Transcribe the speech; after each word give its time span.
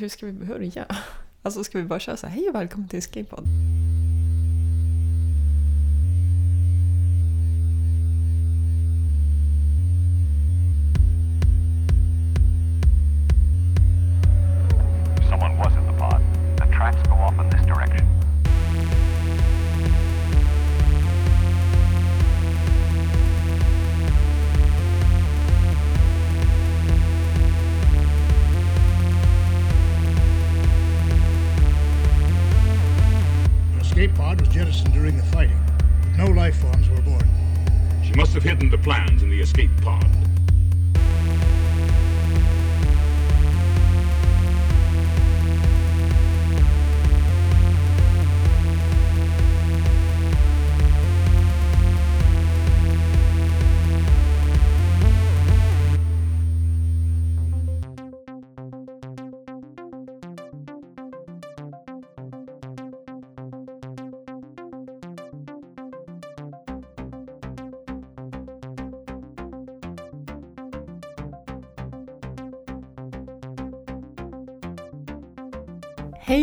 Hur 0.00 0.08
ska 0.08 0.26
vi 0.26 0.32
börja? 0.32 0.86
Alltså 1.42 1.64
ska 1.64 1.78
vi 1.78 1.84
bara 1.84 2.00
köra 2.00 2.16
så 2.16 2.26
här, 2.26 2.34
hej 2.34 2.48
och 2.48 2.54
välkommen 2.54 2.88
till 2.88 2.98
Escape 2.98 3.24
Pod? 3.24 3.44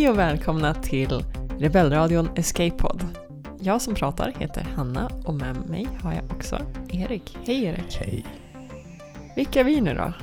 Hej 0.06 0.12
och 0.12 0.20
välkomna 0.20 0.74
till 0.74 1.24
Rebellradion 1.60 2.30
Escape-podd. 2.36 3.08
Jag 3.60 3.82
som 3.82 3.96
pratar 3.96 4.34
heter 4.40 4.68
Hanna 4.76 5.12
och 5.24 5.34
med 5.34 5.56
mig 5.70 5.88
har 6.02 6.14
jag 6.14 6.24
också 6.32 6.62
Erik. 6.90 7.38
Hej 7.46 7.64
Erik! 7.64 7.98
Hej. 8.00 8.26
Vilka 9.36 9.60
är 9.60 9.64
vi 9.64 9.82
nu 9.82 9.94
då? 9.94 10.14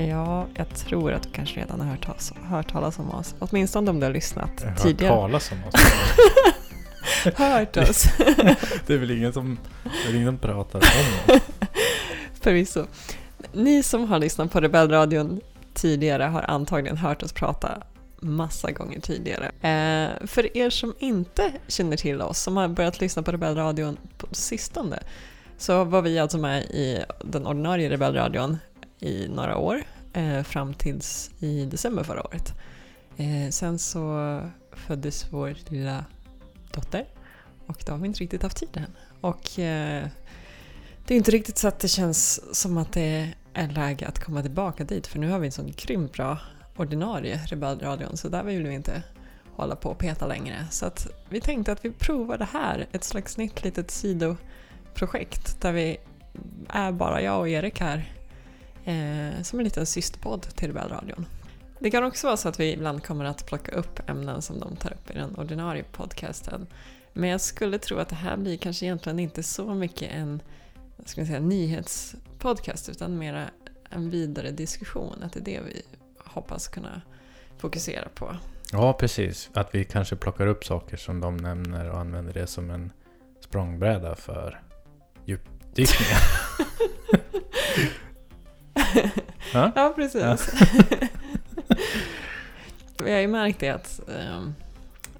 Ja, 0.00 0.46
jag 0.54 0.68
tror 0.68 1.12
att 1.12 1.22
du 1.22 1.30
kanske 1.30 1.60
redan 1.60 1.80
har 1.80 1.86
hört, 1.86 2.06
hört 2.42 2.72
talas 2.72 2.98
om 2.98 3.10
oss. 3.10 3.34
Åtminstone 3.38 3.90
om 3.90 4.00
du 4.00 4.06
har 4.06 4.12
lyssnat 4.12 4.50
Jag 4.60 4.68
har 4.68 4.76
tidigare. 4.76 5.12
hört 5.12 5.20
talas 5.20 5.52
om 5.52 5.58
oss. 5.68 5.74
hört 7.38 7.76
oss, 7.76 8.04
det 8.86 8.94
är 8.94 8.98
väl 8.98 9.10
ingen 9.10 9.32
som, 9.32 9.58
är 10.08 10.14
ingen 10.14 10.38
pratar 10.38 10.78
om 10.78 11.34
oss. 11.34 11.42
förvisso. 12.40 12.86
Ni 13.52 13.82
som 13.82 14.08
har 14.08 14.18
lyssnat 14.18 14.52
på 14.52 14.60
Rebellradion 14.60 15.40
tidigare 15.74 16.22
har 16.22 16.42
antagligen 16.42 16.96
hört 16.96 17.22
oss 17.22 17.32
prata 17.32 17.82
massa 18.20 18.72
gånger 18.72 19.00
tidigare. 19.00 19.46
Eh, 19.46 20.26
för 20.26 20.56
er 20.56 20.70
som 20.70 20.94
inte 20.98 21.52
känner 21.68 21.96
till 21.96 22.22
oss, 22.22 22.38
som 22.38 22.56
har 22.56 22.68
börjat 22.68 23.00
lyssna 23.00 23.22
på 23.22 23.32
Rebellradion 23.32 23.96
på 24.18 24.26
sistone, 24.32 24.98
så 25.58 25.84
var 25.84 26.02
vi 26.02 26.18
alltså 26.18 26.38
med 26.38 26.62
i 26.62 27.04
den 27.24 27.46
ordinarie 27.46 27.90
Rebellradion 27.90 28.58
i 29.00 29.28
några 29.28 29.56
år, 29.56 29.82
eh, 30.12 30.42
fram 30.42 30.74
tills 30.74 31.30
i 31.38 31.64
december 31.64 32.02
förra 32.02 32.26
året. 32.26 32.54
Eh, 33.16 33.50
sen 33.50 33.78
så 33.78 34.40
föddes 34.72 35.26
vår 35.30 35.56
lilla 35.68 36.04
dotter 36.72 37.04
och 37.66 37.82
då 37.86 37.92
har 37.92 37.98
vi 37.98 38.06
inte 38.06 38.20
riktigt 38.20 38.42
haft 38.42 38.56
tid 38.56 38.76
än. 38.76 38.96
Och 39.20 39.58
eh, 39.58 40.06
det 41.06 41.14
är 41.14 41.18
inte 41.18 41.30
riktigt 41.30 41.58
så 41.58 41.68
att 41.68 41.78
det 41.78 41.88
känns 41.88 42.54
som 42.60 42.78
att 42.78 42.92
det 42.92 43.32
är 43.54 43.68
läge 43.68 44.06
att 44.06 44.24
komma 44.24 44.42
tillbaka 44.42 44.84
dit 44.84 45.06
för 45.06 45.18
nu 45.18 45.28
har 45.28 45.38
vi 45.38 45.46
en 45.46 45.52
sån 45.52 45.72
grymt 45.76 46.12
bra 46.12 46.38
ordinarie 46.76 47.40
Rebellradion 47.46 48.16
så 48.16 48.28
där 48.28 48.42
vill 48.42 48.66
vi 48.66 48.74
inte 48.74 49.02
hålla 49.56 49.76
på 49.76 49.90
och 49.90 49.98
peta 49.98 50.26
längre. 50.26 50.66
Så 50.70 50.86
att 50.86 51.08
vi 51.28 51.40
tänkte 51.40 51.72
att 51.72 51.84
vi 51.84 51.90
provar 51.90 52.38
det 52.38 52.48
här, 52.52 52.86
ett 52.92 53.04
slags 53.04 53.36
nytt 53.36 53.64
litet 53.64 53.90
sidoprojekt 53.90 55.60
där 55.60 55.72
vi 55.72 55.96
är 56.68 56.92
bara 56.92 57.22
jag 57.22 57.40
och 57.40 57.48
Erik 57.48 57.80
här 57.80 58.12
eh, 58.84 59.42
som 59.42 59.58
en 59.58 59.64
liten 59.64 59.86
systerpodd 59.86 60.42
till 60.42 60.68
Rebellradion. 60.68 61.26
Det 61.78 61.90
kan 61.90 62.04
också 62.04 62.26
vara 62.26 62.36
så 62.36 62.48
att 62.48 62.60
vi 62.60 62.72
ibland 62.72 63.04
kommer 63.04 63.24
att 63.24 63.46
plocka 63.46 63.72
upp 63.72 64.10
ämnen 64.10 64.42
som 64.42 64.60
de 64.60 64.76
tar 64.76 64.92
upp 64.92 65.10
i 65.10 65.14
den 65.14 65.36
ordinarie 65.36 65.84
podcasten. 65.92 66.66
Men 67.12 67.30
jag 67.30 67.40
skulle 67.40 67.78
tro 67.78 67.98
att 67.98 68.08
det 68.08 68.16
här 68.16 68.36
blir 68.36 68.56
kanske 68.56 68.86
egentligen 68.86 69.18
inte 69.18 69.42
så 69.42 69.74
mycket 69.74 70.12
en 70.12 70.42
ska 71.04 71.20
man 71.20 71.26
säga, 71.26 71.40
nyhetspodcast 71.40 72.88
utan 72.88 73.18
mera 73.18 73.44
en 73.90 74.10
vidare 74.10 74.50
diskussion. 74.50 75.22
Att 75.22 75.32
det 75.32 75.40
är 75.40 75.44
det 75.44 75.60
vi 75.60 75.82
hoppas 76.36 76.68
kunna 76.68 77.02
fokusera 77.58 78.08
på. 78.14 78.36
Ja, 78.72 78.92
precis. 78.92 79.50
Att 79.54 79.74
vi 79.74 79.84
kanske 79.84 80.16
plockar 80.16 80.46
upp 80.46 80.64
saker 80.64 80.96
som 80.96 81.20
de 81.20 81.36
nämner 81.36 81.90
och 81.90 81.98
använder 82.00 82.32
det 82.32 82.46
som 82.46 82.70
en 82.70 82.92
språngbräda 83.40 84.14
för 84.14 84.60
djupdykningar. 85.24 86.20
ja? 89.52 89.72
Ja, 89.74 89.92
precis. 89.96 90.54
Vi 92.98 93.12
har 93.12 93.20
ju 93.20 93.28
märkt 93.28 93.60
det 93.60 93.68
att 93.68 94.00
ehm, 94.08 94.54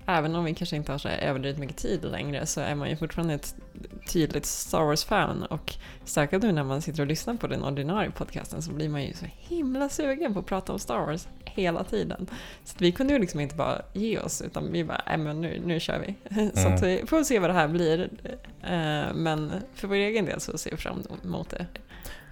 även 0.07 0.35
om 0.35 0.45
vi 0.45 0.55
kanske 0.55 0.77
inte 0.77 0.93
har 0.93 0.99
så 0.99 1.09
överdrivet 1.09 1.59
mycket 1.59 1.77
tid 1.77 2.05
längre 2.05 2.47
så 2.47 2.61
är 2.61 2.75
man 2.75 2.91
ju 2.91 2.97
fortfarande 2.97 3.35
ett 3.35 3.55
tydligt 4.13 4.47
Star 4.47 4.85
Wars-fan 4.85 5.43
och 5.43 5.75
särskilt 6.05 6.43
nu 6.43 6.53
när 6.53 6.65
man 6.65 6.83
sitter 6.83 7.01
och 7.01 7.07
lyssnar 7.07 7.35
på 7.35 7.47
den 7.47 7.65
ordinarie 7.65 8.11
podcasten 8.11 8.63
så 8.63 8.73
blir 8.73 8.89
man 8.89 9.03
ju 9.05 9.13
så 9.15 9.27
himla 9.39 9.89
sugen 9.89 10.35
på 10.35 10.41
att 10.41 10.47
prata 10.47 10.73
om 10.73 10.79
Star 10.79 10.99
Wars 11.01 11.29
hela 11.45 11.85
tiden. 11.85 12.27
Så 12.65 12.75
vi 12.79 12.93
kunde 12.93 13.13
ju 13.13 13.19
liksom 13.19 13.41
inte 13.41 13.55
bara 13.55 13.83
ge 13.93 14.19
oss 14.19 14.43
utan 14.43 14.73
vi 14.73 14.85
bara, 14.85 15.03
nej 15.07 15.19
men 15.19 15.41
nu, 15.41 15.63
nu 15.67 15.81
kör 15.81 15.99
vi. 15.99 16.15
Så 16.55 16.69
att 16.69 16.83
vi 16.83 17.03
får 17.07 17.23
se 17.25 17.39
vad 17.39 17.51
det 17.51 17.55
här 17.55 17.69
blir. 17.69 18.11
Eh, 18.63 19.15
Men 19.15 19.53
för 19.75 19.89
vår 19.89 19.95
egen 19.95 20.25
del 20.25 20.41
så 20.41 20.59
ser 20.59 20.71
vi 20.71 20.77
fram 20.77 21.03
emot 21.25 21.51
det. 21.51 21.67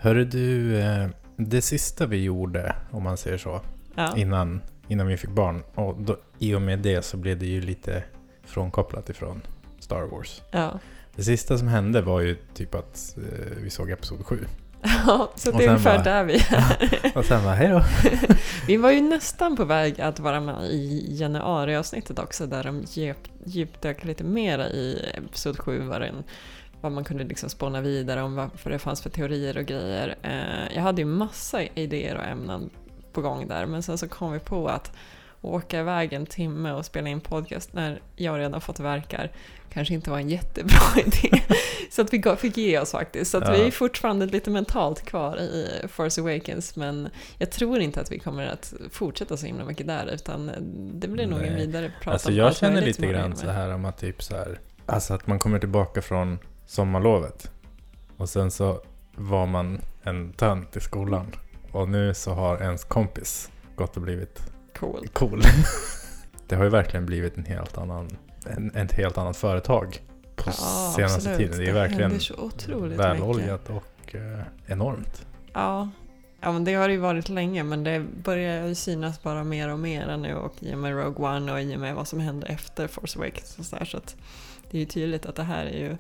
Hörru 0.00 0.24
du, 0.24 0.78
eh, 0.80 1.08
det 1.36 1.62
sista 1.62 2.06
vi 2.06 2.22
gjorde, 2.22 2.76
om 2.90 3.02
man 3.02 3.16
säger 3.16 3.38
så, 3.38 3.60
Ja. 3.96 4.16
innan, 4.16 4.60
innan 4.88 5.06
vi 5.06 5.16
fick 5.16 5.30
barn, 5.30 5.62
och 5.74 5.96
då, 5.98 6.16
i 6.38 6.54
och 6.54 6.62
med 6.62 6.78
det 6.78 7.02
så 7.04 7.16
blev 7.16 7.38
det 7.38 7.46
ju 7.46 7.60
lite 7.60 8.04
frånkopplat 8.44 9.10
ifrån 9.10 9.40
Star 9.78 10.02
Wars. 10.02 10.42
Ja. 10.50 10.78
Det 11.16 11.22
sista 11.22 11.58
som 11.58 11.68
hände 11.68 12.02
var 12.02 12.20
ju 12.20 12.36
typ 12.54 12.74
att 12.74 13.16
eh, 13.18 13.56
vi 13.62 13.70
såg 13.70 13.90
Episod 13.90 14.26
7. 14.26 14.44
Ja, 15.06 15.30
så 15.34 15.50
det 15.50 15.64
är 15.64 15.68
ungefär 15.68 15.94
bara- 15.98 16.04
där 16.04 16.24
vi 16.24 16.34
är. 16.50 17.18
Och 17.18 17.24
sen 17.24 17.44
bara, 17.44 17.54
hej 17.54 17.68
då! 17.68 17.82
Vi 18.66 18.76
var 18.76 18.90
ju 18.90 19.00
nästan 19.00 19.56
på 19.56 19.64
väg 19.64 20.00
att 20.00 20.20
vara 20.20 20.40
med 20.40 20.64
i 20.70 21.06
januariavsnittet 21.16 22.18
också 22.18 22.46
där 22.46 22.64
de 22.64 22.82
djup, 22.88 23.16
djupdök 23.44 24.04
lite 24.04 24.24
mera 24.24 24.68
i 24.68 25.10
Episod 25.14 25.58
7 25.58 25.80
vad, 25.82 26.00
den, 26.00 26.14
vad 26.80 26.92
man 26.92 27.04
kunde 27.04 27.24
liksom 27.24 27.48
spåna 27.50 27.80
vidare 27.80 28.22
om 28.22 28.34
vad 28.36 28.50
det 28.64 28.78
fanns 28.78 29.02
för 29.02 29.10
teorier 29.10 29.56
och 29.58 29.64
grejer. 29.64 30.16
Eh, 30.22 30.74
jag 30.76 30.82
hade 30.82 31.02
ju 31.02 31.06
massa 31.06 31.62
idéer 31.62 32.16
och 32.16 32.24
ämnen 32.24 32.70
på 33.14 33.20
gång 33.20 33.48
där 33.48 33.66
men 33.66 33.82
sen 33.82 33.98
så 33.98 34.08
kom 34.08 34.32
vi 34.32 34.38
på 34.38 34.68
att 34.68 34.92
åka 35.40 35.80
iväg 35.80 36.12
en 36.12 36.26
timme 36.26 36.72
och 36.72 36.84
spela 36.84 37.08
in 37.08 37.20
podcast 37.20 37.72
när 37.72 38.00
jag 38.16 38.38
redan 38.38 38.60
fått 38.60 38.80
verkar 38.80 39.30
kanske 39.72 39.94
inte 39.94 40.10
var 40.10 40.18
en 40.18 40.28
jättebra 40.28 40.80
idé. 41.06 41.42
Så 41.90 42.02
att 42.02 42.12
vi 42.12 42.22
fick 42.38 42.56
ge 42.56 42.78
oss 42.78 42.90
faktiskt. 42.90 43.30
Så 43.30 43.38
att 43.38 43.44
Ja. 43.48 43.52
vi 43.52 43.66
är 43.66 43.70
fortfarande 43.70 44.26
lite 44.26 44.50
mentalt 44.50 45.02
kvar 45.04 45.36
i 45.36 45.68
Force 45.88 46.20
Awakens 46.20 46.76
men 46.76 47.08
jag 47.38 47.50
tror 47.50 47.78
inte 47.80 48.00
att 48.00 48.12
vi 48.12 48.18
kommer 48.18 48.46
att 48.46 48.74
fortsätta 48.90 49.36
så 49.36 49.46
himla 49.46 49.64
mycket 49.64 49.86
där 49.86 50.06
utan 50.14 50.50
det 50.94 51.08
blir 51.08 51.26
nog 51.26 51.38
en 51.40 51.52
Nej. 51.52 51.66
vidare 51.66 51.92
prat 52.02 52.12
Alltså 52.12 52.28
om 52.28 52.34
jag 52.34 52.56
känner 52.56 52.82
lite 52.82 53.06
grann 53.06 53.36
så 53.36 53.50
här 53.50 53.74
om 53.74 53.84
att 53.84 53.98
typ 53.98 54.22
så 54.22 54.36
här, 54.36 54.60
alltså 54.86 55.14
att 55.14 55.26
man 55.26 55.38
kommer 55.38 55.58
tillbaka 55.58 56.02
från 56.02 56.38
sommarlovet 56.66 57.50
och 58.16 58.28
sen 58.28 58.50
så 58.50 58.80
var 59.14 59.46
man 59.46 59.80
en 60.02 60.32
tönt 60.32 60.76
i 60.76 60.80
skolan 60.80 61.26
och 61.74 61.88
nu 61.88 62.14
så 62.14 62.32
har 62.32 62.62
ens 62.62 62.84
kompis 62.84 63.50
gått 63.76 63.96
och 63.96 64.02
blivit 64.02 64.40
Cool. 64.78 65.08
cool. 65.12 65.42
det 66.48 66.56
har 66.56 66.64
ju 66.64 66.70
verkligen 66.70 67.06
blivit 67.06 67.36
en 67.36 67.44
helt 67.44 67.78
annan, 67.78 68.16
en, 68.46 68.74
ett 68.76 68.92
helt 68.92 69.18
annat 69.18 69.36
företag 69.36 70.02
på 70.36 70.44
Ja, 70.46 70.92
senaste 70.96 71.16
absolut. 71.16 71.38
tiden. 71.38 71.58
Det 71.58 71.64
är 71.64 71.66
händer 71.66 71.80
verkligen 71.88 72.20
så 72.20 72.34
otroligt 72.34 72.82
mycket. 72.82 72.98
väloljat 72.98 73.70
och 73.70 74.14
eh, 74.14 74.40
enormt. 74.66 75.26
Ja. 75.52 75.88
ja, 76.40 76.52
men 76.52 76.64
det 76.64 76.74
har 76.74 76.88
det 76.88 76.94
ju 76.94 77.00
varit 77.00 77.28
länge 77.28 77.62
men 77.64 77.84
det 77.84 78.00
börjar 78.24 78.66
ju 78.66 78.74
synas 78.74 79.22
bara 79.22 79.44
mer 79.44 79.68
och 79.72 79.78
mer 79.78 80.16
nu 80.16 80.34
och 80.34 80.54
i 80.62 80.74
och 80.74 80.78
med 80.78 80.92
Rogue 81.04 81.26
One 81.36 81.52
och 81.52 81.60
i 81.62 81.76
och 81.76 81.80
med 81.80 81.94
vad 81.94 82.08
som 82.08 82.20
hände 82.20 82.46
efter 82.46 82.88
Force 82.88 83.18
Awakens 83.18 83.58
och 83.58 83.64
så, 83.64 83.76
där, 83.76 83.84
så 83.84 83.96
att 83.96 84.16
det 84.70 84.76
är 84.76 84.80
ju 84.80 84.86
tydligt 84.86 85.26
att 85.26 85.36
det 85.36 85.42
här 85.42 85.64
är 85.64 85.78
ju 85.78 85.96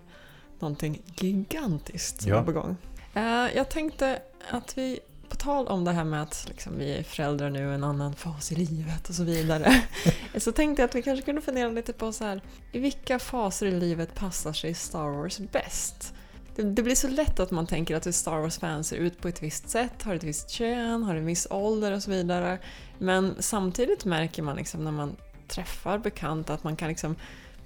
någonting 0.58 1.02
gigantiskt 1.16 2.22
som 2.22 2.30
Ja. 2.32 2.38
är 2.38 2.44
på 2.44 2.52
gång. 2.52 2.76
Eh, 3.14 3.56
jag 3.56 3.68
tänkte 3.70 4.18
att 4.50 4.78
vi 4.78 5.00
på 5.24 5.36
tal 5.36 5.68
om 5.68 5.84
det 5.84 5.92
här 5.92 6.04
med 6.04 6.22
att 6.22 6.46
liksom, 6.48 6.78
vi 6.78 6.98
är 6.98 7.02
föräldrar 7.02 7.50
nu, 7.50 7.74
en 7.74 7.84
annan 7.84 8.14
fas 8.14 8.52
i 8.52 8.54
livet 8.54 9.08
och 9.08 9.14
så 9.14 9.24
vidare. 9.24 9.82
så 10.36 10.52
tänkte 10.52 10.82
jag 10.82 10.88
att 10.88 10.94
vi 10.94 11.02
kanske 11.02 11.24
kunde 11.24 11.40
fundera 11.40 11.68
lite 11.68 11.92
på 11.92 12.12
så 12.12 12.24
här, 12.24 12.42
i 12.72 12.78
vilka 12.78 13.18
faser 13.18 13.66
i 13.66 13.70
livet 13.70 14.14
passar 14.14 14.52
sig 14.52 14.74
Star 14.74 15.08
Wars 15.08 15.38
bäst? 15.38 16.14
Det, 16.56 16.62
det 16.62 16.82
blir 16.82 16.94
så 16.94 17.08
lätt 17.08 17.40
att 17.40 17.50
man 17.50 17.66
tänker 17.66 17.96
att 17.96 18.14
Star 18.14 18.38
Wars-fan 18.38 18.84
ser 18.84 18.96
ut 18.96 19.20
på 19.20 19.28
ett 19.28 19.42
visst 19.42 19.70
sätt, 19.70 20.02
har 20.02 20.14
ett 20.14 20.24
visst 20.24 20.50
kön, 20.50 21.02
har 21.02 21.16
en 21.16 21.26
viss 21.26 21.46
ålder 21.50 21.92
och 21.92 22.02
så 22.02 22.10
vidare. 22.10 22.58
Men 22.98 23.34
samtidigt 23.38 24.04
märker 24.04 24.42
man 24.42 24.56
liksom 24.56 24.84
när 24.84 24.92
man 24.92 25.16
träffar 25.48 25.98
bekanta 25.98 26.54
att 26.54 26.64
man 26.64 26.76
kan 26.76 26.88
liksom 26.88 27.16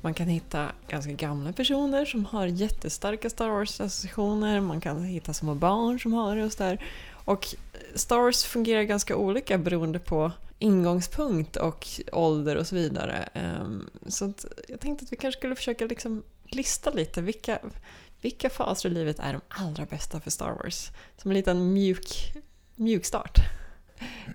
man 0.00 0.14
kan 0.14 0.28
hitta 0.28 0.66
ganska 0.88 1.12
gamla 1.12 1.52
personer 1.52 2.05
som 2.05 2.25
har 2.25 2.46
jättestarka 2.46 3.31
Star 3.31 3.49
Wars-associationer, 3.49 4.60
man 4.60 4.81
kan 4.81 5.05
hitta 5.05 5.34
små 5.34 5.55
barn 5.55 6.00
som 6.00 6.12
har 6.12 6.37
det 6.37 6.44
och 6.44 6.52
sådär. 6.52 6.84
Och 7.29 7.55
Star 7.95 8.19
Wars 8.19 8.45
fungerar 8.45 8.83
ganska 8.83 9.17
olika 9.17 9.59
beroende 9.59 9.99
på 9.99 10.33
ingångspunkt 10.59 11.57
och 11.57 11.87
ålder 12.13 12.57
och 12.57 12.67
så 12.67 12.75
vidare. 12.75 13.29
Ehm, 13.35 13.91
så 14.07 14.33
jag 14.69 14.81
tänkte 14.81 15.05
att 15.05 15.13
vi 15.13 15.17
kanske 15.17 15.39
skulle 15.39 15.55
försöka 15.57 15.85
liksom 15.85 16.23
lista 16.45 16.91
lite 16.91 17.23
vilka, 17.23 17.59
vilka 18.21 18.51
faser 18.51 18.89
i 18.89 18.93
livet 18.93 19.19
är 19.19 19.33
de 19.33 19.41
allra 19.49 19.85
bästa 19.85 20.21
för 20.21 20.31
Star 20.31 20.53
Wars? 20.53 20.91
Som 21.17 21.31
en 21.31 21.37
liten 21.37 21.73
mjuk, 21.73 22.33
mjuk 22.75 23.05
start. 23.05 23.39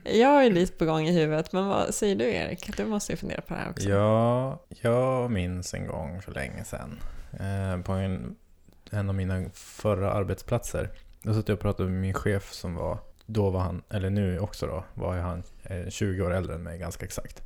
Jag 0.03 0.45
är 0.45 0.51
lite 0.51 0.73
på 0.73 0.85
gång 0.85 1.07
i 1.07 1.11
huvudet, 1.11 1.53
men 1.53 1.67
vad 1.67 1.93
säger 1.93 2.15
du 2.15 2.25
Erik? 2.25 2.77
Du 2.77 2.85
måste 2.85 3.11
ju 3.13 3.17
fundera 3.17 3.41
på 3.41 3.53
det 3.53 3.59
här 3.59 3.69
också. 3.69 3.89
Ja, 3.89 4.63
jag 4.69 5.31
minns 5.31 5.73
en 5.73 5.87
gång 5.87 6.21
för 6.21 6.31
länge 6.31 6.63
sedan 6.63 6.99
eh, 7.31 7.81
på 7.81 7.91
en, 7.91 8.35
en 8.91 9.09
av 9.09 9.15
mina 9.15 9.49
förra 9.53 10.11
arbetsplatser. 10.11 10.89
Då 11.23 11.33
satt 11.33 11.47
jag 11.47 11.55
och 11.55 11.61
pratade 11.61 11.89
med 11.89 12.01
min 12.01 12.13
chef 12.13 12.53
som 12.53 12.75
var, 12.75 12.99
då 13.25 13.49
var 13.49 13.59
han, 13.59 13.83
eller 13.89 14.09
nu 14.09 14.39
också 14.39 14.67
då, 14.67 14.83
var 14.93 15.17
han 15.17 15.43
eh, 15.63 15.89
20 15.89 16.21
år 16.21 16.33
äldre 16.33 16.55
än 16.55 16.63
mig 16.63 16.79
ganska 16.79 17.05
exakt. 17.05 17.41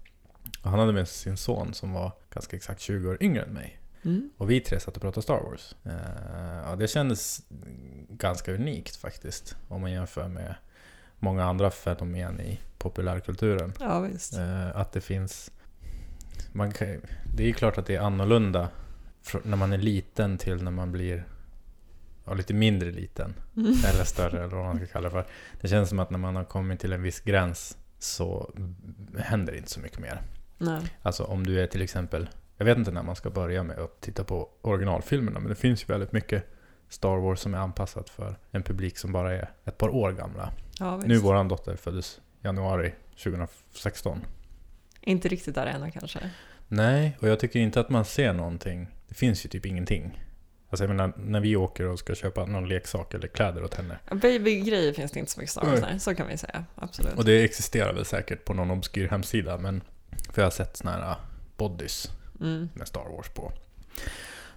Och 0.62 0.70
han 0.70 0.80
hade 0.80 0.94
med 0.94 1.08
sig 1.08 1.18
sin 1.18 1.38
son 1.38 1.74
som 1.74 1.94
var 1.94 2.12
ganska 2.34 2.56
exakt 2.56 2.82
20 2.82 3.10
år 3.10 3.18
yngre 3.24 3.44
än 3.44 3.54
mig. 3.54 3.80
Mm. 4.04 4.30
Och 4.38 4.52
vi 4.52 4.60
tre 4.60 4.80
satt 4.80 4.96
och 4.96 5.02
pratade 5.02 5.22
Star 5.22 5.42
Wars. 5.42 5.76
Eh, 5.84 6.72
och 6.72 6.78
det 6.78 6.88
kändes 6.88 7.42
ganska 8.10 8.54
unikt 8.54 8.96
faktiskt. 8.96 9.56
Om 9.68 9.82
man 9.82 9.92
jämför 9.92 10.28
med 10.28 10.56
många 11.20 11.44
andra 11.44 11.72
fenomen 11.72 12.40
i 12.40 12.60
populärkulturen. 12.78 13.74
Ja, 13.80 14.00
visst. 14.00 14.38
Eh, 14.38 14.78
att 14.78 14.92
det 14.92 15.02
finns... 15.02 15.52
Man 16.52 16.72
kan, 16.72 17.02
det 17.36 17.44
är 17.44 17.48
ju 17.48 17.54
klart 17.54 17.78
att 17.78 17.86
det 17.86 17.96
är 17.96 18.02
annorlunda 18.02 18.70
när 19.44 19.58
man 19.58 19.74
är 19.74 19.78
liten 19.78 20.38
till 20.38 20.64
när 20.64 20.72
man 20.72 20.92
blir 20.92 21.26
ja, 22.28 22.34
lite 22.34 22.54
mindre 22.54 22.92
liten. 22.92 23.34
Mm. 23.58 23.74
Eller 23.86 24.04
större 24.04 24.44
eller 24.44 24.56
vad 24.56 24.66
man 24.66 24.78
ska 24.78 24.86
kalla 24.86 25.10
det 25.10 25.12
för. 25.12 25.26
Det 25.62 25.68
känns 25.68 25.90
som 25.90 26.00
att 26.00 26.10
när 26.10 26.18
man 26.18 26.36
har 26.36 26.44
kommit 26.44 26.80
till 26.80 26.94
en 26.94 27.02
viss 27.02 27.20
gräns 27.20 27.78
så 28.00 28.52
händer 29.18 29.52
det 29.54 29.58
inte 29.58 29.70
så 29.70 29.80
mycket 29.80 30.00
mer. 30.00 30.22
Nej. 30.58 30.82
Alltså 31.02 31.24
om 31.24 31.46
du 31.46 31.62
är 31.62 31.68
till 31.68 31.82
exempel, 31.82 32.30
jag 32.58 32.66
vet 32.66 32.78
inte 32.78 32.92
när 32.92 33.04
man 33.04 33.16
ska 33.16 33.30
börja 33.30 33.64
med 33.64 33.80
att 33.80 34.02
titta 34.02 34.24
på 34.24 34.50
originalfilmerna, 34.62 35.40
men 35.40 35.50
det 35.50 35.56
finns 35.56 35.84
ju 35.84 35.86
väldigt 35.86 36.12
mycket 36.12 36.44
Star 36.90 37.18
Wars 37.18 37.40
som 37.40 37.54
är 37.54 37.58
anpassat 37.58 38.10
för 38.10 38.38
en 38.52 38.64
publik 38.64 38.98
som 38.98 39.12
bara 39.12 39.34
är 39.34 39.52
ett 39.66 39.78
par 39.78 39.90
år 39.90 40.12
gamla. 40.12 40.54
Ja. 40.80 40.98
Nu 41.06 41.18
våran 41.18 41.48
dotter 41.48 41.76
föddes 41.76 42.22
januari 42.42 42.94
2016. 43.24 44.22
Inte 45.02 45.28
riktigt 45.28 45.56
där 45.56 45.66
ännu 45.66 45.92
kanske. 45.92 46.32
Nej, 46.68 47.18
och 47.22 47.28
jag 47.28 47.40
tycker 47.40 47.60
inte 47.60 47.80
att 47.80 47.90
man 47.90 48.06
ser 48.06 48.34
någonting. 48.34 48.88
Det 49.08 49.16
finns 49.16 49.46
ju 49.46 49.50
typ 49.50 49.66
ingenting. 49.66 50.24
Alltså 50.70 50.84
jag 50.84 50.90
menar, 50.90 51.14
när 51.18 51.40
vi 51.40 51.56
åker 51.56 51.88
och 51.88 52.00
ska 52.00 52.16
köpa 52.16 52.46
någon 52.46 52.68
leksak 52.70 53.14
eller 53.14 53.28
kläder 53.28 53.64
åt 53.64 53.74
henne. 53.74 54.00
Babygrejer 54.12 54.94
finns 54.94 55.12
det 55.12 55.20
inte 55.20 55.32
så 55.32 55.40
mycket 55.40 55.52
Star 55.52 55.66
Wars 55.66 55.80
där, 55.80 55.98
så 55.98 56.16
kan 56.16 56.28
vi 56.28 56.38
säga. 56.38 56.66
Absolut. 56.76 57.14
Och 57.14 57.26
det 57.26 57.44
existerar 57.44 57.94
väl 57.94 58.06
säkert 58.06 58.46
på 58.46 58.54
någon 58.54 58.72
obskyr 58.72 59.08
hemsida, 59.08 59.58
men 59.58 59.82
för 60.32 60.42
jag 60.42 60.46
har 60.46 60.52
sett 60.52 60.78
såna 60.78 60.92
här 60.92 61.16
bodys 61.58 62.10
Mm. 62.42 62.70
med 62.74 62.88
Star 62.88 63.10
Wars 63.18 63.30
på. 63.30 63.52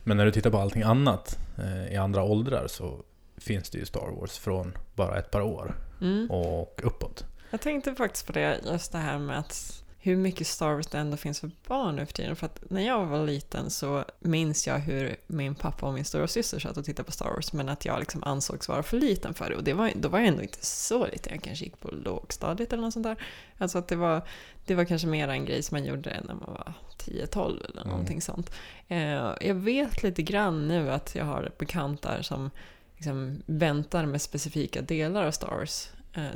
Men 0.05 0.17
när 0.17 0.25
du 0.25 0.33
tittar 0.33 0.51
på 0.51 0.59
allting 0.59 0.83
annat 0.83 1.39
eh, 1.59 1.93
i 1.93 1.97
andra 1.97 2.23
åldrar 2.23 2.67
så 2.67 3.03
finns 3.37 3.71
det 3.71 3.79
ju 3.79 3.87
Star 3.87 4.09
Wars 4.21 4.39
från 4.39 4.79
bara 4.95 5.19
ett 5.19 5.31
par 5.31 5.41
år 5.41 5.75
Mm. 6.01 6.31
och 6.31 6.81
uppåt. 6.85 7.25
Jag 7.51 7.61
tänkte 7.61 7.95
faktiskt 7.95 8.27
på 8.27 8.33
det, 8.33 8.61
just 8.67 8.93
det 8.93 8.99
här 8.99 9.19
med 9.19 9.39
att 9.39 9.85
hur 10.03 10.17
mycket 10.17 10.47
Star 10.47 10.75
Wars 10.75 10.87
det 10.87 10.99
ändå 10.99 11.17
finns 11.17 11.41
för 11.41 11.51
barn 11.69 11.97
nu 11.97 12.07
för 12.07 12.13
tiden. 12.13 12.37
För 12.37 12.47
att 12.47 12.71
när 12.71 12.87
jag 12.87 13.07
var 13.07 13.27
liten 13.27 13.71
så 13.71 14.05
minns 14.19 14.67
jag 14.67 14.79
hur 14.79 15.17
min 15.27 15.55
pappa 15.55 15.87
och 15.87 15.95
min 15.95 16.05
stora 16.05 16.27
syster 16.29 16.59
satt 16.59 16.77
och 16.77 16.85
tittade 16.85 17.07
på 17.07 17.13
Star 17.13 17.31
Wars 17.31 17.53
men 17.53 17.69
att 17.69 17.85
jag 17.85 17.99
liksom 18.01 18.25
ansågs 18.25 18.69
vara 18.69 18.83
för 18.83 18.97
liten 18.97 19.35
för 19.35 19.51
det. 19.51 19.57
Och 19.57 19.65
det 19.65 19.73
var, 19.73 19.93
då 19.95 20.09
var 20.09 20.19
jag 20.19 20.29
ändå 20.29 20.43
inte 20.43 20.67
så 20.67 21.07
liten, 21.07 21.33
jag 21.33 21.43
kanske 21.43 21.65
gick 21.65 21.81
på 21.81 21.91
lågstadiet 21.91 22.73
eller 22.73 22.83
något 22.83 22.93
sånt 22.93 23.05
där. 23.07 23.17
Alltså 23.59 23.79
att 23.79 23.89
det 23.89 23.97
var, 23.97 24.23
det 24.67 24.75
var 24.75 24.85
kanske 24.85 25.09
mer 25.09 25.29
en 25.29 25.45
grej 25.45 25.63
som 25.63 25.75
man 25.79 25.85
gjorde 25.87 26.21
när 26.27 26.35
man 26.35 26.53
var 26.53 26.73
10-12 26.99 27.65
eller 27.65 27.81
Mm. 27.81 27.89
någonting 27.89 28.21
sånt. 28.23 28.53
Eh, 28.89 29.33
jag 29.41 29.55
vet 29.55 30.03
lite 30.03 30.23
grann 30.23 30.69
nu 30.69 30.91
att 30.91 31.15
jag 31.15 31.25
har 31.25 31.53
bekantar 31.59 32.23
som 32.23 32.51
liksom 32.97 33.43
väntar 33.47 34.07
med 34.07 34.23
specifika 34.23 34.83
delar 34.83 35.25
av 35.25 35.31
Star 35.31 35.49
Wars 35.51 35.89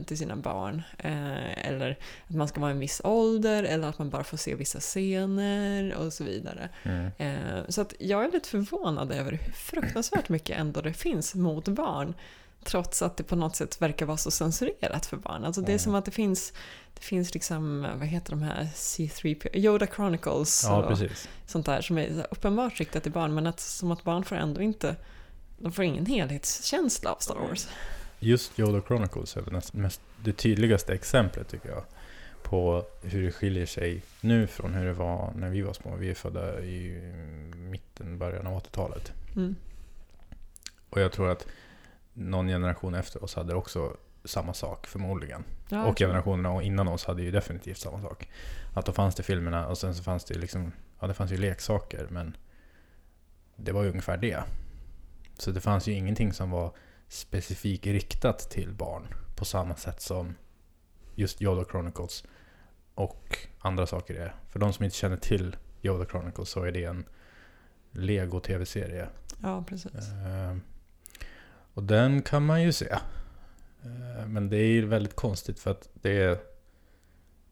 till 0.06 0.18
sina 0.18 0.36
barn. 0.36 0.82
Eh, 0.98 1.68
eller 1.68 1.98
att 2.28 2.34
man 2.34 2.48
ska 2.48 2.60
vara 2.60 2.70
en 2.70 2.78
viss 2.78 3.00
ålder 3.04 3.62
eller 3.64 3.88
att 3.88 3.98
man 3.98 4.10
bara 4.10 4.24
får 4.24 4.36
se 4.36 4.54
vissa 4.54 4.80
scener 4.80 5.94
och 5.94 6.12
så 6.12 6.24
vidare. 6.24 6.68
Mm. 6.82 7.10
Eh, 7.18 7.64
så 7.68 7.80
att 7.80 7.94
jag 7.98 8.24
är 8.24 8.30
lite 8.32 8.48
förvånad 8.48 9.12
över 9.12 9.30
hur 9.32 9.52
fruktansvärt 9.52 10.28
mycket 10.28 10.58
ändå 10.58 10.80
det 10.80 10.92
finns 10.92 11.34
mot 11.34 11.68
barn. 11.68 12.14
Trots 12.64 13.02
att 13.02 13.16
det 13.16 13.24
på 13.24 13.36
något 13.36 13.56
sätt 13.56 13.82
verkar 13.82 14.06
vara 14.06 14.16
så 14.16 14.30
censurerat 14.30 15.06
för 15.06 15.16
barn. 15.16 15.44
Alltså 15.44 15.60
det 15.60 15.66
är 15.66 15.70
Mm. 15.70 15.78
som 15.78 15.94
att 15.94 16.04
det 16.04 16.10
finns, 16.10 16.52
det 16.94 17.00
finns 17.02 17.34
liksom, 17.34 17.86
vad 17.98 18.08
heter 18.08 18.30
de 18.30 18.42
här, 18.42 18.68
C3, 18.74 19.56
Yoda 19.56 19.86
Chronicles 19.86 20.64
Ja, 20.64 20.76
och 20.82 20.88
precis. 20.88 21.28
sånt 21.46 21.66
där 21.66 21.80
som 21.80 21.98
är 21.98 22.26
uppenbart 22.30 22.80
riktat 22.80 23.02
till 23.02 23.12
barn. 23.12 23.34
Men 23.34 23.46
att, 23.46 23.60
som 23.60 23.90
att 23.92 24.04
barn 24.04 24.24
får 24.24 24.36
ändå 24.36 24.60
inte, 24.62 24.96
de 25.58 25.72
får 25.72 25.84
ingen 25.84 26.06
helhetskänsla 26.06 27.10
av 27.12 27.16
Star 27.18 27.34
Wars. 27.48 27.68
Just 28.18 28.58
Yoda 28.58 28.82
Chronicles 28.86 29.36
är 29.36 29.40
väl 29.40 29.60
mest, 29.72 30.00
det 30.24 30.32
tydligaste 30.32 30.94
exemplet 30.94 31.48
tycker 31.48 31.68
jag. 31.68 31.84
På 32.42 32.84
hur 33.02 33.22
det 33.22 33.32
skiljer 33.32 33.66
sig 33.66 34.02
nu 34.20 34.46
från 34.46 34.74
hur 34.74 34.86
det 34.86 34.92
var 34.92 35.32
när 35.36 35.48
vi 35.48 35.62
var 35.62 35.72
små. 35.72 35.96
Vi 35.96 36.10
är 36.10 36.14
födda 36.14 36.60
i 36.60 37.12
mitten, 37.54 38.18
början 38.18 38.46
av 38.46 38.62
80-talet. 38.62 39.12
Mm. 39.36 39.56
Och 40.90 41.00
jag 41.00 41.12
tror 41.12 41.30
att 41.30 41.46
någon 42.12 42.48
generation 42.48 42.94
efter 42.94 43.24
oss 43.24 43.34
hade 43.34 43.54
också 43.54 43.96
samma 44.24 44.54
sak 44.54 44.86
förmodligen. 44.86 45.44
Ja, 45.68 45.84
och 45.86 45.98
generationerna 45.98 46.62
innan 46.62 46.88
oss 46.88 47.04
hade 47.04 47.22
ju 47.22 47.30
definitivt 47.30 47.78
samma 47.78 48.02
sak. 48.02 48.28
Att 48.74 48.86
då 48.86 48.92
fanns 48.92 49.14
det 49.14 49.22
filmerna 49.22 49.68
och 49.68 49.78
sen 49.78 49.94
så 49.94 50.02
fanns 50.02 50.24
det 50.24 50.38
liksom, 50.38 50.72
ja 51.00 51.06
det 51.06 51.14
fanns 51.14 51.32
ju 51.32 51.36
leksaker 51.36 52.06
men 52.10 52.36
det 53.56 53.72
var 53.72 53.82
ju 53.82 53.88
ungefär 53.88 54.16
det. 54.16 54.42
Så 55.38 55.50
det 55.50 55.60
fanns 55.60 55.88
ju 55.88 55.92
ingenting 55.92 56.32
som 56.32 56.50
var 56.50 56.72
specifikt 57.08 57.86
riktat 57.86 58.38
till 58.38 58.72
barn 58.72 59.14
på 59.36 59.44
samma 59.44 59.76
sätt 59.76 60.00
som 60.00 60.34
just 61.14 61.42
Yoda 61.42 61.64
Chronicles 61.64 62.24
och 62.94 63.38
andra 63.58 63.86
saker 63.86 64.14
är. 64.14 64.34
För 64.50 64.58
de 64.58 64.72
som 64.72 64.84
inte 64.84 64.96
känner 64.96 65.16
till 65.16 65.56
Yoda 65.82 66.06
Chronicles 66.06 66.48
så 66.48 66.62
är 66.62 66.72
det 66.72 66.84
en 66.84 67.04
Lego 67.90 68.40
tv-serie. 68.40 69.08
Ja, 69.42 69.64
precis. 69.68 69.94
Eh, 69.94 70.56
och 71.74 71.82
den 71.82 72.22
kan 72.22 72.46
man 72.46 72.62
ju 72.62 72.72
se. 72.72 72.88
Eh, 73.82 74.26
men 74.26 74.48
det 74.48 74.56
är 74.56 74.66
ju 74.66 74.86
väldigt 74.86 75.16
konstigt 75.16 75.58
för 75.58 75.70
att 75.70 75.88
det 75.92 76.22
är, 76.22 76.32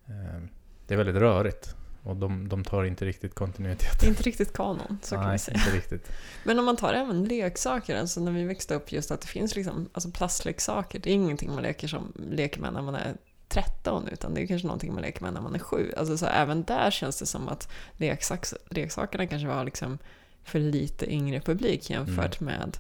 eh, 0.07 0.43
det 0.87 0.95
är 0.95 0.99
väldigt 0.99 1.17
rörigt. 1.17 1.77
Och 2.03 2.17
de, 2.17 2.49
de 2.49 2.65
tar 2.65 2.85
inte 2.85 3.05
riktigt 3.05 3.35
kontinuitet. 3.35 4.03
Inte 4.03 4.23
riktigt 4.23 4.53
kanon, 4.53 4.99
så 5.03 5.15
kan 5.15 5.25
Nej, 5.25 5.33
vi 5.33 5.39
säga. 5.39 5.59
inte 5.59 5.77
riktigt. 5.77 6.13
Men 6.45 6.59
om 6.59 6.65
man 6.65 6.77
tar 6.77 6.95
även 6.95 7.25
leksaker, 7.25 7.97
alltså 7.97 8.21
när 8.21 8.33
vi 8.33 8.45
växte 8.45 8.75
upp, 8.75 8.93
just 8.93 9.11
att 9.11 9.21
det 9.21 9.27
finns 9.27 9.57
liksom, 9.57 9.89
alltså 9.93 10.11
plastleksaker, 10.11 10.99
det 10.99 11.11
är 11.11 11.15
ingenting 11.15 11.55
man 11.55 11.63
leker, 11.63 11.89
som, 11.89 12.13
leker 12.31 12.61
med 12.61 12.73
när 12.73 12.83
man 12.83 12.95
är 12.95 13.15
13, 13.49 14.09
utan 14.09 14.35
det 14.35 14.43
är 14.43 14.47
kanske 14.47 14.67
någonting 14.67 14.95
man 14.95 15.03
leker 15.03 15.23
med 15.23 15.33
när 15.33 15.41
man 15.41 15.55
är 15.55 15.59
7. 15.59 15.93
Alltså 15.97 16.19
så 16.19 16.27
även 16.27 16.63
där 16.63 16.91
känns 16.91 17.19
det 17.19 17.27
som 17.27 17.49
att 17.49 17.69
leksaks, 17.97 18.55
leksakerna 18.69 19.27
kanske 19.27 19.49
var 19.49 19.65
liksom 19.65 19.99
för 20.45 20.59
lite 20.59 21.13
yngre 21.13 21.41
publik 21.41 21.91
jämfört 21.91 22.41
med 22.41 22.77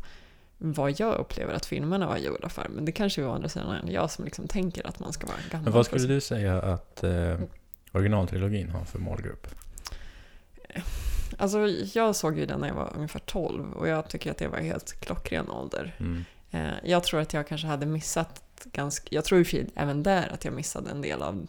vad 0.58 1.00
jag 1.00 1.14
upplever 1.14 1.54
att 1.54 1.66
filmerna 1.66 2.06
var 2.06 2.16
gjorda 2.16 2.48
för. 2.48 2.68
Men 2.68 2.84
det 2.84 2.92
kanske 2.92 3.24
å 3.24 3.32
andra 3.32 3.48
sidan 3.48 3.88
jag 3.88 4.10
som 4.10 4.24
liksom 4.24 4.48
tänker 4.48 4.86
att 4.86 4.98
man 4.98 5.12
ska 5.12 5.26
vara 5.26 5.36
gammal. 5.50 5.64
Men 5.64 5.72
vad 5.72 5.86
skulle 5.86 6.06
du 6.06 6.20
säga 6.20 6.62
att 6.62 7.04
eh, 7.04 7.38
originaltrilogin 7.92 8.70
har 8.70 8.84
för 8.84 8.98
målgrupp? 8.98 9.46
Alltså 11.38 11.68
jag 11.94 12.16
såg 12.16 12.38
ju 12.38 12.46
den 12.46 12.60
när 12.60 12.68
jag 12.68 12.74
var 12.74 12.92
ungefär 12.96 13.20
12 13.20 13.72
och 13.72 13.88
jag 13.88 14.08
tycker 14.08 14.30
att 14.30 14.38
det 14.38 14.48
var 14.48 14.58
helt 14.58 15.00
klockren 15.00 15.50
ålder. 15.50 15.94
Mm. 15.98 16.24
Eh, 16.50 16.72
Jag 16.84 17.04
tror 17.04 17.20
att 17.20 17.32
jag 17.32 17.48
kanske 17.48 17.66
hade 17.66 17.86
missat 17.86 18.42
ganska, 18.64 19.08
jag 19.10 19.24
tror 19.24 19.44
sig 19.44 19.66
även 19.74 20.02
där 20.02 20.32
att 20.34 20.44
jag 20.44 20.54
missade 20.54 20.90
en 20.90 21.00
del 21.02 21.22
av 21.22 21.46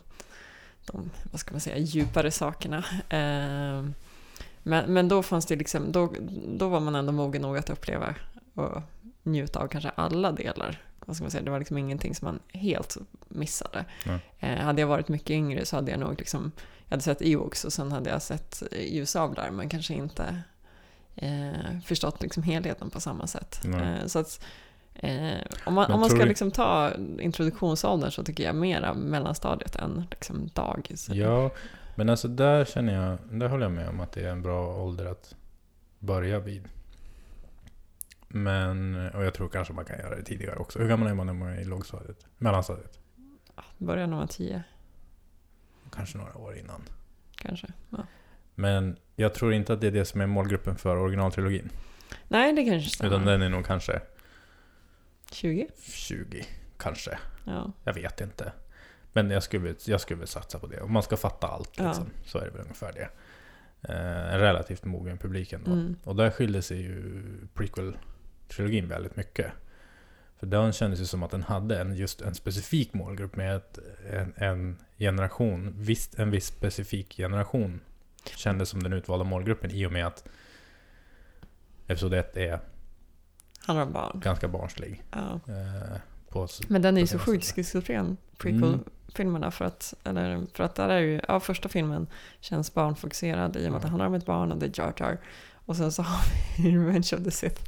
de, 0.85 1.09
vad 1.31 1.39
ska 1.39 1.51
man 1.51 1.61
säga, 1.61 1.77
djupare 1.77 2.31
sakerna. 2.31 2.77
Eh, 3.09 3.85
Men, 4.65 4.93
men 4.93 5.07
då 5.07 5.23
fanns 5.23 5.45
det 5.45 5.55
liksom, 5.55 5.91
då, 5.91 6.13
då 6.47 6.69
var 6.69 6.79
man 6.79 6.95
ändå 6.95 7.11
mogen 7.11 7.41
nog 7.41 7.57
att 7.57 7.69
uppleva 7.69 8.15
och 8.53 8.81
njuta 9.23 9.59
av 9.59 9.67
kanske 9.67 9.89
alla 9.89 10.31
delar 10.31 10.81
vad 11.05 11.15
ska 11.15 11.23
man 11.23 11.31
säga, 11.31 11.43
det 11.43 11.51
var 11.51 11.59
liksom 11.59 11.77
ingenting 11.77 12.15
som 12.15 12.25
man 12.25 12.39
helt 12.59 12.97
missade. 13.27 13.85
Eh, 14.39 14.57
hade 14.57 14.81
jag 14.81 14.87
varit 14.87 15.07
mycket 15.07 15.29
yngre 15.29 15.65
så 15.65 15.75
hade 15.75 15.91
jag 15.91 15.99
nog 15.99 16.19
liksom, 16.19 16.51
jag 16.85 16.91
hade 16.91 17.03
sett 17.03 17.21
Ewoks 17.21 17.65
och 17.65 17.73
sen 17.73 17.91
hade 17.91 18.09
jag 18.09 18.21
sett 18.21 18.63
ljusablar 18.71 19.51
men 19.51 19.69
kanske 19.69 19.93
inte 19.93 20.41
eh, 21.15 21.79
förstått 21.85 22.21
liksom 22.21 22.43
helheten 22.43 22.89
på 22.89 22.99
samma 22.99 23.27
sätt. 23.27 23.65
Eh, 23.65 24.05
så 24.07 24.19
att, 24.19 24.45
eh, 24.95 25.39
om 25.65 25.73
man, 25.73 25.91
om 25.91 25.99
man 25.99 26.09
ska 26.09 26.25
liksom 26.25 26.51
ta 26.51 26.91
introduktionsåldern 27.19 28.11
så 28.11 28.23
tycker 28.23 28.43
jag 28.43 28.55
mera 28.55 28.93
mellanstadiet 28.93 29.75
än 29.75 30.05
liksom 30.11 30.49
dagis. 30.53 31.09
Ja, 31.09 31.51
men 31.95 32.09
alltså 32.09 32.27
där 32.27 32.65
känner 32.65 32.93
jag, 32.93 33.39
där 33.39 33.47
håller 33.47 33.65
jag 33.65 33.71
med 33.71 33.89
om 33.89 33.99
att 33.99 34.11
det 34.11 34.21
är 34.21 34.31
en 34.31 34.41
bra 34.41 34.77
ålder 34.77 35.05
att 35.05 35.35
börja 35.99 36.39
vid. 36.39 36.67
Men, 38.35 38.95
och 39.09 39.23
jag 39.25 39.33
tror 39.33 39.49
kanske 39.49 39.73
man 39.73 39.85
kan 39.85 39.97
göra 39.99 40.15
det 40.15 40.23
tidigare 40.23 40.55
också. 40.55 40.79
Hur 40.79 40.87
gammal 40.87 41.07
är 41.07 41.13
man 41.13 41.25
när 41.27 41.33
man 41.33 41.49
är 41.49 41.59
i 41.61 41.63
lågstadiet? 41.65 42.25
Mellanstadiet? 42.37 42.99
Början 43.77 44.09
när 44.09 44.15
man 44.17 44.19
var 44.19 44.27
tio, 44.33 44.63
Kanske 45.95 46.17
några 46.17 46.37
år 46.37 46.57
innan. 46.57 46.81
kanske. 47.35 47.67
Ja. 47.89 48.05
Men 48.55 48.97
jag 49.15 49.33
tror 49.33 49.53
inte 49.53 49.73
att 49.73 49.81
det 49.81 49.87
är 49.87 49.91
det 49.91 50.05
som 50.05 50.21
är 50.21 50.27
målgruppen 50.27 50.75
för 50.75 50.97
originaltrilogin. 50.97 51.69
Nej, 52.27 52.53
det 52.53 52.65
kanske 52.65 52.89
stämmer. 52.89 53.13
Utan 53.15 53.25
den 53.25 53.41
är 53.41 53.49
nog 53.49 53.65
kanske 53.65 54.01
20? 55.31 55.67
20, 55.81 56.45
kanske. 56.77 57.17
Ja. 57.45 57.71
Jag 57.83 57.93
vet 57.93 58.21
inte. 58.21 58.51
Men 59.13 59.29
jag 59.29 59.43
skulle, 59.43 59.75
jag 59.85 60.01
skulle 60.01 60.19
väl 60.19 60.27
satsa 60.27 60.59
på 60.59 60.67
det. 60.67 60.81
Om 60.81 60.93
man 60.93 61.03
ska 61.03 61.17
fatta 61.17 61.47
allt 61.47 61.71
Ja. 61.77 61.87
liksom, 61.87 62.09
så 62.25 62.37
är 62.37 62.45
det 62.45 62.51
väl 62.51 62.61
ungefär 62.61 62.93
det. 62.93 63.09
Eh, 63.93 64.33
en 64.33 64.39
relativt 64.39 64.85
mogen 64.85 65.17
publik 65.17 65.53
ändå. 65.53 65.71
Mm. 65.71 65.95
Och 66.03 66.15
där 66.15 66.29
skilde 66.31 66.61
sig 66.61 66.81
ju 66.81 67.13
prequel-trilogin 68.57 68.87
väldigt 68.87 69.15
mycket. 69.15 69.51
För 70.39 70.47
den 70.47 70.71
kändes 70.73 71.01
ju 71.01 71.05
som 71.05 71.23
att 71.23 71.31
den 71.31 71.43
hade 71.43 71.79
en, 71.81 71.95
just 71.95 72.21
en 72.21 72.35
specifik 72.35 72.93
målgrupp 72.93 73.35
med 73.35 73.55
ett, 73.55 73.79
en, 74.11 74.33
en 74.37 74.77
generation, 74.97 75.73
visst, 75.77 76.19
en 76.19 76.31
viss 76.31 76.45
specifik 76.47 77.17
generation 77.17 77.79
kändes 78.35 78.69
som 78.69 78.83
den 78.83 78.93
utvalda 78.93 79.25
målgruppen 79.25 79.71
i 79.71 79.85
och 79.85 79.91
med 79.91 80.07
att 80.07 80.23
Episod 81.87 82.13
1 82.13 82.37
är 82.37 82.59
Handlar 83.65 83.85
om 83.85 83.91
barn. 83.93 84.19
ganska 84.23 84.47
barnslig. 84.47 85.03
Ja. 85.11 85.39
Eh, 85.53 85.97
på, 86.29 86.47
Men 86.67 86.81
den 86.81 86.97
är 86.97 87.01
ju 87.01 87.07
så 87.07 87.19
sjukt 87.19 87.55
schizofren, 87.55 88.17
prequel-filmerna. 88.37 89.51
För 89.51 89.65
att, 89.65 89.93
eller, 90.03 90.45
för 90.53 90.63
att 90.63 90.75
där 90.75 90.89
är 90.89 90.99
ju, 90.99 91.21
ja 91.27 91.39
första 91.39 91.69
filmen 91.69 92.07
känns 92.39 92.73
barnfokuserad 92.73 93.55
i 93.57 93.67
och 93.67 93.71
med 93.71 93.75
att 93.77 93.81
det 93.81 93.85
Ja. 93.87 93.89
handlar 93.89 94.05
om 94.07 94.13
ett 94.13 94.25
barn 94.25 94.51
och 94.51 94.57
det 94.57 94.65
är 94.65 94.81
Jar 94.83 94.93
Jar. 94.99 95.17
Och 95.65 95.75
sen 95.75 95.91
så 95.91 96.01
har 96.01 96.23
vi 96.63 96.71
Revenge 96.77 97.09
of 97.17 97.23
the 97.23 97.31
Sith. 97.31 97.61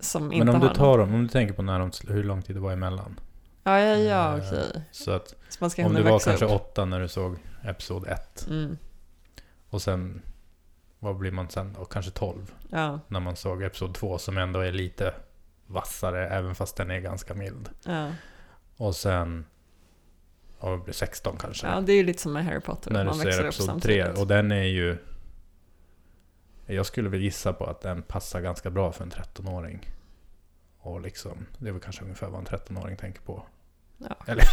Som 0.00 0.32
inte 0.32 0.44
Men 0.46 0.54
om 0.54 0.60
du 0.68 0.74
tar 0.74 0.98
dem, 0.98 1.14
om 1.14 1.22
du 1.22 1.28
tänker 1.28 1.54
på 1.54 1.62
när 1.62 1.78
de, 1.78 1.90
hur 2.08 2.24
lång 2.24 2.42
tid 2.42 2.56
det 2.56 2.60
var 2.60 2.72
emellan. 2.72 3.20
Ja, 3.64 3.80
ja, 3.80 3.96
ja, 3.96 4.36
Eh, 4.38 4.44
okej. 4.48 4.82
Så 4.92 5.10
att 5.10 5.28
Så 5.48 5.56
man 5.60 5.70
ska 5.70 5.86
om 5.86 5.94
du 5.94 6.02
var 6.02 6.18
kanske 6.18 6.44
upp. 6.44 6.50
åtta 6.52 6.84
när 6.84 7.00
du 7.00 7.08
såg 7.08 7.36
Episod 7.64 8.06
1 8.08 8.46
Mm, 8.48 8.76
och 9.70 9.82
sen, 9.82 10.22
vad 10.98 11.16
blir 11.16 11.30
man 11.30 11.48
sen 11.48 11.72
då? 11.78 11.84
Kanske 11.84 12.10
12 12.10 12.54
ja, 12.70 13.00
när 13.08 13.20
man 13.20 13.36
såg 13.36 13.62
Episod 13.62 13.94
2 13.94 14.18
som 14.18 14.38
ändå 14.38 14.60
är 14.60 14.72
lite 14.72 15.14
vassare 15.66 16.28
även 16.28 16.54
fast 16.54 16.76
den 16.76 16.90
är 16.90 17.00
ganska 17.00 17.34
mild. 17.34 17.68
ja. 17.84 18.08
Och 18.76 18.96
sen, 18.96 19.44
ja, 20.60 20.70
vad 20.70 20.82
blir 20.82 20.94
16 20.94 21.36
kanske. 21.40 21.66
ja, 21.66 21.80
det 21.80 21.92
är 21.92 21.96
ju 21.96 22.02
lite 22.02 22.22
som 22.22 22.32
med 22.32 22.44
Harry 22.44 22.60
Potter. 22.60 22.90
när 22.90 23.00
du 23.04 23.10
man 23.10 23.18
växer 23.18 23.32
ser 23.32 23.44
Episod 23.44 23.66
3 23.66 24.02
samtidigt. 24.02 24.18
och 24.18 24.26
den 24.26 24.52
är 24.52 24.62
ju 24.64 24.96
jag 26.74 26.86
skulle 26.86 27.08
väl 27.08 27.20
gissa 27.22 27.52
på 27.52 27.64
att 27.66 27.80
den 27.80 28.02
passar 28.02 28.40
ganska 28.40 28.70
bra 28.70 28.92
för 28.92 29.04
en 29.04 29.10
13-åring. 29.10 29.90
Och 30.78 31.00
liksom, 31.00 31.46
det 31.58 31.68
är 31.68 31.72
väl 31.72 31.80
kanske 31.82 32.02
ungefär 32.02 32.26
vad 32.28 32.40
en 32.40 32.46
13-åring 32.46 32.96
tänker 32.96 33.20
på. 33.20 33.42
Ja. 33.98 34.16
Eller, 34.26 34.44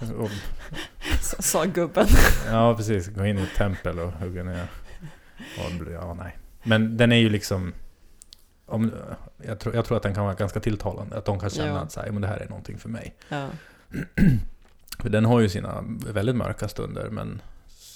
Så- 1.22 1.42
Sa 1.42 1.64
gubben. 1.64 2.06
Ja, 2.46 2.74
precis. 2.76 3.08
Gå 3.08 3.26
in 3.26 3.38
i 3.38 3.42
ett 3.42 3.54
tempel 3.56 3.98
och 3.98 4.12
hugga 4.12 4.42
ner. 4.44 4.66
Och, 5.58 5.92
ja, 5.92 6.14
nej. 6.14 6.36
Men 6.62 6.96
den 6.96 7.12
är 7.12 7.16
ju 7.16 7.28
liksom... 7.28 7.74
Om, 8.66 8.92
jag, 9.44 9.60
tror, 9.60 9.74
jag 9.74 9.84
tror 9.84 9.96
att 9.96 10.02
den 10.02 10.14
kan 10.14 10.24
vara 10.24 10.34
ganska 10.34 10.60
tilltalande. 10.60 11.16
Att 11.18 11.24
de 11.24 11.40
kan 11.40 11.50
känna 11.50 11.68
Ja. 11.68 11.78
att 11.78 11.92
så 11.92 12.00
här, 12.00 12.06
"Ja, 12.06 12.12
men 12.12 12.22
det 12.22 12.28
här 12.28 12.38
är 12.38 12.48
någonting 12.48 12.78
för 12.78 12.88
mig. 12.88 13.14
Ja. 13.28 13.48
För 14.98 15.08
den 15.08 15.24
har 15.24 15.40
ju 15.40 15.48
sina 15.48 15.84
väldigt 16.12 16.36
mörka 16.36 16.68
stunder, 16.68 17.10
men 17.10 17.42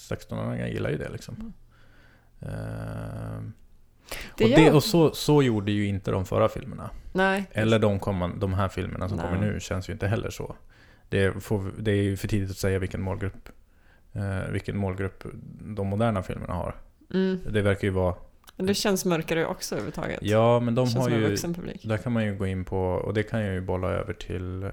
16-åringar 0.09 0.67
gillar 0.67 0.89
ju 0.89 0.97
det 0.97 1.09
liksom. 1.09 1.53
Ehm, 2.41 3.53
Det 4.37 4.43
och 4.43 4.49
det, 4.49 4.71
och 4.71 4.83
så, 4.83 5.11
så 5.13 5.43
gjorde 5.43 5.71
ju 5.71 5.87
inte 5.87 6.11
de 6.11 6.25
förra 6.25 6.49
filmerna. 6.49 6.89
Nej. 7.13 7.49
Eller 7.51 7.79
de, 7.79 7.99
komman, 7.99 8.39
de 8.39 8.53
här 8.53 8.67
filmerna 8.67 9.09
som 9.09 9.17
Nej. 9.17 9.25
kommer 9.27 9.47
nu 9.47 9.59
känns 9.59 9.89
ju 9.89 9.93
inte 9.93 10.07
heller 10.07 10.29
så. 10.29 10.55
Det, 11.09 11.43
får, 11.43 11.71
det 11.77 11.91
är 11.91 12.03
ju 12.03 12.17
för 12.17 12.27
tidigt 12.27 12.51
att 12.51 12.57
säga 12.57 12.79
vilken 12.79 13.01
målgrupp, 13.01 13.49
eh, 14.13 14.51
vilken 14.51 14.77
målgrupp 14.77 15.23
de 15.61 15.87
moderna 15.87 16.23
filmerna 16.23 16.53
har. 16.53 16.75
Mm. 17.13 17.39
Det 17.49 17.61
verkar 17.61 17.87
ju 17.87 17.93
vara... 17.93 18.15
Men 18.55 18.65
det 18.65 18.73
känns 18.73 19.05
mörkare 19.05 19.45
också 19.45 19.75
överhuvudtaget. 19.75 20.19
Ja, 20.21 20.59
men 20.59 20.75
de 20.75 20.87
har 20.95 21.09
ju... 21.09 21.35
Där 21.83 21.97
kan 21.97 22.11
man 22.11 22.25
ju 22.25 22.35
gå 22.35 22.47
in 22.47 22.65
på, 22.65 22.79
och 22.79 23.13
det 23.13 23.23
kan 23.23 23.41
jag 23.41 23.53
ju 23.53 23.61
bolla 23.61 23.87
över 23.87 24.13
till 24.13 24.63
eh, 24.63 24.69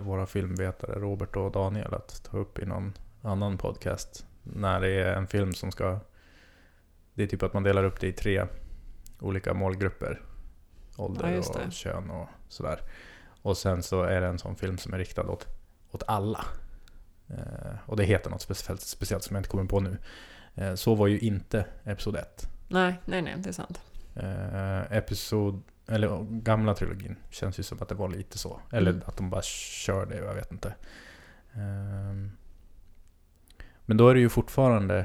våra 0.00 0.26
filmvetare 0.26 1.00
Robert 1.00 1.36
och 1.36 1.52
Daniel 1.52 1.94
att 1.94 2.24
ta 2.30 2.38
upp 2.38 2.58
i 2.58 2.66
någon 2.66 2.92
annan 3.22 3.58
podcast. 3.58 4.26
När 4.42 4.80
det 4.80 4.88
är 4.90 5.12
en 5.14 5.26
film 5.26 5.54
som 5.54 5.72
ska... 5.72 5.98
Det 7.18 7.24
är 7.24 7.26
typ 7.26 7.42
att 7.42 7.54
man 7.54 7.62
delar 7.62 7.84
upp 7.84 8.00
det 8.00 8.06
i 8.06 8.12
tre 8.12 8.46
olika 9.20 9.54
målgrupper. 9.54 10.20
Ålder 10.96 11.28
Ja, 11.30 11.38
och 11.66 11.72
kön 11.72 12.10
och 12.10 12.28
sådär. 12.48 12.80
Och 13.42 13.56
sen 13.56 13.82
så 13.82 14.02
är 14.02 14.20
det 14.20 14.26
en 14.26 14.38
sån 14.38 14.56
film 14.56 14.78
som 14.78 14.94
är 14.94 14.98
riktad 14.98 15.22
åt, 15.30 15.46
åt 15.90 16.02
alla. 16.06 16.44
Eh, 17.28 17.74
och 17.86 17.96
det 17.96 18.04
heter 18.04 18.30
något 18.30 18.40
speciellt, 18.42 18.80
speciellt 18.80 19.22
som 19.24 19.36
jag 19.36 19.40
inte 19.40 19.48
kommer 19.50 19.64
på 19.64 19.80
nu. 19.80 19.98
Eh, 20.54 20.74
så 20.74 20.94
var 20.94 21.06
ju 21.06 21.18
inte 21.18 21.64
Episod 21.84 22.16
1. 22.16 22.48
Nej, 22.68 23.00
nej, 23.04 23.22
nej, 23.22 23.34
det 23.38 23.48
är 23.48 23.52
sant. 23.52 23.80
Eh, 24.14 24.96
episod, 24.96 25.62
eller 25.88 26.24
gamla 26.30 26.74
trilogin 26.74 27.16
känns 27.30 27.58
ju 27.58 27.62
som 27.62 27.82
att 27.82 27.88
det 27.88 27.94
var 27.94 28.08
lite 28.08 28.38
så. 28.38 28.60
Eller 28.72 28.90
Mm. 28.90 29.02
att 29.06 29.16
de 29.16 29.30
bara 29.30 29.42
kör 29.42 30.06
det, 30.06 30.16
jag 30.16 30.34
vet 30.34 30.52
inte. 30.52 30.74
Ehm, 31.52 32.30
men 33.86 33.96
då 33.96 34.08
är 34.08 34.14
det 34.14 34.20
ju 34.20 34.28
fortfarande 34.28 35.04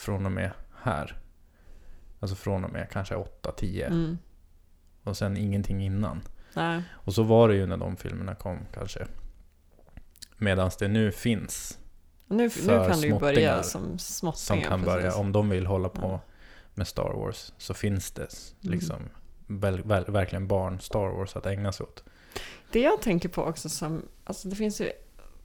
från 0.00 0.26
och 0.26 0.32
med 0.32 0.50
här. 0.82 1.16
Alltså 2.20 2.36
från 2.36 2.64
och 2.64 2.72
med 2.72 2.90
kanske 2.90 3.14
8-10 3.14 3.86
Mm. 3.86 4.18
och 5.04 5.16
sen 5.16 5.36
ingenting 5.36 5.84
innan. 5.84 6.20
Nej. 6.54 6.82
Och 6.92 7.14
så 7.14 7.22
var 7.22 7.48
det 7.48 7.54
ju 7.54 7.66
när 7.66 7.76
de 7.76 7.96
filmerna 7.96 8.34
kom 8.34 8.58
kanske. 8.74 9.06
Medan 10.36 10.70
det 10.78 10.88
nu 10.88 11.12
finns 11.12 11.78
Nu, 12.26 12.36
nu 12.66 12.86
kan 12.88 13.00
du 13.00 13.06
ju 13.08 13.18
börja 13.18 13.62
småttingar 13.62 13.62
som 13.62 13.98
som 13.98 14.32
småttingar. 14.32 14.68
kan 14.68 14.82
börja, 14.82 15.14
om 15.14 15.32
de 15.32 15.48
vill 15.48 15.66
hålla 15.66 15.88
på 15.88 16.00
Ja. 16.08 16.20
med 16.74 16.86
Star 16.88 17.12
Wars, 17.14 17.52
så 17.58 17.74
finns 17.74 18.10
det 18.10 18.22
Mm. 18.62 18.72
liksom 18.72 18.96
väl, 19.46 19.82
väl, 19.82 20.04
verkligen 20.04 20.48
barn 20.48 20.80
Star 20.80 21.08
Wars 21.08 21.36
att 21.36 21.46
ägna 21.46 21.72
sig 21.72 21.84
åt. 21.84 22.04
Det 22.72 22.80
jag 22.80 23.02
tänker 23.02 23.28
på 23.28 23.42
också 23.44 23.68
som, 23.68 24.02
alltså 24.24 24.48
det 24.48 24.56
finns 24.56 24.80
ju 24.80 24.90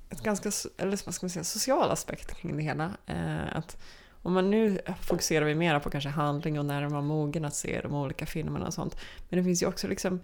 ett 0.10 0.24
ganska, 0.24 0.52
eller 0.78 1.00
vad 1.06 1.14
ska 1.16 1.26
man 1.26 1.30
säga, 1.30 1.44
social 1.44 1.92
aspekt 1.92 2.34
kring 2.36 2.58
det 2.58 2.64
hela. 2.64 2.92
Eh, 3.06 3.58
att 3.58 3.78
om 4.25 4.34
man 4.34 4.51
nu 4.51 4.79
fokuserar 5.01 5.46
vi 5.46 5.55
mera 5.55 5.79
på 5.79 5.89
kanske 5.89 6.10
handling 6.10 6.60
och 6.60 6.65
när 6.65 6.89
man 6.89 6.98
är 6.98 7.01
mogen 7.01 7.46
att 7.46 7.55
se 7.55 7.82
de 7.82 7.94
olika 7.94 8.25
filmerna 8.25 8.67
och 8.67 8.74
sånt. 8.74 8.98
Men 9.29 9.38
det 9.38 9.44
finns 9.44 9.63
ju 9.63 9.67
också 9.67 9.88
liksom 9.88 10.20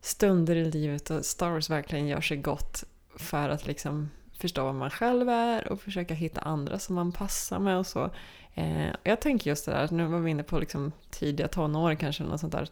stunder 0.00 0.56
i 0.56 0.70
livet 0.70 1.10
och 1.10 1.24
Star 1.24 1.50
Wars 1.50 1.70
verkligen 1.70 2.06
gör 2.06 2.20
sig 2.20 2.36
gott 2.36 2.84
för 3.16 3.48
att 3.48 3.66
liksom 3.66 4.10
förstå 4.38 4.64
vad 4.64 4.74
man 4.74 4.90
själv 4.90 5.28
är 5.28 5.68
och 5.68 5.80
försöka 5.80 6.14
hitta 6.14 6.40
andra 6.40 6.78
som 6.78 6.94
man 6.94 7.12
passar 7.12 7.58
med 7.58 7.78
och 7.78 7.86
så. 7.86 8.10
Eh, 8.54 8.88
jag 9.02 9.20
tänker 9.20 9.50
just 9.50 9.66
det 9.66 9.72
där, 9.72 9.88
nu 9.90 10.04
var 10.04 10.18
vi 10.18 10.30
inne 10.30 10.42
på 10.42 10.58
liksom 10.58 10.92
tidiga 11.10 11.48
tonår 11.48 11.94
kanske 11.94 12.22
något 12.22 12.40
sånt 12.40 12.52
där. 12.52 12.68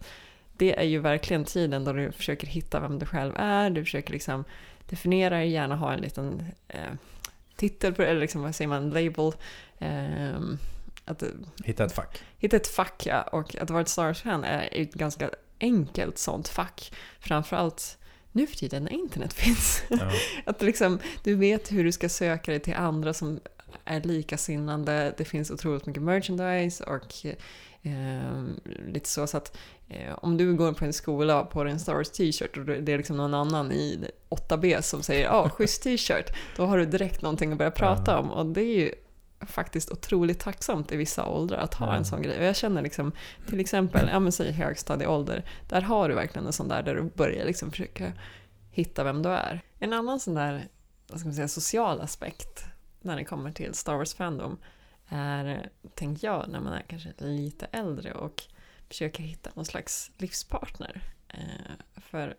Det 0.56 0.78
är 0.78 0.84
ju 0.84 0.98
verkligen 0.98 1.44
tiden 1.44 1.84
då 1.84 1.92
du 1.92 2.12
försöker 2.12 2.46
hitta 2.46 2.80
vem 2.80 2.98
du 2.98 3.06
själv 3.06 3.32
är, 3.36 3.70
du 3.70 3.84
försöker 3.84 4.12
liksom 4.12 4.44
definiera 4.88 5.36
dig, 5.36 5.50
gärna 5.50 5.76
ha 5.76 5.92
en 5.92 6.00
liten 6.00 6.42
eh, 6.68 6.92
titel 7.58 7.94
på 7.94 8.02
det, 8.02 8.08
eller 8.08 8.20
liksom, 8.20 8.42
vad 8.42 8.54
säger 8.54 8.68
man, 8.68 8.90
label. 8.90 9.32
Eh, 9.78 10.40
att, 11.04 11.22
Hitta 11.64 11.84
ett 11.84 11.92
fack. 11.92 12.22
hitta 12.38 12.56
ett 12.56 12.66
fack, 12.66 13.06
ja, 13.06 13.22
och 13.22 13.56
att 13.56 13.70
vara 13.70 13.80
ett 13.80 13.88
Star 13.88 14.04
Wars-fan 14.04 14.44
är 14.44 14.68
ett 14.72 14.94
ganska 14.94 15.30
enkelt 15.60 16.18
sånt 16.18 16.48
fack. 16.48 16.92
Framförallt 17.20 17.98
nu 18.32 18.46
för 18.46 18.56
tiden 18.56 18.84
när 18.84 18.92
internet 18.92 19.32
finns. 19.44 19.82
Ja. 19.88 20.10
Att 20.46 20.62
liksom, 20.62 20.98
du 21.24 21.34
vet 21.34 21.72
hur 21.72 21.84
du 21.84 21.92
ska 21.92 22.08
söka 22.08 22.50
dig 22.50 22.60
till 22.60 22.74
andra 22.74 23.14
som 23.14 23.40
är 23.84 24.00
likasinnande. 24.00 25.14
Det 25.16 25.24
finns 25.24 25.50
otroligt 25.50 25.86
mycket 25.86 26.02
merchandise 26.02 26.84
och 26.84 27.14
eh, 27.82 28.42
lite 28.86 29.08
så. 29.08 29.26
så 29.26 29.36
att 29.36 29.56
eh, 29.88 30.14
om 30.22 30.36
du 30.36 30.54
går 30.54 30.72
på 30.72 30.84
en 30.84 30.92
skola 30.92 31.44
på 31.44 31.62
en 31.62 31.80
Star 31.80 31.94
Wars 31.94 32.10
t-shirt 32.10 32.56
och 32.56 32.64
det 32.64 32.92
är 32.92 32.96
liksom 32.98 33.16
någon 33.16 33.34
annan 33.34 33.72
i 33.72 34.10
8B 34.28 34.80
som 34.80 35.02
säger 35.02 35.24
ja, 35.24 35.30
ah, 35.32 35.48
schysst 35.50 35.82
t-shirt. 35.82 36.30
Då 36.56 36.66
har 36.66 36.78
du 36.78 36.86
direkt 36.86 37.22
någonting 37.22 37.52
att 37.52 37.58
börja 37.58 37.70
prata 37.70 38.10
Ja. 38.12 38.18
om 38.18 38.30
och 38.30 38.46
det 38.46 38.60
är 38.60 38.76
ju 38.76 38.92
faktiskt 39.40 39.90
otroligt 39.90 40.40
tacksamt 40.40 40.92
i 40.92 40.96
vissa 40.96 41.26
åldrar 41.26 41.58
att 41.58 41.74
ha 41.74 41.86
Ja. 41.86 41.94
en 41.96 42.04
sån 42.04 42.22
grej. 42.22 42.38
Och 42.38 42.44
jag 42.44 42.56
känner 42.56 42.82
liksom, 42.82 43.12
till 43.48 43.60
exempel, 43.60 44.08
ja 44.12 44.20
men 44.20 44.32
säg 44.32 44.52
högstadieålder, 44.52 45.44
där 45.68 45.80
har 45.80 46.08
du 46.08 46.14
verkligen 46.14 46.46
en 46.46 46.52
sån 46.52 46.68
där 46.68 46.82
där 46.82 46.94
du 46.94 47.02
börjar 47.02 47.44
liksom 47.46 47.70
försöka 47.70 48.12
hitta 48.70 49.04
vem 49.04 49.22
du 49.22 49.28
är. 49.28 49.60
En 49.78 49.92
annan 49.92 50.20
sån 50.20 50.34
där, 50.34 50.68
vad 51.10 51.20
ska 51.20 51.28
man 51.28 51.34
säga, 51.34 51.48
social 51.48 52.00
aspekt 52.00 52.64
när 53.00 53.16
det 53.16 53.24
kommer 53.24 53.52
till 53.52 53.74
Star 53.74 53.94
Wars 53.94 54.14
Fandom 54.14 54.58
är, 55.08 55.70
tänker 55.94 56.26
jag, 56.26 56.48
när 56.48 56.60
man 56.60 56.72
är 56.72 56.82
kanske 56.88 57.12
lite 57.18 57.66
äldre 57.72 58.12
och 58.12 58.42
försöker 58.88 59.22
hitta 59.22 59.50
någon 59.54 59.64
slags 59.64 60.10
livspartner. 60.18 61.00
Eh, 61.28 62.00
för 62.10 62.36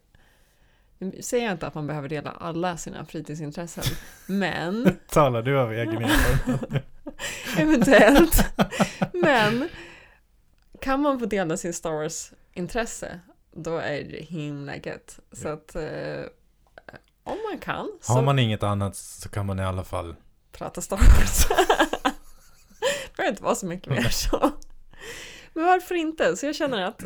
nu 0.97 1.21
säger 1.21 1.45
jag 1.45 1.53
inte 1.53 1.67
att 1.67 1.75
man 1.75 1.87
behöver 1.87 2.09
dela 2.09 2.31
alla 2.31 2.77
sina 2.77 3.05
fritidsintressen, 3.05 3.83
men 4.25 4.97
Talar 5.07 5.41
du 5.41 5.59
av 5.59 5.73
egen 5.73 6.03
erfarenhet? 6.03 6.85
eventuellt. 7.57 8.45
Men 9.13 9.69
kan 10.81 11.01
man 11.01 11.19
få 11.19 11.25
dela 11.25 11.57
sin 11.57 11.73
Star 11.73 11.91
Wars-intresse, 11.91 13.19
då 13.51 13.77
är 13.77 14.03
det 14.03 14.25
himla 14.25 14.75
gött. 14.75 15.19
Så 15.31 15.47
att 15.47 15.75
eh, 15.75 16.23
om 17.23 17.37
man 17.51 17.59
kan 17.59 17.91
så 18.01 18.13
Har 18.13 18.21
man 18.21 18.39
inget 18.39 18.63
annat 18.63 18.95
så 18.95 19.29
kan 19.29 19.45
man 19.45 19.59
i 19.59 19.63
alla 19.63 19.83
fall 19.83 20.15
prata 20.51 20.81
Star 20.81 20.97
Wars. 20.97 21.47
behöver 23.19 23.31
inte 23.31 23.43
vara 23.43 23.55
så 23.55 23.65
mycket 23.65 23.89
mer 23.89 24.09
så. 24.09 24.51
Men 25.53 25.65
varför 25.65 25.95
inte? 25.95 26.37
Så 26.37 26.45
jag 26.45 26.55
känner 26.55 26.81
att 26.81 27.03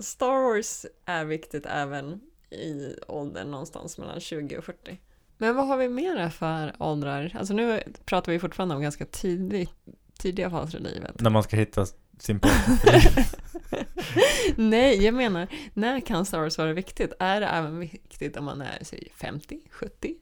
Star 0.00 0.42
Wars 0.42 0.86
är 1.04 1.24
viktigt 1.24 1.66
även 1.66 2.20
i 2.50 2.96
åldern 3.08 3.50
någonstans 3.50 3.98
mellan 3.98 4.20
20 4.20 4.58
och 4.58 4.64
40. 4.64 5.00
Men 5.38 5.56
vad 5.56 5.66
har 5.66 5.76
vi 5.76 5.88
mer 5.88 6.28
för 6.28 6.74
åldrar? 6.78 7.36
Alltså 7.38 7.54
nu 7.54 7.82
pratar 8.04 8.32
vi 8.32 8.38
fortfarande 8.38 8.74
om 8.74 8.82
ganska 8.82 9.06
tidig, 9.06 9.68
tidiga 10.18 10.50
faser 10.50 10.78
i 10.78 10.82
livet. 10.82 11.20
när 11.20 11.30
man 11.30 11.42
ska 11.42 11.56
hitta 11.56 11.86
sin. 12.18 12.40
Nej, 14.56 15.04
jag 15.04 15.14
menar, 15.14 15.48
när 15.74 16.00
kan 16.00 16.26
Star 16.26 16.40
Wars 16.40 16.58
vara 16.58 16.72
viktigt? 16.72 17.12
Är 17.18 17.40
det 17.40 17.46
även 17.46 17.80
viktigt 17.80 18.36
om 18.36 18.44
man 18.44 18.60
är 18.60 18.78
säg, 18.82 19.12
50, 19.16 19.60
70? 19.70 20.14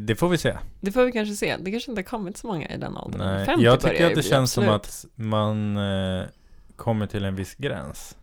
Det 0.00 0.16
får 0.16 0.28
vi 0.28 0.38
se. 0.38 0.58
Det 0.80 0.92
får 0.92 1.04
vi 1.04 1.12
kanske 1.12 1.34
se. 1.34 1.56
Det 1.56 1.70
kanske 1.70 1.90
inte 1.90 1.98
har 1.98 2.06
kommit 2.06 2.36
så 2.36 2.46
många 2.46 2.68
i 2.68 2.76
den 2.76 2.96
åldern. 2.96 3.20
Nej, 3.20 3.46
50 3.46 3.64
jag 3.64 3.80
tycker 3.80 4.06
att 4.06 4.14
det 4.14 4.22
känns 4.22 4.52
som 4.52 4.68
absolut. 4.68 5.12
att 5.12 5.18
man 5.24 5.76
eh, 5.76 6.26
kommer 6.76 7.06
till 7.06 7.24
en 7.24 7.36
viss 7.36 7.54
gräns. 7.54 8.16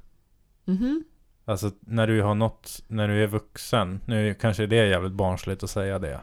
Mhm. 0.65 1.03
Alltså 1.45 1.71
när 1.79 2.07
du 2.07 2.21
har 2.21 2.35
nått, 2.35 2.83
när 2.87 3.07
du 3.07 3.23
är 3.23 3.27
vuxen, 3.27 4.01
nu 4.05 4.33
kanske 4.33 4.65
det 4.65 4.79
är 4.79 4.85
jävligt 4.85 5.13
barnsligt 5.13 5.63
att 5.63 5.69
säga 5.69 5.99
det. 5.99 6.19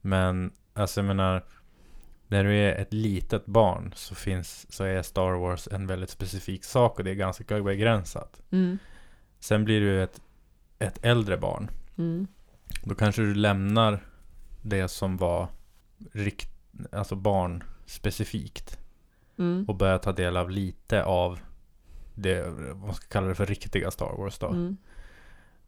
Men 0.00 0.52
alltså 0.74 1.00
jag 1.00 1.06
menar, 1.06 1.44
när 2.28 2.44
du 2.44 2.56
är 2.56 2.74
ett 2.74 2.92
litet 2.92 3.46
barn 3.46 3.92
så 3.96 4.14
finns, 4.14 4.72
så 4.72 4.84
är 4.84 5.02
Star 5.02 5.32
Wars 5.32 5.68
en 5.72 5.86
väldigt 5.86 6.10
specifik 6.10 6.64
sak 6.64 6.98
och 6.98 7.04
det 7.04 7.10
är 7.10 7.14
ganska 7.14 7.62
begränsat. 7.62 8.42
Mm. 8.50 8.78
Sen 9.40 9.64
blir 9.64 9.80
du 9.80 10.02
ett, 10.02 10.20
ett 10.78 11.04
äldre 11.04 11.36
barn. 11.36 11.70
Mm. 11.98 12.26
Då 12.84 12.94
kanske 12.94 13.22
du 13.22 13.34
lämnar 13.34 14.00
det 14.64 14.88
som 14.88 15.16
var 15.16 15.48
rikt, 16.12 16.50
alltså 16.92 17.16
barnspecifikt 17.16 18.78
Mm. 19.38 19.64
och 19.68 19.74
börjar 19.74 19.98
ta 19.98 20.12
del 20.12 20.36
av 20.36 20.50
lite 20.50 21.04
av 21.04 21.38
det, 22.14 22.44
vad 22.72 22.96
ska 22.96 23.06
kalla 23.06 23.26
det 23.28 23.34
för 23.34 23.46
riktiga 23.46 23.90
Star 23.90 24.16
Wars 24.18 24.38
då. 24.38 24.48
Mm. 24.48 24.76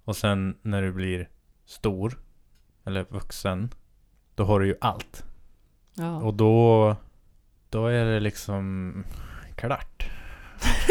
Och 0.04 0.16
sen 0.16 0.58
när 0.62 0.82
du 0.82 0.92
blir 0.92 1.28
stor, 1.64 2.18
eller 2.84 3.06
vuxen, 3.08 3.74
då 4.34 4.44
har 4.44 4.60
du 4.60 4.66
ju 4.66 4.74
allt. 4.80 5.24
Ja. 5.94 6.22
Och 6.22 6.34
då, 6.34 6.96
då 7.70 7.86
är 7.86 8.04
det 8.04 8.20
liksom 8.20 9.04
klart. 9.56 10.10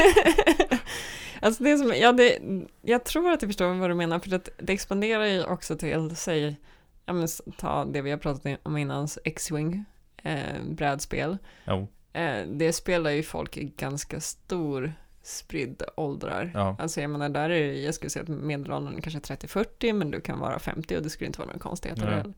alltså 1.41 1.63
det 1.63 1.77
som, 1.77 1.93
ja, 1.95 2.11
det, 2.11 2.39
jag 2.81 3.03
tror 3.03 3.31
att 3.31 3.41
jag 3.41 3.49
förstår 3.49 3.73
vad 3.73 3.89
du 3.89 3.93
menar, 3.93 4.19
för 4.19 4.35
att 4.35 4.49
det 4.57 4.73
expanderar 4.73 5.25
ju 5.25 5.43
också 5.43 5.77
till, 5.77 6.15
säg, 6.15 6.59
ja 7.05 7.13
men 7.13 7.27
ta 7.57 7.85
det 7.85 8.01
vi 8.01 8.11
har 8.11 8.17
pratat 8.17 8.59
om 8.63 8.77
innan, 8.77 9.07
X-Wing, 9.23 9.85
eh, 10.23 10.63
brädspel. 10.69 11.37
Jo, 11.67 11.87
Eh, 12.15 12.47
det 12.47 12.73
spelar 12.73 13.11
ju 13.11 13.23
folk 13.23 13.57
i 13.57 13.63
ganska 13.77 14.19
stor 14.19 14.93
spridd 15.21 15.83
åldrar. 15.97 16.51
ja. 16.53 16.75
Alltså 16.79 17.01
jag 17.01 17.09
menar, 17.09 17.29
där 17.29 17.49
är 17.49 17.67
det, 17.67 17.81
jag 17.81 17.93
skulle 17.95 18.09
säga 18.09 18.23
att 18.23 18.29
medelåldern 18.29 19.01
kanske 19.01 19.33
är 19.33 19.37
30-40, 19.37 19.93
men 19.93 20.11
du 20.11 20.21
kan 20.21 20.39
vara 20.39 20.59
50 20.59 20.97
och 20.97 21.03
det 21.03 21.09
skulle 21.09 21.25
inte 21.27 21.39
vara 21.39 21.47
några 21.47 21.59
konstigheter. 21.59 22.07
Heller. 22.07 22.33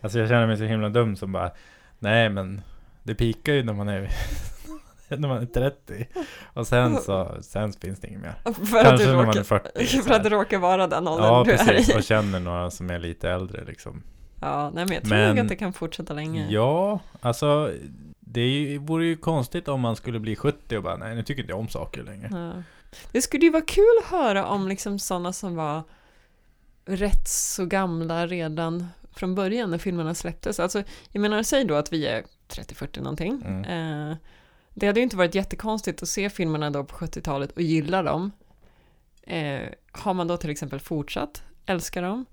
Alltså 0.00 0.18
jag 0.18 0.28
känner 0.28 0.46
mig 0.46 0.56
så 0.56 0.64
himla 0.64 0.88
dum 0.88 1.16
som 1.16 1.32
bara, 1.32 1.50
nej 1.98 2.28
men 2.30 2.62
det 3.02 3.14
pikar 3.14 3.52
ju 3.52 3.62
när 3.62 3.72
man 3.72 3.88
är 3.88 4.10
när 5.20 5.28
man 5.28 5.42
är 5.42 5.46
30. 5.46 6.06
Och 6.54 6.66
sen 6.66 6.96
så, 7.02 7.36
sen 7.40 7.72
finns 7.72 8.00
det 8.00 8.08
inget 8.08 8.20
mer. 8.20 8.34
För, 8.52 8.82
Kanske 8.82 9.04
du 9.06 9.10
när 9.10 9.16
man 9.16 9.26
råkar, 9.26 9.40
är 9.40 9.44
40. 9.44 9.86
så 9.86 10.02
för 10.02 10.14
att 10.14 10.22
du 10.24 10.28
råkar 10.30 10.58
vara 10.58 10.86
den 10.86 11.08
åldern 11.08 11.26
Ja, 11.26 11.44
du 11.44 11.52
är 11.52 11.56
precis. 11.66 11.94
i. 11.94 11.98
Och 11.98 12.02
känner 12.02 12.40
några 12.40 12.70
som 12.70 12.90
är 12.90 12.98
lite 12.98 13.30
äldre 13.30 13.64
liksom. 13.64 14.02
Ja, 14.40 14.70
nej 14.74 14.84
men 14.86 14.94
jag 14.94 15.04
tror 15.04 15.18
nog 15.28 15.38
att 15.38 15.48
det 15.48 15.56
kan 15.56 15.72
fortsätta 15.72 16.14
länge. 16.14 16.46
Ja, 16.50 17.00
alltså 17.20 17.70
det 18.20 18.40
är 18.40 18.48
ju- 18.48 18.78
vore 18.78 19.04
ju 19.04 19.16
konstigt 19.16 19.68
om 19.68 19.80
man 19.80 19.96
skulle 19.96 20.18
bli 20.20 20.36
70 20.36 20.76
och 20.76 20.82
bara, 20.82 20.96
nej 20.96 21.14
nu 21.14 21.22
tycker 21.22 21.42
inte 21.42 21.52
jag 21.52 21.60
om 21.60 21.68
saker 21.68 22.02
längre. 22.02 22.28
Ja. 22.32 22.62
Det 23.12 23.22
skulle 23.22 23.44
ju 23.44 23.50
vara 23.50 23.64
kul 23.66 23.98
att 24.04 24.10
höra 24.10 24.46
om 24.46 24.68
liksom 24.68 24.98
sådana 24.98 25.32
som 25.32 25.56
var 25.56 25.82
rätt 26.84 27.28
så 27.28 27.64
gamla 27.66 28.26
redan 28.26 28.86
från 29.12 29.34
början 29.34 29.70
när 29.70 29.78
filmerna 29.78 30.14
släpptes. 30.14 30.60
Alltså, 30.60 30.82
jag 31.12 31.20
menar, 31.20 31.42
säg 31.42 31.64
då 31.64 31.74
att 31.74 31.92
vi 31.92 32.06
är 32.06 32.22
30-40 32.48 33.00
någonting. 33.00 33.42
Mm. 33.46 34.10
Eh, 34.10 34.16
det 34.78 34.86
hade 34.86 35.00
ju 35.00 35.04
inte 35.04 35.16
varit 35.16 35.34
jättekonstigt 35.34 36.02
att 36.02 36.08
se 36.08 36.30
filmerna 36.30 36.70
då 36.70 36.84
på 36.84 36.96
70-talet 36.96 37.52
och 37.52 37.62
gilla 37.62 38.02
dem. 38.02 38.30
Eh, 39.22 39.62
har 39.92 40.14
man 40.14 40.26
då 40.28 40.36
till 40.36 40.50
exempel 40.50 40.80
fortsatt 40.80 41.42
älska 41.66 42.00
dem? 42.00 42.24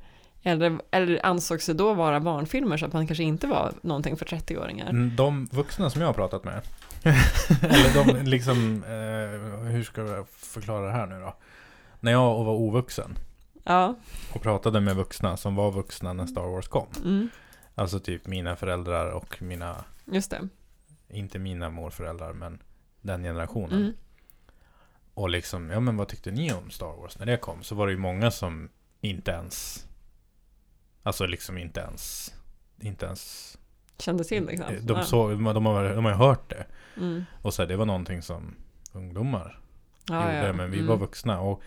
Eller, 0.44 0.80
eller 0.92 1.26
ansågs 1.26 1.66
det 1.66 1.74
då 1.74 1.94
vara 1.94 2.20
barnfilmer 2.20 2.78
så 2.78 2.86
att 2.86 2.94
man 2.94 3.08
kanske 3.08 3.24
inte 3.24 3.48
var 3.48 3.74
någonting 3.82 4.18
för 4.18 4.26
30-åringar? 4.26 4.90
Mm, 4.90 5.16
De 5.16 5.46
vuxna 5.46 5.90
som 5.90 6.02
jag 6.02 6.08
har 6.08 6.14
pratat 6.14 6.44
med, 6.44 6.62
eller 7.62 8.06
de 8.06 8.24
liksom, 8.30 8.84
eh, 8.84 9.72
hur 9.72 9.84
ska 9.84 10.02
jag 10.02 10.28
förklara 10.30 10.86
det 10.86 10.92
här 10.92 11.08
nu 11.08 11.20
då? 11.20 11.36
När 12.00 12.12
jag 12.12 12.44
var 12.44 12.54
ovuxen 12.54 13.18
Ja. 13.64 13.96
och 14.34 14.42
pratade 14.42 14.80
med 14.82 14.96
vuxna 14.96 15.38
som 15.38 15.56
var 15.56 15.72
vuxna 15.72 16.14
när 16.14 16.26
Star 16.26 16.42
Wars 16.42 16.68
kom. 16.68 16.88
Mm, 17.04 17.30
Alltså 17.76 18.00
typ 18.00 18.28
mina 18.28 18.56
föräldrar 18.56 19.12
och 19.12 19.42
mina, 19.42 19.76
just 20.06 20.32
det. 20.32 20.48
Inte 21.16 21.40
mina 21.40 21.70
morföräldrar, 21.70 22.34
men 22.34 22.60
den 23.02 23.24
generationen. 23.24 23.82
Mm. 23.82 23.94
Och 25.14 25.30
liksom, 25.30 25.70
ja 25.70 25.80
men 25.80 25.98
vad 25.98 26.08
tyckte 26.08 26.32
ni 26.32 26.54
om 26.54 26.70
Star 26.70 26.96
Wars 27.02 27.20
när 27.20 27.26
det 27.26 27.38
kom? 27.38 27.64
Så 27.64 27.76
var 27.76 27.88
det 27.88 27.94
ju 27.94 28.00
många 28.00 28.32
som 28.32 28.70
inte 29.02 29.32
ens, 29.32 29.88
alltså 31.04 31.26
liksom 31.26 31.58
inte 31.58 31.80
ens, 31.80 32.34
inte 32.80 33.06
ens, 33.06 33.58
Kände 33.98 34.24
till 34.24 34.46
liksom. 34.46 34.68
de, 34.82 34.94
Ja. 34.98 35.04
så, 35.04 35.30
de, 35.30 35.46
har, 35.46 35.54
de 35.96 36.06
har 36.06 36.12
ju 36.12 36.18
hört 36.18 36.50
det. 36.50 36.66
Mm. 36.98 37.24
Och 37.42 37.54
så 37.54 37.62
här, 37.62 37.70
det 37.70 37.76
var 37.76 37.86
någonting 37.86 38.22
som 38.22 38.56
ungdomar 38.94 39.60
Ja, 40.10 40.22
gjorde, 40.36 40.48
ja. 40.48 40.54
men 40.54 40.72
vi 40.72 40.78
Mm. 40.78 40.90
var 40.90 40.98
vuxna. 40.98 41.40
Och 41.40 41.62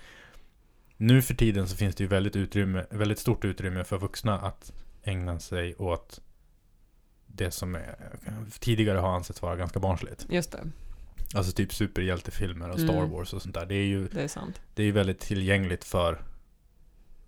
nu 0.96 1.22
för 1.22 1.34
tiden 1.34 1.68
så 1.68 1.76
finns 1.76 1.94
det 1.94 2.04
ju 2.04 2.08
väldigt, 2.08 2.36
utrymme, 2.36 2.86
väldigt 2.90 3.18
stort 3.18 3.44
utrymme 3.44 3.84
för 3.84 3.98
vuxna 3.98 4.38
att 4.40 4.72
ägna 5.02 5.38
sig 5.40 5.74
åt 5.76 6.20
det 7.36 7.50
som 7.50 7.74
är, 7.74 7.96
tidigare 8.58 8.98
har 8.98 9.08
ansetts 9.08 9.42
vara 9.42 9.56
ganska 9.56 9.78
barnsligt. 9.80 10.26
Just 10.28 10.52
det, 10.52 10.70
Alltså 11.34 11.52
typ 11.52 11.74
superhjältefilmer 11.74 12.70
och 12.70 12.80
Star 12.80 12.94
Mm. 12.94 13.10
Wars 13.10 13.32
och 13.32 13.42
sånt 13.42 13.54
där. 13.54 13.66
Det 13.66 13.74
är 13.74 13.86
ju 13.86 14.08
det 14.08 14.22
är 14.22 14.28
sant. 14.28 14.60
det 14.74 14.82
är 14.82 14.92
väldigt 14.92 15.20
tillgängligt 15.20 15.84
för 15.84 16.22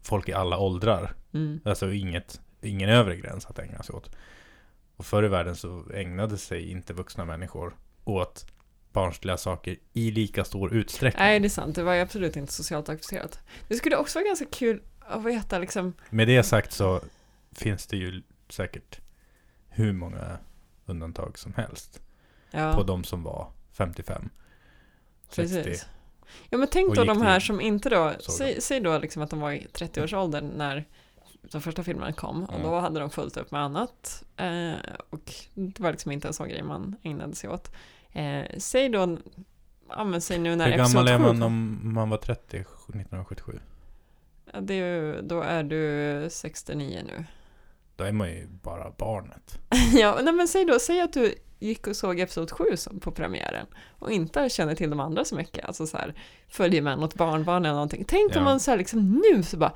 folk 0.03 0.29
i 0.29 0.33
alla 0.33 0.59
åldrar. 0.59 1.14
Mm. 1.35 1.61
Alltså 1.64 1.92
inget, 1.92 2.40
ingen 2.62 2.88
övre 2.88 3.16
gräns 3.16 3.47
att 3.47 3.59
ägna 3.59 3.83
sig 3.83 3.94
åt. 3.94 4.11
Och 4.97 5.07
förr 5.07 5.25
i 5.25 5.29
världen 5.29 5.57
så 5.57 5.85
ägnade 5.94 6.38
sig 6.38 6.71
inte 6.71 6.92
vuxna 6.92 7.25
människor 7.25 7.77
åt 8.05 8.47
barnsliga 8.92 9.37
saker 9.37 9.77
i 9.92 10.11
lika 10.11 10.44
stor 10.44 10.75
utsträckning. 10.75 11.23
Nej, 11.25 11.40
det 11.40 11.47
är 11.47 11.51
sant. 11.51 11.77
Det 11.77 11.83
var 11.83 11.94
ju 11.94 12.01
absolut 12.01 12.37
inte 12.37 12.53
socialt 12.53 12.88
accepterat. 12.88 13.38
Det 13.68 13.75
skulle 13.75 13.97
också 13.97 14.18
vara 14.18 14.27
ganska 14.27 14.47
kul 14.47 14.83
att 15.01 15.25
veta 15.25 15.59
liksom, 15.59 15.92
Med 16.11 16.29
det 16.29 16.42
sagt 16.42 16.73
så 16.73 17.01
finns 17.53 17.87
det 17.87 17.97
ju 17.97 18.23
säkert 18.49 19.01
hur 19.79 19.93
många 19.93 20.38
undantag 20.87 21.38
som 21.38 21.55
helst 21.55 22.03
ja, 22.51 22.75
på 22.75 22.83
de 22.83 23.05
som 23.05 23.23
var 23.23 23.51
55, 23.73 24.29
60. 25.29 25.62
precis. 25.62 25.87
Ja, 26.51 26.59
men 26.59 26.69
tänk 26.71 26.95
då 26.95 27.05
de 27.05 27.23
här 27.23 27.41
som 27.41 27.61
inte 27.61 27.88
då, 27.91 28.12
säg, 28.21 28.61
säg 28.61 28.81
då 28.81 28.99
liksom 28.99 29.23
att 29.23 29.31
de 29.31 29.41
var 29.41 29.53
i 29.53 29.67
30-årsåldern 29.73 30.49
när 30.57 30.85
de 31.43 31.61
första 31.61 31.85
filmerna 31.85 32.12
kom 32.12 32.45
och 32.45 32.55
Mm. 32.55 32.67
då 32.67 32.79
hade 32.81 33.01
de 33.01 33.11
fullt 33.11 33.37
upp 33.37 33.51
med 33.51 33.61
annat 33.62 34.25
eh, 34.37 34.73
och 35.11 35.33
det 35.55 35.81
var 35.81 35.91
liksom 35.91 36.12
inte 36.12 36.29
en 36.29 36.35
sån 36.35 36.49
grej 36.49 36.62
man 36.62 36.97
ägnade 37.03 37.35
sig 37.35 37.51
åt. 37.51 37.73
Eh, 38.12 38.45
säg 38.59 38.88
då, 38.88 39.19
ja 39.88 40.05
men 40.05 40.21
säg 40.21 40.38
nu 40.38 40.57
när 40.57 40.71
Hur 40.71 40.77
gammal 40.77 41.09
är 41.09 41.19
7 41.19 41.23
man 41.25 41.43
om 41.43 41.81
man 41.95 42.11
var 42.11 42.19
30 42.19 42.57
1977? 42.57 43.61
Ja, 44.53 44.61
det 44.61 45.21
då 45.21 45.41
är 45.43 45.62
du 45.62 46.27
69 46.31 47.03
nu. 47.07 47.25
Då 47.99 48.05
är 48.05 48.13
man 48.13 48.29
ju 48.29 48.47
bara 48.63 48.91
barnet. 48.99 49.59
ja, 49.95 50.19
nej 50.23 50.33
men 50.33 50.49
säg 50.49 50.65
då, 50.65 50.79
säg 50.79 51.01
att 51.01 51.13
du 51.13 51.35
gick 51.59 51.87
och 51.87 51.97
såg 51.97 52.21
Episod 52.21 52.51
7 52.51 52.65
som 52.77 53.01
på 53.01 53.13
premiären 53.13 53.67
och 53.99 54.11
inte 54.13 54.49
känner 54.49 54.75
till 54.75 54.91
de 54.91 55.01
andra 55.01 55.25
så 55.25 55.35
mycket, 55.35 55.65
alltså 55.65 55.87
så 55.87 55.97
här 55.97 56.15
följer 56.49 56.83
med 56.83 56.99
något 56.99 57.15
barnbarn 57.15 57.65
eller 57.65 57.75
någonting. 57.75 58.05
Tänk 58.09 58.31
om 58.31 58.39
Ja. 58.39 58.45
man 58.45 58.61
så 58.61 58.71
här 58.71 58.79
liksom 58.79 59.23
nu 59.33 59.43
så 59.43 59.57
bara 59.57 59.73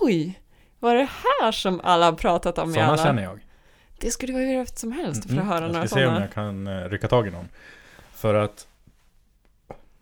oj, 0.00 0.40
vad 0.78 0.92
är 0.92 0.96
det 0.96 1.08
här 1.42 1.52
som 1.52 1.80
alla 1.84 2.06
har 2.06 2.12
pratat 2.12 2.58
om 2.58 2.70
i 2.70 2.72
Sådana 2.74 2.92
alla... 2.92 3.04
känner 3.04 3.22
jag. 3.22 3.46
Det 3.98 4.10
skulle 4.10 4.32
vara 4.32 4.42
hur 4.44 4.56
häftigt 4.58 4.78
som 4.78 4.92
helst 4.92 5.22
för 5.24 5.30
Mm, 5.32 5.42
att 5.42 5.54
höra 5.54 5.64
jag 5.64 5.72
några 5.72 5.86
ska 5.86 5.96
se 5.96 6.04
om 6.06 6.08
sådana. 6.10 6.24
jag 6.24 6.32
kan 6.34 6.66
eh, 6.66 6.88
rycka 6.88 7.08
tag 7.08 7.26
i 7.28 7.30
någon. 7.30 7.48
För 8.12 8.34
att 8.34 8.66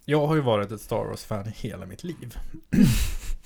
jag 0.04 0.26
har 0.26 0.34
ju 0.34 0.40
varit 0.40 0.70
ett 0.72 0.80
Star 0.80 1.04
Wars-fan 1.04 1.52
hela 1.56 1.86
mitt 1.86 2.04
liv. 2.04 2.36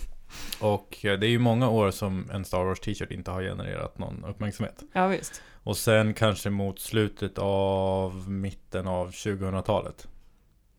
Och 0.63 1.05
eh, 1.05 1.19
det 1.19 1.27
är 1.27 1.31
ju 1.31 1.39
många 1.39 1.69
år 1.69 1.91
som 1.91 2.31
en 2.31 2.45
Star 2.45 2.65
Wars 2.65 2.81
t-shirt 2.81 3.11
inte 3.11 3.31
har 3.31 3.43
genererat 3.43 3.99
någon 3.99 4.25
uppmärksamhet. 4.25 4.83
Ja 4.93 5.07
visst. 5.07 5.43
Och 5.65 5.77
sen 5.77 6.15
kanske 6.15 6.51
mot 6.51 6.81
slutet 6.81 7.39
av 7.39 8.31
mitten 8.31 8.87
av 8.87 9.11
2000-talet. 9.11 10.09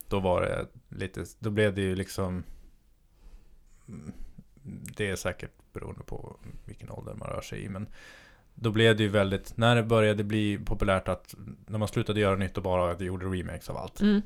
Då 0.08 0.19
var 0.19 0.41
det 0.41 0.67
lite, 0.89 1.26
då 1.39 1.50
blev 1.50 1.76
det 1.76 1.82
ju 1.82 1.96
liksom 1.96 2.43
mm, 3.88 4.13
Det 4.98 5.10
är 5.10 5.15
säkert 5.15 5.52
beroende 5.74 6.04
på 6.04 6.36
vilken 6.65 6.89
ålder 6.89 7.13
man 7.13 7.28
rör 7.28 7.41
sig 7.41 7.63
i 7.63 7.69
men 7.69 7.88
Då 8.56 8.72
blev 8.72 8.98
det 8.98 9.04
ju 9.04 9.10
väldigt, 9.10 9.58
när 9.58 9.76
det 9.76 9.84
började 9.84 10.24
bli 10.24 10.58
populärt 10.58 11.08
att 11.08 11.36
När 11.67 11.80
man 11.80 11.88
slutade 11.88 12.19
göra 12.19 12.36
nytt 12.36 12.58
och 12.58 12.63
bara 12.63 13.04
gjorde 13.04 13.26
remakes 13.26 13.69
av 13.69 13.78
allt 13.78 14.02
Mm. 14.02 14.22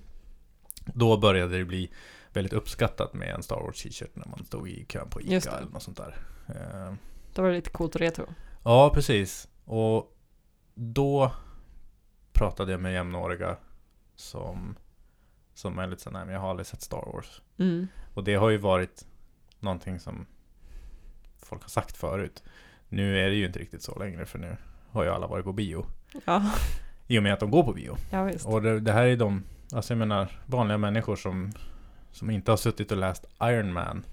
Då 0.94 1.18
började 1.18 1.58
det 1.58 1.66
bli 1.66 1.92
väldigt 2.34 2.54
uppskattat 2.54 3.14
med 3.14 3.36
en 3.36 3.44
Star 3.44 3.56
Wars 3.62 3.84
t-shirt 3.84 4.16
när 4.16 4.28
man 4.28 4.46
stod 4.46 4.70
i 4.70 4.86
kön 4.86 5.10
på 5.10 5.22
Ica 5.22 5.52
eller 5.58 5.70
något 5.72 5.84
sånt 5.84 5.98
där 5.98 6.16
Eh, 6.50 6.94
Då 7.34 7.42
var 7.42 7.50
det 7.50 7.56
lite 7.56 7.70
coolt 7.70 7.96
och 7.96 8.02
retro. 8.02 8.26
Ja, 8.64 8.92
precis. 8.94 9.48
Och 9.66 10.18
då 10.76 11.32
pratade 12.34 12.72
jag 12.72 12.82
med 12.82 12.94
jämnåriga 12.94 13.58
som, 14.16 14.76
som 15.54 15.80
är 15.80 15.88
lite 15.88 16.02
såhär, 16.02 16.18
nej 16.18 16.26
men 16.26 16.34
jag 16.34 16.42
har 16.42 16.50
aldrig 16.50 16.68
sett 16.68 16.82
Star 16.82 17.12
Wars. 17.14 17.42
Mm. 17.58 17.88
Och 18.14 18.24
det 18.24 18.36
har 18.36 18.50
ju 18.50 18.58
varit 18.58 19.06
någonting 19.60 20.00
som 20.00 20.26
folk 21.38 21.62
har 21.62 21.70
sagt 21.70 21.98
förut. 21.98 22.44
Nu 22.90 23.20
är 23.20 23.30
det 23.30 23.36
ju 23.36 23.46
inte 23.46 23.60
riktigt 23.60 23.82
så 23.84 24.00
längre 24.00 24.26
för 24.26 24.40
nu 24.40 24.58
har 24.92 25.04
ju 25.04 25.10
alla 25.10 25.28
varit 25.28 25.46
på 25.46 25.54
bio. 25.54 25.86
Ja, 26.26 26.52
I 27.08 27.20
och 27.20 27.24
med 27.24 27.34
att 27.34 27.40
de 27.40 27.52
går 27.52 27.64
på 27.64 27.74
bio. 27.74 27.96
ja. 28.12 28.32
Och 28.46 28.62
det, 28.62 28.80
det 28.80 28.92
här 28.94 29.06
är 29.06 29.18
de, 29.18 29.44
alltså 29.74 29.94
jag 29.94 29.98
menar 29.98 30.42
vanliga 30.46 30.78
människor 30.78 31.16
som, 31.16 31.52
som 32.18 32.30
inte 32.30 32.52
har 32.52 32.58
suttit 32.58 32.92
och 32.92 32.98
läst 32.98 33.26
Iron 33.44 33.74
Man 33.74 34.06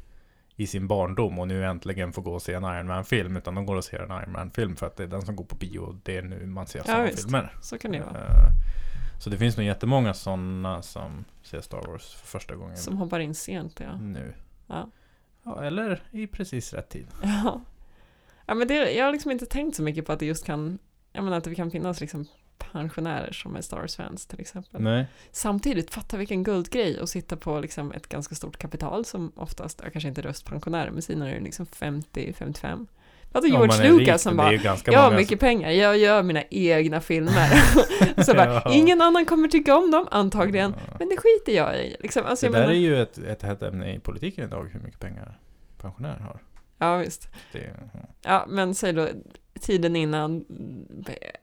i 0.57 0.67
sin 0.67 0.87
barndom 0.89 1.39
och 1.39 1.49
nu 1.49 1.65
äntligen 1.65 2.13
får 2.13 2.23
gå 2.23 2.35
och 2.35 2.43
se 2.43 2.53
en 2.55 2.65
Iron 2.65 2.87
Man-film. 2.87 3.37
Utan 3.37 3.55
de 3.55 3.67
går 3.67 3.77
och 3.77 3.85
ser 3.85 3.99
en 3.99 4.11
Iron 4.23 4.33
Man-film 4.33 4.77
för 4.77 4.87
att 4.87 4.97
det 4.97 5.03
är 5.03 5.07
den 5.09 5.23
som 5.23 5.37
går 5.37 5.45
på 5.45 5.55
bio 5.57 5.79
och 5.79 5.95
det 6.03 6.17
är 6.17 6.23
nu 6.23 6.47
man 6.47 6.67
ser 6.67 6.79
Ja, 6.79 6.85
sådana 6.85 7.05
visst. 7.05 7.23
filmer. 7.23 7.57
Så 7.63 7.79
kan 7.79 7.93
det 7.93 8.01
vara. 8.01 8.19
Eh, 8.21 8.51
Så 9.21 9.31
det 9.31 9.37
finns 9.39 9.57
nog 9.57 9.67
jättemånga 9.67 10.15
sådana 10.15 10.83
som 10.83 11.25
ser 11.43 11.61
Star 11.61 11.83
Wars 11.87 12.15
för 12.15 12.27
första 12.27 12.55
gången 12.57 12.77
Som 12.77 12.97
hoppar 12.97 13.21
in 13.21 13.35
sent 13.35 13.81
ja. 13.81 13.97
nu. 13.97 14.35
Ja. 14.67 14.91
Ja, 15.43 15.65
eller 15.65 16.03
i 16.11 16.27
precis 16.27 16.73
rätt 16.73 16.89
tid. 16.89 17.07
Ja. 17.23 17.61
ja 18.47 18.55
men 18.55 18.69
det, 18.69 18.93
jag 18.93 19.05
har 19.05 19.13
liksom 19.13 19.31
inte 19.31 19.47
tänkt 19.47 19.77
så 19.77 19.83
mycket 19.83 20.07
på 20.07 20.13
att 20.13 20.19
det 20.19 20.27
just 20.27 20.47
kan, 20.47 20.79
jag 21.13 21.25
menar 21.25 21.37
att 21.39 21.45
det 21.45 21.55
kan 21.55 21.71
finnas 21.71 22.01
liksom 22.01 22.27
pensionärer 22.59 23.33
som 23.33 23.57
är 23.57 23.61
Star 23.61 23.77
Wars-fans 23.81 24.27
till 24.27 24.41
exempel. 24.41 24.83
Nej. 24.83 25.07
Samtidigt, 25.33 25.91
fatta 25.91 26.17
vilken 26.17 26.43
guldgrej 26.43 27.01
att 27.01 27.09
sitta 27.09 27.37
på 27.37 27.61
liksom 27.61 27.93
ett 27.93 28.09
ganska 28.09 28.35
stort 28.35 28.57
kapital 28.59 29.05
som 29.05 29.33
oftast, 29.37 29.81
jag 29.83 29.93
kanske 29.93 30.09
inte 30.09 30.21
är 30.21 30.23
röstpensionärer, 30.23 30.91
men 30.91 31.03
sina 31.03 31.31
är 31.31 31.41
liksom 31.41 31.67
50-55. 31.67 32.87
Alltså 33.33 33.53
George 33.53 33.87
är 33.87 33.93
Lucas 33.93 34.23
som 34.23 34.33
det 34.37 34.37
bara, 34.37 34.77
jag 34.87 34.99
har 35.01 35.17
mycket 35.17 35.41
pengar, 35.41 35.71
jag 35.71 35.99
gör 35.99 36.23
mina 36.23 36.43
egna 36.51 37.01
filmer. 37.01 37.49
så 38.25 38.35
bara, 38.35 38.55
Ja. 38.55 38.73
ingen 38.75 39.01
annan 39.01 39.25
kommer 39.25 39.49
tycka 39.49 39.77
om 39.77 39.91
dem, 39.91 40.09
antagligen. 40.11 40.75
Ja. 40.87 40.97
Men 40.99 41.09
det 41.09 41.17
skiter 41.17 41.53
jag 41.53 41.77
i. 41.85 41.97
Liksom, 42.01 42.25
alltså, 42.27 42.47
Det 42.47 42.53
där 42.53 42.61
menar, 42.61 42.73
är 42.73 42.79
ju 42.79 43.03
ett, 43.03 43.19
ett 43.19 43.43
hett 43.43 43.63
ämne 43.63 43.95
i 43.95 43.99
politiken 43.99 44.45
idag, 44.45 44.71
hur 44.73 44.81
mycket 44.81 45.01
pengar 45.01 45.39
pensionärer 45.81 46.21
har. 46.21 46.41
Ja, 46.79 46.97
visst. 46.97 47.29
Det, 47.53 47.77
ja. 47.93 48.01
Ja, 48.23 48.45
men 48.49 48.75
säg 48.75 48.93
då 48.93 49.09
tiden 49.61 49.97
innan 49.97 50.45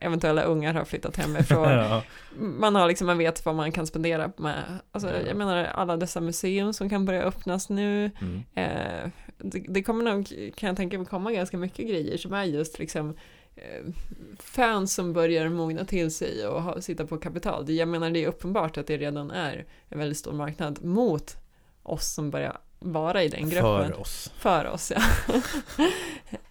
eventuella 0.00 0.42
ungar 0.42 0.74
har 0.74 0.84
flyttat 0.84 1.16
hemifrån. 1.16 1.68
ja. 1.70 2.02
man 2.38 2.74
har 2.74 2.88
liksom, 2.88 3.06
man 3.06 3.18
vet 3.18 3.44
vad 3.44 3.54
man 3.54 3.72
kan 3.72 3.86
spendera 3.86 4.32
med. 4.36 4.62
Alltså, 4.92 5.08
Ja. 5.10 5.20
jag 5.26 5.36
menar 5.36 5.64
alla 5.64 5.96
dessa 5.96 6.20
museum 6.20 6.72
som 6.72 6.88
kan 6.90 7.04
börja 7.04 7.22
öppnas 7.22 7.68
nu. 7.68 8.10
Mm. 8.20 8.42
Eh, 8.54 9.10
det, 9.38 9.64
det 9.68 9.82
kommer 9.82 10.04
nog, 10.04 10.28
kan 10.56 10.66
jag 10.66 10.76
tänka 10.76 10.98
mig, 10.98 11.06
komma 11.06 11.32
ganska 11.32 11.56
mycket 11.56 11.88
grejer 11.88 12.16
som 12.16 12.32
är 12.32 12.44
just 12.44 12.78
liksom 12.78 13.16
eh, 13.56 13.92
fans 14.38 14.94
som 14.94 15.12
börjar 15.12 15.48
mogna 15.48 15.84
till 15.84 16.10
sig 16.14 16.46
och 16.46 16.62
ha, 16.62 16.80
sitta 16.80 17.06
på 17.06 17.16
kapital. 17.18 17.70
Jag 17.70 17.88
menar 17.88 18.10
det 18.10 18.24
är 18.24 18.28
uppenbart 18.28 18.76
att 18.78 18.86
det 18.86 18.96
redan 18.96 19.30
är 19.30 19.64
en 19.88 19.98
väldigt 19.98 20.18
stor 20.18 20.32
marknad 20.32 20.84
mot 20.84 21.36
oss 21.82 22.14
som 22.14 22.30
börjar 22.30 22.58
vara 22.84 23.22
i 23.22 23.28
den 23.28 23.50
gruppen. 23.50 23.62
För 23.92 24.00
oss. 24.00 24.32
För 24.38 24.66
oss, 24.66 24.92
ja. 24.96 25.02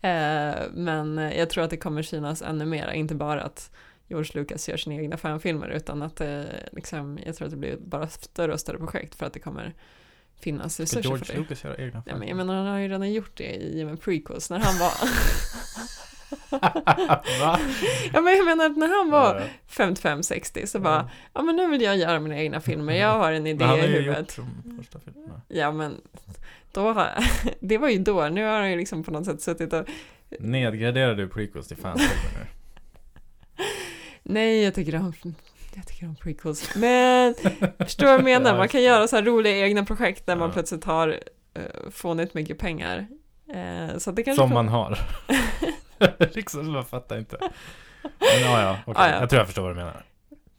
eh, 0.10 0.56
men 0.74 1.18
jag 1.18 1.50
tror 1.50 1.64
att 1.64 1.70
det 1.70 1.78
kommer 1.78 2.02
synas 2.02 2.42
ännu 2.42 2.66
mer, 2.66 2.92
inte 2.92 3.16
bara 3.16 3.42
att 3.42 3.72
George 4.08 4.32
Lucas 4.34 4.70
gör 4.70 4.78
sina 4.78 4.96
egna 4.96 5.18
fanfilmer, 5.18 5.68
utan 5.70 6.02
att 6.02 6.16
det, 6.16 6.46
liksom, 6.72 7.20
jag 7.26 7.36
tror 7.36 7.46
att 7.46 7.52
det 7.52 7.58
blir 7.58 7.78
bara 7.78 8.08
större 8.08 8.54
och 8.54 8.60
större 8.60 8.78
projekt 8.78 9.16
för 9.16 9.26
att 9.26 9.34
det 9.34 9.40
kommer 9.40 9.74
finnas 10.40 10.80
resurser 10.80 11.02
för 11.02 11.10
George 11.10 11.26
det. 11.34 11.40
Lucas 11.40 11.64
göra 11.64 11.78
egna 11.78 12.04
Ja, 12.06 12.16
men 12.18 12.28
jag 12.28 12.38
menar, 12.38 12.56
han 12.56 12.66
har 12.68 12.78
ju 12.80 12.88
redan 12.88 13.14
gjort 13.14 13.38
det 13.38 13.56
i 13.56 13.86
med 13.86 14.02
prequels 14.02 14.50
när 14.50 14.60
han 14.60 14.80
var... 14.80 14.92
Va? 17.40 17.60
ja, 18.14 18.22
men 18.22 18.38
jag 18.38 18.46
menar 18.46 18.66
att 18.66 18.78
när 18.78 18.98
han 18.98 19.10
var 19.12 19.36
Ja. 19.36 19.86
55-60 19.86 20.66
så 20.66 20.78
Ja. 20.78 20.82
bara, 20.82 21.10
ja 21.34 21.42
men 21.42 21.56
nu 21.56 21.68
vill 21.68 21.82
jag 21.82 21.98
göra 21.98 22.20
mina 22.20 22.38
egna 22.38 22.62
filmer, 22.62 22.94
jag 22.94 23.18
har 23.18 23.32
en 23.32 23.48
idé 23.48 23.66
i 23.66 23.68
huvudet. 23.82 24.38
gjort 24.38 24.48
de 24.66 24.78
första 24.78 25.00
filmerna. 25.00 25.42
Ja 25.48 25.72
men, 25.72 26.02
då 26.72 27.08
det 27.60 27.78
var 27.78 27.90
ju 27.90 27.98
då, 27.98 28.30
nu 28.30 28.44
har 28.46 28.60
han 28.60 28.72
ju 28.72 28.78
liksom 28.78 29.04
på 29.04 29.12
något 29.12 29.26
sätt 29.26 29.42
suttit 29.42 29.74
och 29.74 29.86
Nedgraderar 30.40 31.16
du 31.16 31.28
prequels 31.30 31.68
till 31.68 31.78
fanfilmer 31.78 32.16
nu? 32.40 32.46
Nej, 34.24 34.64
jag 34.64 34.74
tycker 34.74 34.96
om, 34.96 35.14
jag 35.76 35.88
tycker 35.88 36.06
om 36.08 36.16
prequels. 36.16 36.76
Men, 36.76 37.36
förstår 37.80 38.06
vad 38.06 38.14
jag 38.16 38.24
menar? 38.24 38.58
Man 38.58 38.68
kan 38.68 38.84
göra 38.84 39.08
så 39.08 39.16
här 39.16 39.24
roliga 39.24 39.58
egna 39.66 39.86
projekt 39.86 40.26
där 40.26 40.36
man 40.36 40.48
Ja. 40.50 40.54
plötsligt 40.54 40.84
har 40.84 41.08
uh, 41.10 41.90
fånigt 41.92 42.34
mycket 42.34 42.58
pengar. 42.58 43.08
Eh, 43.54 43.98
så 43.98 44.12
det 44.12 44.24
kanske 44.24 44.42
Som 44.44 44.54
man 44.54 44.68
har. 44.68 45.00
liksom, 46.36 46.74
jag 46.76 46.88
fattar 46.88 47.18
inte. 47.18 47.38
Men 48.02 48.42
ja, 48.42 48.62
ja, 48.62 48.78
okej. 48.86 49.04
Ja, 49.04 49.10
ja. 49.10 49.20
Jag 49.20 49.30
tror 49.30 49.40
jag 49.40 49.48
förstår 49.48 49.62
vad 49.62 49.72
du 49.72 49.76
menar. 49.76 50.06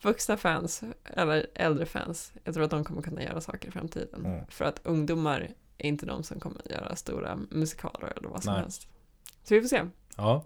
Vuxna 0.03 0.37
fans, 0.37 0.83
eller 1.17 1.47
äldre 1.55 1.87
fans, 1.87 2.33
jag 2.45 2.55
tror 2.55 2.65
att 2.65 2.71
de 2.71 2.85
kommer 2.85 3.03
kunna 3.03 3.23
göra 3.23 3.41
saker 3.41 3.69
i 3.69 3.71
framtiden. 3.71 4.25
Mm. 4.27 4.47
För 4.49 4.65
att 4.65 4.81
ungdomar 4.85 5.49
är 5.85 5.89
inte 5.89 6.07
de 6.07 6.23
som 6.23 6.41
kommer 6.41 6.63
göra 6.71 6.97
stora 6.97 7.39
musikaler 7.51 8.13
eller 8.17 8.29
vad 8.29 8.43
som 8.45 8.53
Nej. 8.53 8.63
helst. 8.63 8.89
Så 9.45 9.55
vi 9.55 9.61
får 9.61 9.69
se. 9.69 9.83
Ja, 10.17 10.45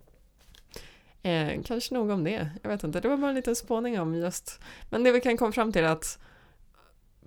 Eh, 1.27 1.63
kanske 1.65 1.95
nog 1.95 2.11
om 2.11 2.25
det. 2.25 2.51
Jag 2.63 2.71
vet 2.71 2.85
inte. 2.85 3.01
Det 3.01 3.09
var 3.09 3.17
bara 3.17 3.29
en 3.29 3.35
liten 3.35 3.57
spåning 3.57 4.01
om 4.01 4.15
just. 4.15 4.61
Men 4.91 5.05
det 5.05 5.13
vi 5.13 5.21
kan 5.21 5.37
komma 5.37 5.53
fram 5.53 5.73
till 5.73 5.85
är 5.85 5.89
att 5.89 6.19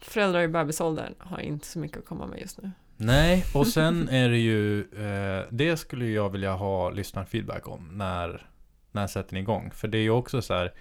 föräldrar 0.01 0.41
i 0.41 0.47
bebisåldern 0.47 1.13
har 1.17 1.39
inte 1.39 1.67
så 1.67 1.79
mycket 1.79 1.97
att 1.97 2.05
komma 2.05 2.27
med 2.27 2.39
just 2.39 2.61
nu. 2.61 2.71
Nej, 2.97 3.45
och 3.55 3.67
sen 3.67 4.09
är 4.09 4.29
det 4.29 4.37
ju, 4.37 4.79
eh, 4.79 5.45
det 5.49 5.77
skulle 5.77 6.05
jag 6.05 6.29
vilja 6.29 6.53
ha 6.53 6.89
lyssnarfeedback 6.89 7.67
om 7.67 7.89
när, 7.93 8.49
när 8.91 9.07
sätter 9.07 9.33
ni 9.33 9.39
igång? 9.39 9.71
För 9.71 9.87
det 9.87 9.97
är 9.97 10.01
ju 10.01 10.09
också 10.09 10.41
så 10.41 10.53
här, 10.53 10.73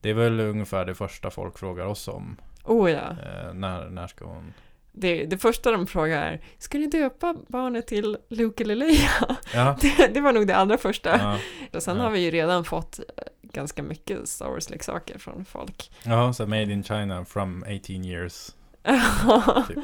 det 0.00 0.10
är 0.10 0.14
väl 0.14 0.40
ungefär 0.40 0.84
det 0.84 0.94
första 0.94 1.30
folk 1.30 1.58
frågar 1.58 1.86
oss 1.86 2.08
om. 2.08 2.36
Oh 2.64 2.90
ja. 2.90 3.10
Eh, 3.10 3.54
när, 3.54 3.88
när 3.88 4.06
ska 4.06 4.24
hon? 4.24 4.52
Det, 4.92 5.24
det 5.24 5.38
första 5.38 5.70
de 5.70 5.86
frågar 5.86 6.22
är, 6.22 6.40
ska 6.58 6.78
ni 6.78 6.86
döpa 6.86 7.34
barnet 7.48 7.86
till 7.86 8.16
Luke 8.28 8.64
eller 8.64 8.74
Leia? 8.74 9.10
Ja, 9.54 9.76
Det, 9.80 10.06
det 10.14 10.20
var 10.20 10.32
nog 10.32 10.46
det 10.46 10.56
allra 10.56 10.78
första. 10.78 11.18
ja, 11.18 11.38
Och 11.72 11.82
sen 11.82 11.96
Ja. 11.96 12.02
har 12.02 12.10
vi 12.10 12.20
ju 12.20 12.30
redan 12.30 12.64
fått 12.64 12.98
eh, 12.98 13.04
ganska 13.42 13.82
mycket 13.82 14.28
Star 14.28 14.46
Wars-leksaker 14.48 15.18
från 15.18 15.44
folk. 15.44 15.90
ja, 16.04 16.32
så 16.32 16.46
made 16.46 16.62
in 16.72 16.84
China 16.84 17.24
from 17.24 17.62
18 17.62 18.04
years. 18.04 18.50
Typ. 19.68 19.78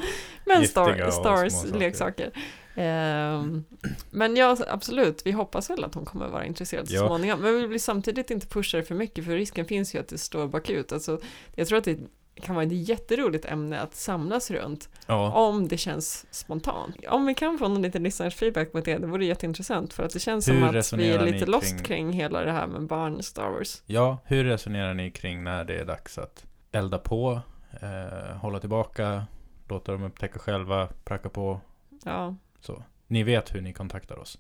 Men 0.47 0.69
Star, 0.69 1.11
Star. 1.11 1.31
Wars-leksaker. 1.37 2.31
Ehm, 2.77 3.65
men 4.11 4.37
ja, 4.37 4.57
absolut, 4.69 5.27
vi 5.27 5.33
hoppas 5.33 5.71
väl 5.71 5.85
att 5.85 5.95
hon 5.95 6.05
kommer 6.05 6.29
vara 6.29 6.45
intresserad 6.45 6.89
så 6.89 6.95
Ja. 6.95 7.07
småningom. 7.07 7.41
Men 7.41 7.55
vi 7.57 7.67
vill 7.67 7.81
samtidigt 7.83 8.31
inte 8.31 8.47
pusha 8.47 8.79
det 8.79 8.85
för 8.85 8.95
mycket, 8.95 9.25
för 9.25 9.33
risken 9.33 9.65
finns 9.65 9.95
ju 9.95 9.99
att 10.01 10.09
det 10.09 10.19
står 10.19 10.49
bakut. 10.49 10.93
Alltså, 10.93 11.21
jag 11.55 11.69
tror 11.69 11.79
att 11.79 11.85
det 11.85 11.99
kan 12.43 12.55
vara 12.55 12.65
ett 12.67 12.89
jätteroligt 12.89 13.45
ämne 13.45 13.81
att 13.81 13.95
samlas 13.95 14.51
runt, 14.51 14.89
Ja, 15.07 15.33
om 15.33 15.69
det 15.69 15.77
känns 15.77 16.27
spontant. 16.31 16.97
Om 17.09 17.27
vi 17.27 17.35
kan 17.35 17.59
få 17.59 17.69
någon 17.69 17.83
liten 17.83 18.03
lyssnarsfeedback 18.03 18.73
på 18.73 18.81
det, 18.81 18.99
det 18.99 19.07
vore 19.07 19.25
jätteintressant, 19.25 19.93
för 19.93 20.03
att 20.03 20.13
det 20.13 20.19
känns 20.21 20.49
Hur 20.49 20.53
som 20.71 20.79
att 20.79 20.93
vi 20.93 21.11
är 21.11 21.25
lite 21.25 21.47
lost 21.47 21.71
kring- 21.71 21.83
kring 21.85 22.13
hela 22.13 22.41
det 22.45 22.53
här 22.53 22.67
med 22.67 22.83
barn 22.87 23.23
Star 23.23 23.49
Wars. 23.51 23.83
ja, 23.87 24.19
hur 24.25 24.45
resonerar 24.45 24.95
ni 24.95 25.11
kring 25.11 25.45
när 25.45 25.65
det 25.65 25.79
är 25.81 25.85
dags 25.85 26.19
att 26.19 26.47
elda 26.73 26.99
på, 26.99 27.41
eh, 27.81 28.37
hålla 28.37 28.61
tillbaka, 28.61 29.27
låta 29.69 29.93
dem 29.93 30.03
upptäcka 30.03 30.39
själva, 30.39 30.89
pracka 31.05 31.29
på, 31.29 31.61
Ja, 32.05 32.35
Så. 32.61 32.83
Ni 33.07 33.23
vet 33.23 33.55
hur 33.55 33.61
ni 33.61 33.73
kontaktar 33.73 34.19
oss. 34.19 34.39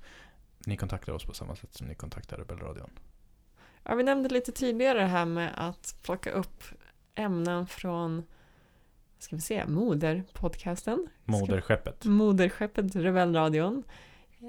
Ni 0.66 0.76
kontaktar 0.76 1.12
oss 1.12 1.24
på 1.24 1.34
samma 1.34 1.56
sätt 1.56 1.74
som 1.74 1.86
ni 1.86 1.94
kontaktar 1.94 2.36
Rebellradion. 2.36 2.90
Ja, 3.84 3.94
vi 3.94 4.02
nämnde 4.02 4.28
lite 4.28 4.52
tidigare 4.52 4.98
det 4.98 5.06
här 5.06 5.24
med 5.24 5.50
att 5.56 5.94
plocka 6.02 6.30
upp 6.30 6.64
ämnen 7.14 7.66
från 7.66 8.22
ska 9.18 9.36
vi 9.36 9.42
se, 9.42 9.66
moderpodcasten. 9.66 11.06
Moderskeppet. 11.24 12.04
Moderskeppet 12.04 12.96
Rebellradion. 12.96 13.82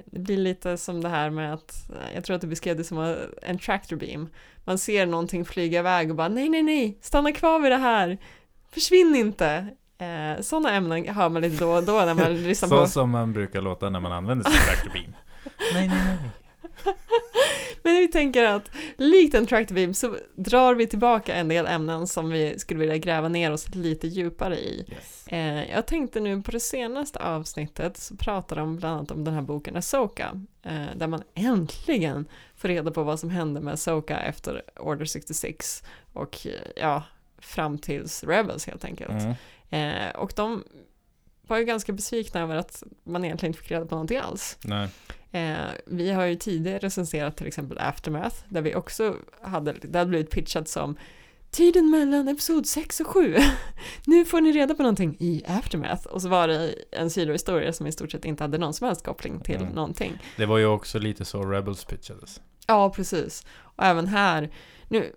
Det 0.06 0.19
blir 0.19 0.38
lite 0.38 0.78
som 0.78 1.01
det 1.01 1.10
här 1.10 1.30
med 1.30 1.54
att, 1.54 1.89
jag 2.15 2.23
tror 2.23 2.36
att 2.36 2.41
du 2.41 2.47
beskrev 2.47 2.78
det 2.78 2.84
som 2.84 3.15
en 3.41 3.60
tractor 3.60 3.95
beam. 3.95 4.30
Man 4.63 4.78
ser 4.78 5.06
någonting 5.06 5.45
flyga 5.45 5.80
iväg 5.80 6.10
och 6.10 6.15
bara 6.15 6.28
nej, 6.28 6.49
nej, 6.49 6.63
nej, 6.63 6.97
stanna 7.01 7.32
kvar 7.32 7.60
vid 7.60 7.71
det 7.71 7.78
här, 7.78 8.17
försvinn 8.71 9.15
inte. 9.15 9.67
Eh, 9.97 10.41
sådana 10.41 10.71
ämnen 10.71 11.08
hör 11.08 11.30
man 11.30 11.41
lite 11.41 11.65
då 11.65 11.71
och 11.71 11.84
då 11.84 11.91
när 12.06 12.13
man 12.13 12.36
lyssnar 12.43 12.69
Så 12.69 12.78
på. 12.78 12.88
som 12.88 13.10
man 13.10 13.34
brukar 13.34 13.62
låta 13.62 13.89
när 13.89 13.99
man 13.99 14.12
använder 14.12 14.51
sin 14.51 14.62
tractor 14.67 14.89
beam. 14.89 15.15
nej, 15.73 15.88
nej, 15.88 16.04
nej. 16.06 16.17
Men 17.84 17.95
vi 17.95 18.08
tänker 18.08 18.43
att 18.43 18.71
likt 18.98 19.36
en 19.36 19.45
tractor 19.45 19.93
så 19.93 20.17
drar 20.36 20.76
vi 20.76 20.88
tillbaka 20.88 21.36
en 21.36 21.48
del 21.48 21.67
ämnen 21.67 22.08
som 22.08 22.30
vi 22.30 22.60
skulle 22.60 22.80
vilja 22.80 22.98
gräva 22.98 23.28
ner 23.28 23.52
oss 23.52 23.76
lite 23.76 24.08
djupare 24.08 24.58
i. 24.58 24.86
Yes. 24.91 25.28
Eh, 25.28 25.71
jag 25.71 25.86
tänkte 25.86 26.19
nu 26.19 26.41
på 26.41 26.52
det 26.52 26.60
senaste 26.60 27.19
avsnittet 27.19 27.98
så 27.98 28.15
pratar 28.15 28.56
de 28.56 28.76
bland 28.76 28.98
annat 28.98 29.12
om 29.12 29.24
den 29.24 29.34
här 29.34 29.41
boken 29.41 29.76
Asoka, 29.76 30.41
eh, 30.63 30.86
där 30.95 31.08
man 31.08 31.24
äntligen 31.34 32.26
får 32.56 32.67
reda 32.67 32.91
på 32.91 33.04
vad 33.04 33.19
som 33.19 33.30
hände 33.30 33.62
med 33.62 33.74
Asoka 33.74 34.19
efter 34.19 34.62
Order 34.80 35.06
66 35.06 35.84
och 36.13 36.48
eh, 36.48 36.54
ja, 36.76 37.04
fram 37.38 37.78
tills 37.78 38.24
Rebels 38.24 38.67
helt 38.67 38.86
enkelt. 38.86 39.12
Mm. 39.12 39.36
Eh, 39.69 40.15
och 40.15 40.34
de 40.36 40.63
var 41.48 41.58
ju 41.58 41.65
ganska 41.65 41.93
besvikna 41.93 42.41
över 42.41 42.56
att 42.56 42.84
man 43.04 43.26
egentligen 43.26 43.50
inte 43.50 43.62
fick 43.62 43.71
reda 43.71 43.86
på 43.86 43.95
någonting 43.95 44.17
alls. 44.17 44.58
Nej. 44.63 44.89
Eh, 45.36 45.67
vi 45.86 46.12
har 46.12 46.26
ju 46.26 46.36
tidigare 46.36 46.80
recenserat 46.80 47.38
till 47.38 47.48
exempel 47.48 47.78
Aftermath, 47.78 48.36
där 48.50 48.62
vi 48.62 48.76
också 48.76 49.15
hade, 49.41 49.74
det 49.82 49.98
hade 49.98 50.10
blivit 50.10 50.30
pitchat 50.30 50.67
som 50.67 50.98
Tiden 51.52 51.89
mellan 51.89 52.28
episod 52.28 52.65
6 52.65 53.00
och 53.00 53.08
7. 53.08 53.36
nu 54.06 54.26
får 54.26 54.41
ni 54.41 54.52
reda 54.52 54.76
på 54.76 54.82
någonting 54.82 55.17
i 55.19 55.43
Aftermath. 55.48 56.08
Och 56.08 56.21
så 56.21 56.30
var 56.30 56.48
det 56.48 56.76
en 56.91 57.10
sidohistoria 57.10 57.74
som 57.74 57.88
i 57.88 57.91
stort 57.91 58.12
sett 58.12 58.26
inte 58.26 58.43
hade 58.43 58.58
någon 58.58 58.74
som 58.74 58.88
helst 58.88 59.06
koppling 59.06 59.39
till 59.39 59.56
Mm. 59.56 59.74
någonting. 59.74 60.21
Det 60.38 60.45
var 60.45 60.58
ju 60.58 60.65
också 60.65 61.00
lite 61.00 61.26
så 61.26 61.43
Rebels 61.43 61.86
pitchades. 61.86 62.41
Ja, 62.67 62.89
precis. 62.89 63.45
Och 63.60 63.84
även 63.84 64.08
här, 64.08 64.50
nu 64.88 65.12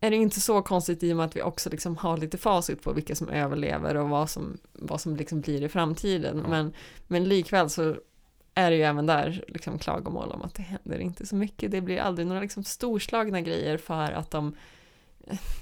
är 0.00 0.10
det 0.10 0.16
inte 0.16 0.40
så 0.40 0.62
konstigt 0.62 1.02
i 1.02 1.12
och 1.12 1.16
med 1.16 1.26
att 1.26 1.36
vi 1.36 1.42
också 1.42 1.70
liksom 1.70 1.96
har 1.96 2.16
lite 2.16 2.38
facit 2.38 2.82
på 2.82 2.92
vilka 2.92 3.14
som 3.14 3.28
överlever 3.28 3.96
och 3.96 4.08
vad 4.08 4.30
som, 4.30 4.58
vad 4.72 5.00
som 5.00 5.16
liksom 5.16 5.40
blir 5.40 5.62
i 5.62 5.68
framtiden. 5.68 6.38
Ja. 6.44 6.50
Men, 6.50 6.72
men 7.06 7.24
likväl 7.24 7.70
så 7.70 7.96
är 8.54 8.70
det 8.70 8.76
ju 8.76 8.82
även 8.82 9.06
där 9.06 9.44
liksom 9.48 9.78
klagomål 9.78 10.30
om 10.30 10.42
att 10.42 10.54
det 10.54 10.62
händer 10.62 10.98
inte 10.98 11.26
så 11.26 11.36
mycket. 11.36 11.70
Det 11.70 11.80
blir 11.80 11.98
aldrig 11.98 12.26
några 12.26 12.40
liksom 12.40 12.64
storslagna 12.64 13.40
grejer 13.40 13.76
för 13.76 14.12
att 14.12 14.30
de, 14.30 14.56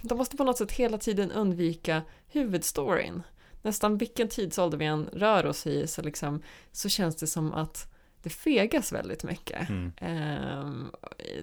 de 0.03 0.19
måste 0.19 0.37
på 0.37 0.45
något 0.45 0.59
sätt 0.59 0.73
hela 0.73 0.99
tiden 0.99 1.33
undvika 1.33 2.03
huvudstoryn. 2.29 3.23
Nästan 3.63 3.99
vilken 3.99 4.29
tidsålder 4.29 4.79
vi 4.79 4.85
än 4.85 5.09
rör 5.13 5.47
oss 5.47 5.67
i 5.67 5.87
så, 5.87 6.03
liksom, 6.03 6.43
så 6.73 6.89
känns 6.89 7.17
det 7.17 7.27
som 7.27 7.53
att 7.53 7.91
det 8.23 8.31
fegas 8.31 8.93
väldigt 8.93 9.25
mycket. 9.25 9.69
Mm. 9.69 9.93
Ehm, 9.97 10.91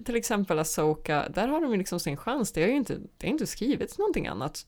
till 0.06 0.16
exempel 0.16 0.60
Asoka, 0.60 1.30
där 1.30 1.48
har 1.48 1.62
de 1.62 1.72
ju 1.72 1.78
liksom 1.78 2.00
sin 2.00 2.18
chans. 2.18 2.52
Det 2.52 2.62
har 2.62 2.70
ju 2.70 2.76
inte, 2.76 2.98
det 3.18 3.28
har 3.28 3.32
inte 3.32 3.48
skrivits 3.48 3.98
någonting 3.98 4.28
annat, 4.28 4.66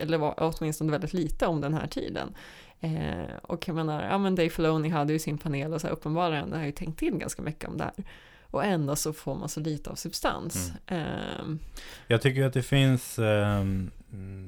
eller 0.00 0.18
var, 0.18 0.34
åtminstone 0.36 0.92
väldigt 0.92 1.12
lite 1.12 1.46
om 1.46 1.60
den 1.60 1.74
här 1.74 1.86
tiden. 1.86 2.34
Eh, 2.80 3.36
och 3.42 3.68
jag 3.68 3.74
menar, 3.74 4.02
ja 4.02 4.18
men 4.18 4.34
Dave 4.34 4.50
Filoni 4.50 4.88
hade 4.88 5.12
ju 5.12 5.18
sin 5.18 5.38
panel 5.38 5.74
och 5.74 5.80
så 5.80 5.86
här, 5.86 5.94
uppenbarligen 5.94 6.52
har 6.52 6.64
ju 6.64 6.72
tänkt 6.72 6.98
till 6.98 7.18
ganska 7.18 7.42
mycket 7.42 7.68
om 7.68 7.76
det 7.76 7.84
här. 7.84 8.04
Och 8.50 8.64
ändå 8.64 8.96
så 8.96 9.12
får 9.12 9.34
man 9.34 9.48
så 9.48 9.60
lite 9.60 9.90
av 9.90 9.94
substans. 9.94 10.72
Ehm, 10.86 11.58
Jag 12.06 12.22
tycker 12.22 12.46
att 12.46 12.52
det 12.52 12.62
finns 12.62 13.18
ehm, 13.18 13.90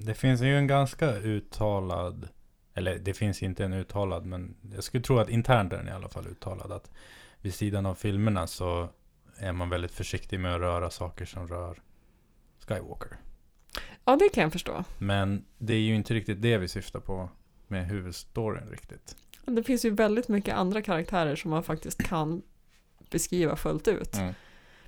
Det 0.06 0.14
finns 0.14 0.40
ju 0.40 0.56
en 0.58 0.66
ganska 0.66 1.12
uttalad 1.16 2.28
Eller 2.74 2.98
det 2.98 3.14
finns 3.14 3.42
inte 3.42 3.64
en 3.64 3.72
uttalad 3.72 4.26
Men 4.26 4.56
jag 4.74 4.84
skulle 4.84 5.02
tro 5.02 5.18
att 5.18 5.28
internt 5.28 5.72
är 5.72 5.76
den 5.76 5.88
i 5.88 5.90
alla 5.90 6.08
fall 6.08 6.26
uttalad 6.26 6.72
Att 6.72 6.90
vid 7.40 7.54
sidan 7.54 7.86
av 7.86 7.94
filmerna 7.94 8.46
så 8.46 8.88
Är 9.38 9.52
man 9.52 9.68
väldigt 9.68 9.92
försiktig 9.92 10.40
med 10.40 10.54
att 10.54 10.60
röra 10.60 10.90
saker 10.90 11.24
som 11.24 11.48
rör 11.48 11.78
Skywalker 12.66 13.16
ja, 14.04 14.16
det 14.16 14.28
kan 14.28 14.42
jag 14.42 14.52
förstå. 14.52 14.84
Men 14.98 15.44
det 15.58 15.74
är 15.74 15.78
ju 15.78 15.94
inte 15.94 16.14
riktigt 16.14 16.42
det 16.42 16.58
vi 16.58 16.68
syftar 16.68 17.00
på 17.00 17.28
Med 17.70 17.86
huvudstoryn 17.86 18.68
riktigt 18.70 19.16
Det 19.44 19.62
finns 19.62 19.84
ju 19.84 19.90
väldigt 19.90 20.28
mycket 20.28 20.54
andra 20.54 20.82
karaktärer 20.82 21.36
som 21.36 21.50
man 21.50 21.62
faktiskt 21.62 22.02
kan 22.02 22.42
beskriva 23.10 23.56
fullt 23.56 23.88
ut. 23.88 24.16
mm. 24.16 24.34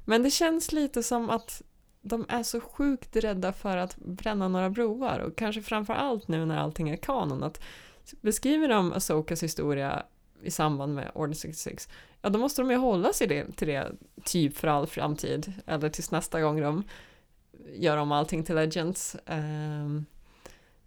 Men 0.04 0.22
det 0.22 0.30
känns 0.30 0.72
lite 0.72 1.02
som 1.02 1.30
att 1.30 1.62
de 2.00 2.26
är 2.28 2.42
så 2.42 2.60
sjukt 2.60 3.16
rädda 3.16 3.52
för 3.52 3.76
att 3.76 3.96
bränna 3.96 4.48
några 4.48 4.70
broar 4.70 5.18
och 5.18 5.36
kanske 5.36 5.62
framför 5.62 5.94
allt 5.94 6.28
nu 6.28 6.46
när 6.46 6.58
allting 6.58 6.90
är 6.90 6.96
kanon 6.96 7.42
att 7.42 7.60
beskriver 8.20 8.68
de 8.68 8.92
Asokas 8.92 9.42
historia 9.42 10.02
i 10.42 10.50
samband 10.50 10.94
med 10.94 11.10
Order 11.14 11.34
66 11.34 11.88
ja 12.22 12.30
då 12.30 12.38
måste 12.38 12.62
de 12.62 12.70
ju 12.70 12.76
hålla 12.76 13.12
sig 13.12 13.26
det, 13.26 13.56
till 13.56 13.68
det 13.68 13.92
typ 14.24 14.56
för 14.56 14.68
all 14.68 14.86
framtid 14.86 15.52
eller 15.66 15.88
tills 15.88 16.10
nästa 16.10 16.40
gång 16.40 16.60
de 16.60 16.84
gör 17.74 17.96
om 17.96 18.12
allting 18.12 18.44
till 18.44 18.54
Legends. 18.54 19.16
Ehm, 19.26 20.04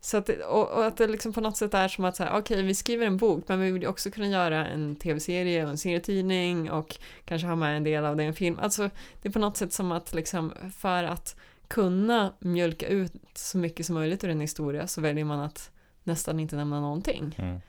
så 0.06 0.18
att 0.18 0.30
och, 0.30 0.72
och 0.72 0.86
att 0.86 0.98
det 0.98 1.08
liksom 1.08 1.34
på 1.34 1.42
något 1.42 1.58
sätt 1.58 1.74
är 1.74 1.88
som 1.88 2.06
att 2.06 2.16
säga, 2.16 2.38
okej 2.38 2.64
vi 2.64 2.76
skriver 2.76 3.06
en 3.06 3.18
bok 3.18 3.44
men 3.48 3.60
vi 3.62 3.72
vill 3.72 3.88
också 3.88 4.12
kunna 4.12 4.28
göra 4.28 4.68
en 4.68 4.96
tv-serie 4.96 5.64
och 5.64 5.70
en 5.70 5.78
serietidning 5.78 6.72
och 6.72 6.96
kanske 7.26 7.48
ha 7.48 7.56
med 7.56 7.78
en 7.78 7.84
del 7.84 8.06
av 8.06 8.16
det 8.16 8.24
i 8.24 8.28
en 8.28 8.34
film. 8.34 8.60
Alltså 8.62 8.90
det 9.22 9.30
är 9.30 9.32
på 9.34 9.40
något 9.40 9.58
sätt 9.58 9.74
som 9.74 9.92
att 9.92 10.14
liksom 10.14 10.54
för 10.78 11.04
att 11.04 11.36
kunna 11.68 12.34
mjölka 12.40 12.88
ut 12.88 13.14
så 13.34 13.58
mycket 13.58 13.86
som 13.86 13.96
möjligt 13.96 14.24
ur 14.24 14.30
en 14.30 14.40
historia 14.42 14.88
så 14.88 15.02
väljer 15.02 15.26
man 15.26 15.40
att 15.40 15.72
nästan 16.04 16.40
inte 16.40 16.56
nämna 16.56 16.80
någonting. 16.82 17.36
Mm. 17.38 17.60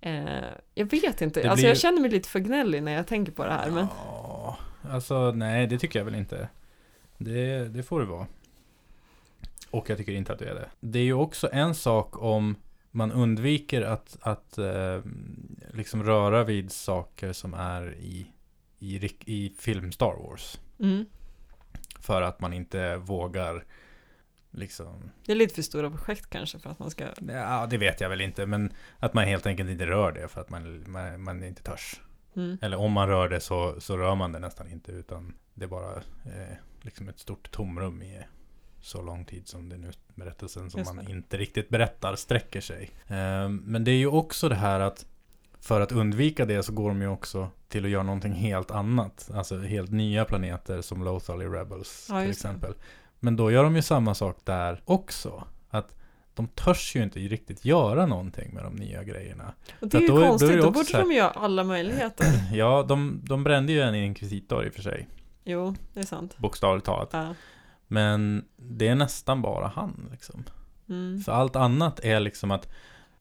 Eh, 0.00 0.44
jag 0.74 0.86
vet 0.90 1.22
inte, 1.22 1.42
Det 1.42 1.48
alltså 1.50 1.62
blir- 1.62 1.68
jag 1.68 1.78
känner 1.78 2.00
mig 2.00 2.10
lite 2.10 2.28
för 2.28 2.38
gnällig 2.38 2.82
när 2.82 2.92
jag 2.92 3.06
tänker 3.06 3.32
på 3.32 3.44
det 3.44 3.52
här 3.52 3.70
men 3.70 3.86
Ja, 4.06 4.56
alltså 4.90 5.30
nej 5.32 5.66
det 5.66 5.78
tycker 5.78 5.98
jag 5.98 6.04
väl 6.04 6.14
inte. 6.14 6.48
Det, 7.18 7.64
det 7.68 7.82
får 7.82 8.00
det 8.00 8.06
vara. 8.06 8.26
Och 9.70 9.90
jag 9.90 9.98
tycker 9.98 10.12
inte 10.12 10.32
att 10.32 10.38
det 10.38 10.48
är 10.50 10.54
det. 10.54 10.68
Det 10.80 10.98
är 10.98 11.02
ju 11.04 11.12
också 11.12 11.48
en 11.52 11.74
sak 11.74 12.22
om 12.22 12.56
man 12.90 13.12
undviker 13.12 13.82
att, 13.82 14.16
att 14.20 14.58
eh, 14.58 15.00
liksom 15.74 16.04
röra 16.04 16.44
vid 16.44 16.72
saker 16.72 17.32
som 17.32 17.54
är 17.54 17.94
i, 17.94 18.26
i, 18.78 19.10
i 19.26 19.52
film 19.58 19.92
Star 19.92 20.14
Wars. 20.28 20.60
mm, 20.80 21.04
För 22.00 22.22
att 22.22 22.40
man 22.40 22.52
inte 22.52 22.96
vågar 22.96 23.64
liksom, 24.50 25.10
det 25.26 25.32
är 25.32 25.36
lite 25.36 25.54
för 25.54 25.62
stora 25.62 25.90
projekt 25.90 26.30
kanske 26.30 26.58
för 26.58 26.70
att 26.70 26.78
man 26.78 26.90
ska 26.90 27.04
ja 27.28 27.66
det 27.70 27.78
vet 27.78 28.00
jag 28.00 28.08
väl 28.08 28.20
inte. 28.20 28.46
Men 28.46 28.72
att 28.98 29.14
man 29.14 29.24
helt 29.24 29.46
enkelt 29.46 29.70
inte 29.70 29.86
rör 29.86 30.12
det 30.12 30.28
för 30.28 30.40
att 30.40 30.50
man, 30.50 30.90
man, 30.90 31.22
man 31.22 31.44
inte 31.44 31.62
törs. 31.62 32.00
mm, 32.36 32.58
Eller 32.62 32.76
om 32.76 32.92
man 32.92 33.08
rör 33.08 33.28
det 33.28 33.40
så, 33.40 33.80
så 33.80 33.96
rör 33.96 34.14
man 34.14 34.32
det 34.32 34.38
nästan 34.38 34.68
inte 34.72 34.92
utan 34.92 35.34
det 35.54 35.64
är 35.64 35.68
bara 35.68 35.96
eh, 36.24 36.56
liksom 36.80 37.08
ett 37.08 37.18
stort 37.18 37.50
tomrum 37.50 38.02
i 38.02 38.20
så 38.86 39.02
lång 39.02 39.24
tid 39.24 39.48
som 39.48 39.68
den 39.68 39.92
berättelsen 40.14 40.70
som 40.70 40.82
man 40.96 41.08
inte 41.10 41.36
riktigt 41.36 41.68
berättar 41.68 42.16
sträcker 42.16 42.60
sig. 42.60 42.90
Eh, 43.06 43.48
men 43.48 43.84
det 43.84 43.90
är 43.90 43.96
ju 43.96 44.06
också 44.06 44.48
det 44.48 44.54
här 44.54 44.80
att 44.80 45.06
för 45.60 45.80
att 45.80 45.92
undvika 45.92 46.44
det 46.44 46.62
så 46.62 46.72
går 46.72 46.88
de 46.88 47.00
ju 47.02 47.08
också 47.08 47.48
till 47.68 47.84
att 47.84 47.90
göra 47.90 48.02
någonting 48.02 48.32
helt 48.32 48.70
annat. 48.70 49.30
Alltså 49.34 49.58
helt 49.58 49.90
nya 49.90 50.24
planeter 50.24 50.82
som 50.82 51.04
Lothal 51.04 51.42
i 51.42 51.46
Rebels 51.46 52.06
Ja, 52.10 52.18
till 52.20 52.28
just 52.28 52.42
det. 52.42 52.48
exempel. 52.48 52.74
Men 53.20 53.36
då 53.36 53.50
gör 53.50 53.64
de 53.64 53.76
ju 53.76 53.82
samma 53.82 54.14
sak 54.14 54.36
där 54.44 54.82
också. 54.84 55.44
Att 55.70 55.94
de 56.34 56.48
törs 56.48 56.96
ju 56.96 57.02
inte 57.02 57.18
riktigt 57.18 57.64
göra 57.64 58.06
någonting 58.06 58.54
med 58.54 58.64
de 58.64 58.74
nya 58.76 59.02
grejerna. 59.04 59.52
Och 59.80 59.88
det 59.88 59.96
är 59.98 60.00
ju 60.00 60.08
då 60.08 60.16
är- 60.16 60.20
då 60.20 60.24
är 60.24 60.28
konstigt, 60.28 60.62
då, 60.62 60.70
borde 60.70 60.88
här- 60.92 61.02
de 61.08 61.20
ha 61.20 61.30
alla 61.30 61.64
möjligheter. 61.64 62.26
Ja, 62.52 62.84
de, 62.88 63.20
de 63.24 63.44
brände 63.44 63.72
ju 63.72 63.80
en 63.80 63.94
inkvisitor 63.94 64.66
i 64.66 64.68
och 64.68 64.72
för 64.74 64.82
sig. 64.82 65.08
Jo, 65.44 65.74
det 65.94 66.00
är 66.00 66.04
sant. 66.04 66.38
Bokstavligt 66.38 66.86
talat. 66.86 67.08
Ja. 67.12 67.34
Men 67.88 68.44
det 68.56 68.88
är 68.88 68.94
nästan 68.94 69.42
bara 69.42 69.68
han 69.68 70.08
liksom. 70.10 70.44
Mm. 70.88 71.20
För 71.20 71.32
allt 71.32 71.56
annat 71.56 72.00
är 72.00 72.20
liksom 72.20 72.50
att, 72.50 72.68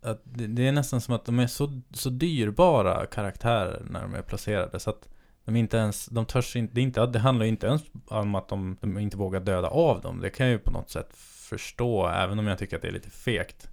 att 0.02 0.22
det, 0.24 0.48
det 0.48 0.68
är 0.68 0.72
nästan 0.72 1.02
som 1.02 1.16
att 1.16 1.26
de 1.26 1.40
är 1.40 1.48
så, 1.48 1.82
så 1.94 2.10
dyrbara 2.10 3.06
karaktärer 3.06 3.86
när 3.90 4.02
de 4.02 4.14
är 4.14 4.22
placerade. 4.22 4.80
Så 4.80 4.90
att 4.90 5.10
de 5.46 5.56
inte 5.56 5.78
ens, 5.78 6.06
de 6.06 6.26
törs 6.26 6.56
inte, 6.56 6.74
det, 6.74 6.82
inte, 6.82 7.06
det 7.06 7.20
handlar 7.20 7.46
inte 7.46 7.68
ens 7.68 7.82
om 8.08 8.36
att 8.36 8.48
de, 8.48 8.78
de 8.82 8.98
inte 8.98 9.18
vågar 9.18 9.40
döda 9.40 9.68
av 9.68 10.02
dem. 10.02 10.20
Det 10.22 10.30
kan 10.30 10.46
jag 10.46 10.54
ju 10.54 10.60
på 10.60 10.72
något 10.72 10.90
sätt 10.90 11.10
förstå, 11.50 12.08
även 12.08 12.40
om 12.40 12.48
jag 12.48 12.58
tycker 12.58 12.76
att 12.76 12.82
det 12.82 12.88
är 12.88 12.92
lite 12.92 13.10
fegt. 13.10 13.70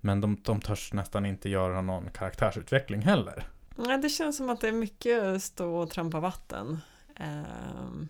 Men 0.00 0.20
de, 0.20 0.42
de 0.44 0.60
törs 0.60 0.92
nästan 0.92 1.26
inte 1.26 1.48
göra 1.48 1.82
någon 1.82 2.10
karaktärsutveckling 2.10 3.00
heller. 3.00 3.46
Nej, 3.76 3.98
det 3.98 4.08
känns 4.08 4.36
som 4.36 4.50
att 4.50 4.60
det 4.60 4.68
är 4.68 4.72
mycket 4.72 5.42
stå 5.42 5.76
och 5.76 5.90
trampa 5.90 6.20
vatten. 6.20 6.78
Ehm, 7.16 8.08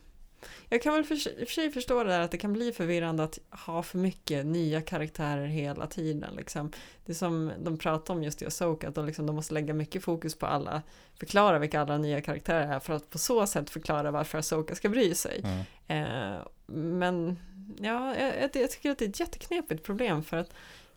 Jag 0.72 0.82
kan 0.82 0.94
väl 0.94 1.04
för, 1.04 1.16
för 1.46 1.52
sig 1.52 1.70
förstå 1.70 2.04
det 2.04 2.10
där 2.10 2.20
att 2.20 2.30
det 2.30 2.38
kan 2.38 2.52
bli 2.52 2.72
förvirrande 2.72 3.22
att 3.22 3.38
ha 3.50 3.82
för 3.82 3.98
mycket 3.98 4.46
nya 4.46 4.80
karaktärer 4.80 5.46
hela 5.46 5.86
tiden. 5.86 6.34
Liksom. 6.36 6.72
Det 7.06 7.14
som 7.14 7.52
de 7.58 7.78
pratar 7.78 8.14
om 8.14 8.22
just 8.22 8.42
i 8.42 8.46
Asoka, 8.46 8.88
att 8.88 8.94
de, 8.94 9.06
liksom, 9.06 9.26
de 9.26 9.36
måste 9.36 9.54
lägga 9.54 9.74
mycket 9.74 10.04
fokus 10.04 10.34
på 10.34 10.46
alla, 10.46 10.82
förklara 11.18 11.58
vilka 11.58 11.80
alla 11.80 11.98
nya 11.98 12.20
karaktärer 12.20 12.74
är 12.74 12.80
för 12.80 12.92
att 12.92 13.10
på 13.10 13.18
så 13.18 13.46
sätt 13.46 13.70
förklara 13.70 14.10
varför 14.10 14.38
Asoka 14.38 14.74
ska 14.74 14.88
bry 14.88 15.14
sig. 15.14 15.44
Mm. 15.88 16.34
Eh, 16.36 16.42
men 16.76 17.38
ja, 17.80 18.16
jag, 18.16 18.50
jag, 18.52 18.70
tycker 18.70 18.90
att 18.90 18.98
det 18.98 19.04
är 19.04 19.08
ett 19.08 19.20
jätteknepigt 19.20 19.84
problem 19.84 20.22
för 20.22 20.36
att 20.36 20.52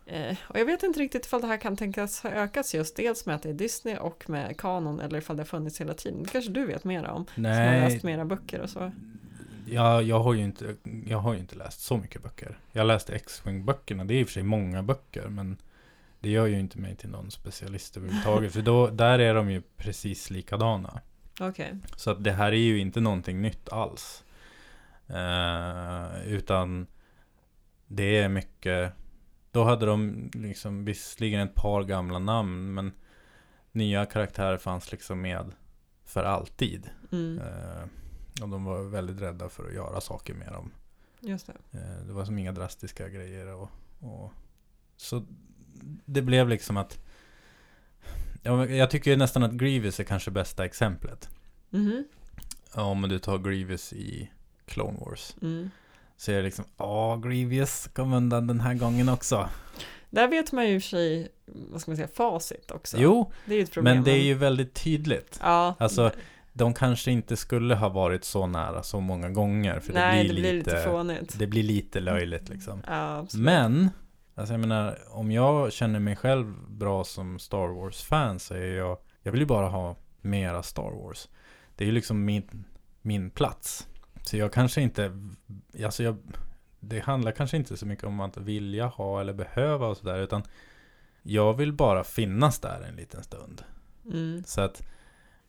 eh, 0.06 0.36
och 0.48 0.58
jag 0.58 0.64
vet 0.64 0.82
inte 0.82 1.00
riktigt 1.00 1.26
ifall 1.26 1.40
det 1.40 1.46
här 1.46 1.56
kan 1.56 1.76
tänkas 1.76 2.20
ha 2.20 2.30
ökats 2.30 2.74
just 2.74 2.96
dels 2.96 3.26
med 3.26 3.36
att 3.36 3.42
det 3.42 3.48
är 3.48 3.54
Disney 3.54 3.96
och 3.96 4.30
med 4.30 4.56
kanon 4.56 5.00
eller 5.00 5.18
ifall 5.18 5.36
det 5.36 5.42
har 5.42 5.46
funnits 5.46 5.80
hela 5.80 5.94
tiden. 5.94 6.22
Det 6.22 6.28
kanske 6.28 6.50
du 6.50 6.66
vet 6.66 6.84
mera 6.84 7.12
om, 7.12 7.26
som 7.34 7.44
har 7.44 7.52
Nej, 7.52 7.90
läst 7.90 8.04
mera 8.04 8.24
böcker 8.24 8.60
och 8.60 8.70
så. 8.70 8.92
Jag, 9.66 10.02
jag, 10.02 10.20
har 10.20 10.34
ju 10.34 10.42
inte, 10.44 10.76
jag 11.06 11.18
har 11.18 11.34
inte 11.34 11.56
läst 11.56 11.80
så 11.80 11.96
mycket 11.96 12.22
böcker. 12.22 12.58
Jag 12.72 12.86
läste 12.86 13.14
X-Wing-böckerna, 13.14 14.04
det 14.04 14.14
är 14.14 14.20
i 14.20 14.24
och 14.24 14.28
för 14.28 14.32
sig 14.32 14.42
många 14.42 14.82
böcker, 14.82 15.28
men 15.28 15.56
det 16.20 16.30
gör 16.30 16.46
ju 16.46 16.60
inte 16.60 16.78
mig 16.78 16.96
till 16.96 17.08
någon 17.10 17.30
specialist 17.30 17.96
överhuvudtaget. 17.96 18.52
för 18.52 18.62
då, 18.62 18.86
där 18.86 19.18
är 19.18 19.34
de 19.34 19.50
ju 19.50 19.62
precis 19.76 20.30
likadana. 20.30 21.00
Okej, 21.40 21.78
Så 21.96 22.10
att 22.10 22.24
det 22.24 22.32
här 22.32 22.52
är 22.52 22.56
ju 22.56 22.78
inte 22.78 23.00
någonting 23.00 23.42
nytt 23.42 23.68
alls. 23.68 24.24
Eh, 25.06 26.26
utan 26.26 26.86
det 27.86 28.18
är 28.18 28.28
mycket, 28.28 28.92
då 29.50 29.64
hade 29.64 29.86
de 29.86 30.30
liksom 30.34 30.84
visserligen 30.84 31.40
ett 31.48 31.54
par 31.54 31.82
gamla 31.82 32.18
namn, 32.18 32.74
men 32.74 32.92
nya 33.72 34.06
karaktärer 34.06 34.56
fanns 34.58 34.92
liksom 34.92 35.20
med 35.20 35.52
för 36.04 36.24
alltid. 36.24 36.90
mm, 37.12 37.38
Eh, 37.38 37.84
och 38.42 38.48
de 38.48 38.64
var 38.64 38.82
väldigt 38.82 39.20
rädda 39.20 39.48
för 39.48 39.68
att 39.68 39.74
göra 39.74 40.00
saker 40.00 40.34
med 40.34 40.52
dem. 40.52 40.70
just 41.20 41.46
det. 41.46 41.78
Eh, 41.78 42.06
det 42.06 42.12
var 42.12 42.24
som 42.24 42.38
inga 42.38 42.52
drastiska 42.52 43.08
grejer. 43.08 43.46
Och, 43.54 43.70
och, 44.00 44.32
så 44.96 45.22
det 46.04 46.22
blev 46.22 46.48
liksom 46.48 46.76
att 46.76 46.98
ja, 48.42 48.66
jag 48.66 48.90
tycker 48.90 49.16
nästan 49.16 49.42
att 49.42 49.52
Grievous 49.52 50.00
är 50.00 50.04
kanske 50.04 50.30
bästa 50.30 50.64
exemplet. 50.64 51.28
Mhm, 51.70 52.04
Om 52.74 53.02
du 53.02 53.18
tar 53.18 53.38
Grievous 53.38 53.92
i 53.92 54.30
Clone 54.66 54.98
Wars. 55.00 55.36
mm. 55.42 55.70
Så 56.16 56.32
är 56.32 56.36
det 56.36 56.42
liksom, 56.42 56.64
ja 56.76 57.16
Grievous 57.16 57.88
kom 57.94 58.12
undan 58.12 58.46
den 58.46 58.60
här 58.60 58.74
gången 58.74 59.08
också. 59.08 59.48
Där 60.10 60.28
vet 60.28 60.52
man 60.52 60.68
ju 60.68 60.74
i 60.74 60.78
och 60.78 60.82
för 60.82 60.88
sig, 60.88 61.28
vad 61.46 61.80
ska 61.80 61.90
man 61.90 61.96
säga, 61.96 62.08
facit 62.08 62.70
också. 62.70 62.96
Jo, 63.00 63.32
det 63.46 63.54
är 63.54 63.58
ju 63.58 63.64
ett 63.64 63.72
problem. 63.72 63.94
men 63.94 64.04
det 64.04 64.10
är 64.10 64.22
ju 64.22 64.34
väldigt 64.34 64.74
tydligt. 64.74 65.38
Ja, 65.42 65.74
Alltså, 65.78 66.10
De 66.56 66.74
kanske 66.74 67.10
inte 67.10 67.36
skulle 67.36 67.74
ha 67.74 67.88
varit 67.88 68.24
så 68.24 68.46
nära 68.46 68.82
så 68.82 69.00
många 69.00 69.30
gånger. 69.30 69.80
För 69.80 69.92
nej, 69.92 70.28
det 70.28 70.34
blir, 70.34 70.42
det 70.42 70.42
blir 70.42 70.52
lite, 70.52 70.70
lite 70.70 70.90
fånigt. 70.90 71.38
det 71.38 71.46
blir 71.46 71.62
lite 71.62 72.00
löjligt 72.00 72.48
liksom. 72.48 72.82
Ja. 72.86 73.26
Men, 73.34 73.90
alltså 74.34 74.54
jag 74.54 74.60
menar, 74.60 74.98
om 75.10 75.32
jag 75.32 75.72
känner 75.72 76.00
mig 76.00 76.16
själv 76.16 76.54
bra 76.68 77.04
som 77.04 77.38
Star 77.38 77.68
Wars-fan 77.68 78.38
så 78.38 78.54
är 78.54 78.76
jag, 78.76 78.98
jag 79.22 79.32
vill 79.32 79.40
ju 79.40 79.46
bara 79.46 79.68
ha 79.68 79.96
mera 80.20 80.62
Star 80.62 80.90
Wars. 80.90 81.28
Det 81.76 81.84
är 81.84 81.86
ju 81.86 81.92
liksom 81.92 82.24
min, 82.24 82.64
min 83.02 83.30
plats. 83.30 83.88
Så 84.22 84.36
jag 84.36 84.52
kanske 84.52 84.80
inte, 84.80 85.18
alltså 85.84 86.02
jag, 86.02 86.16
det 86.80 87.00
handlar 87.00 87.32
kanske 87.32 87.56
inte 87.56 87.76
så 87.76 87.86
mycket 87.86 88.04
om 88.04 88.20
att 88.20 88.36
vilja 88.36 88.86
ha 88.86 89.20
eller 89.20 89.32
behöva 89.32 89.86
och 89.86 89.96
sådär, 89.96 90.18
utan 90.18 90.42
jag 91.22 91.54
vill 91.54 91.72
bara 91.72 92.04
finnas 92.04 92.58
där 92.58 92.86
en 92.88 92.96
liten 92.96 93.22
stund. 93.22 93.62
Mm. 94.12 94.44
Så 94.46 94.60
att 94.60 94.82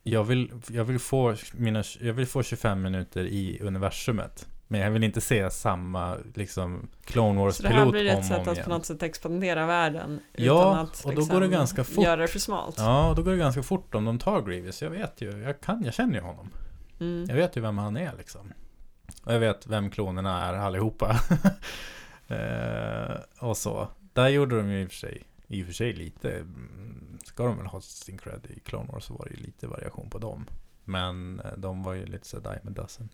jag 0.08 0.24
vill, 0.24 0.52
jag 0.68 0.86
vill, 0.86 1.00
få, 1.00 1.36
mina, 1.54 1.84
jag 2.02 2.14
vill 2.14 2.26
få 2.26 2.44
25 2.44 2.82
minuter 2.82 3.26
i 3.26 3.60
universumet. 3.62 4.48
Men 4.68 4.82
jag 4.82 4.92
vill 4.92 5.04
inte 5.04 5.22
se 5.22 5.50
samma 5.50 6.18
liksom 6.34 6.88
Clone 7.06 7.52
Så 7.52 7.64
det 7.64 7.70
här 7.70 7.76
Wars-pilot 7.76 7.92
blir 7.92 8.14
om 8.14 8.20
ett 8.20 8.20
och 8.20 8.26
sätt 8.26 8.38
om 8.38 8.48
att 8.48 8.58
igen. 8.58 8.64
på 8.64 8.70
något 8.70 8.86
sätt 8.86 9.04
expandera 9.04 9.66
världen 9.66 10.20
Ja, 10.34 10.44
utan 10.44 10.80
att 10.80 10.90
liksom 10.90 11.10
och 11.10 11.16
då 11.16 11.26
går 11.26 11.42
det 11.42 11.48
ganska 11.48 11.84
fort. 11.84 12.04
göra 12.04 12.22
det 12.22 12.28
för 12.28 12.40
smalt. 12.40 12.76
Ja, 12.78 13.10
och 13.10 13.16
då 13.16 13.24
går 13.24 13.32
det 13.32 13.38
ganska 13.38 13.64
fort 13.64 13.96
om 13.96 14.06
de 14.06 14.20
tar 14.20 14.42
Grievous. 14.42 14.82
Jag 14.82 14.90
vet 14.90 15.22
ju, 15.22 15.38
jag 15.38 15.62
kan, 15.62 15.84
jag 15.84 15.94
känner 15.94 16.14
ju 16.14 16.22
honom. 16.22 16.50
Mm. 17.00 17.26
Jag 17.30 17.36
vet 17.36 17.58
ju 17.58 17.62
vem 17.62 17.78
han 17.78 17.98
är 17.98 18.12
liksom. 18.18 18.54
Och 19.24 19.34
jag 19.34 19.40
vet 19.40 19.68
vem 19.68 19.90
klonerna 19.90 20.46
är 20.46 20.54
allihopa. 20.54 21.20
eh, 22.28 23.16
och 23.40 23.58
så. 23.58 23.88
Där 24.14 24.28
gjorde 24.28 24.58
de 24.58 24.72
ju 24.72 24.82
i 24.82 24.86
och 24.86 24.90
för 24.90 24.98
sig, 24.98 25.24
i 25.48 25.64
och 25.64 25.66
för 25.66 25.74
sig 25.74 25.94
lite, 25.94 26.32
mm, 26.32 27.05
ska 27.36 27.46
de 27.46 27.58
väl 27.58 27.66
ha 27.66 27.82
sin 27.82 28.18
cred 28.18 28.48
i 28.50 28.60
Clone 28.60 28.90
Wars 28.92 29.04
så 29.04 29.14
var 29.14 29.26
det 29.26 29.32
ju 29.32 29.46
lite 29.46 29.68
variation 29.68 30.10
på 30.10 30.18
dem. 30.18 30.46
Men 30.84 31.40
eh, 31.40 31.52
de 31.58 31.84
var 31.84 31.94
ju 31.94 32.06
lite 32.06 32.28
så 32.28 32.40
dime 32.40 32.72
dozen. 32.72 33.10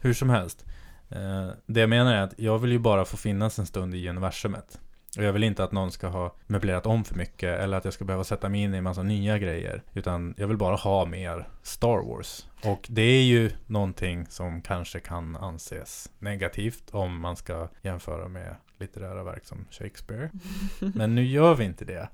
Hur 0.00 0.14
som 0.14 0.30
helst. 0.30 0.64
Eh, 1.08 1.48
det 1.66 1.80
jag 1.80 1.90
menar 1.90 2.14
är 2.14 2.22
att 2.22 2.34
jag 2.38 2.58
vill 2.58 2.72
ju 2.72 2.78
bara 2.78 3.04
få 3.04 3.16
finnas 3.16 3.58
en 3.58 3.66
stund 3.66 3.94
i 3.94 4.08
universumet. 4.08 4.80
Och 5.16 5.24
jag 5.24 5.32
vill 5.32 5.44
inte 5.44 5.64
att 5.64 5.72
någon 5.72 5.92
ska 5.92 6.08
ha 6.08 6.34
möblerat 6.46 6.86
om 6.86 7.04
för 7.04 7.14
mycket 7.14 7.60
eller 7.60 7.76
att 7.76 7.84
jag 7.84 7.94
ska 7.94 8.04
behöva 8.04 8.24
sätta 8.24 8.48
mig 8.48 8.60
in 8.60 8.74
i 8.74 8.78
en 8.78 8.84
massa 8.84 9.02
nya 9.02 9.38
grejer. 9.38 9.82
Utan 9.92 10.34
jag 10.36 10.48
vill 10.48 10.56
bara 10.56 10.76
ha 10.76 11.04
mer 11.04 11.48
Star 11.62 12.08
Wars. 12.08 12.46
Och 12.64 12.86
det 12.88 13.02
är 13.02 13.22
ju 13.22 13.50
någonting 13.66 14.26
som 14.26 14.62
kanske 14.62 15.00
kan 15.00 15.36
anses 15.36 16.10
negativt 16.18 16.90
om 16.90 17.20
man 17.20 17.36
ska 17.36 17.68
jämföra 17.82 18.28
med 18.28 18.56
litterära 18.78 19.24
verk 19.24 19.44
som 19.44 19.66
Shakespeare. 19.70 20.30
Men 20.94 21.14
nu 21.14 21.24
gör 21.24 21.54
vi 21.54 21.64
inte 21.64 21.84
det. 21.84 22.08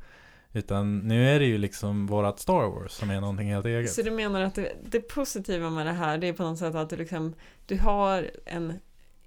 Utan 0.52 0.98
nu 0.98 1.28
är 1.28 1.38
det 1.40 1.46
ju 1.46 1.58
liksom 1.58 2.06
vårat 2.06 2.40
Star 2.40 2.70
Wars 2.70 2.92
som 2.92 3.10
är 3.10 3.20
någonting 3.20 3.48
helt 3.52 3.66
eget. 3.66 3.92
Så 3.92 4.02
du 4.02 4.10
menar 4.10 4.40
att 4.40 4.54
det, 4.54 4.72
det 4.90 5.00
positiva 5.00 5.70
med 5.70 5.86
det 5.86 5.92
här 5.92 6.18
det 6.18 6.28
är 6.28 6.32
på 6.32 6.42
något 6.42 6.58
sätt 6.58 6.74
att 6.74 6.90
du, 6.90 6.96
liksom, 6.96 7.34
du 7.66 7.78
har 7.78 8.30
en 8.46 8.72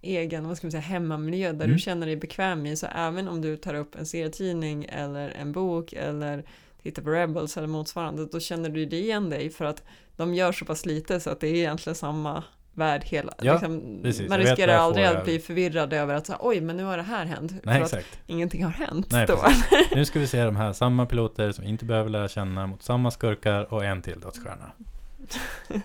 egen 0.01 0.47
vad 0.47 0.57
ska 0.57 0.67
man 0.67 0.71
säga, 0.71 0.81
hemmamiljö 0.81 1.51
där 1.51 1.63
Mm. 1.65 1.73
du 1.73 1.79
känner 1.79 2.07
dig 2.07 2.15
bekväm 2.15 2.65
i 2.65 2.75
så 2.75 2.87
även 2.95 3.27
om 3.27 3.41
du 3.41 3.57
tar 3.57 3.73
upp 3.73 3.95
en 3.95 4.05
serietidning 4.05 4.85
eller 4.89 5.29
en 5.29 5.51
bok 5.51 5.93
eller 5.93 6.43
tittar 6.83 7.01
på 7.03 7.09
Rebels 7.09 7.57
eller 7.57 7.67
motsvarande 7.67 8.25
då 8.25 8.39
känner 8.39 8.69
du 8.69 8.81
igen 8.83 9.29
dig 9.29 9.49
för 9.49 9.65
att 9.65 9.83
de 10.15 10.33
gör 10.33 10.51
så 10.51 10.65
pass 10.65 10.85
lite 10.85 11.19
så 11.19 11.29
att 11.29 11.39
det 11.39 11.47
är 11.47 11.53
egentligen 11.55 11.95
samma 11.95 12.43
värld 12.73 13.03
hela. 13.03 13.33
Ja, 13.41 13.53
liksom, 13.53 13.99
precis. 14.03 14.29
man 14.29 14.39
riskerar 14.39 14.73
aldrig 14.73 15.05
att 15.05 15.23
bli 15.23 15.39
förvirrad 15.39 15.93
över 15.93 16.15
att 16.15 16.25
så, 16.25 16.31
här, 16.31 16.39
oj 16.43 16.61
men 16.61 16.77
nu 16.77 16.83
har 16.83 16.97
det 16.97 17.03
här 17.03 17.25
hänt. 17.25 17.51
Nej, 17.63 17.75
för 17.75 17.85
att 17.85 17.93
exakt. 17.93 18.19
ingenting 18.27 18.63
har 18.63 18.71
hänt 18.71 19.07
Nej, 19.11 19.27
då. 19.27 19.45
Nu 19.95 20.05
ska 20.05 20.19
vi 20.19 20.27
se 20.27 20.43
de 20.43 20.55
här 20.55 20.73
samma 20.73 21.05
piloter 21.05 21.51
som 21.51 21.63
inte 21.63 21.85
behöver 21.85 22.09
lära 22.09 22.27
känna 22.27 22.67
mot 22.67 22.83
samma 22.83 23.11
skurkar 23.11 23.73
och 23.73 23.85
en 23.85 24.01
till 24.01 24.19
dödsstjärna. 24.19 24.71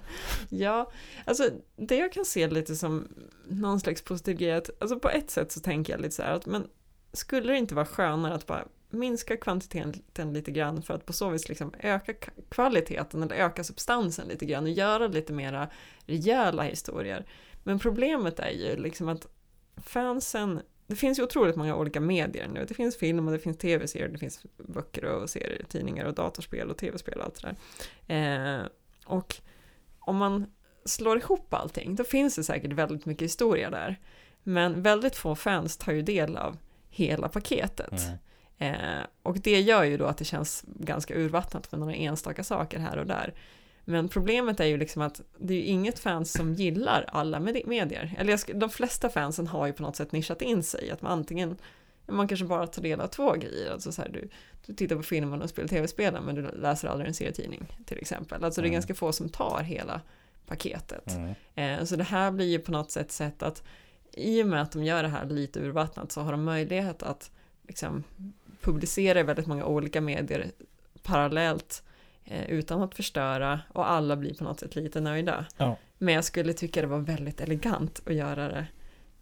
Ja, 0.48 0.90
alltså 1.24 1.50
det 1.76 1.96
jag 1.96 2.12
kan 2.12 2.24
se 2.24 2.48
lite 2.48 2.76
som 2.76 3.08
någon 3.48 3.80
slags 3.80 4.02
positiv 4.02 4.36
grej, 4.36 4.52
att, 4.52 4.70
alltså 4.80 4.98
på 4.98 5.10
ett 5.10 5.30
sätt 5.30 5.52
så 5.52 5.60
tänker 5.60 5.92
jag 5.92 6.00
lite 6.00 6.14
så 6.14 6.22
här 6.22 6.32
att 6.32 6.46
men 6.46 6.66
skulle 7.12 7.52
det 7.52 7.58
inte 7.58 7.74
vara 7.74 7.86
skönare 7.86 8.34
att 8.34 8.46
bara 8.46 8.64
minska 8.90 9.36
kvantiteten 9.36 10.32
lite 10.32 10.50
grann 10.50 10.82
för 10.82 10.94
att 10.94 11.06
på 11.06 11.12
så 11.12 11.30
vis 11.30 11.48
liksom 11.48 11.74
öka 11.80 12.12
kvaliteten 12.48 13.22
eller 13.22 13.36
öka 13.36 13.64
substansen 13.64 14.28
lite 14.28 14.46
grann 14.46 14.64
och 14.64 14.70
göra 14.70 15.06
lite 15.06 15.32
mera 15.32 15.68
rejäla 16.06 16.62
historier. 16.62 17.26
Men 17.62 17.78
problemet 17.78 18.38
är 18.38 18.50
ju 18.50 18.76
liksom 18.76 19.08
att 19.08 19.26
fansen, 19.76 20.60
det 20.86 20.96
finns 20.96 21.18
ju 21.18 21.22
otroligt 21.22 21.56
många 21.56 21.76
olika 21.76 22.00
medier 22.00 22.48
nu. 22.48 22.64
Det 22.68 22.74
finns 22.74 22.96
film 22.96 23.26
och 23.26 23.32
det 23.32 23.38
finns 23.38 23.58
tv-serier, 23.58 24.08
det 24.08 24.18
finns 24.18 24.46
böcker 24.56 25.04
och 25.04 25.30
serier, 25.30 25.64
tidningar 25.68 26.04
och 26.04 26.14
datorspel 26.14 26.70
och 26.70 26.76
tv-spel 26.76 27.18
och 27.18 27.24
allt 27.24 27.42
det 27.42 27.56
där. 28.06 28.60
Eh, 28.60 28.66
och 29.06 29.36
om 30.00 30.16
man 30.16 30.46
slår 30.84 31.18
ihop 31.18 31.54
allting, 31.54 31.94
då 31.94 32.04
finns 32.04 32.36
det 32.36 32.44
säkert 32.44 32.72
väldigt 32.72 33.06
mycket 33.06 33.24
historia 33.24 33.70
där. 33.70 34.00
Men 34.42 34.82
väldigt 34.82 35.16
få 35.16 35.34
fans 35.34 35.76
tar 35.76 35.92
ju 35.92 36.02
del 36.02 36.36
av 36.36 36.56
hela 36.90 37.28
paketet. 37.28 37.92
Mm. 38.58 38.74
Eh, 38.74 39.04
och 39.22 39.38
det 39.38 39.60
gör 39.60 39.84
ju 39.84 39.96
då 39.96 40.04
att 40.04 40.18
det 40.18 40.24
känns 40.24 40.64
ganska 40.66 41.14
urvattnat 41.14 41.72
med 41.72 41.80
några 41.80 41.94
enstaka 41.94 42.44
saker 42.44 42.78
här 42.78 42.96
och 42.96 43.06
där. 43.06 43.34
Men 43.84 44.08
problemet 44.08 44.60
är 44.60 44.64
ju 44.64 44.76
liksom 44.76 45.02
att 45.02 45.20
det 45.38 45.54
är 45.54 45.58
ju 45.58 45.64
inget 45.64 45.98
fans 45.98 46.32
som 46.32 46.54
gillar 46.54 47.04
alla 47.08 47.40
med- 47.40 47.62
medier. 47.66 48.14
Eller 48.18 48.30
jag 48.30 48.38
sk- 48.38 48.58
de 48.58 48.70
flesta 48.70 49.08
fansen 49.10 49.46
har 49.46 49.66
ju 49.66 49.72
på 49.72 49.82
något 49.82 49.96
sätt 49.96 50.12
nischat 50.12 50.42
in 50.42 50.62
sig. 50.62 50.90
Att 50.90 51.02
man 51.02 51.12
antingen, 51.12 51.56
man 52.06 52.28
kanske 52.28 52.46
bara 52.46 52.66
tar 52.66 52.82
del 52.82 53.00
av 53.00 53.06
två 53.06 53.32
grejer. 53.32 53.72
Alltså 53.72 53.92
så 53.92 54.02
här, 54.02 54.08
du, 54.08 54.28
du 54.66 54.74
tittar 54.74 54.96
på 54.96 55.02
filmen 55.02 55.42
och 55.42 55.50
spelar 55.50 55.68
tv-spelen 55.68 56.24
men 56.24 56.34
du 56.34 56.42
läser 56.42 56.88
aldrig 56.88 57.08
en 57.08 57.14
serietidning 57.14 57.66
till 57.86 57.98
exempel. 57.98 58.44
Alltså 58.44 58.60
det 58.60 58.64
är 58.66 58.68
Mm. 58.68 58.74
ganska 58.74 58.94
få 58.94 59.12
som 59.12 59.28
tar 59.28 59.62
hela 59.62 60.00
paketet. 60.46 61.16
Mm. 61.16 61.34
Eh, 61.80 61.84
Så 61.84 61.96
det 61.96 62.04
här 62.04 62.30
blir 62.30 62.46
ju 62.46 62.58
på 62.58 62.72
något 62.72 62.90
sätt 62.90 63.12
sätt 63.12 63.42
att 63.42 63.62
i 64.12 64.42
och 64.42 64.46
med 64.46 64.62
att 64.62 64.72
de 64.72 64.84
gör 64.84 65.02
det 65.02 65.08
här 65.08 65.26
lite 65.26 65.60
urvattnat 65.60 66.12
så 66.12 66.20
har 66.20 66.32
de 66.32 66.44
möjlighet 66.44 67.02
att 67.02 67.30
liksom 67.62 68.04
publicera 68.60 69.20
i 69.20 69.22
väldigt 69.22 69.46
många 69.46 69.64
olika 69.64 70.00
medier 70.00 70.50
parallellt 71.02 71.82
eh, 72.24 72.50
utan 72.50 72.82
att 72.82 72.94
förstöra 72.94 73.60
och 73.72 73.90
alla 73.90 74.16
blir 74.16 74.34
på 74.34 74.44
något 74.44 74.60
sätt 74.60 74.76
lite 74.76 75.00
nöjda. 75.00 75.46
Ja. 75.56 75.76
Men 75.98 76.14
jag 76.14 76.24
skulle 76.24 76.52
tycka 76.52 76.80
det 76.80 76.86
var 76.86 76.98
väldigt 76.98 77.40
elegant 77.40 78.02
att 78.06 78.14
göra 78.14 78.48
det 78.48 78.66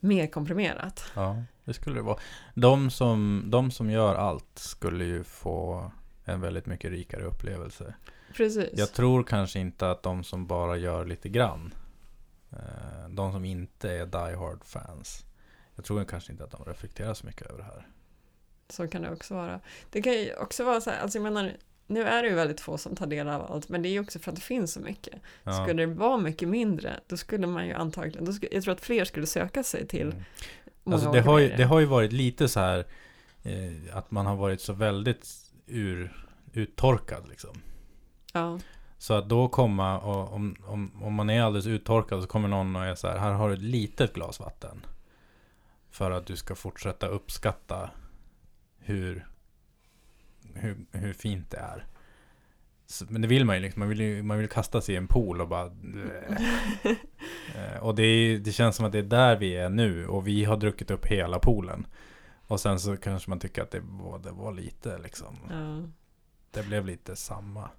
mer 0.00 0.26
komprimerat. 0.26 1.04
Ja, 1.14 1.42
det 1.64 1.74
skulle 1.74 1.96
det 1.96 2.02
vara. 2.02 2.18
De 2.54 2.90
som, 2.90 3.44
de 3.46 3.70
som 3.70 3.90
gör 3.90 4.14
allt 4.14 4.58
skulle 4.58 5.04
ju 5.04 5.24
få 5.24 5.90
en 6.24 6.40
väldigt 6.40 6.66
mycket 6.66 6.90
rikare 6.90 7.24
upplevelse. 7.24 7.94
Precis. 8.36 8.70
Jag 8.72 8.92
tror 8.92 9.22
kanske 9.22 9.58
inte 9.58 9.90
att 9.90 10.02
de 10.02 10.24
som 10.24 10.46
bara 10.46 10.76
gör 10.76 11.04
lite 11.04 11.28
grann 11.28 11.74
de 13.08 13.32
som 13.32 13.44
inte 13.44 13.90
är 13.90 14.06
Die 14.06 14.36
Hard-fans. 14.36 15.24
Jag 15.74 15.84
tror 15.84 16.04
kanske 16.04 16.32
inte 16.32 16.44
att 16.44 16.50
de 16.50 16.64
reflekterar 16.64 17.14
så 17.14 17.26
mycket 17.26 17.46
över 17.46 17.58
det 17.58 17.64
här. 17.64 17.86
Så 18.68 18.88
kan 18.88 19.02
det 19.02 19.10
också 19.10 19.34
vara. 19.34 19.60
Det 19.90 20.02
kan 20.02 20.12
ju 20.12 20.34
också 20.34 20.64
vara 20.64 20.80
så 20.80 20.90
här, 20.90 21.00
alltså 21.00 21.18
jag 21.18 21.22
menar, 21.22 21.56
nu 21.86 22.02
är 22.02 22.22
det 22.22 22.28
ju 22.28 22.34
väldigt 22.34 22.60
få 22.60 22.78
som 22.78 22.96
tar 22.96 23.06
del 23.06 23.28
av 23.28 23.52
allt, 23.52 23.68
men 23.68 23.82
det 23.82 23.88
är 23.88 23.90
ju 23.90 24.00
också 24.00 24.18
för 24.18 24.30
att 24.30 24.36
det 24.36 24.42
finns 24.42 24.72
så 24.72 24.80
mycket. 24.80 25.14
Ja. 25.42 25.64
Skulle 25.64 25.86
det 25.86 25.94
vara 25.94 26.16
mycket 26.16 26.48
mindre, 26.48 27.00
då 27.06 27.16
skulle 27.16 27.46
man 27.46 27.66
ju 27.66 27.72
antagligen, 27.72 28.24
då 28.24 28.32
skulle, 28.32 28.54
jag 28.54 28.62
tror 28.62 28.74
att 28.74 28.80
fler 28.80 29.04
skulle 29.04 29.26
söka 29.26 29.62
sig 29.62 29.86
till 29.86 30.14
Mm. 30.86 30.94
Alltså 30.94 31.12
det, 31.12 31.20
har 31.20 31.38
ju, 31.38 31.56
det 31.56 31.64
har 31.64 31.80
ju 31.80 31.86
varit 31.86 32.12
lite 32.12 32.48
så 32.48 32.60
här 32.60 32.86
eh, 33.42 33.96
att 33.96 34.10
man 34.10 34.26
har 34.26 34.36
varit 34.36 34.60
så 34.60 34.72
väldigt 34.72 35.28
ur, 35.66 36.26
uttorkad 36.52 37.28
liksom. 37.28 37.62
Ja, 38.32 38.58
Så 38.98 39.14
att 39.14 39.28
då 39.28 39.48
komma 39.48 39.98
och 39.98 40.32
om, 40.32 40.56
om, 40.64 41.02
om 41.02 41.14
man 41.14 41.30
är 41.30 41.42
alldeles 41.42 41.66
uttorkad 41.66 42.22
så 42.22 42.28
kommer 42.28 42.48
någon 42.48 42.76
och 42.76 42.84
är 42.84 42.94
så 42.94 43.08
här, 43.08 43.18
här 43.18 43.32
har 43.32 43.48
du 43.48 43.54
ett 43.54 43.62
litet 43.62 44.12
glas 44.14 44.40
vatten. 44.40 44.86
För 45.90 46.10
att 46.10 46.26
du 46.26 46.36
ska 46.36 46.54
fortsätta 46.54 47.06
uppskatta 47.06 47.90
hur, 48.78 49.26
hur, 50.54 50.76
hur 50.92 51.12
fint 51.12 51.50
det 51.50 51.58
är. 51.58 51.86
Så, 52.86 53.04
men 53.08 53.22
det 53.22 53.28
vill 53.28 53.44
man 53.44 53.56
ju 53.56 53.62
liksom, 53.62 53.80
man 53.80 53.88
vill 53.88 54.00
ju 54.00 54.22
man 54.22 54.38
vill 54.38 54.48
kasta 54.48 54.80
sig 54.80 54.94
i 54.94 54.98
en 54.98 55.06
pool 55.08 55.40
och 55.40 55.48
bara... 55.48 55.70
Eh, 57.56 57.82
och 57.82 57.94
det, 57.94 58.02
är, 58.02 58.38
det 58.38 58.52
känns 58.52 58.76
som 58.76 58.86
att 58.86 58.92
det 58.92 58.98
är 58.98 59.02
där 59.02 59.36
vi 59.36 59.56
är 59.56 59.68
nu 59.68 60.06
och 60.06 60.26
vi 60.26 60.44
har 60.44 60.56
druckit 60.56 60.90
upp 60.90 61.06
hela 61.06 61.38
poolen. 61.38 61.86
Och 62.46 62.60
sen 62.60 62.80
så 62.80 62.96
kanske 62.96 63.30
man 63.30 63.40
tycker 63.40 63.62
att 63.62 63.70
det 63.70 63.80
var, 63.82 64.18
det 64.18 64.30
var 64.30 64.52
lite 64.52 64.98
liksom. 64.98 65.36
ja. 65.50 65.90
Det 66.50 66.66
blev 66.66 66.86
lite 66.86 67.16
samma. 67.16 67.70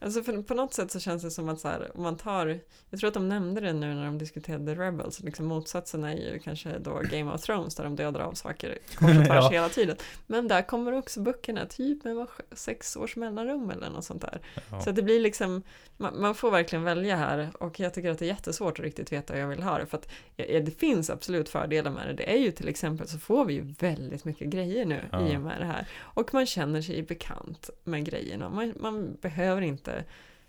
Alltså 0.00 0.22
för 0.22 0.42
på 0.42 0.54
något 0.54 0.74
sätt 0.74 0.90
så 0.90 1.00
känns 1.00 1.22
det 1.22 1.30
som 1.30 1.48
att 1.48 1.60
så 1.60 1.68
här, 1.68 1.90
om 1.96 2.02
man 2.02 2.16
tar, 2.16 2.58
jag 2.90 3.00
tror 3.00 3.08
att 3.08 3.14
de 3.14 3.28
nämnde 3.28 3.60
det 3.60 3.72
nu 3.72 3.94
när 3.94 4.04
de 4.04 4.18
diskuterade 4.18 4.74
Rebels, 4.74 5.20
liksom 5.20 5.46
motsatsen 5.46 6.04
är 6.04 6.14
ju 6.16 6.38
kanske 6.38 6.78
då 6.78 7.02
Game 7.10 7.32
of 7.34 7.42
Thrones 7.42 7.74
där 7.74 7.84
de 7.84 7.96
dödar 7.96 8.20
av 8.20 8.32
saker 8.32 8.78
kors 8.94 9.08
och 9.10 9.14
tvärs 9.26 9.28
Ja. 9.28 9.48
hela 9.50 9.68
tiden. 9.68 9.96
Men 10.26 10.48
där 10.48 10.62
kommer 10.62 10.92
också 10.92 11.20
böckerna, 11.20 11.66
typ 11.66 12.04
med 12.04 12.26
sex 12.52 12.96
års 12.96 13.16
mellanrum 13.16 13.70
eller 13.70 13.90
något 13.90 14.04
sånt 14.04 14.22
där. 14.22 14.40
Ja. 14.70 14.80
Så 14.80 14.90
det 14.90 15.02
blir 15.02 15.20
liksom, 15.20 15.62
man, 15.96 16.20
man 16.20 16.34
får 16.34 16.50
verkligen 16.50 16.82
välja 16.84 17.16
här 17.16 17.50
och 17.60 17.80
jag 17.80 17.94
tycker 17.94 18.10
att 18.10 18.18
det 18.18 18.24
är 18.24 18.28
jättesvårt 18.28 18.78
att 18.78 18.84
riktigt 18.84 19.12
veta 19.12 19.32
hur 19.34 19.40
jag 19.40 19.48
vill 19.48 19.62
ha 19.62 19.78
det. 19.78 19.86
För 19.86 19.96
att 19.98 20.08
ja, 20.36 20.60
det 20.60 20.78
finns 20.78 21.10
absolut 21.10 21.48
fördelar 21.48 21.90
med 21.90 22.06
det. 22.06 22.12
Det 22.14 22.32
är 22.32 22.38
ju 22.38 22.50
till 22.50 22.68
exempel 22.68 23.08
så 23.08 23.18
får 23.18 23.44
vi 23.44 23.54
ju 23.54 23.74
väldigt 23.78 24.24
mycket 24.24 24.48
grejer 24.48 24.84
nu 24.84 25.00
Ja. 25.12 25.28
i 25.28 25.36
och 25.36 25.40
med 25.40 25.60
det 25.60 25.66
här. 25.66 25.86
Och 26.00 26.34
man 26.34 26.46
känner 26.46 26.82
sig 26.82 27.02
bekant 27.02 27.70
med 27.84 28.04
grejerna. 28.04 28.48
Man, 28.48 28.74
man 28.80 29.16
behöver 29.20 29.62
inte 29.62 29.87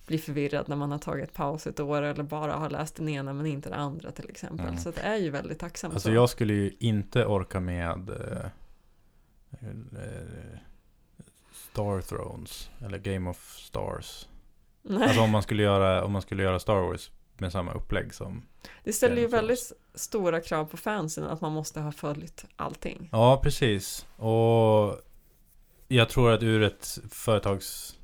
bli 0.09 0.17
förvirrad 0.17 0.69
när 0.69 0.75
man 0.75 0.91
har 0.91 0.99
tagit 0.99 1.33
paus 1.33 1.67
ett 1.67 1.79
år 1.79 2.01
eller 2.01 2.23
bara 2.23 2.53
har 2.53 2.69
läst 2.69 2.95
den 2.95 3.09
ena 3.09 3.33
men 3.33 3.45
inte 3.45 3.69
den 3.69 3.79
andra 3.79 4.11
till 4.11 4.29
exempel. 4.29 4.67
Mm. 4.67 4.77
Så 4.77 4.91
det 4.91 5.01
är 5.01 5.17
ju 5.17 5.29
väldigt 5.29 5.59
tacksamt. 5.59 5.93
Alltså 5.93 6.09
så. 6.09 6.15
jag 6.15 6.29
skulle 6.29 6.53
ju 6.53 6.75
inte 6.79 7.25
orka 7.25 7.59
med 7.59 8.09
eh, 8.09 8.45
eh, 9.61 10.59
Star 11.51 12.01
Thrones 12.01 12.69
eller 12.85 12.97
Game 12.97 13.29
of 13.29 13.57
Stars. 13.57 14.27
Nej. 14.81 15.03
Alltså 15.03 15.21
om 15.21 15.29
man 15.29 15.43
skulle 15.43 15.63
göra, 15.63 16.03
om 16.03 16.11
man 16.11 16.21
skulle 16.21 16.43
göra 16.43 16.59
Star 16.59 16.81
Wars 16.81 17.11
med 17.37 17.51
samma 17.51 17.73
upplägg 17.73 18.13
som 18.13 18.41
det 18.83 18.93
ställer 18.93 19.15
ju 19.15 19.27
Game 19.27 19.37
väldigt 19.37 19.71
stora 19.93 20.41
krav 20.41 20.65
på 20.65 20.77
fansen 20.77 21.23
att 21.23 21.41
man 21.41 21.51
måste 21.51 21.79
ha 21.79 21.91
följt 21.91 22.45
allting. 22.55 23.09
Ja, 23.11 23.39
precis. 23.43 24.07
Och 24.15 25.01
jag 25.87 26.09
tror 26.09 26.31
att 26.31 26.43
ur 26.43 26.63
ett 26.63 26.99
företags 27.09 27.97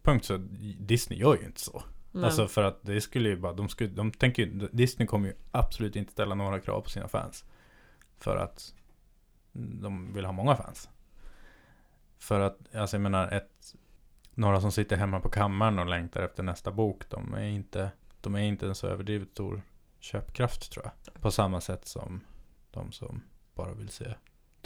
synpunkt 0.00 0.24
så 0.24 0.36
Disney 0.78 1.18
gör 1.18 1.36
ju 1.36 1.46
inte 1.46 1.60
så. 1.60 1.82
Men, 2.12 2.24
Alltså 2.24 2.48
för 2.48 2.62
att 2.62 2.82
det 2.82 3.00
skulle 3.00 3.28
ju 3.28 3.36
bara, 3.36 3.52
de, 3.52 3.68
skulle, 3.68 3.90
de 3.90 4.12
tänker 4.12 4.42
ju, 4.42 4.68
Disney 4.72 5.06
kommer 5.06 5.28
ju 5.28 5.34
absolut 5.52 5.96
inte 5.96 6.12
ställa 6.12 6.34
några 6.34 6.60
krav 6.60 6.80
på 6.80 6.90
sina 6.90 7.08
fans. 7.08 7.44
För 8.18 8.36
att 8.36 8.74
de 9.52 10.12
vill 10.12 10.24
ha 10.24 10.32
många 10.32 10.56
fans. 10.56 10.88
För 12.18 12.40
att, 12.40 12.74
alltså 12.74 12.96
jag 12.96 13.02
menar, 13.02 13.28
ett, 13.32 13.74
några 14.34 14.60
som 14.60 14.72
sitter 14.72 14.96
hemma 14.96 15.20
på 15.20 15.30
kammaren 15.30 15.78
och 15.78 15.86
längtar 15.86 16.22
efter 16.22 16.42
nästa 16.42 16.70
bok, 16.70 17.08
de 17.08 17.34
är 17.34 17.48
inte, 17.48 17.90
de 18.20 18.34
är 18.34 18.40
inte 18.40 18.66
en 18.66 18.74
så 18.74 18.86
överdrivet 18.86 19.30
stor 19.30 19.62
köpkraft 20.00 20.72
tror 20.72 20.84
jag. 20.84 21.22
På 21.22 21.30
samma 21.30 21.60
sätt 21.60 21.86
som 21.86 22.20
de 22.70 22.92
som 22.92 23.22
bara 23.54 23.74
vill 23.74 23.88
se 23.88 24.14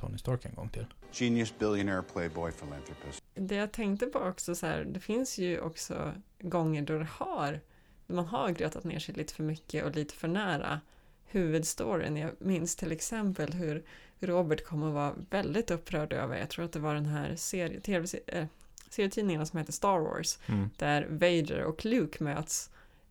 Tony 0.05 0.19
Stark 0.19 0.45
en 0.45 0.55
gång 0.55 0.69
till. 0.69 0.87
Genius, 1.13 1.59
billionaire, 1.59 2.03
playboy, 2.03 2.53
philanthropist. 2.53 3.23
Det 3.35 3.55
jag 3.55 3.73
tänkte 3.73 4.07
på 4.07 4.19
också 4.19 4.55
så 4.55 4.67
här, 4.67 4.85
det 4.85 5.01
finns 5.01 5.39
ju 5.39 5.61
också 5.61 6.13
gånger 6.41 6.83
då 6.83 6.99
det 6.99 7.09
har, 7.11 7.61
då 8.07 8.15
man 8.15 8.27
har 8.27 8.51
grötat 8.51 8.85
ner 8.85 8.99
sig 8.99 9.15
lite 9.15 9.35
för 9.35 9.43
mycket 9.43 9.85
och 9.85 9.97
lite 9.97 10.15
för 10.15 10.29
nära 10.29 10.81
huvudstoryn. 11.27 12.17
Jag 12.17 12.31
minns 12.39 12.77
till 12.77 12.93
exempel 12.93 13.53
hur 13.53 13.85
Robert 14.21 14.65
kom 14.65 14.83
att 14.83 14.95
vara 14.95 15.15
väldigt 15.31 15.71
upprörd 15.71 16.13
över, 16.13 16.37
jag 16.39 16.49
tror 16.51 16.65
att 16.65 16.73
det 16.73 16.79
var 16.79 16.95
den 16.95 17.07
här 17.07 17.37
serie, 17.37 17.81
TV, 17.81 18.07
eh, 18.27 18.47
serietidningen 18.91 19.47
som 19.47 19.59
heter 19.59 19.73
Star 19.73 19.99
Wars, 19.99 20.39
Mm. 20.47 20.71
där 20.77 21.07
Vader 21.11 21.65
och 21.65 21.85
Luke 21.85 22.25
möts 22.25 22.71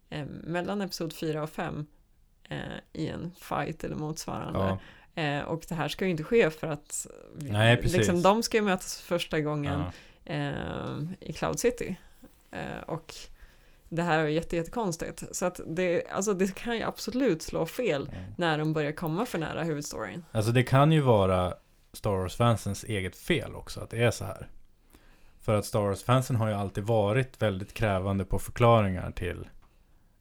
eh, 0.09 0.25
mellan 0.43 0.81
episod 0.81 1.13
4 1.13 1.43
och 1.43 1.49
5 1.49 1.85
eh, 2.49 2.57
i 2.93 3.07
en 3.07 3.31
fight 3.39 3.83
eller 3.83 3.95
motsvarande. 3.95 4.59
Ja, 4.59 4.79
Eh, 5.15 5.39
och 5.39 5.63
det 5.69 5.75
här 5.75 5.87
ska 5.87 6.05
ju 6.05 6.11
inte 6.11 6.23
ske 6.23 6.49
för 6.49 6.67
att 6.67 7.07
Nej, 7.35 7.81
liksom, 7.83 8.21
de 8.21 8.43
ska 8.43 8.57
ju 8.57 8.63
mötas 8.63 8.97
för 9.01 9.07
första 9.07 9.39
gången 9.39 9.83
ja. 10.23 10.33
eh, 10.33 10.97
i 11.19 11.33
Cloud 11.33 11.59
City. 11.59 11.95
Eh, 12.51 12.83
och 12.85 13.15
det 13.89 14.01
här 14.03 14.19
är 14.19 14.27
jätte, 14.27 14.55
jättekonstigt. 14.55 15.23
Så 15.31 15.45
att 15.45 15.59
det, 15.67 16.03
alltså 16.11 16.33
det 16.33 16.55
kan 16.55 16.77
ju 16.77 16.83
absolut 16.83 17.41
slå 17.41 17.65
fel 17.65 18.09
Mm. 18.11 18.33
när 18.37 18.57
de 18.57 18.73
börjar 18.73 18.91
komma 18.91 19.25
för 19.25 19.39
nära 19.39 19.63
huvudstoryn. 19.63 20.25
Alltså 20.31 20.51
det 20.51 20.63
kan 20.63 20.91
ju 20.91 21.01
vara 21.01 21.53
Star 21.93 22.11
Wars-fansens 22.11 22.83
eget 22.83 23.15
fel 23.15 23.55
också 23.55 23.79
att 23.81 23.89
det 23.89 24.03
är 24.03 24.11
så 24.11 24.25
här. 24.25 24.47
För 25.41 25.55
att 25.55 25.65
Star 25.65 25.79
Wars-fansen 25.79 26.35
har 26.35 26.47
ju 26.47 26.53
alltid 26.53 26.83
varit 26.83 27.41
väldigt 27.41 27.73
krävande 27.73 28.25
på 28.25 28.39
förklaringar 28.39 29.11
till 29.11 29.47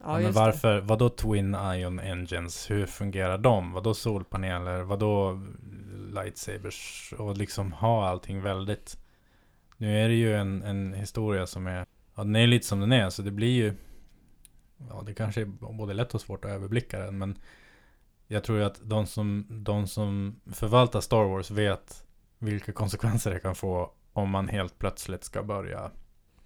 Ja, 0.04 0.12
men 0.12 0.22
just 0.22 0.34
det. 0.34 0.40
varför, 0.40 0.80
vadå 0.80 1.08
Twin 1.08 1.56
Ion 1.74 2.00
Engines, 2.00 2.70
hur 2.70 2.86
fungerar 2.86 3.38
de? 3.38 3.72
Vadå 3.72 3.94
solpaneler, 3.94 4.82
vadå 4.82 5.40
lightsabers 6.14 7.14
och 7.18 7.36
liksom 7.36 7.72
ha 7.72 8.08
allting 8.08 8.42
väldigt 8.42 8.98
Nu 9.76 9.98
är 10.04 10.08
det 10.08 10.14
ju 10.14 10.36
en, 10.36 10.62
en 10.62 10.92
historia 10.92 11.46
som 11.46 11.66
är, 11.66 11.86
ja 12.14 12.24
den 12.24 12.36
är 12.36 12.46
lite 12.46 12.66
som 12.66 12.80
den 12.80 12.92
är 12.92 13.10
så 13.10 13.22
det 13.22 13.30
blir 13.30 13.52
ju 13.52 13.74
Ja 14.88 15.02
det 15.06 15.14
kanske 15.14 15.40
är 15.40 15.44
både 15.72 15.94
lätt 15.94 16.14
och 16.14 16.20
svårt 16.20 16.44
att 16.44 16.50
överblicka 16.50 16.98
den 16.98 17.18
men 17.18 17.38
Jag 18.26 18.44
tror 18.44 18.58
ju 18.58 18.64
att 18.64 18.80
de 18.82 19.06
som, 19.06 19.46
de 19.48 19.86
som 19.86 20.40
förvaltar 20.52 21.00
Star 21.00 21.24
Wars 21.24 21.50
vet 21.50 22.04
vilka 22.38 22.72
konsekvenser 22.72 23.30
det 23.30 23.40
kan 23.40 23.54
få 23.54 23.92
om 24.12 24.30
man 24.30 24.48
helt 24.48 24.78
plötsligt 24.78 25.24
ska 25.24 25.42
börja 25.42 25.90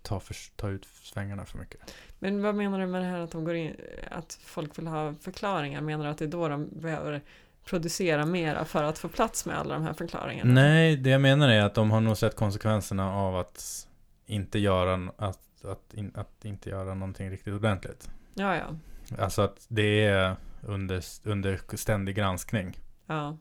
ta, 0.06 0.20
för, 0.20 0.36
ta 0.56 0.68
ut 0.68 0.88
svängarna 1.02 1.44
för 1.44 1.58
mycket. 1.58 1.94
Men 2.18 2.42
vad 2.42 2.54
menar 2.54 2.80
du 2.80 2.86
med 2.86 3.02
det 3.02 3.06
här 3.06 3.20
att, 3.20 3.30
de 3.30 3.44
går 3.44 3.54
in, 3.54 3.76
att 4.10 4.38
folk 4.44 4.78
vill 4.78 4.86
ha 4.86 5.14
förklaringar? 5.14 5.80
Menar 5.80 6.04
du 6.04 6.10
att 6.10 6.18
det 6.18 6.24
är 6.24 6.28
då 6.28 6.48
de 6.48 6.68
behöver 6.80 7.22
producera 7.64 8.26
mera 8.26 8.64
för 8.64 8.82
att 8.82 8.98
få 8.98 9.08
plats 9.08 9.46
med 9.46 9.58
alla 9.58 9.74
de 9.74 9.82
här 9.82 9.92
förklaringarna? 9.92 10.52
Nej, 10.52 10.96
det 10.96 11.10
jag 11.10 11.20
menar 11.20 11.48
är 11.48 11.62
att 11.62 11.74
de 11.74 11.90
har 11.90 12.00
nog 12.00 12.16
sett 12.16 12.36
konsekvenserna 12.36 13.12
av 13.12 13.36
att 13.36 13.88
inte 14.26 14.58
göra, 14.58 15.12
att, 15.16 15.64
att, 15.64 15.94
in, 15.94 16.12
att 16.14 16.44
inte 16.44 16.70
göra 16.70 16.94
någonting 16.94 17.30
riktigt 17.30 17.54
ordentligt. 17.54 18.10
Ja, 18.34 18.56
ja. 18.56 18.76
Alltså 19.18 19.42
att 19.42 19.66
det 19.68 20.04
är 20.04 20.36
under, 20.62 21.04
under 21.24 21.76
ständig 21.76 22.16
granskning. 22.16 22.78
ja. 23.06 23.36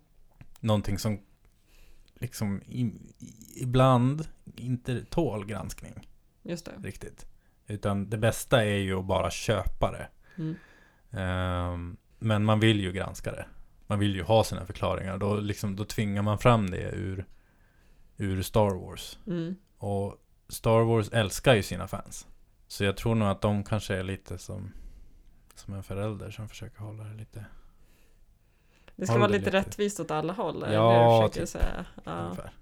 Någonting 0.60 0.98
som 1.00 1.20
liksom 2.20 2.62
i, 2.66 2.92
ibland 3.56 4.28
inte 4.56 5.06
tål 5.06 5.46
granskning 5.46 6.08
Just 6.46 6.66
det. 6.66 6.72
riktigt. 6.84 7.26
Utan 7.68 8.10
det 8.10 8.18
bästa 8.18 8.64
är 8.66 8.78
ju 8.78 9.00
att 9.00 9.06
bara 9.06 9.32
köpa 9.32 9.92
det. 9.92 10.08
Mm. 10.38 10.56
Ehm, 11.12 11.98
men 12.20 12.46
man 12.46 12.60
vill 12.60 12.80
ju 12.82 12.92
granska 12.92 13.32
det. 13.32 13.46
Man 13.88 14.00
vill 14.00 14.16
ju 14.16 14.24
ha 14.24 14.44
sina 14.44 14.66
förklaringar. 14.66 15.18
Då, 15.18 15.36
liksom, 15.36 15.76
då 15.76 15.86
tvingar 15.86 16.22
man 16.22 16.38
fram 16.40 16.70
det 16.70 16.90
ur, 16.92 17.26
ur 18.18 18.42
Star 18.42 18.76
Wars. 18.76 19.20
Mm. 19.28 19.56
Och 19.78 20.18
Star 20.50 20.82
Wars 20.82 21.10
älskar 21.10 21.56
ju 21.56 21.64
sina 21.64 21.88
fans. 21.88 22.28
Så 22.68 22.84
jag 22.84 22.98
tror 22.98 23.16
nog 23.16 23.28
att 23.28 23.42
de 23.42 23.64
kanske 23.64 23.96
är 23.96 24.04
lite 24.04 24.38
som, 24.38 24.72
som 25.56 25.74
en 25.74 25.84
förälder 25.84 26.32
som 26.32 26.50
försöker 26.50 26.80
hålla 26.80 27.04
det 27.04 27.14
lite 27.14 27.46
Det 28.96 29.06
ska 29.08 29.18
vara 29.18 29.28
lite, 29.28 29.46
lite. 29.46 29.58
rättvist 29.58 30.00
åt 30.00 30.12
alla 30.12 30.34
håll. 30.34 30.66
Ja, 30.72 31.30
typ. 31.34 31.48
säga. 31.48 31.86
Ja. 32.04 32.12
ungefär. 32.12 32.54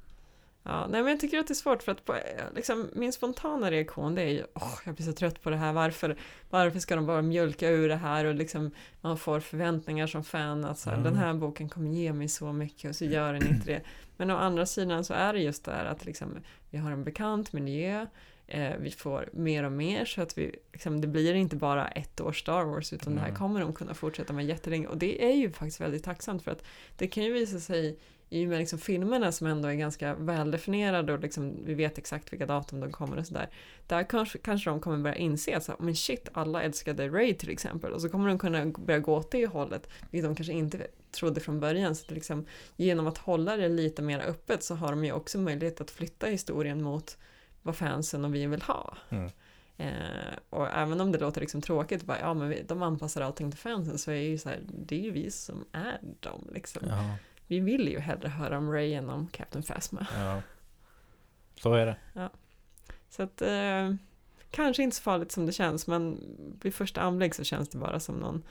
Ja, 0.66 0.88
nej 0.90 1.02
men 1.02 1.12
jag 1.12 1.20
tycker 1.20 1.40
att 1.40 1.48
det 1.48 1.52
är 1.52 1.56
svårt 1.56 1.84
för 1.84 1.92
att 1.92 2.06
på, 2.06 2.16
liksom, 2.56 2.90
min 2.94 3.14
spontana 3.14 3.72
reaktion 3.72 4.16
det 4.16 4.22
är 4.22 4.28
ju 4.28 4.44
åh, 4.54 4.74
jag 4.86 4.96
blir 4.96 5.06
så 5.06 5.14
trött 5.14 5.42
på 5.42 5.50
det 5.50 5.56
här, 5.58 5.74
varför, 5.74 6.16
varför 6.50 6.80
ska 6.80 6.96
de 6.96 7.06
bara 7.06 7.22
mjölka 7.22 7.70
ur 7.70 7.90
det 7.90 7.96
här 7.96 8.26
och 8.26 8.36
liksom 8.36 8.72
man 9.02 9.18
får 9.18 9.40
förväntningar 9.40 10.08
som 10.08 10.24
fan 10.24 10.66
att 10.66 10.80
så 10.80 10.90
här, 10.90 10.98
Mm. 10.98 11.14
den 11.14 11.24
här 11.24 11.34
boken 11.34 11.70
kommer 11.70 11.90
ge 11.90 12.14
mig 12.14 12.28
så 12.28 12.54
mycket 12.54 12.90
och 12.90 12.96
så 12.96 13.06
gör 13.06 13.34
den 13.34 13.48
inte 13.48 13.66
det. 13.66 13.82
Men 14.18 14.32
å 14.32 14.36
andra 14.38 14.66
sidan 14.66 15.04
så 15.04 15.14
är 15.14 15.34
det 15.34 15.40
just 15.40 15.66
det 15.66 15.72
här 15.72 15.86
att 15.86 16.06
liksom, 16.06 16.38
vi 16.70 16.78
har 16.78 16.92
en 16.92 17.04
bekant 17.04 17.54
miljö, 17.54 18.06
Eh, 18.48 18.74
vi 18.80 18.92
får 18.92 19.30
mer 19.34 19.64
och 19.64 19.72
mer 19.72 20.06
så 20.06 20.22
att 20.22 20.38
vi, 20.38 20.56
liksom, 20.74 21.02
det 21.02 21.08
blir 21.08 21.34
inte 21.34 21.56
bara 21.56 21.88
ett 21.88 22.22
år 22.22 22.32
Star 22.32 22.64
Wars 22.64 22.94
utan 22.94 23.14
det 23.16 23.20
här 23.22 23.28
Mm. 23.28 23.40
kommer 23.40 23.60
de 23.60 23.74
kunna 23.74 23.94
fortsätta 23.94 24.34
med 24.34 24.46
jättelänge. 24.46 24.88
Och 24.88 24.98
det 24.98 25.26
är 25.26 25.34
ju 25.36 25.52
faktiskt 25.52 25.82
väldigt 25.82 26.04
tacksamt 26.04 26.44
för 26.44 26.52
att 26.52 26.64
det 26.98 27.08
kan 27.08 27.24
ju 27.24 27.34
visa 27.34 27.60
sig 27.60 28.00
i 28.34 28.46
och 28.46 28.50
med 28.50 28.60
liksom 28.60 28.80
filmerna 28.80 29.32
som 29.32 29.48
ändå 29.48 29.68
är 29.68 29.74
ganska 29.74 30.16
väldefinierade 30.16 31.14
och 31.14 31.20
liksom, 31.20 31.66
vi 31.66 31.74
vet 31.74 31.98
exakt 31.98 32.34
vilka 32.34 32.46
datum 32.46 32.80
de 32.80 32.92
kommer 32.92 33.18
och 33.18 33.28
sådär. 33.28 33.50
Där 33.88 34.04
kanske, 34.04 34.38
kanske 34.38 34.70
de 34.70 34.80
kommer 34.80 34.98
börja 34.98 35.16
inse 35.16 35.58
att 35.58 35.64
så 35.64 35.76
men 35.80 35.96
shit, 35.96 36.30
alla 36.34 36.64
älskade 36.64 37.10
Ray 37.10 37.34
till 37.34 37.50
exempel. 37.50 37.94
Och 37.94 38.02
så 38.02 38.10
kommer 38.10 38.28
de 38.28 38.40
kunna 38.40 38.66
börja 38.66 39.00
gå 39.00 39.16
åt 39.16 39.32
det 39.32 39.48
hållet, 39.48 39.90
vilket 40.12 40.30
de 40.30 40.36
kanske 40.36 40.54
inte 40.54 40.88
trodde 41.12 41.40
från 41.40 41.60
början. 41.60 41.96
Så 41.96 42.06
att 42.06 42.12
liksom, 42.12 42.46
genom 42.76 43.08
att 43.08 43.18
hålla 43.18 43.58
det 43.58 43.70
lite 43.70 44.02
mer 44.02 44.20
öppet 44.20 44.64
så 44.64 44.76
har 44.76 44.90
de 44.90 45.06
ju 45.06 45.12
också 45.12 45.38
möjlighet 45.40 45.82
att 45.82 45.92
flytta 45.92 46.28
historien 46.28 46.84
mot 46.84 47.18
vad 47.62 47.76
fansen 47.76 48.26
och 48.26 48.36
vi 48.36 48.46
vill 48.46 48.62
ha. 48.62 48.98
Mm. 49.10 49.30
Eh, 49.78 50.38
och 50.50 50.68
även 50.68 51.02
om 51.02 51.12
det 51.12 51.20
låter 51.20 51.42
liksom 51.42 51.62
tråkigt, 51.62 52.04
bara, 52.04 52.20
ja 52.20 52.34
men 52.34 52.50
vi, 52.50 52.64
de 52.68 52.84
anpassar 52.84 53.22
allting 53.22 53.52
till 53.52 53.60
fansen, 53.60 53.98
så 53.98 54.12
är 54.12 54.16
det 54.16 54.22
ju 54.22 54.38
så 54.38 54.50
här, 54.50 54.60
det 54.68 54.96
är 54.96 55.04
ju 55.04 55.12
vi 55.12 55.32
som 55.32 55.66
är 55.72 56.00
dem 56.20 56.50
liksom. 56.54 56.82
Ja, 56.90 57.16
Vi 57.54 57.60
vill 57.60 57.88
ju 57.88 58.00
hellre 58.00 58.30
höra 58.30 58.58
om 58.58 58.72
Ray 58.72 58.94
än 58.94 59.10
om 59.10 59.28
Captain 59.28 59.64
Phasma. 59.64 60.08
ja. 60.18 60.42
Så 61.56 61.74
är 61.74 61.86
det. 61.86 62.30
Så 63.10 63.24
att 63.24 63.42
eh, 63.42 63.96
kanske 64.52 64.84
inte 64.84 64.96
så 64.96 65.02
farligt 65.02 65.32
som 65.32 65.46
det 65.46 65.52
känns, 65.52 65.88
men 65.88 66.20
vid 66.62 66.74
första 66.74 67.02
anblick 67.02 67.34
så 67.34 67.44
känns 67.44 67.70
det 67.70 67.78
bara 67.78 68.00
som 68.00 68.16
någon 68.16 68.44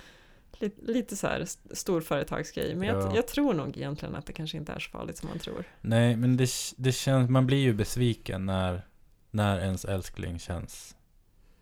lite, 0.53 0.92
lite 0.92 1.16
så 1.16 1.26
här 1.26 1.40
st- 1.40 1.76
storföretagsgrej. 1.76 2.74
Men 2.74 2.88
jag, 2.88 2.96
Ja. 3.03 3.12
jag 3.16 3.26
tror 3.26 3.55
nog 3.55 3.76
egentligen 3.76 4.14
att 4.14 4.26
det 4.26 4.32
kanske 4.32 4.57
inte 4.57 4.72
är 4.72 4.78
så 4.78 4.90
farligt 4.90 5.16
som 5.16 5.28
man 5.28 5.38
tror. 5.38 5.64
Nej, 5.80 6.16
men 6.16 6.36
det, 6.36 6.48
det 6.76 6.92
känns, 6.92 7.30
man 7.30 7.46
blir 7.46 7.59
ju 7.59 7.72
besviken 7.72 8.46
när, 8.46 8.86
när 9.30 9.59
ens 9.61 9.84
älskling 9.84 10.38
känns 10.38 10.96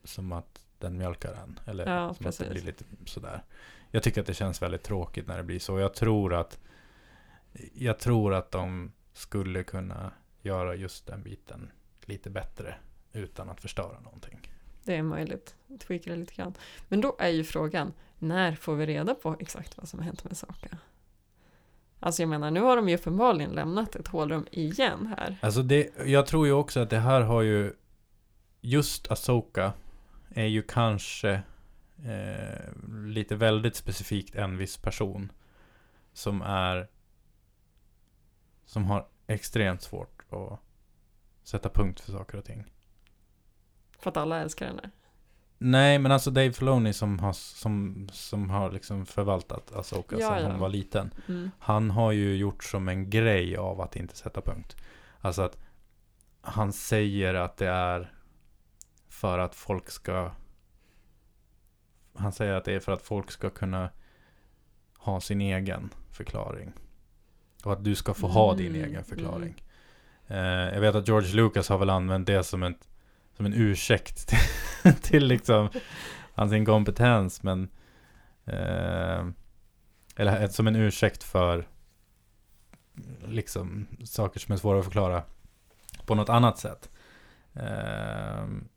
som 0.05 0.33
att 0.33 0.61
den 0.79 0.99
mjölkar 0.99 1.33
en. 1.35 1.61
Eller 1.67 1.87
Ja, 1.95 2.15
som 2.15 2.27
att 2.27 2.39
det 2.39 2.45
precis. 2.45 2.49
blir 2.63 2.63
lite 2.73 2.85
sådär. 3.07 3.43
Jag 3.91 4.03
tycker 4.03 4.21
att 4.21 4.27
det 4.27 4.35
känns 4.35 4.63
väldigt 4.63 4.83
tråkigt 4.83 5.27
när 5.27 5.37
det 5.37 5.43
blir 5.43 5.59
så. 5.59 5.79
Jag 5.79 5.95
tror 5.95 6.35
att, 6.35 6.59
jag 7.75 7.99
tror 7.99 8.35
att 8.35 8.51
de 8.51 8.93
skulle 9.13 9.63
kunna 9.63 10.13
göra 10.43 10.75
just 10.75 11.07
den 11.07 11.23
biten 11.23 11.71
lite 12.01 12.31
bättre 12.31 12.75
utan 13.13 13.51
att 13.51 13.61
förstöra 13.61 14.01
någonting. 14.01 14.51
Det 14.85 14.97
är 14.97 15.03
möjligt. 15.03 15.55
Tweaka 15.79 16.15
lite 16.15 16.35
grann. 16.35 16.55
Men 16.89 17.01
då 17.01 17.17
är 17.19 17.29
ju 17.29 17.45
frågan, 17.45 17.93
när 18.19 18.55
får 18.55 18.75
vi 18.75 18.87
reda 18.87 19.15
på 19.15 19.37
exakt 19.41 19.77
vad 19.77 19.89
som 19.89 19.99
har 19.99 20.07
hänt 20.07 20.25
med 20.25 20.37
Saka? 20.37 20.79
Alltså 22.01 22.23
jag 22.23 22.29
menar, 22.29 22.51
nu 22.51 22.61
har 22.61 22.77
de 22.77 22.89
ju 22.89 22.95
uppenbarligen 22.95 23.51
lämnat 23.51 23.97
ett 23.97 24.09
hålrum 24.09 24.47
igen 24.51 25.15
här. 25.19 25.37
Alltså 25.43 25.63
det, 25.63 25.91
jag 26.07 26.27
tror 26.27 26.47
ju 26.47 26.53
också 26.53 26.81
att 26.81 26.91
det 26.91 26.99
här 26.99 27.21
har 27.21 27.43
ju, 27.43 27.73
just 28.61 29.11
Asoka 29.11 29.73
är 30.35 30.47
ju 30.47 30.63
kanske 30.63 31.43
eh, 32.05 32.89
lite 33.07 33.37
väldigt 33.37 33.77
specifikt 33.77 34.35
en 34.35 34.57
viss 34.57 34.77
person 34.77 35.33
som 36.13 36.43
är, 36.43 36.89
som 38.71 38.85
har 38.85 39.07
extremt 39.27 39.83
svårt 39.83 40.23
att 40.33 40.61
sätta 41.43 41.69
punkt 41.69 42.01
för 42.01 42.13
saker 42.13 42.39
och 42.39 42.45
ting. 42.45 42.65
För 43.99 44.11
att 44.11 44.17
alla 44.17 44.41
älskar 44.41 44.67
henne. 44.67 44.91
Nej, 45.59 45.99
men 45.99 46.13
alltså 46.13 46.31
Dave 46.31 46.53
Filoni 46.53 46.93
som 46.93 47.19
har, 47.19 47.33
som, 47.33 48.09
som 48.13 48.51
har 48.51 48.71
liksom 48.71 49.07
förvaltat 49.07 49.73
Asoka 49.73 50.17
Ja, 50.19 50.29
sedan 50.29 50.43
ja. 50.43 50.51
hon 50.51 50.61
var 50.61 50.69
liten. 50.69 51.15
Mm. 51.29 51.51
Han 51.59 51.91
har 51.91 52.13
ju 52.13 52.37
gjort 52.37 52.65
som 52.65 52.89
en 52.89 53.11
grej 53.11 53.57
av 53.57 53.81
att 53.81 53.97
inte 53.97 54.17
sätta 54.17 54.41
punkt. 54.41 54.77
Alltså 55.21 55.43
att 55.43 55.59
han 56.41 56.73
säger 56.73 57.35
att 57.35 57.57
det 57.57 57.69
är 57.69 58.13
för 59.09 59.39
att 59.39 59.55
folk 59.55 59.91
ska... 59.91 60.31
Han 62.15 62.33
säger 62.33 62.55
att 62.55 62.65
det 62.65 62.73
är 62.73 62.81
för 62.81 62.93
att 62.93 63.03
folk 63.03 63.31
ska 63.31 63.51
kunna 63.51 63.91
ha 64.99 65.21
sin 65.21 65.41
egen 65.41 65.91
förklaring. 66.11 66.73
Och 67.65 67.73
att 67.73 67.85
du 67.85 67.95
ska 67.95 68.15
få 68.15 68.27
ha 68.27 68.55
din 68.55 68.75
Mm, 68.75 68.91
egen 68.91 69.05
förklaring. 69.05 69.63
Eh, 70.27 70.39
jag 70.75 70.81
vet 70.81 70.95
att 70.95 71.09
George 71.09 71.35
Lucas 71.35 71.69
har 71.69 71.79
väl 71.79 71.91
använt 71.91 72.27
det 72.27 72.45
som, 72.45 72.63
ett, 72.63 72.89
som 73.37 73.47
en 73.47 73.55
ursäkt 73.55 74.27
till, 74.83 74.95
till 74.95 75.27
liksom 75.27 75.69
hans 76.35 76.53
inkompetens. 76.53 77.43
Men 77.43 77.69
eh, 78.45 79.27
eller 80.17 80.49
som 80.49 80.67
en 80.67 80.77
ursäkt 80.77 81.23
för 81.23 81.69
liksom 83.25 83.87
saker 84.05 84.41
som 84.41 84.53
är 84.53 84.57
svåra 84.57 84.79
att 84.79 84.85
förklara 84.85 85.23
på 86.07 86.15
något 86.15 86.29
annat 86.29 86.59
sätt. 86.59 86.91
Ehm, 87.55 88.69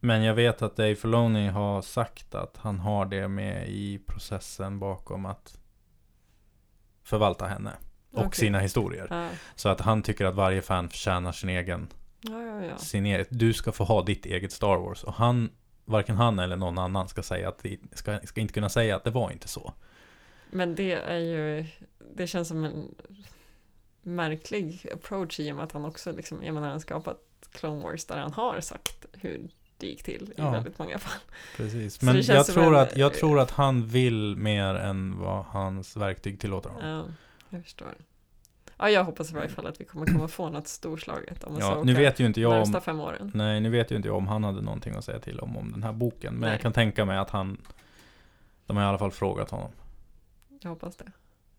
men 0.00 0.22
jag 0.22 0.34
vet 0.34 0.62
att 0.62 0.76
Dave 0.76 0.94
Filoni 0.94 1.48
har 1.48 1.82
sagt 1.82 2.34
att 2.34 2.56
han 2.56 2.78
har 2.78 3.06
det 3.06 3.28
med 3.28 3.68
i 3.68 3.98
processen 4.06 4.78
bakom 4.78 5.26
att 5.26 5.57
förvalta 7.08 7.46
henne. 7.46 7.72
Och 8.12 8.26
Okej. 8.26 8.38
sina 8.38 8.58
historier. 8.60 9.06
Ja, 9.10 9.28
Så 9.54 9.68
att 9.68 9.80
han 9.80 10.02
tycker 10.02 10.24
att 10.24 10.34
varje 10.34 10.62
fan 10.62 10.88
förtjänar 10.88 11.32
sin 11.32 11.48
egen, 11.48 11.88
ja, 12.20 12.42
ja. 12.42 12.64
ja. 12.64 12.78
sin 12.78 13.06
egen, 13.06 13.26
du 13.30 13.52
ska 13.52 13.72
få 13.72 13.84
ha 13.84 14.02
ditt 14.02 14.26
eget 14.26 14.52
Star 14.52 14.76
Wars. 14.76 15.04
Och 15.04 15.14
han, 15.14 15.50
varken 15.84 16.16
han 16.16 16.38
eller 16.38 16.56
någon 16.56 16.78
annan 16.78 17.08
ska 17.08 17.22
säga 17.22 17.48
att 17.48 17.64
vi 17.64 17.80
ska, 17.92 18.20
ska 18.24 18.40
inte 18.40 18.54
kunna 18.54 18.68
säga 18.68 18.96
att 18.96 19.04
det 19.04 19.10
var 19.10 19.30
inte 19.30 19.48
så. 19.48 19.72
Men 20.50 20.74
det 20.74 20.92
är 20.92 21.18
ju, 21.18 21.66
det 22.14 22.26
känns 22.26 22.48
som 22.48 22.64
en 22.64 22.94
märklig 24.02 24.86
approach 24.92 25.40
i 25.40 25.52
och 25.52 25.56
med 25.56 25.64
att 25.64 25.72
han 25.72 25.84
också 25.84 26.12
liksom, 26.12 26.44
jag 26.44 26.54
menar 26.54 26.68
han 26.68 26.80
skapat 26.80 27.18
Clone 27.52 27.82
Wars 27.82 28.04
där 28.04 28.18
han 28.18 28.32
har 28.32 28.60
sagt 28.60 29.06
hur 29.12 29.50
det 29.78 29.86
gick 29.86 30.02
till 30.02 30.22
i 30.22 30.32
Ja. 30.36 30.50
väldigt 30.50 30.78
många 30.78 30.98
fall. 30.98 31.20
Precis. 31.56 32.02
Men 32.02 32.22
jag 32.22 32.46
tror, 32.46 32.76
att, 32.76 32.96
jag 32.96 33.14
tror 33.14 33.40
att 33.40 33.50
han 33.50 33.86
vill 33.86 34.36
mer 34.36 34.74
än 34.74 35.18
vad 35.18 35.44
hans 35.44 35.96
verktyg 35.96 36.40
tillåter 36.40 36.70
honom. 36.70 36.88
Ja, 36.88 37.04
jag 37.50 37.62
förstår. 37.64 37.94
Ja, 38.80 38.90
jag 38.90 39.04
hoppas 39.04 39.30
i 39.30 39.34
varje 39.34 39.48
fall 39.48 39.66
att 39.66 39.80
vi 39.80 39.84
kommer 39.84 40.06
komma 40.06 40.28
få 40.28 40.48
något 40.50 40.68
storslaget 40.68 41.44
om 41.44 41.56
Ja, 41.60 41.82
nu 41.84 41.94
vet 41.94 42.20
ju 42.20 42.26
inte 42.26 42.40
jag 42.40 42.62
om, 42.62 42.80
fem 42.80 43.00
åren. 43.00 43.30
nej, 43.34 43.60
nu 43.60 43.70
vet 43.70 43.90
ju 43.90 43.96
inte 43.96 44.08
jag 44.08 44.16
om 44.16 44.26
han 44.28 44.44
hade 44.44 44.60
någonting 44.60 44.94
att 44.94 45.04
säga 45.04 45.18
till 45.20 45.40
om, 45.40 45.56
om 45.56 45.72
den 45.72 45.82
här 45.82 45.92
boken. 45.92 46.32
Men 46.34 46.40
Nej. 46.40 46.50
jag 46.50 46.60
kan 46.60 46.72
tänka 46.72 47.04
mig 47.04 47.18
att 47.18 47.30
han, 47.30 47.56
de 48.66 48.76
har 48.76 48.84
i 48.84 48.86
alla 48.86 48.98
fall 48.98 49.10
frågat 49.10 49.50
honom. 49.50 49.70
Jag 50.60 50.70
hoppas 50.70 50.96
det. 50.96 51.12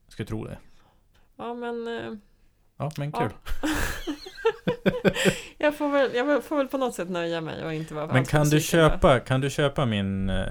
Jag 0.05 0.13
skulle 0.13 0.27
tro 0.27 0.43
det. 0.43 0.57
Ja, 1.35 1.53
men 1.53 1.87
eh, 1.87 2.13
Ja, 2.79 2.91
men 2.97 3.11
Ja. 3.11 3.19
kul. 3.19 3.31
jag, 5.57 5.75
får 5.77 5.89
väl, 5.89 6.11
jag 6.15 6.43
får 6.43 6.57
väl 6.57 6.67
på 6.67 6.77
något 6.77 6.95
sätt 6.95 7.09
nöja 7.09 7.41
mig 7.41 7.65
och 7.65 7.73
inte 7.73 7.93
vara 7.93 8.07
Men 8.13 8.25
kan 8.25 8.49
du 8.49 8.59
köpa, 8.61 9.19
kan 9.19 9.41
du 9.41 9.49
köpa 9.49 9.85
min, 9.85 10.29
eh, 10.29 10.45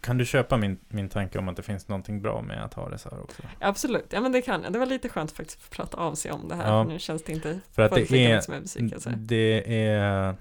kan 0.00 0.18
du 0.18 0.24
köpa 0.26 0.56
min, 0.56 0.78
min 0.88 1.08
tanke 1.08 1.38
om 1.38 1.48
att 1.48 1.56
det 1.56 1.62
finns 1.62 1.88
någonting 1.88 2.22
bra 2.22 2.42
med 2.42 2.64
att 2.64 2.74
ha 2.74 2.88
det 2.88 2.98
så 2.98 3.10
här 3.10 3.22
också? 3.22 3.42
Absolut, 3.60 4.06
ja 4.10 4.20
men 4.20 4.32
det 4.32 4.42
kan 4.42 4.62
jag. 4.62 4.72
Det 4.72 4.78
var 4.78 4.86
lite 4.86 5.08
skönt 5.08 5.32
faktiskt 5.32 5.58
att 5.58 5.64
få 5.64 5.74
prata 5.74 5.96
av 5.96 6.14
sig 6.14 6.32
om 6.32 6.48
det 6.48 6.54
här. 6.54 6.68
Ja. 6.68 6.84
Nu 6.84 6.98
känns 6.98 7.22
det 7.24 7.32
inte 7.32 7.60
För 7.72 7.82
att 7.82 7.92
det 7.94 8.12
är, 8.32 8.40
som 8.40 8.54
en 8.54 8.62
besvikelse. 8.62 9.14
det 9.16 9.86
är, 9.86 10.34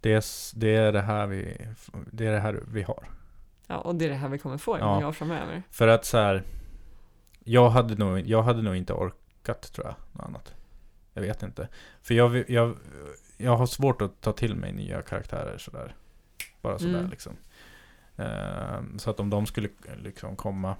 det 0.00 0.12
är, 0.12 0.22
det 0.54 0.76
är 0.76 0.92
det 0.92 1.00
här 1.02 1.26
vi, 1.26 1.56
det 2.12 2.26
är 2.26 2.32
det 2.32 2.40
här 2.40 2.60
vi 2.72 2.82
har. 2.82 3.04
Ja, 3.66 3.76
och 3.78 3.94
det 3.94 4.04
är 4.04 4.08
det 4.08 4.14
här 4.14 4.28
vi 4.28 4.38
kommer 4.38 4.58
få 4.58 4.76
i 4.76 4.80
Ja. 4.80 4.94
många 4.94 5.08
år 5.08 5.12
framöver. 5.12 5.62
För 5.70 5.88
att 5.88 6.04
så 6.04 6.18
här, 6.18 6.42
jag 7.44 7.70
hade 7.70 7.94
nog, 7.94 8.20
jag 8.20 8.42
hade 8.42 8.62
nog 8.62 8.76
inte 8.76 8.92
orkat 8.92 9.72
tror 9.72 9.86
jag, 9.86 9.94
något 10.12 10.26
annat. 10.26 10.54
Jag 11.14 11.22
vet 11.22 11.42
inte. 11.42 11.68
För 12.02 12.14
jag, 12.14 12.50
jag, 12.50 12.76
jag 13.36 13.56
har 13.56 13.66
svårt 13.66 14.02
att 14.02 14.20
ta 14.20 14.32
till 14.32 14.54
mig 14.54 14.72
nya 14.72 15.02
karaktärer 15.02 15.58
sådär. 15.58 15.94
Bara 16.62 16.78
sådär 16.78 16.98
Mm. 16.98 17.10
liksom. 17.10 17.32
Ehm, 18.16 18.98
så 18.98 19.10
att 19.10 19.20
om 19.20 19.30
de 19.30 19.46
skulle 19.46 19.68
liksom 20.02 20.36
komma. 20.36 20.76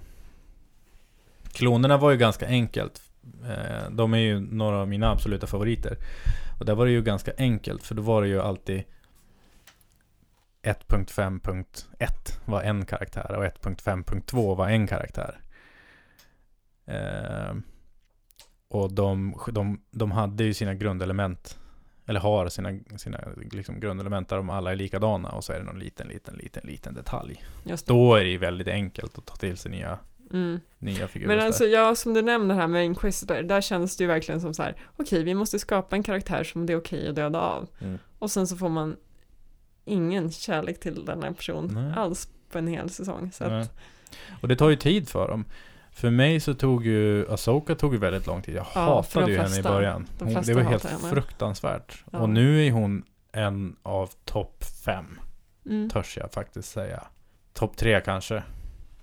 Klonerna 1.51 1.97
var 1.97 2.11
ju 2.11 2.17
ganska 2.17 2.47
enkelt. 2.47 3.01
Eh, 3.43 3.89
de 3.91 4.13
är 4.13 4.17
ju 4.17 4.39
några 4.39 4.77
av 4.77 4.87
mina 4.87 5.11
absoluta 5.11 5.47
favoriter. 5.47 5.97
Och 6.59 6.65
där 6.65 6.75
var 6.75 6.85
det 6.85 6.91
ju 6.91 7.01
ganska 7.01 7.31
enkelt, 7.37 7.83
för 7.83 7.95
då 7.95 8.01
var 8.01 8.21
det 8.21 8.27
ju 8.27 8.41
alltid 8.41 8.83
1.5.1 10.63 12.39
var 12.45 12.61
en 12.61 12.85
karaktär 12.85 13.35
och 13.37 13.43
1.5.2 13.43 14.55
var 14.55 14.69
en 14.69 14.87
karaktär. 14.87 15.39
Eh, 16.85 17.55
och 18.67 18.93
de, 18.93 19.39
de, 19.51 19.81
de 19.91 20.11
hade 20.11 20.43
ju 20.43 20.53
sina 20.53 20.73
grundelement, 20.73 21.59
eller 22.05 22.19
har 22.19 22.49
sina, 22.49 22.79
sina 22.97 23.19
liksom 23.51 23.79
grundelement 23.79 24.29
där 24.29 24.37
de 24.37 24.49
alla 24.49 24.71
är 24.71 24.75
likadana 24.75 25.29
och 25.29 25.43
så 25.43 25.53
är 25.53 25.59
det 25.59 25.65
någon 25.65 25.79
liten, 25.79 26.07
liten, 26.07 26.35
liten, 26.35 26.63
liten 26.65 26.93
detalj. 26.93 27.43
Just 27.63 27.87
det. 27.87 27.93
Då 27.93 28.15
är 28.15 28.23
det 28.23 28.29
ju 28.29 28.37
väldigt 28.37 28.67
enkelt 28.67 29.17
att 29.17 29.25
ta 29.25 29.35
till 29.35 29.57
sig 29.57 29.71
nya, 29.71 29.99
Mm. 30.31 30.59
Men 30.79 31.39
så 31.39 31.45
alltså 31.45 31.65
ja, 31.65 31.95
som 31.95 32.13
du 32.13 32.21
nämner 32.21 32.55
här 32.55 32.67
med 32.67 32.85
Inquisitor, 32.85 33.41
där 33.41 33.61
känns 33.61 33.97
det 33.97 34.03
ju 34.03 34.07
verkligen 34.07 34.41
som 34.41 34.53
så 34.53 34.63
här, 34.63 34.75
okej, 34.97 35.23
vi 35.23 35.33
måste 35.35 35.59
skapa 35.59 35.95
en 35.95 36.03
karaktär 36.03 36.43
som 36.43 36.65
det 36.65 36.73
är 36.73 36.77
okej 36.77 37.07
att 37.09 37.15
döda 37.15 37.39
av. 37.39 37.67
Mm. 37.79 37.97
Och 38.19 38.31
sen 38.31 38.47
så 38.47 38.57
får 38.57 38.69
man 38.69 38.95
ingen 39.85 40.31
kärlek 40.31 40.79
till 40.79 41.05
den 41.05 41.23
här 41.23 41.31
personen 41.31 41.93
alls 41.93 42.29
på 42.51 42.57
en 42.57 42.67
hel 42.67 42.89
säsong. 42.89 43.31
Att, 43.39 43.77
Och 44.41 44.47
det 44.47 44.55
tar 44.55 44.69
ju 44.69 44.75
tid 44.75 45.09
för 45.09 45.27
dem. 45.27 45.45
För 45.95 46.09
mig 46.09 46.39
så 46.39 46.53
tog 46.53 46.85
ju 46.85 47.31
Asoka 47.33 47.75
tog 47.75 47.93
ju 47.93 47.99
väldigt 47.99 48.27
lång 48.27 48.41
tid. 48.41 48.55
Jag 48.55 48.65
Ja, 48.75 48.81
hatade 48.81 49.25
de 49.25 49.31
ju 49.31 49.37
henne 49.37 49.49
i 49.49 49.53
flesta. 49.53 49.69
början. 49.73 50.07
Hon, 50.19 50.31
flesta 50.31 50.53
det 50.53 50.63
var 50.63 50.69
helt 50.71 50.85
henne. 50.85 51.09
fruktansvärt. 51.09 52.03
Ja. 52.11 52.19
Och 52.19 52.29
nu 52.29 52.67
är 52.67 52.71
hon 52.71 53.03
en 53.31 53.75
av 53.83 54.09
topp 54.25 54.63
fem, 54.85 55.19
Mm. 55.65 55.89
törs 55.89 56.17
jag 56.17 56.31
faktiskt 56.31 56.71
säga. 56.71 57.03
Topp 57.53 57.77
tre 57.77 58.01
kanske, 58.01 58.43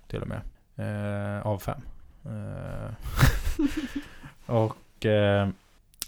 till 0.07 0.21
och 0.21 0.27
med. 0.27 0.41
Eh, 0.75 1.47
av 1.47 1.59
fem. 1.59 1.81
Eh, 2.25 2.93
och 4.45 5.05
eh, 5.05 5.49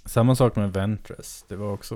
samma 0.05 0.35
sak 0.35 0.55
med 0.55 0.73
Ventress. 0.73 1.45
Det 1.47 1.55
var 1.55 1.71
också 1.71 1.95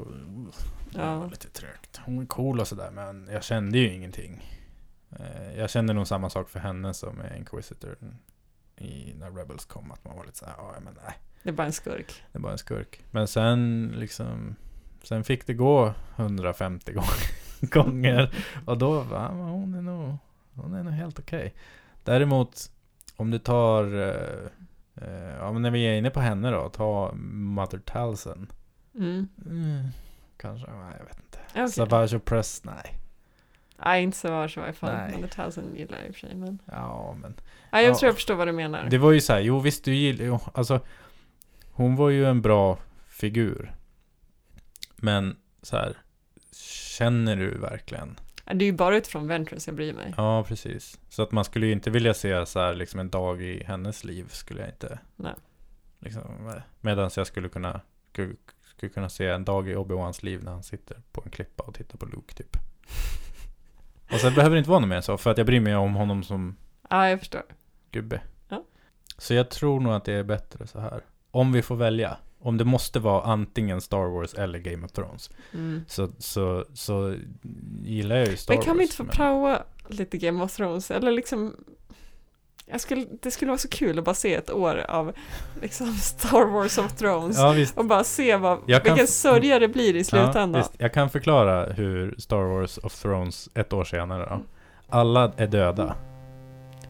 det 0.92 1.00
Ja. 1.02 1.20
var 1.20 1.30
lite 1.30 1.50
trögt. 1.50 2.00
Hon 2.06 2.22
är 2.22 2.26
cool 2.26 2.60
och 2.60 2.68
sådär, 2.68 2.92
men 2.92 3.30
jag 3.32 3.44
kände 3.44 3.78
ju 3.78 3.94
ingenting. 3.94 4.58
Eh, 5.20 5.58
jag 5.60 5.70
kände 5.70 5.94
nog 5.94 6.08
samma 6.08 6.30
sak 6.30 6.50
för 6.50 6.60
henne 6.60 6.94
som 6.94 7.16
med 7.16 7.38
Inquisitor 7.38 7.96
i, 8.80 9.14
när 9.20 9.32
Rebels 9.32 9.66
kom. 9.66 9.92
Att 9.92 10.06
man 10.06 10.18
var 10.18 10.26
lite 10.26 10.38
såhär, 10.38 10.54
ja 10.58 10.74
men 10.84 10.94
nej, 11.06 11.14
Det 11.44 11.50
är 11.50 11.54
bara 11.54 11.68
en 11.68 11.74
skurk. 11.74 12.24
det 12.32 12.38
är 12.38 12.42
bara 12.42 12.52
en 12.52 12.58
skurk. 12.58 13.02
Men 13.12 13.28
sen 13.28 13.92
liksom, 13.98 14.56
sen 15.04 15.24
fick 15.24 15.48
det 15.48 15.54
gå 15.54 15.94
150 16.16 16.94
gånger. 17.62 18.34
och 18.66 18.78
då, 18.78 19.00
va, 19.02 19.28
hon 19.28 19.74
är 19.74 19.82
nog, 19.82 20.18
hon 20.56 20.74
är 20.74 20.84
nog 20.84 20.94
helt 20.94 21.20
okej. 21.20 21.54
Däremot, 22.04 22.72
om 23.16 23.32
du 23.32 23.40
tar, 23.40 23.84
eh, 23.84 24.46
eh, 25.08 25.36
ja 25.40 25.52
men 25.52 25.62
när 25.62 25.72
vi 25.72 25.84
är 25.84 25.94
inne 25.98 26.10
på 26.10 26.20
henne 26.20 26.52
då, 26.52 26.70
ta 26.70 27.12
Mother 27.34 27.80
Talsen. 27.80 28.52
Mm. 28.96 29.28
Mm, 29.46 29.88
kanske, 30.38 30.72
nej 30.72 30.96
jag 31.00 31.06
vet 31.06 31.18
inte. 31.20 31.40
Okej. 31.52 31.70
Savage 31.70 32.14
och 32.14 32.26
Press, 32.26 32.64
nej. 32.64 33.00
Nej, 33.86 34.04
inte 34.04 34.18
så 34.18 34.28
i 34.28 34.32
alla 34.32 34.74
fall. 34.74 34.96
Nej. 34.96 35.22
The 35.22 35.28
Thousand 35.28 35.78
gillar 35.78 35.98
jag 35.98 36.08
i 36.08 36.10
och 36.10 36.14
för 36.16 36.20
sig. 36.20 36.36
Men... 36.36 36.60
Ja, 36.66 37.16
men 37.22 37.34
Ja, 37.72 37.82
jag 37.82 37.90
Ja. 37.92 37.96
tror 37.96 38.08
jag 38.08 38.16
förstår 38.16 38.36
vad 38.36 38.48
du 38.48 38.52
menar. 38.52 38.88
det 38.90 38.98
var 38.98 39.12
ju 39.12 39.22
så 39.22 39.34
här, 39.34 39.40
jo 39.40 39.60
visst 39.60 39.86
du 39.86 39.94
gillar 39.96 40.26
jo, 40.26 40.40
alltså 40.54 40.80
hon 41.72 41.96
var 41.96 42.10
ju 42.10 42.26
en 42.26 42.42
bra 42.42 42.78
figur. 43.08 43.76
Men 44.96 45.36
så 45.62 45.78
här, 45.78 45.98
känner 46.98 47.36
du 47.36 47.58
verkligen? 47.58 48.16
Ja, 48.46 48.54
Det 48.54 48.66
är 48.66 48.68
ju 48.68 48.74
bara 48.74 48.98
utifrån 48.98 49.28
Ventress 49.28 49.68
jag 49.68 49.76
bryr 49.76 49.94
mig. 49.94 50.14
Ja, 50.18 50.44
precis. 50.48 51.00
Så 51.10 51.24
att 51.24 51.32
man 51.32 51.46
skulle 51.46 51.66
ju 51.66 51.72
inte 51.72 51.90
vilja 51.90 52.14
se 52.14 52.46
så 52.46 52.60
här 52.60 52.74
liksom 52.76 53.00
en 53.00 53.10
dag 53.10 53.42
i 53.42 53.64
hennes 53.64 54.04
liv 54.04 54.26
skulle 54.30 54.60
jag 54.62 54.70
inte. 54.70 55.00
Nej. 55.16 55.34
Liksom, 56.00 56.52
Medan 56.82 57.10
jag 57.16 57.28
skulle 57.28 57.50
kunna, 57.50 57.82
skulle, 58.12 58.36
skulle 58.62 58.90
kunna 58.90 59.10
se 59.10 59.28
en 59.28 59.46
dag 59.46 59.70
i 59.70 59.76
Obi-Wans 59.76 60.26
liv 60.26 60.44
när 60.44 60.52
han 60.52 60.64
sitter 60.64 60.98
på 61.12 61.22
en 61.26 61.32
klippa 61.32 61.64
och 61.64 61.74
tittar 61.76 61.98
på 61.98 62.06
Luke 62.06 62.34
typ. 62.34 62.58
Och 64.14 64.20
sen 64.20 64.34
behöver 64.34 64.56
det 64.56 64.60
inte 64.60 64.70
vara 64.70 64.80
något 64.80 64.90
mer 64.90 64.96
än 64.96 65.04
så, 65.04 65.18
för 65.18 65.32
att 65.32 65.38
jag 65.38 65.46
bryr 65.48 65.60
mig 65.60 65.76
om 65.76 65.96
honom 65.96 66.24
som 66.24 66.56
Ja, 66.90 67.10
jag 67.10 67.20
förstår. 67.20 67.42
gubbe. 67.92 68.22
Ja. 68.50 68.64
Så 69.18 69.34
jag 69.34 69.50
tror 69.50 69.80
nog 69.80 69.94
att 69.94 70.06
det 70.06 70.14
är 70.14 70.24
bättre 70.24 70.68
så 70.68 70.80
här. 70.80 71.02
Om 71.32 71.52
vi 71.52 71.62
får 71.62 71.76
välja. 71.76 72.18
Om 72.42 72.58
det 72.58 72.66
måste 72.66 73.00
vara 73.00 73.24
antingen 73.24 73.82
Star 73.82 74.06
Wars 74.06 74.34
eller 74.34 74.60
Game 74.60 74.86
of 74.86 74.92
Thrones. 74.92 75.30
Mm. 75.54 75.86
Så, 75.88 76.10
så, 76.18 76.66
så 76.74 77.16
gillar 77.84 78.16
jag 78.16 78.28
ju 78.28 78.38
Star 78.38 78.54
Men 78.56 78.64
kan 78.64 78.72
Wars. 78.74 78.80
vi 78.80 78.84
inte 78.84 78.96
få 78.96 79.06
praoa 79.06 79.64
lite 79.88 80.18
Game 80.18 80.44
of 80.44 80.56
Thrones? 80.56 80.92
Eller 80.92 81.12
liksom... 81.12 81.56
Jag 82.72 82.82
skulle, 82.82 83.06
det 83.22 83.32
skulle 83.32 83.50
vara 83.50 83.58
så 83.58 83.68
kul 83.68 84.00
att 84.00 84.06
bara 84.06 84.16
se 84.16 84.34
ett 84.36 84.52
år 84.52 84.86
av 84.90 85.12
liksom 85.62 85.88
Star 86.02 86.46
Wars 86.46 86.78
of 86.78 86.94
Thrones. 86.94 87.38
Ja. 87.38 87.56
Och 87.76 87.86
bara 87.86 88.04
se 88.04 88.36
vad, 88.36 88.58
Jag 88.66 88.84
kan 88.84 88.94
vilken 88.94 89.04
f- 89.06 89.10
sörja 89.10 89.60
det 89.60 89.68
blir 89.68 89.96
i 89.96 90.04
slutändan. 90.04 90.62
Ja. 90.62 90.70
Jag 90.78 90.94
kan 90.94 91.10
förklara 91.10 91.66
hur 91.74 92.16
Star 92.18 92.44
Wars 92.44 92.78
of 92.78 92.94
Thrones 93.02 93.50
ett 93.56 93.74
år 93.74 93.84
senare 93.84 94.26
då. 94.30 94.42
Alla 94.90 95.32
är 95.38 95.48
döda. 95.48 95.96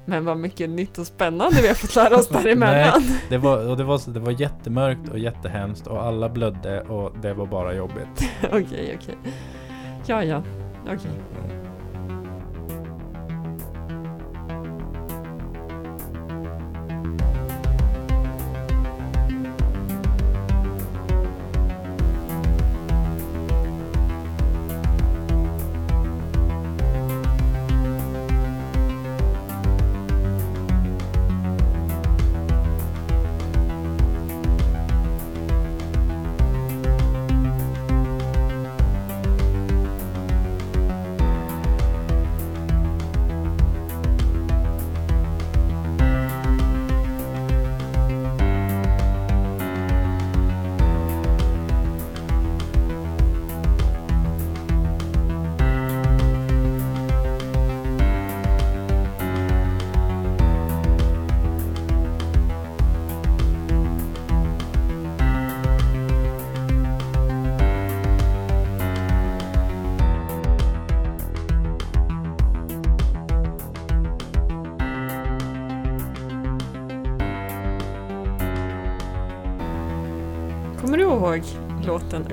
Men 0.05 0.25
vad 0.25 0.38
mycket 0.38 0.69
nytt 0.69 0.97
och 0.97 1.07
spännande 1.07 1.61
vi 1.61 1.67
har 1.67 1.75
fått 1.75 1.95
lära 1.95 2.15
oss 2.17 2.27
däremellan. 2.43 3.03
Det 3.30 3.38
var, 3.38 3.69
och 3.69 3.77
det, 3.77 3.84
var, 3.84 4.11
det 4.13 4.19
var 4.19 4.32
jättemörkt 4.32 5.09
och 5.09 5.19
jättehemskt 5.19 5.88
och 5.88 6.03
alla 6.03 6.30
blödde 6.30 6.82
och 6.82 7.17
det 7.21 7.34
var 7.34 7.45
bara 7.45 7.73
jobbigt. 7.73 8.30
Okej, 8.43 8.97
okej. 9.01 9.17
Ja, 10.05 10.23
ja. 10.23 10.43
Okej. 10.84 10.97
Kommer 10.97 11.38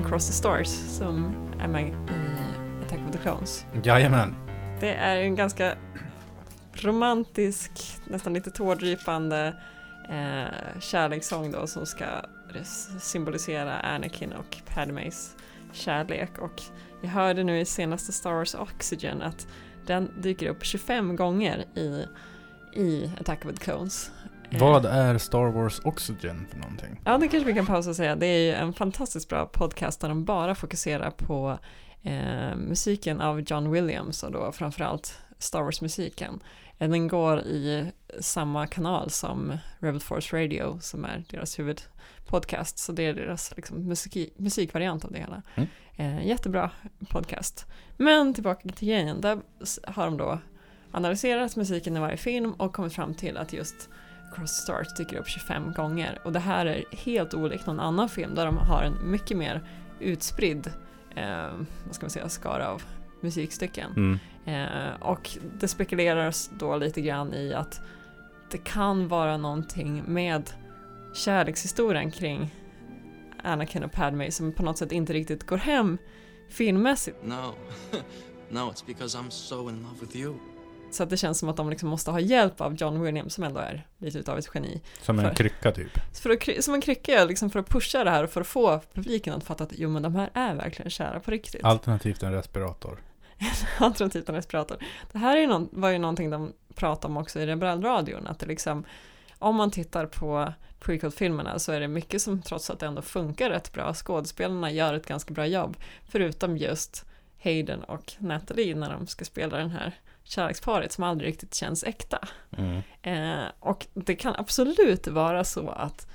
Across 0.07 0.27
the 0.27 0.33
Stars 0.33 0.67
som 0.67 1.35
är 1.59 1.67
med 1.67 1.87
i 1.87 1.93
Attack 2.85 2.99
of 3.07 3.11
the 3.11 3.17
Clones? 3.17 3.65
Jajamän. 3.83 4.35
Det 4.79 4.93
är 4.93 5.17
en 5.17 5.35
ganska 5.35 5.75
romantisk, 6.73 7.71
nästan 8.05 8.33
lite 8.33 8.51
tårdrypande 8.51 9.53
eh, 10.09 10.79
kärlekssång 10.79 11.51
då 11.51 11.67
som 11.67 11.85
ska 11.85 12.05
symbolisera 12.99 13.79
Anakin 13.79 14.33
och 14.33 14.57
Padmes 14.73 15.35
kärlek. 15.71 16.37
Och 16.39 16.61
jag 17.01 17.09
hörde 17.09 17.43
nu 17.43 17.59
i 17.59 17.65
senaste 17.65 18.11
Star 18.11 18.33
Wars 18.33 18.55
Oxygen 18.55 19.21
att 19.21 19.47
den 19.85 20.11
dyker 20.21 20.49
upp 20.49 20.65
25 20.65 21.15
gånger 21.15 21.65
i, 21.75 22.05
i 22.73 23.11
Attack 23.19 23.45
of 23.45 23.51
the 23.51 23.63
Clones. 23.63 24.11
Eh, 24.51 24.59
Vad 24.59 24.85
är 24.85 25.17
Star 25.17 25.51
Wars 25.51 25.81
Oxygen 25.83 26.47
för 26.51 26.57
någonting? 26.57 27.01
Ja, 27.05 27.17
det 27.17 27.27
kanske 27.27 27.47
vi 27.47 27.53
kan 27.53 27.65
pausa 27.65 27.89
och 27.89 27.95
säga. 27.95 28.15
Det 28.15 28.25
är 28.27 28.39
ju 28.39 28.51
en 28.53 28.73
fantastiskt 28.73 29.29
bra 29.29 29.45
podcast 29.45 30.01
där 30.01 30.09
de 30.09 30.25
bara 30.25 30.55
fokuserar 30.55 31.11
på 31.11 31.59
eh, 32.03 32.55
musiken 32.55 33.21
av 33.21 33.41
John 33.41 33.71
Williams 33.71 34.23
och 34.23 34.31
då 34.31 34.51
framförallt 34.51 35.19
Star 35.39 35.61
Wars-musiken. 35.61 36.39
Eh, 36.77 36.89
Den 36.89 37.07
går 37.07 37.39
i 37.39 37.91
samma 38.19 38.67
kanal 38.67 39.09
som 39.09 39.57
Rebel 39.79 39.99
Force 40.01 40.43
Radio 40.43 40.77
som 40.81 41.05
är 41.05 41.23
deras 41.29 41.59
huvudpodcast. 41.59 42.77
Så 42.77 42.91
det 42.91 43.03
är 43.05 43.13
deras 43.13 43.53
liksom, 43.55 43.87
musik, 43.87 44.33
musikvariant 44.37 45.05
av 45.05 45.11
det 45.11 45.19
hela. 45.19 45.41
Mm. 45.55 45.69
Eh, 45.95 46.27
jättebra 46.27 46.71
podcast. 47.09 47.65
Men 47.97 48.33
tillbaka 48.33 48.69
till 48.69 48.87
grejen. 48.87 49.21
Där 49.21 49.39
har 49.83 50.05
de 50.05 50.17
då 50.17 50.39
analyserat 50.91 51.55
musiken 51.55 51.97
i 51.97 51.99
varje 51.99 52.17
film 52.17 52.53
och 52.53 52.73
kommit 52.73 52.93
fram 52.93 53.13
till 53.13 53.37
att 53.37 53.53
just 53.53 53.89
Cross 54.35 54.57
the 54.57 54.61
Stars 54.61 54.93
dyker 54.93 55.17
upp 55.17 55.27
25 55.27 55.73
gånger. 55.73 56.19
Och 56.23 56.31
det 56.31 56.39
här 56.39 56.65
är 56.65 56.83
helt 56.91 57.33
olikt 57.33 57.65
någon 57.65 57.79
annan 57.79 58.09
film 58.09 58.35
där 58.35 58.45
de 58.45 58.57
har 58.57 58.83
en 58.83 59.11
mycket 59.11 59.37
mer 59.37 59.61
utspridd 59.99 60.71
eh, 61.15 61.51
vad 61.85 61.95
ska 61.95 62.03
man 62.03 62.09
säga, 62.09 62.29
skara 62.29 62.69
av 62.69 62.83
musikstycken. 63.21 63.91
Mm. 63.95 64.19
Eh, 64.45 65.01
och 65.01 65.37
det 65.59 65.67
spekuleras 65.67 66.51
då 66.59 66.77
lite 66.77 67.01
grann 67.01 67.33
i 67.33 67.53
att 67.53 67.81
det 68.51 68.57
kan 68.57 69.07
vara 69.07 69.37
någonting 69.37 70.03
med 70.07 70.49
kärlekshistorien 71.13 72.11
kring 72.11 72.55
Anakin 73.43 73.83
och 73.83 73.91
Padme 73.91 74.31
som 74.31 74.51
på 74.51 74.63
något 74.63 74.77
sätt 74.77 74.91
inte 74.91 75.13
riktigt 75.13 75.43
går 75.43 75.57
hem 75.57 75.97
filmmässigt. 76.49 77.17
No. 77.23 77.53
no, 78.49 78.71
it's 78.71 78.85
because 78.85 79.17
I'm 79.17 79.29
so 79.29 79.69
in 79.69 79.83
love 79.83 79.99
with 80.01 80.15
you. 80.15 80.35
Så 80.91 81.03
att 81.03 81.09
det 81.09 81.17
känns 81.17 81.39
som 81.39 81.49
att 81.49 81.57
de 81.57 81.69
liksom 81.69 81.89
måste 81.89 82.11
ha 82.11 82.19
hjälp 82.19 82.61
av 82.61 82.75
John 82.75 83.01
Williams 83.01 83.33
som 83.33 83.43
ändå 83.43 83.59
är 83.59 83.87
lite 83.97 84.19
utav 84.19 84.37
ett 84.37 84.49
geni. 84.53 84.81
Som 85.01 85.19
en 85.19 85.25
För- 85.25 85.35
krycka 85.35 85.71
typ. 85.71 85.99
För 86.13 86.29
att, 86.29 86.63
som 86.63 86.73
en 86.73 86.81
krycka 86.81 87.25
liksom 87.25 87.49
för 87.49 87.59
att 87.59 87.69
pusha 87.69 88.03
det 88.03 88.09
här 88.09 88.23
och 88.23 88.29
för 88.29 88.41
att 88.41 88.47
få 88.47 88.81
publiken 88.93 89.33
att 89.33 89.43
fatta 89.43 89.63
att 89.63 89.73
jo 89.75 89.89
men 89.89 90.03
de 90.03 90.15
här 90.15 90.29
är 90.33 90.55
verkligen 90.55 90.91
kära 90.91 91.19
på 91.19 91.31
riktigt. 91.31 91.63
Alternativt 91.63 92.23
en 92.23 92.31
respirator. 92.31 92.99
Alternativt 93.77 94.29
en 94.29 94.35
respirator. 94.35 94.77
Det 95.11 95.17
här 95.17 95.37
är 95.37 95.47
någon, 95.47 95.69
var 95.71 95.89
ju 95.89 95.97
någonting 95.97 96.29
de 96.29 96.53
pratade 96.75 97.11
om 97.11 97.17
också 97.17 97.39
i 97.39 97.45
Rebellradion, 97.45 98.27
att 98.27 98.39
det 98.39 98.45
liksom 98.45 98.85
om 99.39 99.55
man 99.55 99.71
tittar 99.71 100.05
på 100.05 100.53
prequel-filmerna 100.79 101.59
så 101.59 101.71
är 101.71 101.79
det 101.79 101.87
mycket 101.87 102.21
som 102.21 102.41
trots 102.41 102.69
att 102.69 102.79
det 102.79 102.85
ändå 102.85 103.01
funkar 103.01 103.49
rätt 103.49 103.73
bra. 103.73 103.93
Skådespelarna 103.93 104.71
gör 104.71 104.93
ett 104.93 105.07
ganska 105.07 105.33
bra 105.33 105.45
jobb, 105.45 105.77
förutom 106.09 106.57
just 106.57 107.05
Hayden 107.43 107.83
och 107.83 108.13
Natalie 108.19 108.75
när 108.75 108.91
de 108.91 109.07
ska 109.07 109.25
spela 109.25 109.57
den 109.57 109.69
här 109.69 109.93
kärleksparet 110.27 110.91
som 110.91 111.03
aldrig 111.03 111.29
riktigt 111.29 111.53
känns 111.55 111.83
äkta. 111.83 112.27
Mm. 112.57 112.81
Eh, 113.01 113.45
och 113.59 113.87
det 113.93 114.15
kan 114.15 114.35
absolut 114.35 115.07
vara 115.07 115.43
så 115.43 115.69
att 115.69 116.07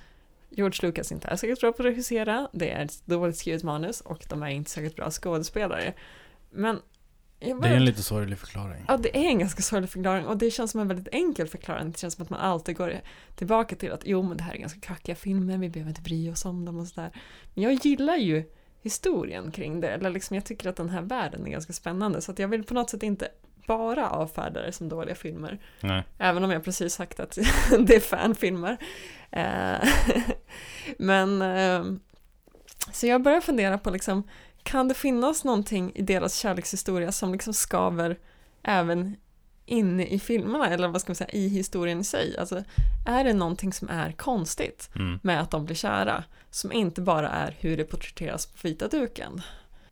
George 0.50 0.78
Lucas 0.82 1.12
inte 1.12 1.28
är 1.28 1.36
särskilt 1.36 1.60
bra 1.60 1.72
på 1.72 1.82
att 1.82 1.86
regissera, 1.86 2.48
det 2.52 2.70
är 2.70 2.84
ett 2.84 3.06
dåligt 3.06 3.36
skrivet 3.36 3.62
manus 3.62 4.00
och 4.00 4.24
de 4.28 4.42
är 4.42 4.48
inte 4.48 4.70
särskilt 4.70 4.96
bra 4.96 5.10
skådespelare. 5.10 5.94
Men 6.50 6.80
Det 7.40 7.50
är 7.50 7.76
en 7.76 7.84
lite 7.84 8.02
sorglig 8.02 8.38
förklaring. 8.38 8.84
Ja, 8.88 8.96
det 8.96 9.16
är 9.16 9.28
en 9.28 9.38
ganska 9.38 9.62
sorglig 9.62 9.90
förklaring 9.90 10.26
och 10.26 10.36
det 10.36 10.50
känns 10.50 10.70
som 10.70 10.80
en 10.80 10.88
väldigt 10.88 11.08
enkel 11.14 11.48
förklaring. 11.48 11.92
Det 11.92 11.98
känns 11.98 12.14
som 12.14 12.22
att 12.22 12.30
man 12.30 12.40
alltid 12.40 12.76
går 12.76 13.00
tillbaka 13.34 13.76
till 13.76 13.92
att 13.92 14.02
jo, 14.04 14.22
men 14.22 14.36
det 14.36 14.42
här 14.42 14.54
är 14.54 14.58
ganska 14.58 14.80
kackiga 14.80 15.14
filmer, 15.14 15.58
vi 15.58 15.68
behöver 15.68 15.90
inte 15.90 16.02
bry 16.02 16.30
oss 16.30 16.44
om 16.44 16.64
dem 16.64 16.78
och 16.78 16.86
sådär. 16.86 17.10
Men 17.54 17.64
jag 17.64 17.72
gillar 17.72 18.16
ju 18.16 18.44
historien 18.82 19.50
kring 19.50 19.80
det, 19.80 19.88
eller 19.88 20.10
liksom 20.10 20.34
jag 20.34 20.44
tycker 20.44 20.68
att 20.68 20.76
den 20.76 20.88
här 20.88 21.02
världen 21.02 21.46
är 21.46 21.50
ganska 21.50 21.72
spännande, 21.72 22.20
så 22.20 22.32
att 22.32 22.38
jag 22.38 22.48
vill 22.48 22.64
på 22.64 22.74
något 22.74 22.90
sätt 22.90 23.02
inte 23.02 23.28
bara 23.66 24.10
avfärda 24.10 24.62
det 24.62 24.72
som 24.72 24.88
dåliga 24.88 25.14
filmer. 25.14 25.58
Nej. 25.80 26.02
Även 26.18 26.44
om 26.44 26.50
jag 26.50 26.64
precis 26.64 26.94
sagt 26.94 27.20
att 27.20 27.38
det 27.86 27.94
är 27.96 28.00
fanfilmer. 28.00 28.76
Eh, 29.30 29.88
Men 30.98 31.42
eh, 31.42 31.84
så 32.92 33.06
jag 33.06 33.22
börjar 33.22 33.40
fundera 33.40 33.78
på 33.78 33.90
liksom, 33.90 34.28
kan 34.62 34.88
det 34.88 34.94
finnas 34.94 35.44
någonting 35.44 35.92
i 35.94 36.02
deras 36.02 36.34
kärlekshistoria 36.36 37.12
som 37.12 37.32
liksom 37.32 37.54
skaver 37.54 38.18
även 38.62 39.16
inne 39.66 40.06
i 40.06 40.18
filmerna, 40.18 40.68
eller 40.68 40.88
vad 40.88 41.00
ska 41.00 41.10
man 41.10 41.16
säga, 41.16 41.30
i 41.30 41.48
historien 41.48 42.00
i 42.00 42.04
sig? 42.04 42.36
Alltså, 42.38 42.64
är 43.06 43.24
det 43.24 43.32
någonting 43.32 43.72
som 43.72 43.88
är 43.88 44.12
konstigt 44.12 44.90
Mm. 44.94 45.18
med 45.22 45.40
att 45.40 45.50
de 45.50 45.64
blir 45.64 45.76
kära, 45.76 46.24
som 46.50 46.72
inte 46.72 47.00
bara 47.00 47.28
är 47.28 47.56
hur 47.60 47.76
det 47.76 47.84
porträtteras 47.84 48.46
på 48.46 48.68
vita 48.68 48.88
duken? 48.88 49.42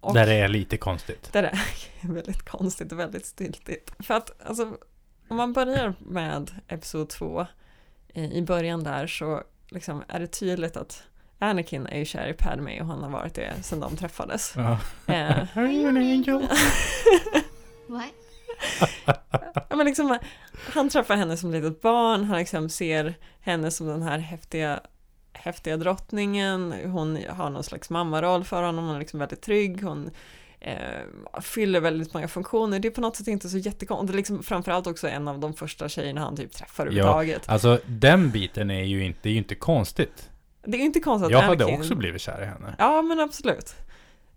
Och- 0.00 0.14
Där 0.14 0.26
det 0.26 0.34
är 0.34 0.48
lite 0.48 0.76
konstigt. 0.76 1.28
det 1.32 1.38
är 1.38 1.58
väldigt 2.00 2.42
konstigt 2.42 2.92
och 2.92 2.98
väldigt 2.98 3.26
stiltigt. 3.26 3.92
För 3.98 4.14
att 4.14 4.46
alltså, 4.46 4.76
om 5.28 5.36
man 5.36 5.52
börjar 5.52 5.94
med 5.98 6.50
episod 6.68 7.08
två 7.08 7.46
i 8.14 8.20
i 8.24 8.42
början 8.42 8.84
där 8.84 9.06
så 9.06 9.42
liksom 9.68 10.02
är 10.08 10.20
det 10.20 10.26
tydligt 10.26 10.76
att 10.76 11.02
Anakin 11.38 11.86
är 11.86 11.98
ju 11.98 12.04
kär 12.04 12.28
i 12.28 12.32
Padme 12.32 12.80
och 12.80 12.86
han 12.86 13.02
har 13.02 13.10
varit 13.10 13.34
det 13.34 13.52
sedan 13.62 13.80
de 13.80 13.96
träffades. 13.96 14.52
Ja. 14.56 14.78
Eh, 15.06 15.56
Are 15.58 15.72
you 15.72 15.88
an 15.88 15.96
angel? 15.96 16.48
What? 17.86 18.04
ja, 19.70 19.76
men 19.76 19.86
liksom, 19.86 20.18
han 20.72 20.88
träffar 20.88 21.16
henne 21.16 21.36
som 21.36 21.50
litet 21.52 21.80
barn, 21.82 22.24
han 22.24 22.38
liksom 22.38 22.68
ser 22.68 23.14
henne 23.40 23.70
som 23.70 23.86
den 23.86 24.02
här 24.02 24.18
häftiga, 24.18 24.80
häftiga 25.42 25.76
drottningen, 25.76 26.74
hon 26.84 27.18
har 27.28 27.50
någon 27.50 27.64
slags 27.64 27.90
mammaroll 27.90 28.44
för 28.44 28.62
honom, 28.62 28.86
hon 28.86 28.94
är 28.94 28.98
liksom 28.98 29.18
väldigt 29.18 29.42
trygg, 29.42 29.82
hon 29.82 30.10
eh, 30.60 31.40
fyller 31.42 31.80
väldigt 31.80 32.14
många 32.14 32.28
funktioner, 32.28 32.78
det 32.78 32.88
är 32.88 32.92
på 32.92 33.00
något 33.00 33.16
sätt 33.16 33.28
inte 33.28 33.48
så 33.48 33.58
jättekonstigt, 33.58 34.12
det 34.12 34.14
är 34.14 34.16
liksom 34.16 34.42
framförallt 34.42 34.86
också 34.86 35.08
en 35.08 35.28
av 35.28 35.38
de 35.38 35.54
första 35.54 35.88
tjejerna 35.88 36.20
han 36.20 36.36
typ 36.36 36.52
träffar 36.52 36.86
överhuvudtaget. 36.86 37.48
Alltså 37.48 37.80
den 37.86 38.30
biten 38.30 38.70
är 38.70 38.84
ju 38.84 39.04
inte, 39.04 39.18
det 39.22 39.28
är 39.28 39.32
ju 39.32 39.38
inte 39.38 39.54
konstigt. 39.54 40.30
Det 40.62 40.76
är 40.76 40.78
ju 40.80 40.86
inte 40.86 41.00
konstigt 41.00 41.26
att 41.26 41.32
Jag 41.32 41.42
hade 41.42 41.64
Anakin- 41.64 41.78
också 41.78 41.94
blivit 41.94 42.20
kär 42.22 42.42
i 42.42 42.44
henne. 42.44 42.74
Ja, 42.78 43.02
men 43.02 43.20
absolut. 43.20 43.74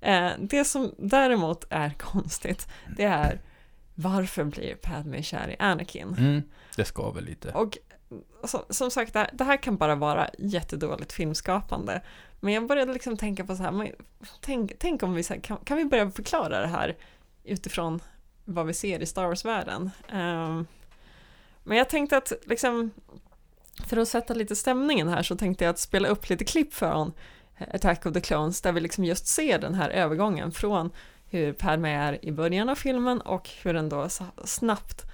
Eh, 0.01 0.29
det 0.39 0.65
som 0.65 0.91
däremot 0.97 1.65
är 1.69 1.89
konstigt, 1.89 2.67
det 2.97 3.03
är 3.03 3.39
varför 3.95 4.43
blir 4.43 4.75
Padme 4.75 5.23
kär 5.23 5.49
i 5.49 5.55
Anakin? 5.59 6.15
Mm. 6.17 6.41
Det 6.75 6.85
ska 6.85 7.11
väl 7.11 7.25
lite. 7.25 7.51
Och 7.51 7.77
som, 8.43 8.61
som 8.69 8.91
sagt, 8.91 9.13
det 9.13 9.19
här, 9.19 9.29
det 9.33 9.43
här 9.43 9.57
kan 9.57 9.77
bara 9.77 9.95
vara 9.95 10.29
jättedåligt 10.37 11.13
filmskapande. 11.13 12.01
Men 12.39 12.53
jag 12.53 12.67
började 12.67 12.93
liksom 12.93 13.17
tänka 13.17 13.45
på 13.45 13.55
så 13.55 13.63
här, 13.63 13.71
men, 13.71 13.91
tänk, 14.41 14.71
tänk 14.79 15.03
om 15.03 15.13
vi 15.13 15.23
så 15.23 15.33
här, 15.33 15.41
kan, 15.41 15.57
kan 15.57 15.77
vi 15.77 15.85
börja 15.85 16.11
förklara 16.11 16.59
det 16.59 16.67
här 16.67 16.95
utifrån 17.43 17.99
vad 18.45 18.65
vi 18.65 18.73
ser 18.73 18.99
i 18.99 19.05
Star 19.05 19.25
Wars-världen? 19.25 19.91
Um, 20.13 20.67
men 21.63 21.77
jag 21.77 21.89
tänkte 21.89 22.17
att 22.17 22.31
liksom, 22.45 22.91
för 23.87 23.97
att 23.97 24.07
sätta 24.07 24.33
lite 24.33 24.55
stämningen 24.55 25.07
här 25.07 25.23
så 25.23 25.35
tänkte 25.35 25.63
jag 25.63 25.69
att 25.69 25.79
spela 25.79 26.07
upp 26.07 26.29
lite 26.29 26.45
klipp 26.45 26.73
från 26.73 27.13
Attack 27.73 28.05
of 28.05 28.13
the 28.13 28.21
Clones 28.21 28.61
där 28.61 28.71
vi 28.71 28.81
liksom 28.81 29.03
just 29.03 29.27
ser 29.27 29.59
den 29.59 29.73
här 29.73 29.89
övergången 29.89 30.51
från 30.51 30.91
hur 31.29 31.53
Padme 31.53 31.89
är 31.89 32.25
i 32.25 32.31
början 32.31 32.69
av 32.69 32.75
filmen 32.75 33.21
och 33.21 33.49
hur 33.63 33.73
den 33.73 33.89
då 33.89 34.07
snabbt 34.45 35.05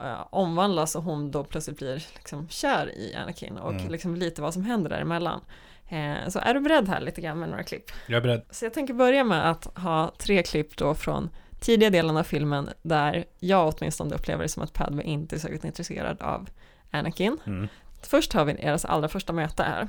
eh, 0.00 0.26
omvandlas 0.30 0.96
och 0.96 1.02
hon 1.02 1.30
då 1.30 1.44
plötsligt 1.44 1.78
blir 1.78 2.06
liksom 2.14 2.48
kär 2.48 2.98
i 2.98 3.14
Anakin 3.14 3.58
och 3.58 3.72
Mm. 3.72 3.88
liksom 3.88 4.16
lite 4.16 4.42
vad 4.42 4.54
som 4.54 4.64
händer 4.64 4.90
däremellan. 4.90 5.40
Eh, 5.88 6.28
så 6.28 6.38
är 6.38 6.54
du 6.54 6.60
beredd 6.60 6.88
här 6.88 7.00
lite 7.00 7.20
grann 7.20 7.38
med 7.40 7.48
några 7.48 7.62
klipp? 7.62 7.90
Jag 8.06 8.16
är 8.16 8.20
beredd. 8.20 8.42
Så 8.50 8.64
jag 8.64 8.74
tänker 8.74 8.94
börja 8.94 9.24
med 9.24 9.50
att 9.50 9.78
ha 9.78 10.12
tre 10.18 10.42
klipp 10.42 10.76
då 10.76 10.94
från 10.94 11.30
tidiga 11.60 11.90
delen 11.90 12.16
av 12.16 12.22
filmen 12.22 12.68
där 12.82 13.24
jag 13.38 13.74
åtminstone 13.78 14.14
upplever 14.14 14.42
det 14.42 14.48
som 14.48 14.62
att 14.62 14.72
Padme 14.72 15.02
inte 15.02 15.36
är 15.36 15.38
särskilt 15.40 15.64
intresserad 15.64 16.22
av 16.22 16.48
Anakin. 16.90 17.38
Mm. 17.46 17.68
Först 18.02 18.32
har 18.32 18.44
vi 18.44 18.52
deras 18.52 18.84
allra 18.84 19.08
första 19.08 19.32
möte 19.32 19.62
här. 19.62 19.88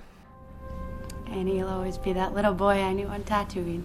And 1.28 1.50
he'll 1.50 1.70
always 1.74 2.04
be 2.04 2.14
that 2.14 2.36
little 2.36 2.52
boy 2.54 2.78
I 2.80 2.94
knew 2.94 3.16
on 3.16 3.24
Tatooine. 3.24 3.84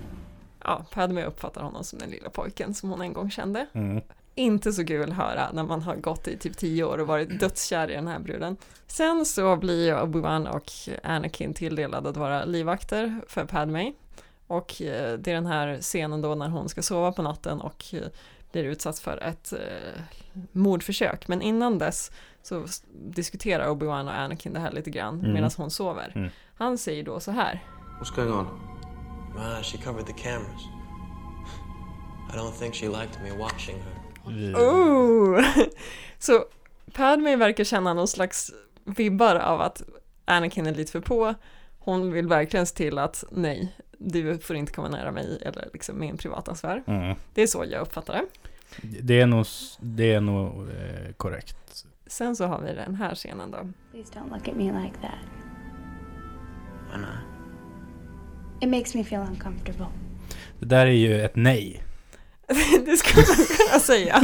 Ja, 0.65 0.85
Padme 0.93 1.25
uppfattar 1.25 1.63
honom 1.63 1.85
som 1.85 1.99
den 1.99 2.11
lilla 2.11 2.31
pojken 2.31 2.75
som 2.75 2.91
hon 2.91 3.01
en 3.01 3.13
gång 3.13 3.31
kände. 3.31 3.67
Mm. 3.73 4.03
Inte 4.35 4.73
så 4.73 4.87
kul 4.87 5.11
att 5.11 5.17
höra 5.17 5.53
när 5.53 5.63
man 5.65 5.83
har 5.83 5.97
gått 5.97 6.29
i 6.29 6.37
typ 6.37 6.57
tio 6.57 6.85
år 6.85 6.99
och 6.99 7.07
varit 7.07 7.41
dödskär 7.41 7.91
i 7.91 7.95
den 7.95 8.07
här 8.09 8.19
bruden. 8.19 8.57
Sen 8.87 9.27
så 9.27 9.57
blir 9.57 9.87
ju 9.87 9.95
Obi-Wan 9.95 10.47
och 10.49 10.73
Anakin 11.05 11.55
tilldelade 11.55 12.09
att 12.09 12.17
vara 12.17 12.45
livvakter 12.45 13.21
för 13.29 13.45
Padme. 13.45 13.93
Och 14.47 14.83
eh, 14.83 15.19
det 15.19 15.31
är 15.31 15.35
den 15.35 15.47
här 15.47 15.81
scenen 15.81 16.23
då 16.23 16.35
när 16.35 16.49
hon 16.49 16.69
ska 16.69 16.83
sova 16.83 17.13
på 17.13 17.23
natten 17.23 17.61
och 17.61 17.85
eh, 17.93 18.01
blir 18.53 18.65
utsatt 18.65 18.99
för 18.99 19.17
ett 19.23 19.53
eh, 19.53 20.03
mordförsök. 20.53 21.29
Men 21.29 21.43
innan 21.43 21.79
dess 21.79 22.11
så 22.43 22.67
diskuterar 22.93 23.69
Obi-Wan 23.69 24.09
och 24.09 24.15
Anakin 24.15 24.53
det 24.53 24.61
här 24.61 24.73
lite 24.73 24.91
grann 24.91 25.19
Mm. 25.21 25.33
medan 25.33 25.51
hon 25.57 25.71
sover. 25.71 26.13
Mm. 26.15 26.31
Han 26.55 26.79
säger 26.79 27.03
då 27.03 27.21
så 27.21 27.31
här. 27.31 27.65
What's 28.01 28.17
going 28.17 28.33
on? 28.33 28.47
Ah, 29.39 29.63
she 29.63 29.79
covered 29.79 30.07
the 30.07 30.13
cameras. 30.13 30.63
I 32.33 32.37
don't 32.37 32.53
think 32.59 32.75
she 32.75 32.87
liked 32.89 33.23
me 33.23 33.31
watching 33.39 33.77
her. 33.77 34.00
Oh! 34.27 35.41
Så 36.19 36.45
Padme 36.93 37.37
verkar 37.37 37.65
känna 37.65 37.95
någon 37.95 38.09
slags 38.09 38.51
vibbar 38.85 39.37
av 39.37 39.61
att 39.61 39.83
Anakin 40.25 40.67
är 40.67 40.75
lite 40.75 40.93
för 40.93 41.01
på. 41.01 41.35
Hon 41.79 42.13
vill 42.13 42.29
verkligen 42.29 42.67
se 42.67 42.77
till 42.77 42.99
att 42.99 43.25
nej, 43.31 43.77
du 43.99 44.39
får 44.39 44.57
inte 44.57 44.73
komma 44.73 44.89
nära 44.89 45.13
mig 45.13 45.43
eller 45.43 45.69
liksom 45.73 46.01
min 46.01 46.17
privata 46.17 46.55
sfär. 46.55 46.83
Mm. 46.87 47.17
Det 47.35 47.43
är 47.43 47.47
så 47.47 47.65
jag 47.71 47.83
uppfattar 47.83 48.15
det. 48.15 48.25
Det 49.03 49.21
är 49.21 49.27
nog, 49.27 49.47
det 49.81 50.13
är 50.15 50.21
nog 50.21 50.69
eh, 50.69 51.13
korrekt. 51.17 51.85
Sen 52.07 52.37
så 52.37 52.47
har 52.47 52.61
vi 52.61 52.73
den 52.73 52.95
här 52.95 53.15
scenen 53.15 53.51
då. 53.51 53.59
Please 53.91 54.13
don't 54.13 54.35
look 54.35 54.49
at 54.49 54.57
me 54.57 54.65
like 54.65 54.97
that. 55.01 55.21
Why 56.93 57.01
not? 57.01 57.21
It 58.61 58.69
makes 58.69 58.95
me 58.95 59.05
feel 59.05 59.21
uncomfortable. 59.21 59.87
Det 60.59 60.67
där 60.67 60.87
är 60.87 60.91
ju 60.91 61.21
ett 61.21 61.37
nej. 61.37 61.83
det 62.87 62.97
skulle 62.97 63.27
man 63.27 63.47
kunna 63.47 63.81
säga. 63.81 64.23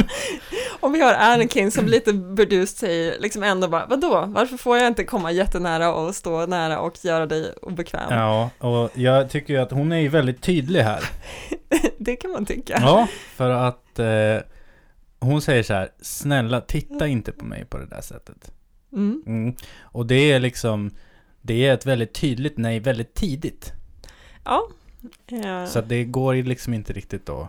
Om 0.79 0.91
vi 0.91 1.01
har 1.01 1.13
Anakin 1.13 1.71
som 1.71 1.85
lite 1.85 2.13
burdust 2.13 2.77
säger 2.77 3.19
liksom 3.19 3.43
ändå 3.43 3.67
bara, 3.67 3.85
vadå, 3.85 4.25
varför 4.27 4.57
får 4.57 4.77
jag 4.77 4.87
inte 4.87 5.03
komma 5.03 5.31
jättenära 5.31 5.93
och 5.93 6.15
stå 6.15 6.45
nära 6.45 6.79
och 6.79 7.05
göra 7.05 7.25
dig 7.25 7.53
obekväm? 7.61 8.07
Ja, 8.09 8.49
och 8.59 8.91
jag 8.93 9.29
tycker 9.29 9.53
ju 9.53 9.59
att 9.59 9.71
hon 9.71 9.91
är 9.91 9.97
ju 9.97 10.07
väldigt 10.07 10.41
tydlig 10.41 10.81
här. 10.81 11.03
det 11.97 12.15
kan 12.15 12.31
man 12.31 12.45
tycka. 12.45 12.77
Ja, 12.81 13.07
för 13.35 13.49
att 13.49 13.99
eh, 13.99 14.37
hon 15.19 15.41
säger 15.41 15.63
så 15.63 15.73
här, 15.73 15.89
snälla 16.01 16.61
titta 16.61 17.07
inte 17.07 17.31
på 17.31 17.45
mig 17.45 17.65
på 17.65 17.77
det 17.77 17.85
där 17.85 18.01
sättet. 18.01 18.51
Mm. 18.93 19.23
Mm. 19.27 19.55
Och 19.81 20.05
det 20.05 20.31
är 20.31 20.39
liksom, 20.39 20.91
det 21.41 21.65
är 21.67 21.73
ett 21.73 21.85
väldigt 21.85 22.13
tydligt 22.13 22.57
nej 22.57 22.79
väldigt 22.79 23.13
tidigt. 23.13 23.73
Ja. 24.43 24.67
Eh, 25.31 25.65
Så 25.65 25.79
att 25.79 25.89
det 25.89 26.03
går 26.03 26.35
ju 26.35 26.43
liksom 26.43 26.73
inte 26.73 26.93
riktigt 26.93 27.29
att 27.29 27.47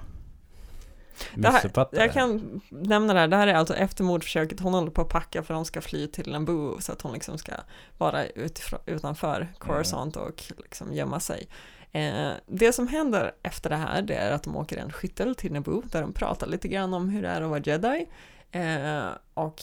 Det 1.35 1.49
här, 1.49 1.89
jag 1.93 2.13
kan 2.13 2.61
nämna 2.69 3.15
det 3.15 3.21
här, 3.21 3.29
det 3.29 3.37
här 3.37 3.47
är 3.47 3.55
alltså 3.55 3.75
efter 3.75 4.05
mordförsöket, 4.05 4.61
hon 4.61 4.75
håller 4.75 4.91
på 4.91 5.03
att 5.03 5.09
packa 5.09 5.43
för 5.43 5.55
de 5.55 5.65
ska 5.65 5.81
fly 5.81 6.07
till 6.07 6.33
Naboo 6.33 6.81
så 6.81 6.93
att 6.93 7.03
hon 7.03 7.13
liksom 7.13 7.39
ska 7.39 7.53
vara 7.99 8.27
utifrån, 8.27 8.81
utanför 8.87 9.49
Coruscant 9.59 10.17
och 10.17 10.43
liksom 10.59 10.93
gömma 10.93 11.21
sig. 11.21 11.49
Eh, 11.93 12.31
det 12.47 12.73
som 12.73 12.89
händer 12.89 13.33
efter 13.43 13.71
det 13.71 13.77
här, 13.77 14.03
det 14.03 14.15
är 14.15 14.33
att 14.33 14.43
de 14.43 14.57
åker 14.57 14.77
en 14.77 14.93
skyttel 14.93 15.35
till 15.35 15.53
Naboo 15.53 15.83
där 15.93 16.01
de 16.01 16.13
pratar 16.13 16.47
lite 16.47 16.69
grann 16.69 16.95
om 16.95 17.09
hur 17.09 17.23
det 17.23 17.29
är 17.29 17.43
att 17.43 17.51
vara 17.51 17.61
jedi. 17.61 18.07
Eh, 18.51 19.09
och 19.35 19.63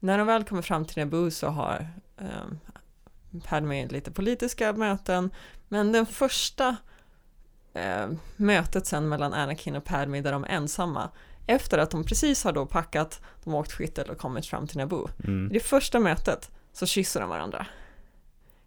när 0.00 0.18
de 0.18 0.26
väl 0.26 0.44
kommer 0.44 0.62
fram 0.62 0.84
till 0.84 0.98
Naboo 1.04 1.30
så 1.30 1.46
har 1.46 1.88
eh, 2.18 2.56
Padme 3.44 3.86
lite 3.86 4.10
politiska 4.10 4.72
möten, 4.72 5.30
men 5.68 5.92
den 5.92 6.06
första 6.06 6.76
eh, 7.74 8.06
mötet 8.36 8.86
sen 8.86 9.08
mellan 9.08 9.34
Anakin 9.34 9.76
och 9.76 9.84
Padme 9.84 10.20
där 10.20 10.32
de 10.32 10.44
är 10.44 10.48
ensamma 10.48 11.10
efter 11.46 11.78
att 11.78 11.90
de 11.90 12.04
precis 12.04 12.44
har 12.44 12.52
då 12.52 12.66
packat, 12.66 13.20
de 13.44 13.52
har 13.52 13.60
åkt 13.60 13.72
skyttel 13.72 14.10
och 14.10 14.18
kommit 14.18 14.46
fram 14.46 14.66
till 14.66 14.78
Naboo. 14.78 15.08
Mm. 15.24 15.50
I 15.50 15.54
det 15.54 15.60
första 15.60 16.00
mötet 16.00 16.50
så 16.72 16.86
kysser 16.86 17.20
de 17.20 17.28
varandra. 17.28 17.66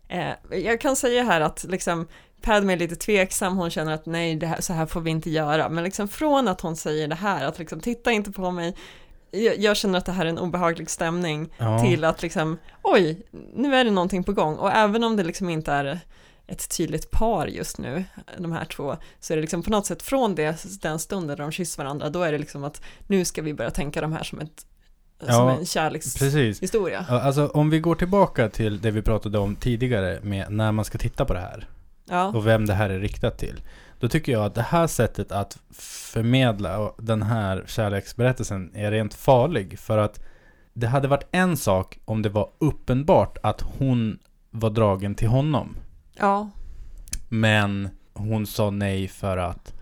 Eh, 0.08 0.34
jag 0.52 0.82
kan 0.82 0.96
säga 0.96 1.24
här 1.24 1.42
att 1.42 1.64
liksom 1.64 2.08
Padme 2.42 2.74
är 2.74 2.78
lite 2.78 2.96
tveksam, 2.96 3.58
hon 3.58 3.70
känner 3.70 3.92
att 3.92 4.06
nej, 4.06 4.46
här, 4.46 4.62
så 4.62 4.74
här 4.74 4.86
får 4.86 5.02
vi 5.02 5.12
inte 5.12 5.30
göra. 5.30 5.70
Men 5.70 5.84
liksom 5.84 6.08
från 6.08 6.48
att 6.48 6.62
hon 6.62 6.76
säger 6.76 7.08
det 7.08 7.16
här, 7.16 7.46
att 7.46 7.60
liksom 7.60 7.80
titta 7.80 8.12
inte 8.12 8.32
på 8.32 8.52
mig, 8.52 8.76
jag, 9.32 9.58
jag 9.58 9.78
känner 9.78 9.98
att 9.98 10.06
det 10.06 10.12
här 10.12 10.26
är 10.26 10.30
en 10.30 10.40
obehaglig 10.40 10.90
stämning 10.90 11.54
Ja. 11.58 11.80
till 11.80 12.04
att 12.04 12.22
liksom, 12.22 12.58
oj, 12.84 13.22
nu 13.54 13.76
är 13.76 13.86
det 13.86 13.92
någonting 13.92 14.24
på 14.24 14.34
gång. 14.34 14.56
Och 14.56 14.72
även 14.72 15.04
om 15.04 15.16
det 15.16 15.24
liksom 15.24 15.50
inte 15.50 15.72
är 15.72 16.00
ett 16.48 16.78
tydligt 16.78 17.12
par 17.12 17.48
just 17.48 17.78
nu, 17.78 18.04
de 18.38 18.52
här 18.52 18.66
två, 18.66 18.98
så 19.20 19.34
är 19.34 19.38
det 19.38 19.42
liksom 19.42 19.64
på 19.64 19.70
något 19.70 19.86
sätt 19.86 20.04
från 20.04 20.36
det, 20.36 20.82
den 20.82 21.00
stunden 21.00 21.28
där 21.28 21.44
de 21.44 21.52
kysser 21.52 21.84
varandra, 21.84 22.10
då 22.10 22.24
är 22.24 22.32
det 22.32 22.38
liksom 22.38 22.64
att 22.64 22.82
nu 23.08 23.26
ska 23.26 23.42
vi 23.42 23.54
börja 23.54 23.72
tänka 23.72 24.02
de 24.02 24.14
här 24.14 24.24
som, 24.24 24.40
ett, 24.40 24.66
som 25.20 25.28
Ja, 25.28 25.58
en 25.58 25.66
kärlekshistoria. 25.66 27.00
Precis. 27.00 27.10
Alltså 27.10 27.48
om 27.48 27.70
vi 27.70 27.80
går 27.80 27.96
tillbaka 27.96 28.50
till 28.50 28.82
det 28.82 28.92
vi 28.92 29.02
pratade 29.02 29.38
om 29.40 29.56
tidigare 29.56 30.20
med 30.22 30.52
när 30.52 30.72
man 30.72 30.86
ska 30.86 30.98
titta 30.98 31.26
på 31.26 31.34
det 31.34 31.40
här. 31.40 31.68
Ja, 32.10 32.28
och 32.28 32.48
vem 32.48 32.66
det 32.66 32.74
här 32.74 32.90
är 32.90 33.00
riktat 33.00 33.38
till. 33.38 33.62
Då 34.00 34.10
tycker 34.10 34.32
jag 34.32 34.46
att 34.46 34.56
det 34.56 34.62
här 34.62 34.88
sättet 34.88 35.32
att 35.32 35.60
förmedla 35.74 36.92
den 36.98 37.22
här 37.22 37.64
kärleksberättelsen 37.68 38.72
är 38.76 38.92
rent 38.92 39.14
farlig. 39.14 39.80
För 39.80 39.98
att 39.98 40.24
det 40.74 40.88
hade 40.88 41.08
varit 41.08 41.28
en 41.32 41.58
sak 41.58 42.00
om 42.06 42.22
det 42.22 42.30
var 42.30 42.50
uppenbart 42.58 43.38
att 43.44 43.62
hon 43.62 44.20
var 44.52 44.70
dragen 44.70 45.16
till 45.16 45.28
honom. 45.28 45.78
Ja, 46.20 46.50
Men 47.30 47.90
hon 48.14 48.48
sa 48.48 48.70
nej 48.70 49.08
för 49.08 49.38
att 49.38 49.74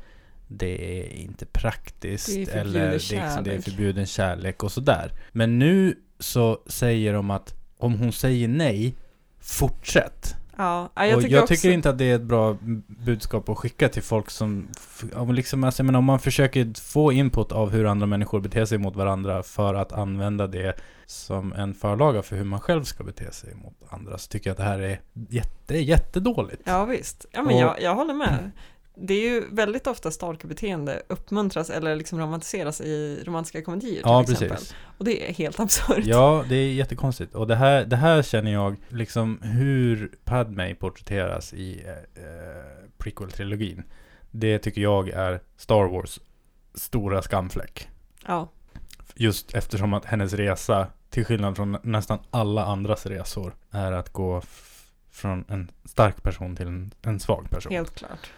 det 0.48 1.02
är 1.02 1.14
inte 1.14 1.46
praktiskt. 1.46 2.28
Det 2.28 2.52
är 2.52 2.58
eller 2.58 2.80
det 2.80 2.88
är, 2.88 2.92
liksom, 2.92 3.44
det 3.44 3.54
är 3.54 3.62
förbjuden 3.62 4.06
kärlek 4.06 4.64
och 4.64 4.72
sådär. 4.72 5.12
Men 5.32 5.60
nu 5.60 5.96
så 6.20 6.60
säger 6.68 7.14
de 7.14 7.32
att 7.32 7.54
om 7.78 7.94
hon 7.94 8.12
säger 8.12 8.48
nej, 8.48 8.96
fortsätt. 9.40 10.36
Ja. 10.58 10.90
ja 10.96 11.06
jag 11.06 11.16
och 11.18 11.24
tycker 11.24 11.36
jag 11.36 11.48
tycker 11.48 11.72
inte 11.72 11.90
att 11.90 11.98
det 11.98 12.06
är 12.12 12.16
ett 12.16 12.22
bra 12.22 12.58
budskap 12.88 13.50
att 13.50 13.58
skicka 13.58 13.90
till 13.90 14.04
folk 14.04 14.30
som... 14.30 14.68
Om, 15.14 15.34
liksom, 15.34 15.64
alltså, 15.64 15.84
men 15.84 15.96
om 15.96 16.06
man 16.06 16.20
försöker 16.20 16.82
få 16.82 17.12
input 17.12 17.52
av 17.52 17.70
hur 17.70 17.86
andra 17.86 18.08
människor 18.08 18.40
beter 18.40 18.66
sig 18.66 18.78
mot 18.78 18.96
varandra 18.96 19.44
för 19.44 19.74
att 19.74 19.92
använda 19.92 20.48
det 20.48 20.76
som 21.06 21.54
en 21.54 21.74
förlaga 21.74 22.22
för 22.22 22.36
hur 22.36 22.44
man 22.44 22.60
själv 22.60 22.84
ska 22.84 23.04
bete 23.04 23.32
sig 23.32 23.56
mot 23.56 23.74
andra 23.90 24.18
så 24.18 24.30
tycker 24.30 24.50
jag 24.50 24.52
att 24.52 24.58
det 24.58 24.64
här 24.64 24.80
är 24.80 25.00
jätte, 25.30 25.78
jättedåligt. 25.78 26.62
Ja 26.66 26.86
visst, 26.86 27.26
ja 27.32 27.42
men 27.42 27.56
Och- 27.56 27.62
jag, 27.62 27.82
jag 27.82 27.96
håller 27.96 28.14
med. 28.14 28.52
Det 28.98 29.14
är 29.14 29.22
ju 29.22 29.44
väldigt 29.52 29.88
ofta 29.88 30.12
stalkerbeteende 30.12 31.02
uppmuntras 31.08 31.70
eller 31.70 31.96
liksom 31.96 32.20
romantiseras 32.20 32.82
i 32.82 33.24
romantiska 33.26 33.62
komedier 33.62 33.94
till 33.94 34.02
Ja, 34.04 34.22
exempel. 34.22 34.50
precis. 34.50 34.76
Och 34.98 35.06
det 35.06 35.30
är 35.30 35.34
helt 35.34 35.60
absurt. 35.60 36.06
Ja, 36.06 36.46
det 36.50 36.56
är 36.56 36.74
jättekonstigt. 36.74 37.36
Och 37.36 37.48
det 37.48 37.56
här, 37.56 37.86
det 37.86 37.96
här 37.96 38.22
känner 38.24 38.54
jag, 38.54 38.76
liksom 38.90 39.40
hur 39.42 40.12
Padme 40.24 40.76
porträtteras 40.76 41.54
i 41.54 41.84
eh, 41.86 42.24
eh, 42.24 42.90
prequel-trilogin. 42.98 43.84
Det 44.32 44.60
tycker 44.60 44.82
jag 44.82 45.10
är 45.10 45.40
Star 45.58 45.84
Wars 45.84 46.20
stora 46.74 47.22
skamfläck. 47.22 47.90
Ja, 48.28 48.50
Just 49.18 49.54
eftersom 49.56 49.94
att 49.94 50.06
hennes 50.06 50.34
resa, 50.34 50.88
till 51.10 51.26
skillnad 51.26 51.56
från 51.56 51.78
nästan 51.84 52.20
alla 52.32 52.66
andras 52.66 53.06
resor, 53.06 53.56
är 53.72 53.92
att 53.92 54.10
gå 54.14 54.42
från 55.12 55.46
en 55.48 55.72
stark 55.86 56.24
person 56.24 56.56
till 56.56 56.68
en, 56.68 56.92
en 57.02 57.20
svag 57.20 57.50
person. 57.50 57.72
helt 57.72 57.96
klart. 57.96 58.30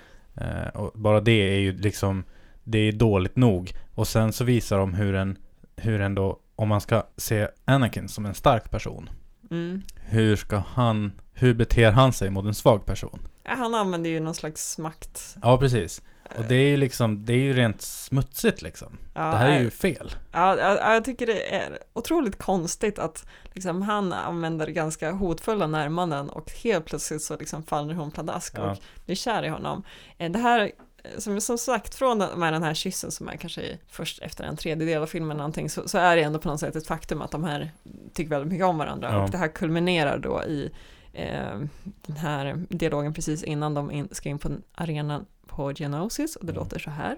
Eh, 0.42 0.68
och 0.68 0.92
bara 1.00 1.22
det 1.22 1.32
är 1.56 1.60
ju 1.60 1.78
liksom, 1.78 2.24
det 2.64 2.80
är 2.80 2.92
dåligt 2.92 3.36
nog. 3.36 3.74
Och 3.96 4.08
sen 4.08 4.34
så 4.34 4.44
visar 4.44 4.78
de 4.78 4.94
hur 4.94 5.16
en, 5.16 5.38
hur 5.76 6.02
en 6.02 6.16
då, 6.16 6.40
om 6.56 6.68
man 6.70 6.82
ska 6.82 7.04
se 7.18 7.48
Anakin 7.66 8.08
som 8.08 8.26
en 8.26 8.34
stark 8.34 8.72
person, 8.72 9.10
Mm. 9.52 9.82
hur 9.96 10.36
ska 10.36 10.58
han, 10.68 11.12
hur 11.34 11.54
beter 11.54 11.92
han 11.92 12.14
sig 12.14 12.30
mot 12.30 12.46
en 12.46 12.54
svag 12.54 12.86
person? 12.86 13.20
Han 13.48 13.76
använder 13.76 14.10
ju 14.10 14.20
någon 14.20 14.36
slags 14.36 14.78
makt. 14.78 15.36
Ja, 15.41 15.58
precis. 15.58 16.02
Och 16.38 16.43
det 16.43 16.56
är 16.56 16.70
ju 16.70 16.78
liksom, 16.78 17.26
det 17.26 17.34
är 17.34 17.38
ju 17.38 17.54
rent 17.54 17.82
smutsigt 17.82 18.62
liksom. 18.62 18.98
Ja, 19.14 19.22
det 19.22 19.38
här 19.38 19.50
är 19.50 19.60
ju 19.60 19.70
fel. 19.70 20.12
Ja, 20.32 20.58
ja, 20.58 20.93
jag 20.93 21.06
tycker 21.06 21.26
det 21.28 21.56
är 21.56 21.78
otroligt 21.93 22.38
konstigt 22.38 23.00
att 23.00 23.26
liksom, 23.54 23.82
han 23.82 24.14
använder 24.14 24.68
ganska 24.68 25.12
hotfulla 25.12 25.68
närmanden 25.68 26.30
och 26.30 26.52
helt 26.52 26.86
plötsligt 26.86 27.22
så 27.22 27.38
liksom 27.38 27.64
faller 27.64 27.93
hon 27.93 28.12
pladask 28.12 28.54
Ja. 28.58 28.72
och 28.72 28.78
blir 29.06 29.16
kär 29.16 29.43
i 29.43 29.48
honom. 29.50 29.84
Eh, 30.18 30.32
Det 30.32 30.39
här, 30.39 30.72
som, 31.18 31.41
som 31.41 31.58
sagt, 31.58 31.95
från 31.95 32.20
den, 32.20 32.39
med 32.39 32.54
den 32.54 32.64
här 32.64 32.74
kyssen 32.74 33.12
som 33.12 33.28
är 33.28 33.38
kanske 33.38 33.78
först 33.89 34.20
efter 34.22 34.43
en 34.43 34.58
tredjedel 34.58 35.02
av 35.02 35.08
filmen 35.08 35.38
någonting, 35.38 35.70
så, 35.70 35.88
så 35.88 35.98
är 35.98 36.16
det 36.16 36.22
ändå 36.22 36.39
på 36.39 36.48
något 36.50 36.60
sätt 36.60 36.76
ett 36.76 36.88
faktum 36.88 37.22
att 37.22 37.32
de 37.32 37.43
här 37.43 37.72
tycker 38.14 38.30
väldigt 38.30 38.52
mycket 38.52 38.66
om 38.66 38.78
varandra 38.78 39.10
Ja. 39.12 39.24
och 39.24 39.30
det 39.30 39.38
här 39.38 39.48
kulminerar 39.48 40.18
då 40.18 40.43
i 40.43 40.72
eh, 41.18 41.59
den 42.05 42.18
här 42.18 42.65
dialogen 42.70 43.13
precis 43.13 43.43
innan 43.43 43.74
de 43.74 43.91
in, 43.91 44.07
ska 44.11 44.30
in 44.30 44.39
på 44.39 44.57
arenan 44.76 45.26
på 45.47 45.72
Geonosis 45.72 46.36
och 46.36 46.45
det 46.45 46.51
Mm. 46.51 46.63
låter 46.63 46.80
så 46.80 46.89
här. 46.89 47.18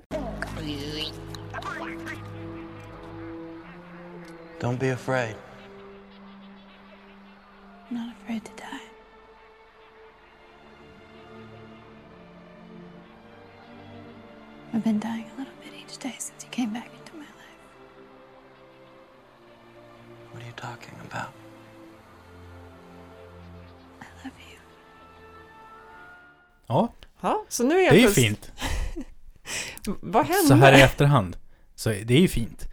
Don't 4.60 4.78
be 4.80 4.94
afraid. 4.94 5.36
I'm 7.90 7.94
not 7.98 8.14
afraid 8.24 8.44
to 8.46 8.52
die. 8.58 8.80
I've 14.74 14.84
been 14.84 15.00
dying 15.00 15.26
a 15.36 15.40
little 15.40 15.54
bit 15.64 15.74
each 15.82 15.98
day 15.98 16.16
since 16.20 16.44
you 16.46 16.52
came 16.52 16.74
back 16.74 16.90
into 17.00 17.14
my 17.16 17.26
life. 17.42 17.60
What 20.32 20.44
are 20.44 20.46
you 20.46 20.54
talking 20.56 20.96
about? 21.10 21.32
Ja, 26.70 26.94
Ja, 27.22 27.46
så 27.50 27.64
nu 27.64 27.76
är 27.76 27.84
jag 27.84 27.94
det 27.94 27.98
är 27.98 28.02
ju 28.02 28.10
fint. 28.10 28.52
Vad 30.02 30.26
hände? 30.26 30.48
Så 30.48 30.54
här 30.54 30.78
i 30.78 30.82
efterhand. 30.82 31.38
Så 31.76 31.90
det 31.90 32.14
är 32.14 32.20
ju 32.20 32.28
fint. 32.28 32.68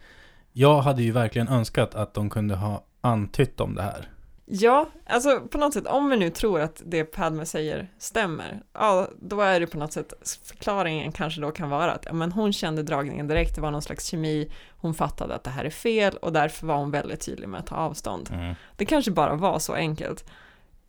Jag 0.53 0.81
hade 0.81 1.03
ju 1.03 1.11
verkligen 1.11 1.47
önskat 1.47 1.95
att 1.95 2.13
de 2.13 2.29
kunde 2.29 2.55
ha 2.55 2.83
antytt 3.01 3.59
om 3.59 3.75
det 3.75 3.81
här. 3.81 4.09
Ja, 4.45 4.89
alltså 5.05 5.39
på 5.39 5.57
något 5.57 5.73
sätt, 5.73 5.87
om 5.87 6.09
vi 6.09 6.17
nu 6.17 6.29
tror 6.29 6.61
att 6.61 6.81
det 6.85 7.03
Padme 7.03 7.45
säger 7.45 7.91
stämmer, 7.99 8.61
ja, 8.73 9.07
då 9.19 9.41
är 9.41 9.59
det 9.59 9.67
på 9.67 9.77
något 9.77 9.93
sätt, 9.93 10.13
förklaringen 10.43 11.11
kanske 11.11 11.41
då 11.41 11.51
kan 11.51 11.69
vara 11.69 11.91
att 11.91 12.05
ja, 12.05 12.13
men 12.13 12.31
hon 12.31 12.53
kände 12.53 12.83
dragningen 12.83 13.27
direkt, 13.27 13.55
det 13.55 13.61
var 13.61 13.71
någon 13.71 13.81
slags 13.81 14.05
kemi, 14.05 14.51
hon 14.69 14.93
fattade 14.93 15.35
att 15.35 15.43
det 15.43 15.49
här 15.49 15.65
är 15.65 15.69
fel 15.69 16.17
och 16.17 16.33
därför 16.33 16.67
var 16.67 16.77
hon 16.77 16.91
väldigt 16.91 17.21
tydlig 17.21 17.49
med 17.49 17.59
att 17.59 17.67
ta 17.67 17.75
avstånd. 17.75 18.29
Mm. 18.33 18.55
Det 18.75 18.85
kanske 18.85 19.11
bara 19.11 19.35
var 19.35 19.59
så 19.59 19.73
enkelt. 19.73 20.25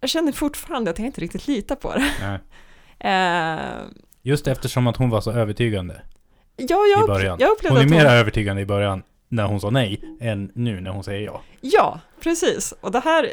Jag 0.00 0.10
känner 0.10 0.32
fortfarande 0.32 0.90
att 0.90 0.98
jag 0.98 1.06
inte 1.06 1.20
riktigt 1.20 1.46
litar 1.46 1.76
på 1.76 1.92
det. 1.92 2.12
Nej. 2.20 2.38
Eh, 3.00 3.58
Just 4.22 4.46
eftersom 4.46 4.86
att 4.86 4.96
hon 4.96 5.10
var 5.10 5.20
så 5.20 5.32
övertygande 5.32 6.02
ja, 6.56 6.78
jag, 6.96 7.04
i 7.04 7.06
början. 7.06 7.36
jag 7.40 7.50
upplevde 7.50 7.78
Hon 7.78 7.86
är 7.86 7.90
mer 7.90 8.04
hon... 8.04 8.14
övertygande 8.14 8.62
i 8.62 8.66
början 8.66 9.02
när 9.28 9.44
hon 9.44 9.60
sa 9.60 9.70
nej 9.70 10.00
än 10.20 10.50
nu 10.54 10.80
när 10.80 10.90
hon 10.90 11.04
säger 11.04 11.26
ja. 11.26 11.42
Ja, 11.60 12.00
precis. 12.20 12.74
Och 12.80 12.92
det 12.92 13.00
här, 13.00 13.32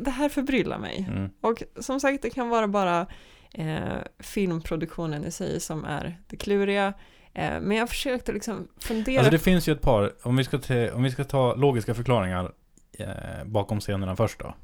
det 0.00 0.10
här 0.10 0.28
förbryllar 0.28 0.78
mig. 0.78 1.06
Mm. 1.08 1.30
Och 1.40 1.62
som 1.80 2.00
sagt, 2.00 2.22
det 2.22 2.30
kan 2.30 2.48
vara 2.48 2.68
bara 2.68 3.06
eh, 3.54 3.98
filmproduktionen 4.18 5.24
i 5.24 5.30
sig 5.30 5.60
som 5.60 5.84
är 5.84 6.18
det 6.26 6.36
kluriga. 6.36 6.94
Eh, 7.34 7.60
men 7.60 7.76
jag 7.76 7.88
försökte 7.88 8.32
liksom 8.32 8.68
fundera. 8.80 9.18
Alltså 9.18 9.30
det 9.30 9.38
finns 9.38 9.68
ju 9.68 9.72
ett 9.72 9.82
par, 9.82 10.12
om 10.22 10.36
vi 10.36 10.44
ska, 10.44 10.58
om 10.94 11.02
vi 11.02 11.10
ska 11.10 11.24
ta 11.24 11.54
logiska 11.54 11.94
förklaringar 11.94 12.52
eh, 12.98 13.08
bakom 13.44 13.80
scenerna 13.80 14.16
först 14.16 14.38
då. 14.38 14.54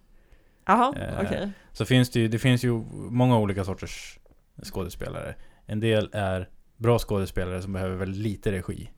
Jaha, 0.66 0.94
eh, 0.96 1.20
okej. 1.26 1.50
Så 1.72 1.84
finns 1.84 2.10
det 2.10 2.20
ju, 2.20 2.28
det 2.28 2.38
finns 2.38 2.64
ju 2.64 2.72
många 3.10 3.38
olika 3.38 3.64
sorters 3.64 4.18
skådespelare. 4.62 5.34
En 5.66 5.80
del 5.80 6.10
är 6.12 6.48
bra 6.76 6.98
skådespelare 6.98 7.62
som 7.62 7.72
behöver 7.72 7.96
väldigt 7.96 8.20
lite 8.22 8.52
regi. 8.52 8.90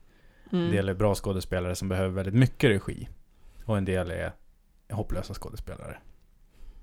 En 0.51 0.59
Mm. 0.59 0.71
del 0.71 0.89
är 0.89 0.93
bra 0.93 1.15
skådespelare 1.15 1.75
som 1.75 1.89
behöver 1.89 2.09
väldigt 2.09 2.33
mycket 2.33 2.69
regi. 2.69 3.09
Och 3.65 3.77
en 3.77 3.85
del 3.85 4.11
är 4.11 4.31
hopplösa 4.91 5.33
skådespelare. 5.33 5.97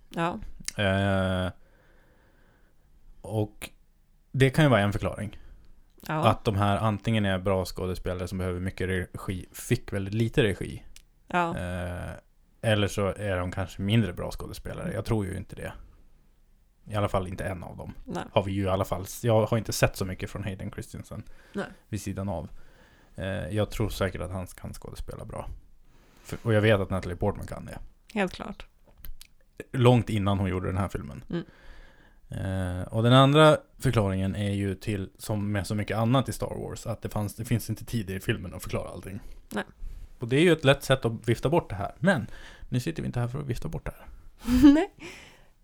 Ja, 0.09 0.39
Eh, 0.77 1.51
och 3.21 3.71
det 4.33 4.51
kan 4.51 4.65
ju 4.65 4.69
vara 4.71 4.81
en 4.81 4.93
förklaring. 4.93 5.39
ja, 6.09 6.29
Att 6.29 6.45
de 6.45 6.57
här 6.57 6.77
antingen 6.79 7.25
är 7.25 7.39
bra 7.39 7.65
skådespelare 7.65 8.29
som 8.29 8.39
behöver 8.39 8.61
mycket 8.61 8.89
regi, 8.89 9.47
fick 9.53 9.93
väldigt 9.93 10.15
lite 10.15 10.43
regi. 10.43 10.83
ja. 11.27 11.59
Eh, 11.59 12.11
eller 12.63 12.89
så 12.89 13.07
är 13.07 13.37
de 13.37 13.51
kanske 13.51 13.83
mindre 13.83 14.13
bra 14.13 14.31
skådespelare. 14.31 14.93
Jag 14.93 15.05
tror 15.05 15.27
ju 15.27 15.37
inte 15.37 15.57
det. 15.57 15.73
I 16.85 16.95
alla 16.95 17.09
fall 17.09 17.29
inte 17.29 17.45
en 17.45 17.63
av 17.63 17.77
dem. 17.77 17.95
Nej. 18.05 18.25
Har 18.33 18.43
vi 18.43 18.53
ju 18.53 18.63
i 18.63 18.69
alla 18.69 18.85
fall. 18.85 19.05
Jag 19.23 19.47
har 19.47 19.59
inte 19.59 19.73
sett 19.73 19.97
så 19.97 20.05
mycket 20.05 20.31
från 20.31 20.45
Hayden 20.45 20.71
Christensen. 20.71 21.23
Nej. 21.53 21.67
Vid 21.89 22.01
sidan 22.01 22.29
av. 22.29 22.49
Eh, 23.15 23.49
jag 23.49 23.71
tror 23.71 23.89
säkert 23.89 24.21
att 24.21 24.31
han 24.31 24.47
kan 24.47 24.75
skådespela 24.75 25.25
bra. 25.25 25.49
För, 26.23 26.39
och 26.43 26.55
jag 26.55 26.61
vet 26.61 26.81
att 26.81 26.91
Natalie 26.91 27.17
Portman 27.17 27.47
kan 27.47 27.65
det. 27.65 27.79
Helt 28.15 28.33
klart. 28.33 28.67
Långt 29.73 30.11
innan 30.11 30.39
hon 30.39 30.49
gjorde 30.49 30.67
den 30.67 30.77
här 30.77 30.89
filmen. 30.89 31.25
Mm. 31.31 31.45
Eh, 32.31 32.83
och 32.83 33.03
den 33.03 33.13
andra 33.13 33.57
förklaringen 33.79 34.37
är 34.37 34.51
ju 34.51 34.75
till, 34.75 35.11
som 35.19 35.53
med 35.53 35.67
så 35.67 35.75
mycket 35.75 35.97
annat 35.97 36.29
i 36.29 36.33
Star 36.33 36.55
Wars, 36.55 36.87
att 36.87 37.03
det, 37.03 37.09
fanns, 37.09 37.35
det 37.35 37.45
finns 37.45 37.71
inte 37.71 37.85
tid 37.85 38.11
i 38.11 38.21
filmen 38.21 38.55
att 38.55 38.63
förklara 38.63 38.89
allting. 38.89 39.21
Nej. 39.49 39.65
Och 40.21 40.29
det 40.29 40.37
är 40.37 40.41
ju 40.41 40.53
ett 40.53 40.65
lätt 40.65 40.85
sätt 40.85 41.05
att 41.05 41.29
vifta 41.29 41.49
bort 41.49 41.71
det 41.71 41.77
här. 41.77 41.95
Men 41.99 42.27
nu 42.69 42.81
sitter 42.81 43.03
vi 43.03 43.07
inte 43.07 43.21
här 43.21 43.29
för 43.29 43.39
att 43.39 43.47
vifta 43.47 43.69
bort 43.69 43.85
det 43.85 43.93
här. 43.99 44.07
Nej. 44.75 44.91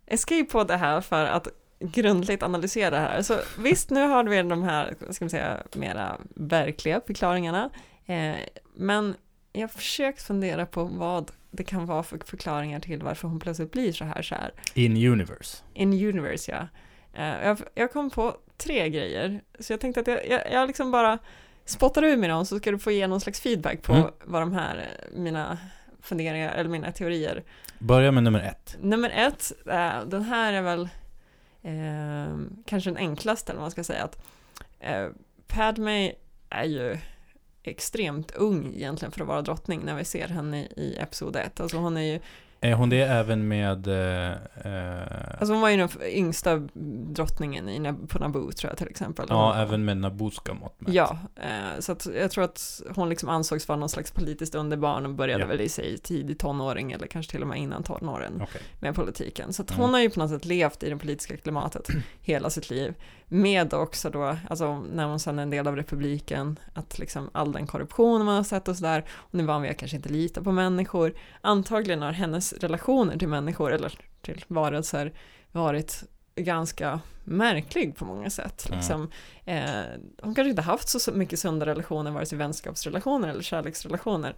Escape 0.07 0.45
Pod 0.45 0.71
är 0.71 0.77
här 0.77 1.01
för 1.01 1.25
att 1.25 1.49
grundligt 1.81 2.43
analysera 2.43 2.91
det 2.91 2.97
här. 2.97 3.23
Så 3.23 3.39
visst, 3.59 3.91
nu 3.91 4.01
har 4.01 4.25
vi 4.25 4.43
de 4.43 4.63
här, 4.63 4.95
ska 5.11 5.25
man 5.25 5.31
säga, 5.31 5.63
mera 5.75 6.17
verkliga 6.35 7.01
förklaringarna. 7.07 7.71
Eh, 8.07 8.37
men 8.75 9.15
jag 9.53 9.61
har 9.61 9.69
försökt 9.69 10.23
fundera 10.23 10.67
på 10.67 10.85
vad 10.85 11.31
det 11.51 11.65
kan 11.65 11.87
vara 11.87 12.03
för 12.03 12.21
förklaringar 12.27 12.81
till 12.81 13.03
varför 13.03 13.29
hon 13.29 13.41
plötsligt 13.41 13.73
blir 13.73 13.93
så 13.93 14.05
här 14.05 14.23
kär. 14.23 14.53
In 14.75 14.97
universe. 15.13 15.57
In 15.75 15.93
universe, 15.93 16.53
ja. 16.53 16.69
Eh, 17.23 17.47
jag, 17.47 17.59
jag 17.75 17.93
kom 17.93 18.11
på 18.11 18.37
tre 18.57 18.91
grejer, 18.91 19.41
så 19.59 19.73
jag 19.73 19.81
tänkte 19.81 20.01
att 20.01 20.07
jag, 20.07 20.29
jag, 20.29 20.53
jag 20.53 20.67
liksom 20.67 20.91
bara 20.91 21.19
spottar 21.67 22.03
ur 22.05 22.17
med 22.17 22.31
dem 22.31 22.47
så 22.47 22.59
ska 22.59 22.71
du 22.71 22.79
få 22.79 22.91
ge 22.91 23.07
någon 23.07 23.21
slags 23.21 23.41
feedback 23.41 23.83
på 23.83 23.93
Mm. 23.93 24.11
vad 24.25 24.43
de 24.43 24.53
här, 24.53 24.77
eh, 24.79 25.19
mina 25.19 25.59
funderingar, 26.01 26.55
eller 26.55 26.71
mina 26.71 26.93
teorier. 26.93 27.45
Börja 27.79 28.13
med 28.13 28.23
nummer 28.23 28.41
ett. 28.41 28.77
Nummer 28.81 29.11
ett, 29.11 29.53
eh, 29.67 30.05
den 30.07 30.23
här 30.23 30.53
är 30.53 30.63
väl 30.63 30.89
eh, 31.63 32.39
kanske 32.67 32.91
den 32.91 32.97
enklaste, 32.97 33.53
eller 33.53 33.59
vad 33.61 33.65
man 33.65 33.71
ska 33.71 33.85
säga. 33.85 34.05
Att, 34.05 34.19
eh, 34.81 35.09
Padme 35.47 36.13
är 36.51 36.65
ju 36.65 36.99
extremt 37.63 38.31
ung 38.31 38.75
egentligen 38.75 39.13
för 39.13 39.21
att 39.21 39.27
vara 39.27 39.43
drottning 39.43 39.81
när 39.85 39.95
vi 39.95 40.05
ser 40.05 40.29
henne 40.29 40.61
i, 40.63 40.69
i 40.77 40.97
Episod 41.01 41.37
1. 41.37 41.61
Alltså 41.61 41.77
hon 41.77 41.97
är 41.97 42.01
ju 42.13 42.21
Är 42.61 42.75
hon 42.75 42.91
det 42.91 43.01
även 43.03 43.49
med... 43.49 43.87
Eh, 43.87 44.31
eh, 44.65 45.39
Alltså 45.39 45.53
hon 45.53 45.61
var 45.63 45.69
ju 45.71 45.77
den 45.77 45.89
yngsta 46.11 46.57
drottningen 47.15 47.69
i, 47.69 47.95
på 48.09 48.19
Naboo 48.19 48.53
tror 48.53 48.71
jag 48.71 48.79
till 48.79 48.89
exempel. 48.89 49.27
ja, 49.29 49.53
Hon- 49.53 49.63
även 49.63 49.85
med 49.85 49.97
Nabuska 49.97 50.55
mått 50.55 50.81
mätt. 50.81 50.95
Ja, 50.95 51.19
eh, 51.37 51.81
så 51.81 51.93
att 51.93 52.07
jag 52.21 52.31
tror 52.31 52.45
att 52.45 52.83
hon 52.95 53.09
liksom 53.09 53.29
ansågs 53.29 53.69
vara 53.69 53.79
någon 53.79 53.89
slags 53.89 54.11
politiskt 54.11 54.55
underbarn 54.55 55.07
och 55.07 55.15
började 55.15 55.43
Ja. 55.43 55.49
väl 55.49 55.61
i 55.61 55.69
sig 55.69 55.99
tidig 55.99 56.39
tonåring 56.39 56.93
eller 56.93 57.07
kanske 57.07 57.33
till 57.33 57.43
och 57.43 57.49
med 57.49 57.59
innan 57.59 57.83
tonåren 57.83 58.41
Okej. 58.43 58.61
med 58.81 58.95
politiken. 58.95 59.53
Så 59.53 59.63
att 59.63 59.71
Mm. 59.71 59.83
hon 59.83 59.95
har 59.95 60.01
ju 60.01 60.11
på 60.11 60.21
något 60.21 60.31
sätt 60.31 60.45
levt 60.45 60.83
i 60.83 60.91
det 60.91 60.97
politiska 60.97 61.37
klimatet 61.37 61.89
hela 62.21 62.51
sitt 62.51 62.71
liv. 62.71 62.95
Med 63.29 63.75
också 63.75 64.11
då, 64.11 64.37
alltså 64.51 64.79
när 64.93 65.05
hon 65.07 65.21
sen 65.21 65.39
är 65.39 65.43
en 65.43 65.51
del 65.51 65.69
av 65.69 65.77
republiken, 65.77 66.59
att 66.75 66.99
liksom 66.99 67.31
all 67.33 67.53
den 67.53 67.67
korruption 67.67 68.25
man 68.25 68.37
har 68.37 68.43
sett 68.45 68.69
och 68.69 68.77
sådär, 68.77 69.05
är 69.33 69.43
van 69.43 69.63
vid 69.63 69.71
att 69.71 69.77
kanske 69.77 69.97
inte 69.97 70.09
lita 70.09 70.43
på 70.43 70.53
människor. 70.53 71.13
Antagligen 71.41 72.03
har 72.03 72.13
hennes 72.13 72.46
relationer 72.53 73.19
till 73.19 73.29
människor 73.29 73.73
eller 73.73 73.93
till 74.23 74.45
varelser 74.49 75.13
varit 75.53 76.05
ganska 76.37 77.01
märklig 77.25 77.97
på 77.97 78.05
många 78.05 78.31
sätt. 78.31 78.67
Mm. 78.67 78.79
Liksom, 78.79 79.11
eh, 79.45 79.61
hon 80.23 80.35
kanske 80.35 80.51
inte 80.51 80.63
haft 80.63 80.89
så 80.89 81.13
mycket 81.13 81.39
sunda 81.39 81.67
relationer, 81.67 82.11
vare 82.11 82.27
sig 82.27 82.39
vänskapsrelationer 82.39 83.29
eller 83.29 83.43
kärleksrelationer. 83.43 84.35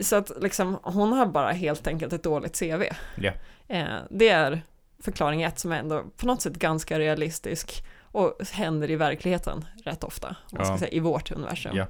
Så 0.00 0.16
att 0.16 0.32
liksom, 0.40 0.78
hon 0.82 1.12
har 1.12 1.26
bara 1.26 1.52
helt 1.52 1.86
enkelt 1.86 2.12
ett 2.12 2.22
dåligt 2.22 2.58
CV. 2.60 2.82
Ja. 3.16 3.32
Eh, 3.68 3.86
det 4.10 4.28
är 4.28 4.62
förklaring 5.02 5.42
ett 5.42 5.58
som 5.58 5.72
är 5.72 5.78
ändå 5.78 6.04
på 6.16 6.26
något 6.26 6.42
sätt 6.42 6.56
ganska 6.56 6.98
realistisk 6.98 7.84
och 8.02 8.36
händer 8.52 8.90
i 8.90 8.96
verkligheten 8.96 9.64
rätt 9.84 10.04
ofta, 10.04 10.36
Ja. 10.50 10.78
säga, 10.78 10.90
i 10.90 11.00
vårt 11.00 11.30
universum. 11.30 11.76
Ja. 11.76 11.86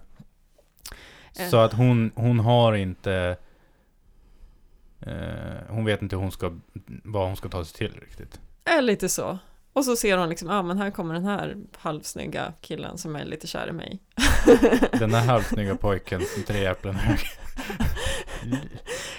Eh. 1.38 1.48
Så 1.48 1.56
att 1.56 1.72
hon, 1.72 2.12
hon 2.14 2.40
har 2.40 2.72
inte... 2.72 3.36
Eh, 5.06 5.12
hon 5.68 5.84
vet 5.84 6.02
inte 6.02 6.16
hur 6.16 6.22
hon 6.22 6.32
ska, 6.32 6.52
vad 7.04 7.26
hon 7.26 7.36
ska 7.36 7.48
ta 7.48 7.64
sig 7.64 7.76
till 7.76 8.00
riktigt. 8.00 8.40
Är 8.64 8.82
lite 8.82 9.08
så. 9.08 9.38
Och 9.72 9.84
så 9.84 9.96
ser 9.96 10.18
hon 10.18 10.28
liksom, 10.28 10.48
ja 10.48 10.58
ah, 10.58 10.62
men 10.62 10.78
här 10.78 10.90
kommer 10.90 11.14
den 11.14 11.24
här 11.24 11.56
halvsnygga 11.78 12.52
killen 12.60 12.98
som 12.98 13.16
är 13.16 13.24
lite 13.24 13.46
kär 13.46 13.68
i 13.68 13.72
mig. 13.72 14.00
Den 14.98 15.14
här 15.14 15.26
halvsnygga 15.26 15.76
pojken 15.76 16.22
som 16.34 16.42
tre 16.42 16.66
äpplen 16.66 16.94
hög. 16.94 17.18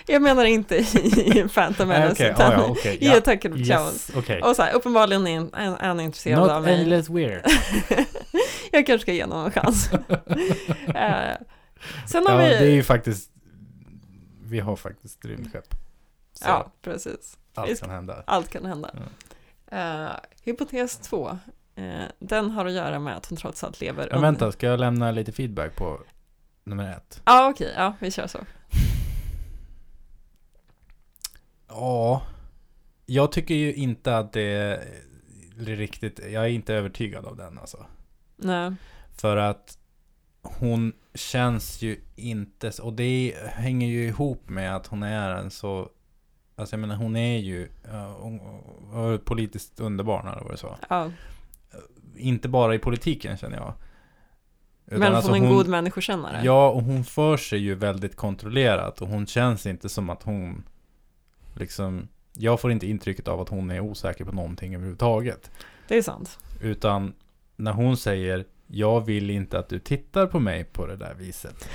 Jag 0.08 0.22
menar 0.22 0.46
inte 0.46 0.76
i 0.76 1.46
Phantom 1.54 1.88
Nej, 1.88 2.00
Menace, 2.00 2.14
Okej, 2.14 2.32
utan 2.32 2.52
ja, 2.52 2.58
ja, 2.58 2.66
okej. 2.70 2.98
i 3.02 3.08
ja. 3.08 3.18
Attack 3.18 3.46
of 3.46 3.54
the. 3.54 3.60
Yes, 3.60 4.12
okej. 4.16 4.42
Och 4.42 4.56
så 4.56 4.62
här, 4.62 4.74
uppenbarligen 4.74 5.28
är, 5.28 5.86
han 5.88 6.00
intresserad 6.00 6.40
Not 6.40 6.52
av 6.52 6.64
mig. 6.64 6.74
any 6.74 6.86
less 6.86 7.10
weird. 7.10 7.46
jag 8.72 8.86
kanske 8.86 9.00
ska 9.00 9.14
ge 9.14 9.24
honom 9.24 9.46
en 9.46 9.52
chans. 9.52 9.90
Eh, 10.88 11.36
sen 12.08 12.28
har 12.28 12.34
Ja, 12.34 12.38
vi... 12.38 12.50
det 12.50 12.66
är 12.66 12.74
ju 12.74 12.84
faktiskt... 12.84 13.32
Vi 14.46 14.60
har 14.60 14.76
faktiskt 14.76 15.26
rymdskepp. 15.26 15.76
Så 16.34 16.46
Ja, 16.48 16.72
precis. 16.82 17.38
allt 17.54 17.80
kan 17.80 17.90
hända. 17.90 18.24
Allt 18.28 18.50
kan 18.50 18.66
hända. 18.66 18.92
Eh, 19.68 20.12
hypotes 20.44 20.98
två. 20.98 21.38
eh, 21.76 22.04
den 22.20 22.50
har 22.52 22.66
att 22.66 22.72
göra 22.74 23.00
med 23.00 23.18
att 23.18 23.26
hon 23.26 23.38
trots 23.38 23.64
allt 23.64 23.82
lever 23.82 24.10
Men 24.12 24.22
vänta, 24.22 24.52
ska 24.52 24.68
jag 24.68 24.80
lämna 24.80 25.12
lite 25.12 25.32
feedback 25.32 25.76
på 25.76 26.00
nummer 26.64 26.92
ett? 26.98 27.22
Ja, 27.26 27.46
ah, 27.46 27.50
okej. 27.50 27.74
Ja, 27.76 27.94
vi 28.00 28.12
kör 28.12 28.28
så. 28.28 28.40
Ja, 31.68 32.22
jag 33.06 33.32
tycker 33.32 33.56
ju 33.56 33.74
inte 33.74 34.18
att 34.18 34.34
det 34.34 34.42
är 34.42 34.80
riktigt, 35.58 36.20
jag 36.20 36.44
är 36.44 36.50
inte 36.50 36.74
övertygad 36.74 37.26
av 37.26 37.38
den 37.38 37.58
alltså. 37.60 37.86
Nej. 38.36 38.74
För 39.18 39.38
att 39.38 39.78
hon 40.60 40.94
känns 41.14 41.82
ju 41.82 42.00
inte, 42.16 42.72
och 42.82 42.94
det 42.94 43.36
hänger 43.46 43.88
ju 43.88 44.08
ihop 44.08 44.50
med 44.50 44.76
att 44.76 44.88
hon 44.88 45.04
är 45.04 45.30
en 45.30 45.52
så, 45.52 45.90
alltså 46.56 46.74
jag 46.74 46.80
menar 46.80 46.96
hon 46.96 47.16
är 47.16 47.38
ju 47.38 47.70
hon, 48.18 48.40
hon 48.92 49.20
politiskt 49.20 49.80
underbarn 49.80 50.28
eller 50.28 50.42
vad 50.42 50.52
det 50.52 50.58
så. 50.58 50.76
Ja. 50.90 51.12
Inte 52.16 52.50
bara 52.50 52.76
i 52.76 52.80
politiken 52.80 53.38
känner 53.38 53.58
jag. 53.58 53.74
Utan 54.86 55.00
Men 55.00 55.16
alltså 55.16 55.32
hon 55.32 55.42
är 55.42 55.48
en 55.48 55.54
god 55.54 55.68
människokännare. 55.68 56.42
Ja, 56.44 56.70
och 56.70 56.84
hon 56.84 57.04
för 57.04 57.38
sig 57.38 57.60
ju 57.60 57.76
väldigt 57.76 58.16
kontrollerat 58.16 59.02
och 59.02 59.08
hon 59.08 59.28
känns 59.28 59.66
inte 59.66 59.90
som 59.90 60.10
att 60.10 60.24
hon 60.24 60.64
liksom, 61.54 62.08
jag 62.34 62.60
får 62.60 62.72
inte 62.72 62.88
intrycket 62.88 63.28
av 63.28 63.42
att 63.42 63.50
hon 63.50 63.72
är 63.72 63.80
osäker 63.80 64.26
på 64.26 64.32
någonting 64.32 64.76
överhuvudtaget. 64.76 65.52
Det 65.88 65.98
är 65.98 66.02
sant. 66.02 66.40
Utan 66.62 67.14
när 67.56 67.72
hon 67.72 67.98
säger 67.98 68.46
jag 68.68 69.02
vill 69.02 69.30
inte 69.30 69.60
att 69.60 69.70
du 69.70 69.80
tittar 69.80 70.28
på 70.28 70.40
mig 70.40 70.64
på 70.64 70.86
det 70.86 70.96
där 70.96 71.14
viset. 71.14 71.70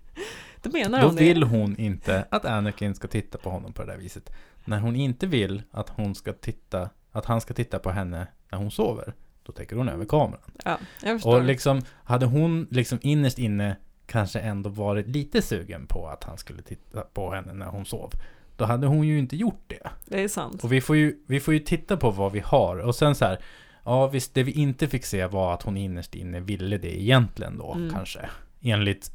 Då 0.62 0.70
menar 0.70 1.00
Då 1.00 1.06
hon 1.06 1.16
det. 1.16 1.24
vill 1.24 1.42
hon 1.42 1.76
inte 1.76 2.24
att 2.30 2.44
Anakin 2.44 2.94
ska 2.94 3.08
titta 3.08 3.38
på 3.38 3.50
honom 3.50 3.72
på 3.72 3.82
det 3.84 3.92
där 3.92 3.98
viset. 3.98 4.32
När 4.64 4.80
hon 4.80 4.96
inte 4.96 5.26
vill 5.26 5.62
att 5.70 5.88
hon 5.88 6.14
ska 6.14 6.32
titta, 6.32 6.90
att 7.12 7.24
han 7.24 7.40
ska 7.40 7.54
titta 7.54 7.78
på 7.78 7.90
henne 7.90 8.26
när 8.50 8.58
hon 8.58 8.70
sover, 8.70 9.14
då 9.42 9.52
täcker 9.52 9.76
hon 9.76 9.88
över 9.88 10.04
kameran. 10.04 10.50
Ja, 10.64 10.78
jag 11.02 11.16
förstår. 11.16 11.36
Och 11.36 11.42
liksom, 11.44 11.82
hade 12.04 12.26
hon 12.26 12.66
liksom 12.70 12.98
innerst 13.02 13.38
inne 13.38 13.76
kanske 14.06 14.38
ändå 14.38 14.70
varit 14.70 15.08
lite 15.08 15.42
sugen 15.42 15.86
på 15.86 16.08
att 16.08 16.24
han 16.24 16.38
skulle 16.38 16.62
titta 16.62 17.00
på 17.00 17.34
henne 17.34 17.52
när 17.52 17.66
hon 17.66 17.84
sov. 17.84 18.12
Då 18.56 18.64
hade 18.64 18.86
hon 18.86 19.06
ju 19.06 19.18
inte 19.18 19.36
gjort 19.36 19.64
det. 19.66 19.90
Det 20.06 20.22
är 20.22 20.28
sant. 20.28 20.64
Och 20.64 20.72
vi 20.72 20.80
får 20.80 20.96
ju, 20.96 21.18
vi 21.26 21.40
får 21.40 21.54
ju 21.54 21.60
titta 21.60 21.96
på 21.96 22.10
vad 22.10 22.32
vi 22.32 22.40
har. 22.40 22.76
Och 22.76 22.94
sen 22.94 23.14
så 23.14 23.24
här, 23.24 23.38
ja 23.84 24.06
visst, 24.06 24.34
det 24.34 24.42
vi 24.42 24.52
inte 24.52 24.88
fick 24.88 25.04
se 25.04 25.26
var 25.26 25.54
att 25.54 25.62
hon 25.62 25.76
innerst 25.76 26.14
inne 26.14 26.40
ville 26.40 26.78
det 26.78 27.00
egentligen 27.02 27.58
då, 27.58 27.72
Mm. 27.74 27.94
kanske. 27.94 28.28
Enligt 28.60 29.10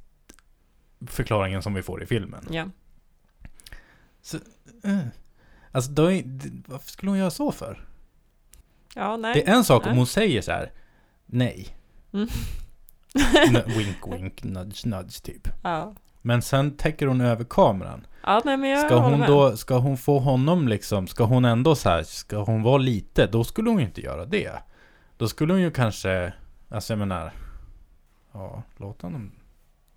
förklaringen 1.07 1.61
som 1.61 1.73
vi 1.73 1.81
får 1.81 2.03
i 2.03 2.05
filmen. 2.05 2.47
Ja. 2.51 2.69
Eh. 4.83 4.99
Alltså, 5.71 5.91
då 5.91 6.11
är, 6.11 6.23
varför 6.65 6.89
skulle 6.89 7.11
hon 7.11 7.19
göra 7.19 7.31
så 7.31 7.51
för? 7.51 7.85
Ja, 8.95 9.17
nej. 9.17 9.33
Det 9.33 9.47
är 9.47 9.55
en 9.55 9.63
sak 9.63 9.83
nej. 9.85 9.91
om 9.91 9.97
hon 9.97 10.07
säger 10.07 10.41
så 10.41 10.51
här, 10.51 10.71
nej. 11.25 11.67
Mm. 12.13 12.27
Wink, 13.77 13.97
wink, 14.07 14.43
nudge, 14.43 14.85
nudge, 14.85 15.23
typ. 15.23 15.47
ja. 15.63 15.95
Men 16.27 16.41
sen 16.41 16.77
täcker 16.77 17.07
hon 17.07 17.21
över 17.21 17.43
kameran. 17.43 18.07
ja, 18.23 18.41
nej 18.45 18.57
men 18.57 18.69
jag 18.69 18.85
Ska 18.85 18.97
hon 18.99 19.19
med. 19.19 19.29
då, 19.29 19.57
ska 19.57 19.77
hon 19.77 19.97
få 19.97 20.19
honom 20.19 20.67
liksom, 20.67 21.07
ska 21.07 21.23
hon 21.23 21.45
ändå 21.45 21.75
så 21.75 21.89
här, 21.89 22.03
ska 22.03 22.37
hon 22.37 22.63
vara 22.63 22.77
lite, 22.77 23.27
då 23.27 23.43
skulle 23.43 23.69
hon 23.69 23.79
ju 23.79 23.85
inte 23.85 24.01
göra 24.01 24.25
det. 24.25 24.51
Då 25.17 25.27
skulle 25.27 25.53
hon 25.53 25.61
ju 25.61 25.71
kanske, 25.71 26.33
alltså 26.69 26.93
jag 26.93 26.99
menar, 26.99 27.31
ja, 28.33 28.63
låt 28.77 29.01
honom 29.01 29.31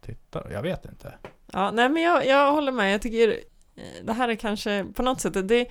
titta, 0.01 0.53
jag 0.53 0.63
vet 0.63 0.85
inte. 0.85 1.15
Ja, 1.53 1.71
nej 1.71 1.89
men 1.89 2.03
jag, 2.03 2.27
jag 2.27 2.53
håller 2.53 2.73
med. 2.73 2.95
Jag 2.95 3.03
tycker 3.03 3.29
eh, 3.77 3.83
det 4.05 4.13
här 4.13 4.29
är 4.29 4.35
kanske 4.35 4.85
på 4.95 5.03
något 5.03 5.21
sätt, 5.21 5.49
det, 5.49 5.67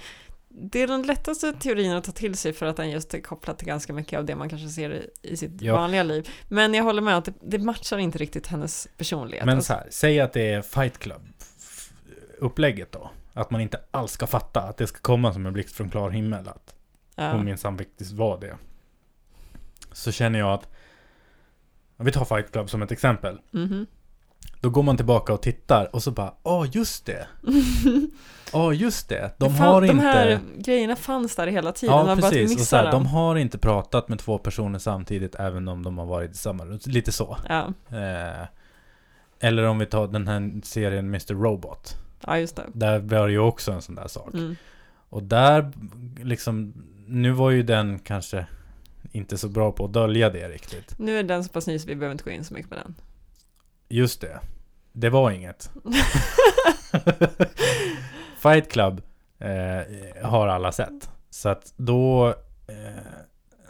det 0.49 0.79
är 0.81 0.87
den 0.87 1.01
lättaste 1.01 1.53
teorin 1.53 1.91
att 1.91 2.03
ta 2.03 2.11
till 2.11 2.35
sig 2.37 2.53
för 2.53 2.65
att 2.65 2.77
den 2.77 2.89
just 2.89 3.13
är 3.13 3.21
kopplad 3.21 3.57
till 3.57 3.67
ganska 3.67 3.93
mycket 3.93 4.19
av 4.19 4.25
det 4.25 4.35
man 4.35 4.49
kanske 4.49 4.67
ser 4.69 4.89
i, 4.93 5.09
i 5.21 5.37
sitt 5.37 5.61
Ja. 5.61 5.75
vanliga 5.75 6.03
liv. 6.03 6.29
Men 6.47 6.73
jag 6.73 6.83
håller 6.83 7.01
med 7.01 7.17
att 7.17 7.25
det, 7.25 7.33
det 7.41 7.59
matchar 7.59 7.97
inte 7.97 8.17
riktigt 8.17 8.47
hennes 8.47 8.87
personlighet. 8.97 9.45
Men 9.45 9.55
Alltså, 9.57 9.73
så 9.73 9.79
här, 9.79 9.87
säg 9.89 10.19
att 10.19 10.33
det 10.33 10.53
är 10.53 10.61
Fight 10.61 10.97
Club 10.97 11.21
f- 11.39 11.93
upplägget 12.37 12.91
då. 12.91 13.09
Att 13.33 13.51
man 13.51 13.61
inte 13.61 13.79
alls 13.91 14.11
ska 14.11 14.27
fatta 14.27 14.61
att 14.61 14.77
det 14.77 14.87
ska 14.87 14.99
komma 14.99 15.33
som 15.33 15.45
en 15.45 15.53
blixt 15.53 15.75
från 15.75 15.89
klar 15.89 16.09
himmel. 16.09 16.47
Att 16.47 16.75
ja. 17.15 17.31
hon 17.31 17.45
minsann 17.45 17.77
faktiskt 17.77 18.11
var 18.11 18.39
det. 18.41 18.57
Så 19.91 20.11
känner 20.11 20.39
jag 20.39 20.53
att, 20.53 20.69
vi 21.97 22.11
tar 22.11 22.25
Fight 22.25 22.51
Club 22.51 22.69
som 22.69 22.81
ett 22.81 22.91
exempel. 22.91 23.39
Mhm. 23.51 23.85
Då 24.61 24.69
går 24.69 24.83
man 24.83 24.97
tillbaka 24.97 25.33
och 25.33 25.41
tittar 25.41 25.95
och 25.95 26.03
så 26.03 26.11
bara, 26.11 26.33
åh 26.43 26.67
just 26.71 27.05
det. 27.05 27.27
Åh 28.53 28.73
just 28.81 29.09
det. 29.09 29.31
De 29.37 29.49
Det 29.51 29.57
fan- 29.57 29.67
har 29.67 29.81
de 29.81 29.87
inte... 29.91 30.05
här 30.05 30.39
grejerna 30.57 30.95
fanns 30.95 31.35
där 31.35 31.47
hela 31.47 31.71
tiden, 31.71 31.95
Ja, 31.95 32.03
man 32.05 32.19
bara 32.19 32.29
precis. 32.29 32.55
Och 32.59 32.67
så 32.67 32.75
här, 32.75 32.91
de 32.91 33.05
har 33.05 33.35
inte 33.35 33.57
pratat 33.57 34.09
med 34.09 34.19
två 34.19 34.37
personer 34.37 34.79
samtidigt 34.79 35.35
även 35.35 35.67
om 35.67 35.83
de 35.83 35.97
har 35.97 36.05
varit 36.05 36.31
i 36.31 36.37
samma 36.37 36.65
rum. 36.65 36.79
Lite 36.85 37.11
så. 37.11 37.37
Ja. 37.49 37.67
Eh, 37.97 38.45
eller 39.39 39.63
om 39.63 39.79
vi 39.79 39.85
tar 39.85 40.07
den 40.07 40.27
här 40.27 40.61
serien 40.63 41.05
Mr. 41.07 41.33
Robot. 41.33 41.97
ja, 42.27 42.37
just 42.39 42.55
det. 42.55 42.65
Där 42.73 42.99
var 42.99 43.27
det 43.27 43.33
ju 43.33 43.39
också 43.39 43.71
en 43.71 43.81
sån 43.81 43.95
där 43.95 44.07
sak. 44.07 44.33
Mm. 44.33 44.55
Och 45.09 45.23
där, 45.23 45.71
liksom, 46.23 46.73
nu 47.07 47.31
var 47.31 47.51
ju 47.51 47.63
den 47.63 47.99
kanske 47.99 48.45
inte 49.11 49.37
så 49.37 49.47
bra 49.47 49.71
på 49.71 49.85
att 49.85 49.93
dölja 49.93 50.29
det 50.29 50.49
riktigt. 50.49 50.99
Nu 50.99 51.19
är 51.19 51.23
den 51.23 51.43
så 51.43 51.49
pass 51.49 51.67
ny 51.67 51.79
så 51.79 51.87
vi 51.87 51.95
behöver 51.95 52.11
inte 52.11 52.23
gå 52.23 52.29
in 52.31 52.43
så 52.43 52.53
mycket 52.53 52.69
på 52.69 52.75
den. 52.75 52.95
Just 53.89 54.21
det. 54.21 54.39
Det 54.91 55.09
var 55.09 55.31
inget. 55.31 55.71
Fight 58.37 58.71
Club 58.71 59.01
eh, 59.39 60.29
har 60.29 60.47
alla 60.47 60.71
sett. 60.71 61.09
Så 61.29 61.49
att 61.49 61.73
då... 61.77 62.27
Eh, 62.67 63.03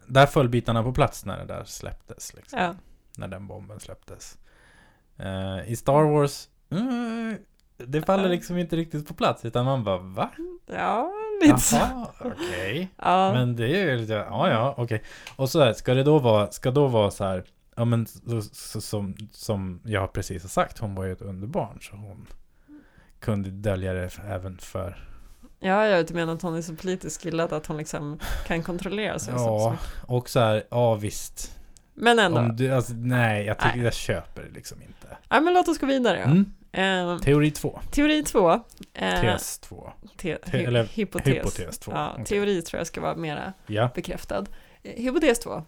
där 0.07 0.25
föll 0.25 0.49
bitarna 0.49 0.83
på 0.83 0.93
plats 0.93 1.25
när 1.25 1.37
det 1.37 1.45
där 1.45 1.63
släpptes. 1.63 2.33
Liksom. 2.33 2.59
Ja. 2.59 2.75
När 3.17 3.27
den 3.27 3.47
bomben 3.47 3.79
släpptes. 3.79 4.37
Eh, 5.17 5.71
I 5.71 5.75
Star 5.75 6.03
Wars... 6.03 6.49
Mm, 6.71 7.37
det 7.77 8.01
faller 8.01 8.29
liksom 8.29 8.57
inte 8.57 8.75
riktigt 8.75 9.07
på 9.07 9.13
plats. 9.13 9.45
Utan 9.45 9.65
man 9.65 9.83
bara 9.83 9.97
va? 9.97 10.29
Ja, 10.65 11.11
lite 11.41 11.57
så. 11.57 12.07
Okej. 12.19 12.89
Ja. 12.97 13.33
Men 13.33 13.55
det 13.55 13.65
är 13.65 13.91
ju 13.91 13.97
lite, 13.97 14.13
ja 14.13 14.49
ja, 14.49 14.73
okej. 14.77 15.03
Och 15.35 15.49
så 15.49 15.63
här, 15.63 15.73
ska 15.73 15.93
det 15.93 16.03
då 16.03 16.19
vara, 16.19 16.51
ska 16.51 16.71
då 16.71 16.87
vara 16.87 17.11
så 17.11 17.23
här, 17.23 17.43
ja 17.79 17.85
men 17.85 18.05
så, 18.07 18.41
så, 18.41 18.81
som, 18.81 19.15
som 19.31 19.79
jag 19.83 20.13
precis 20.13 20.41
har 20.41 20.49
sagt, 20.49 20.77
hon 20.77 20.95
var 20.95 21.05
ju 21.05 21.11
ett 21.11 21.21
underbarn 21.21 21.79
så 21.81 21.95
hon 21.95 22.27
kunde 23.19 23.49
dölja 23.49 23.93
det 23.93 24.11
även 24.27 24.57
för, 24.57 25.05
Ja, 25.59 25.87
jag 25.87 26.11
menar 26.11 26.33
att 26.33 26.41
hon 26.41 26.55
är 26.55 26.61
så 26.61 26.75
politiskt 26.75 27.21
skillad 27.23 27.53
att 27.53 27.65
hon 27.65 27.77
liksom 27.77 28.19
kan 28.47 28.63
kontrollera 28.63 29.19
sig. 29.19 29.33
ja, 29.33 29.77
och 30.07 30.29
så 30.29 30.39
här, 30.39 30.63
ja 30.69 30.95
visst. 30.95 31.55
Men 31.93 32.19
ändå. 32.19 32.41
Du, 32.41 32.71
alltså, 32.73 32.93
nej, 32.93 33.45
jag 33.45 33.57
tycker 33.57 33.75
Nej. 33.75 33.83
jag 33.83 33.93
köper 33.93 34.43
det 34.43 34.49
liksom 34.49 34.81
inte. 34.81 35.17
Ja, 35.29 35.39
men 35.41 35.53
låt 35.53 35.67
oss 35.67 35.77
gå 35.79 35.85
vidare. 35.85 36.17
Mm. 36.17 36.53
Ehm, 36.71 37.19
Teori 37.19 37.51
två, 37.51 37.79
teori 37.91 38.23
två. 38.23 38.51
eh, 38.93 39.21
tes 39.21 39.59
två, 39.59 39.91
te, 40.17 40.35
Te- 40.35 40.63
eller 40.65 40.83
hypotes. 40.83 41.27
hypotes 41.33 41.79
två. 41.79 41.91
Ja, 41.91 42.11
Okej. 42.13 42.25
Teori 42.25 42.61
tror 42.61 42.77
jag 42.79 42.87
ska 42.87 43.01
vara 43.01 43.15
mera 43.15 43.53
ja. 43.67 43.89
bekräftad. 43.95 44.45
Eh, 44.83 45.03
Hypotes 45.03 45.39
2. 45.39 45.63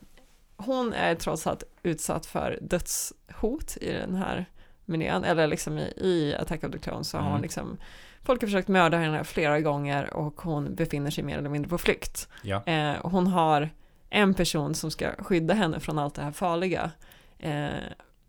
Hon 0.65 0.93
är 0.93 1.15
trots 1.15 1.47
allt 1.47 1.63
utsatt 1.83 2.25
för 2.25 2.59
dödshot 2.61 3.77
i 3.81 3.91
den 3.93 4.15
här 4.15 4.45
miljön, 4.85 5.23
eller 5.23 5.47
liksom 5.47 5.77
i, 5.77 5.93
i 5.97 6.35
Attack 6.39 6.63
of 6.63 6.71
the 6.71 6.77
Clones 6.79 7.09
så 7.09 7.17
har 7.17 7.21
Mm. 7.21 7.31
hon 7.33 7.41
liksom 7.41 7.77
Folk 8.23 8.41
har 8.41 8.47
försökt 8.47 8.67
mörda 8.67 8.97
henne 8.97 9.23
flera 9.23 9.61
gånger 9.61 10.13
och 10.13 10.41
hon 10.41 10.75
befinner 10.75 11.11
sig 11.11 11.23
mer 11.23 11.37
eller 11.37 11.49
mindre 11.49 11.69
på 11.69 11.77
flykt. 11.77 12.27
Ja. 12.43 12.63
Eh, 12.65 12.95
hon 13.01 13.27
har 13.27 13.69
en 14.09 14.33
person 14.33 14.75
som 14.75 14.91
ska 14.91 15.11
skydda 15.17 15.53
henne 15.53 15.79
från 15.79 15.99
allt 15.99 16.15
det 16.15 16.21
här 16.21 16.31
farliga. 16.31 16.91
Eh, 17.39 17.69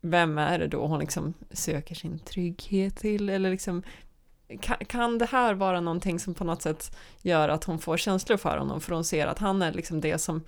vem 0.00 0.38
är 0.38 0.58
det 0.58 0.66
då 0.66 0.86
hon 0.86 1.00
liksom 1.00 1.34
söker 1.50 1.94
sin 1.94 2.18
trygghet 2.18 2.96
till? 2.96 3.28
Eller 3.28 3.50
liksom, 3.50 3.82
kan, 4.60 4.76
kan 4.76 5.18
det 5.18 5.26
här 5.26 5.54
vara 5.54 5.80
någonting 5.80 6.18
som 6.18 6.34
på 6.34 6.44
något 6.44 6.62
sätt 6.62 6.96
gör 7.22 7.48
att 7.48 7.64
hon 7.64 7.78
får 7.78 7.96
känslor 7.96 8.36
för 8.36 8.58
honom? 8.58 8.80
För 8.80 8.94
hon 8.94 9.04
ser 9.04 9.26
att 9.26 9.38
han 9.38 9.62
är 9.62 9.72
liksom 9.72 10.00
det 10.00 10.18
som 10.18 10.42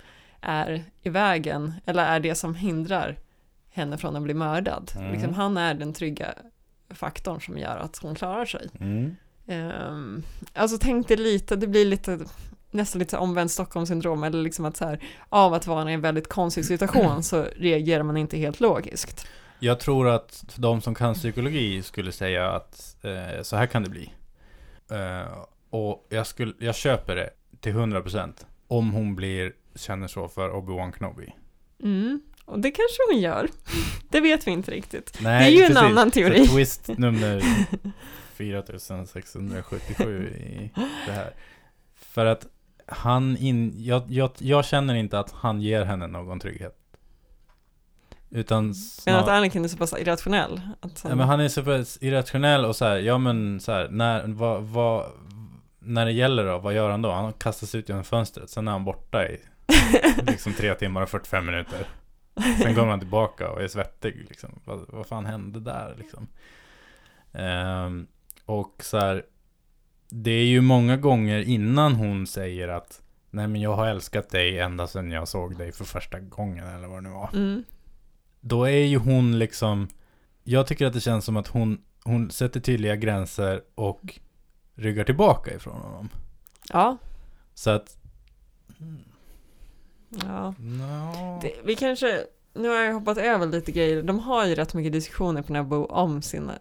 är 0.45 0.83
i 1.01 1.09
vägen, 1.09 1.73
eller 1.85 2.05
är 2.05 2.19
det 2.19 2.35
som 2.35 2.55
hindrar 2.55 3.17
henne 3.69 3.97
från 3.97 4.15
att 4.15 4.23
bli 4.23 4.33
mördad. 4.33 4.91
Mm. 4.95 5.11
Liksom, 5.11 5.33
han 5.33 5.57
är 5.57 5.73
den 5.73 5.93
trygga 5.93 6.33
faktorn 6.89 7.41
som 7.41 7.57
gör 7.57 7.77
att 7.77 7.97
hon 7.97 8.15
klarar 8.15 8.45
sig. 8.45 8.69
Mm. 8.79 9.15
Um, 9.47 10.23
alltså 10.53 10.77
tänk 10.81 11.07
dig 11.07 11.17
lite, 11.17 11.55
det 11.55 11.67
blir 11.67 11.85
lite 11.85 12.19
nästan 12.71 12.99
lite 12.99 13.17
omvänt 13.17 13.51
Stockholmssyndrom 13.51 14.23
eller 14.23 14.43
liksom 14.43 14.65
att 14.65 14.77
så 14.77 14.85
här 14.85 14.99
av 15.29 15.53
att 15.53 15.67
vara 15.67 15.91
i 15.91 15.93
en 15.93 16.01
väldigt 16.01 16.29
konstig 16.29 16.65
situation 16.65 17.23
så 17.23 17.45
reagerar 17.55 18.03
man 18.03 18.17
inte 18.17 18.37
helt 18.37 18.59
logiskt. 18.59 19.27
Jag 19.59 19.79
tror 19.79 20.07
att 20.07 20.55
de 20.55 20.81
som 20.81 20.95
kan 20.95 21.13
psykologi 21.13 21.83
skulle 21.83 22.11
säga 22.11 22.51
att 22.51 22.95
eh, 23.03 23.41
så 23.41 23.55
här 23.55 23.65
kan 23.65 23.83
det 23.83 23.89
bli. 23.89 24.13
Eh, 24.91 25.37
och 25.69 26.07
jag, 26.09 26.27
skulle, 26.27 26.53
jag 26.59 26.75
köper 26.75 27.15
det 27.15 27.29
till 27.59 27.73
100% 27.73 28.33
om 28.67 28.91
hon 28.91 29.15
blir, 29.15 29.53
känner 29.75 30.07
så 30.07 30.27
för 30.27 30.49
Obi-Wan 30.49 30.91
Kenobi. 30.97 31.33
Mm. 31.83 32.21
Och 32.45 32.59
det 32.59 32.71
kanske 32.71 32.97
hon 33.11 33.21
gör. 33.21 33.49
Det 34.09 34.21
vet 34.21 34.47
vi 34.47 34.51
inte 34.51 34.71
riktigt. 34.71 35.17
Nej, 35.21 35.39
det 35.39 35.57
är 35.57 35.59
ju 35.59 35.65
en 35.65 35.67
precis. 35.67 35.83
annan 35.83 36.11
teori. 36.11 36.47
Så 36.47 36.53
twist 36.53 36.87
nummer 36.97 37.43
4677 38.33 40.27
i 40.29 40.71
det 41.05 41.11
här. 41.11 41.33
För 41.95 42.25
att 42.25 42.47
han 42.85 43.37
in, 43.37 43.73
jag, 43.77 44.03
jag, 44.11 44.31
jag 44.37 44.65
känner 44.65 44.95
inte 44.95 45.19
att 45.19 45.31
han 45.31 45.61
ger 45.61 45.83
henne 45.83 46.07
någon 46.07 46.39
trygghet. 46.39 46.77
Utan 48.29 48.65
Men 48.65 48.75
snar, 48.75 49.19
att 49.19 49.27
Anakin 49.27 49.63
är 49.63 49.67
så 49.67 49.77
pass 49.77 49.93
irrationell. 49.93 50.61
Att 50.79 51.01
han, 51.01 51.09
Ja, 51.09 51.15
men 51.15 51.27
han 51.27 51.39
är 51.39 51.47
så 51.47 51.63
pass 51.63 51.97
irrationell 52.01 52.65
och 52.65 52.75
så 52.75 52.85
här, 52.85 52.97
ja 52.97 53.17
men 53.17 53.59
så 53.59 53.71
här, 53.71 53.87
när, 53.89 54.27
vad, 54.27 54.63
vad, 54.63 55.05
när 55.79 56.05
det 56.05 56.11
gäller 56.11 56.45
då, 56.45 56.59
vad 56.59 56.73
gör 56.73 56.89
han 56.89 57.01
då? 57.01 57.11
Han 57.11 57.33
kastas 57.33 57.75
ut 57.75 57.89
genom 57.89 58.03
fönstret, 58.03 58.49
sen 58.49 58.67
är 58.67 58.71
han 58.71 58.85
borta 58.85 59.27
i 59.27 59.39
liksom 60.27 60.53
tre 60.53 60.75
timmar 60.75 61.01
och 61.01 61.09
45 61.09 61.45
minuter. 61.45 61.87
Sen 62.61 62.75
kommer 62.75 62.89
han 62.89 62.99
tillbaka 62.99 63.51
och 63.51 63.61
är 63.61 63.67
svettig 63.67 64.25
liksom. 64.29 64.59
Vad, 64.65 64.85
vad 64.87 65.07
fan 65.07 65.25
hände 65.25 65.59
där 65.59 65.95
liksom? 65.97 66.27
Ehm, 67.33 68.07
och 68.45 68.75
så 68.79 68.97
här, 68.97 69.25
det 70.09 70.31
är 70.31 70.45
ju 70.45 70.61
många 70.61 70.97
gånger 70.97 71.39
innan 71.39 71.95
hon 71.95 72.27
säger 72.27 72.67
att 72.67 73.01
Nej 73.29 73.47
men 73.47 73.61
jag 73.61 73.75
har 73.75 73.87
älskat 73.87 74.29
dig 74.29 74.59
ända 74.59 74.87
sedan 74.87 75.11
jag 75.11 75.27
såg 75.27 75.57
dig 75.57 75.71
för 75.71 75.85
första 75.85 76.19
gången 76.19 76.67
eller 76.67 76.87
vad 76.87 76.97
det 76.97 77.09
nu 77.09 77.15
var 77.15 77.29
mm. 77.33 77.63
då 78.41 78.63
är 78.63 78.85
ju 78.85 78.97
hon 78.97 79.39
liksom 79.39 79.87
Jag 80.43 80.67
tycker 80.67 80.85
att 80.85 80.93
det 80.93 81.01
känns 81.01 81.25
som 81.25 81.37
att 81.37 81.47
hon 81.47 81.81
Hon 82.03 82.31
sätter 82.31 82.59
tydliga 82.59 82.95
gränser 82.95 83.61
och 83.75 84.19
Ryggar 84.75 85.03
tillbaka 85.03 85.55
ifrån 85.55 85.81
honom 85.81 86.09
Ja, 86.69 86.97
Så 87.53 87.69
att 87.69 87.97
ja. 90.25 90.53
no. 90.59 91.39
Det, 91.41 91.53
vi 91.63 91.75
kanske, 91.75 92.23
nu 92.53 92.69
har 92.69 92.75
jag 92.75 92.93
hoppat 92.93 93.17
över 93.17 93.45
lite 93.47 93.71
grejer. 93.71 94.03
De 94.03 94.19
har 94.19 94.45
ju 94.45 94.55
rätt 94.55 94.73
mycket 94.73 94.91
diskussioner 94.93 95.41
på 95.41 95.53
Naboo 95.53 95.85
om 95.85 96.21
sin 96.21 96.51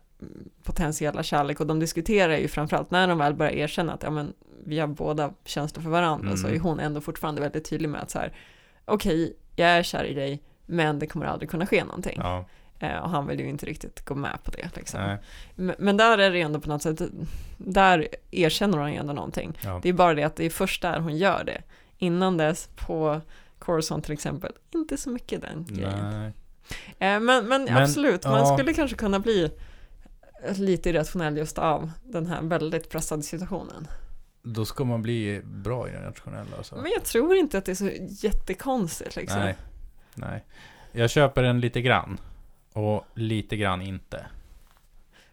potentiella 0.63 1.23
kärlek 1.23 1.61
och 1.61 1.67
de 1.67 1.81
diskuterar 1.81 2.37
ju 2.37 2.49
framförallt 2.49 2.91
när 2.91 3.09
de 3.09 3.19
väl 3.19 3.35
börjar 3.35 3.53
erkänna 3.53 3.93
att 3.93 4.03
ja, 4.03 4.11
men, 4.11 4.33
vi 4.65 4.79
har 4.79 4.87
båda 4.87 5.33
känslor 5.45 5.83
för 5.83 5.91
varandra 5.91 6.27
Mm. 6.27 6.37
så 6.37 6.49
är 6.49 6.59
hon 6.59 6.81
ändå 6.81 7.01
fortfarande 7.01 7.41
väldigt 7.41 7.71
tydlig 7.71 7.89
med 7.89 8.03
att 8.03 8.11
så 8.11 8.19
här 8.19 8.33
okej, 8.85 9.37
jag 9.57 9.69
är 9.69 9.83
kär 9.83 10.05
i 10.05 10.15
dig 10.15 10.43
men 10.67 10.99
det 10.99 11.07
kommer 11.07 11.27
aldrig 11.27 11.51
kunna 11.51 11.67
ske 11.67 11.85
någonting. 11.85 12.19
Ja, 12.23 12.45
Eh, 12.79 12.99
och 12.99 13.11
han 13.11 13.27
vill 13.27 13.41
ju 13.41 13.49
inte 13.49 13.67
riktigt 13.67 14.05
gå 14.05 14.15
med 14.15 14.39
på 14.45 14.51
det. 14.51 14.77
Liksom. 14.77 15.17
Men, 15.55 15.77
men 15.79 15.97
där 15.97 16.19
är 16.19 16.31
det 16.31 16.41
ändå 16.41 16.61
på 16.61 16.69
något 16.69 16.83
sätt, 16.83 17.01
där 17.57 18.09
erkänner 18.31 18.79
hon 18.79 18.89
ändå 18.89 19.13
någonting. 19.13 19.59
ja. 19.65 19.81
Det 19.83 19.89
är 19.89 19.93
bara 19.93 20.15
det 20.15 20.23
att 20.23 20.37
det 20.37 20.45
är 20.45 20.51
först 20.51 20.83
där 20.83 21.01
hon 21.01 21.17
gör 21.17 21.45
det. 21.45 21.63
Innan 21.99 22.37
dess 22.37 22.69
på 22.87 23.21
Coruscant 23.65 24.05
till 24.05 24.13
exempel, 24.13 24.53
inte 24.75 24.97
så 24.97 25.11
mycket 25.11 25.43
den 25.43 25.67
grejen. 25.69 26.11
nej. 26.11 26.33
Eh, 26.99 27.21
men, 27.21 27.25
men, 27.25 27.65
Men, 27.65 27.77
absolut, 27.77 28.25
man 28.25 28.39
ja. 28.39 28.57
skulle 28.57 28.75
kanske 28.75 28.97
kunna 28.97 29.19
bli 29.19 29.51
lite 30.57 30.91
irrationell 30.91 31.37
just 31.37 31.59
av 31.59 31.91
den 32.03 32.27
här 32.27 32.43
väldigt 32.43 32.91
pressade 32.91 33.23
situationen. 33.23 33.89
Då 34.43 34.65
ska 34.65 34.85
man 34.85 35.03
bli 35.03 35.41
bra 35.45 35.89
i 35.89 35.93
den 35.93 36.03
nationella 36.03 36.57
alltså. 36.57 36.77
Men 36.77 36.91
jag 36.91 37.05
tror 37.05 37.37
inte 37.37 37.59
att 37.59 37.65
det 37.65 37.73
är 37.73 37.77
så 37.77 37.91
jättekonstigt 38.27 39.17
liksom. 39.17 39.41
Nej, 39.41 39.57
nej 40.15 40.45
Jag 40.93 41.11
köper 41.11 41.43
den 41.43 41.61
lite 41.61 41.81
grann 41.81 42.19
Och 42.73 43.07
lite 43.15 43.57
grann 43.57 43.83
inte 43.83 44.27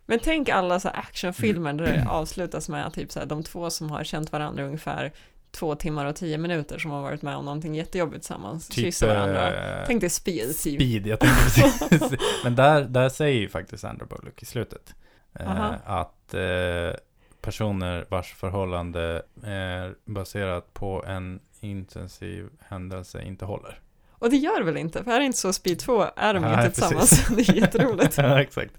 Men 0.06 0.20
tänk 0.20 0.50
alla 0.50 0.80
så 0.80 0.90
actionfilmer 0.90 1.74
där 1.74 1.86
Mm. 1.86 2.06
det 2.06 2.10
avslutas 2.12 2.70
med 2.70 2.94
typ 2.94 3.12
så 3.12 3.20
här, 3.20 3.26
de 3.26 3.44
två 3.44 3.70
som 3.70 3.92
har 3.92 4.04
känt 4.04 4.32
varandra 4.32 4.64
ungefär 4.64 5.12
två 5.52 5.76
timmar 5.76 6.06
och 6.06 6.16
tio 6.16 6.38
minuter 6.38 6.78
som 6.80 6.92
har 6.92 7.02
varit 7.02 7.22
med 7.22 7.36
om 7.36 7.46
någonting 7.46 7.76
jättejobbigt 7.76 8.22
tillsammans, 8.24 8.68
Typ 8.68 8.86
kyssa 8.86 9.08
varandra. 9.08 9.80
eh, 9.80 9.84
Tänk 9.88 10.02
dig 10.02 10.10
speed 10.10 10.48
typ. 10.48 10.82
Speed, 10.82 11.08
jag 11.08 11.20
tänkte 11.20 11.44
precis 11.44 12.20
Men 12.44 12.56
där, 12.56 12.82
där 12.82 13.10
säger 13.10 13.40
ju 13.40 13.50
faktiskt 13.50 13.82
Sandra 13.82 14.06
Bullock 14.06 14.42
i 14.44 14.46
slutet 14.46 14.96
eh, 15.40 15.72
Att 15.86 16.34
eh, 16.34 17.00
personer 17.42 18.06
vars 18.10 18.34
förhållande 18.34 19.22
är 19.44 19.96
baserat 20.06 20.74
på 20.74 21.04
en 21.08 21.40
intensiv 21.60 22.50
händelse 22.60 23.22
inte 23.24 23.46
håller 23.46 23.80
Och 24.12 24.30
det 24.30 24.38
gör 24.38 24.60
det 24.60 24.66
väl 24.66 24.78
inte, 24.78 25.04
för 25.04 25.12
är 25.12 25.20
det 25.20 25.26
inte 25.26 25.38
så 25.38 25.54
Speed 25.54 25.80
2 25.80 26.06
är 26.16 26.34
de 26.34 26.40
Nej, 26.40 26.54
inte 26.54 26.72
tillsammans. 26.72 27.28
det 27.36 27.50
är 27.50 27.54
jätteroligt. 27.54 28.18
Ja, 28.18 28.42
exakt 28.42 28.74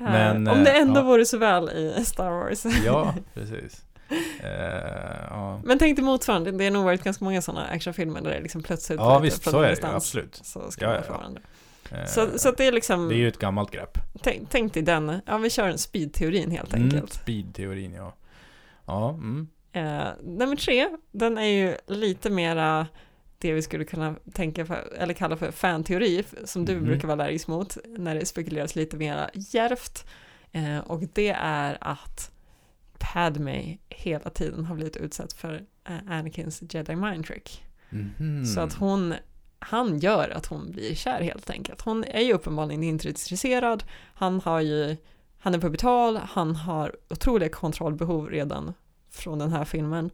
Men, 0.00 0.46
Eh, 0.46 0.52
Om 0.52 0.64
det 0.64 0.70
eh, 0.70 0.80
ändå 0.80 1.00
ja. 1.00 1.04
vore 1.04 1.24
så 1.24 1.38
väl 1.38 1.70
i 1.70 2.04
Star 2.04 2.30
Wars. 2.30 2.64
Ja, 2.84 3.14
precis 3.34 3.84
eh, 4.40 5.26
ja. 5.30 5.60
Men 5.64 5.78
tänk 5.78 5.96
dig 5.96 6.04
motsvarande, 6.04 6.50
det 6.50 6.64
har 6.64 6.70
nog 6.70 6.84
varit 6.84 7.02
ganska 7.04 7.24
många 7.24 7.42
sådana 7.42 7.66
actionfilmer 7.66 8.20
där 8.20 8.30
det 8.30 8.40
liksom 8.40 8.62
plötsligt 8.62 8.98
ja, 8.98 9.18
lite 9.18 9.22
visst, 9.24 9.50
så 9.50 9.60
är 9.60 9.76
det 9.76 9.88
absolut 9.88 10.40
Så 10.44 10.70
ska 10.70 10.84
Ja, 10.84 10.90
man 11.10 11.34
ja, 11.34 11.40
ja. 11.90 11.96
Eh, 11.98 12.06
Så, 12.06 12.38
så 12.38 12.50
det 12.50 12.66
är 12.66 12.72
liksom, 12.72 13.08
Det 13.08 13.14
är 13.14 13.18
ju 13.18 13.28
ett 13.28 13.38
gammalt 13.38 13.70
grepp 13.70 13.98
tänk, 14.22 14.50
tänk 14.50 14.74
dig 14.74 14.82
den, 14.82 15.20
ja 15.26 15.38
vi 15.38 15.50
kör 15.50 15.68
en 15.68 15.78
speed-teorin 15.78 16.50
helt 16.50 16.74
mm, 16.74 16.84
enkelt. 16.84 17.12
Speed-teorin, 17.12 17.94
ja 17.94 18.14
Ja, 18.86 19.10
mm. 19.10 19.48
Eh, 19.72 20.06
nummer 20.22 20.56
tre, 20.56 20.88
den 21.12 21.38
är 21.38 21.42
ju 21.46 21.76
lite 21.86 22.30
mera 22.30 22.86
det 23.38 23.52
vi 23.52 23.62
skulle 23.62 23.84
kunna 23.84 24.14
tänka 24.32 24.66
för, 24.66 24.92
eller 24.98 25.14
kalla 25.14 25.36
för 25.36 25.50
fanteori, 25.50 26.24
som 26.44 26.64
du 26.64 26.74
Mhm. 26.76 26.84
brukar 26.84 27.08
vara 27.08 27.22
allergisk 27.22 27.48
mot, 27.48 27.76
när 27.98 28.14
det 28.14 28.26
spekuleras 28.26 28.76
lite 28.76 28.96
mera 28.96 29.30
djärvt. 29.34 30.06
Eh, 30.52 30.78
och 30.78 31.02
det 31.12 31.36
är 31.42 31.78
att 31.80 32.30
Padme 32.98 33.78
hela 33.88 34.30
tiden 34.30 34.64
har 34.64 34.74
blivit 34.74 34.96
utsatt 34.96 35.32
för 35.32 35.64
eh, 35.88 35.96
Anakins 36.06 36.62
jedi 36.70 36.96
mind 36.96 37.26
trick. 37.26 37.64
Mhm. 37.90 38.44
Så 38.44 38.60
att 38.60 38.72
hon, 38.72 39.14
han 39.58 39.98
gör 39.98 40.28
att 40.30 40.46
hon 40.46 40.70
blir 40.70 40.94
kär 40.94 41.22
helt 41.22 41.50
enkelt. 41.50 41.80
Hon 41.80 42.04
är 42.04 42.20
ju 42.20 42.32
uppenbarligen 42.32 42.82
inte 42.82 43.08
intresserad. 43.08 43.84
Han 44.14 44.40
har 44.40 44.60
ju, 44.60 44.96
han 45.38 45.54
är 45.54 45.58
pubertal, 45.58 46.16
han 46.16 46.56
har 46.56 46.96
otroliga 47.10 47.48
kontrollbehov 47.48 48.30
redan 48.30 48.74
från 49.10 49.38
den 49.38 49.52
här 49.52 49.64
filmen. 49.64 50.10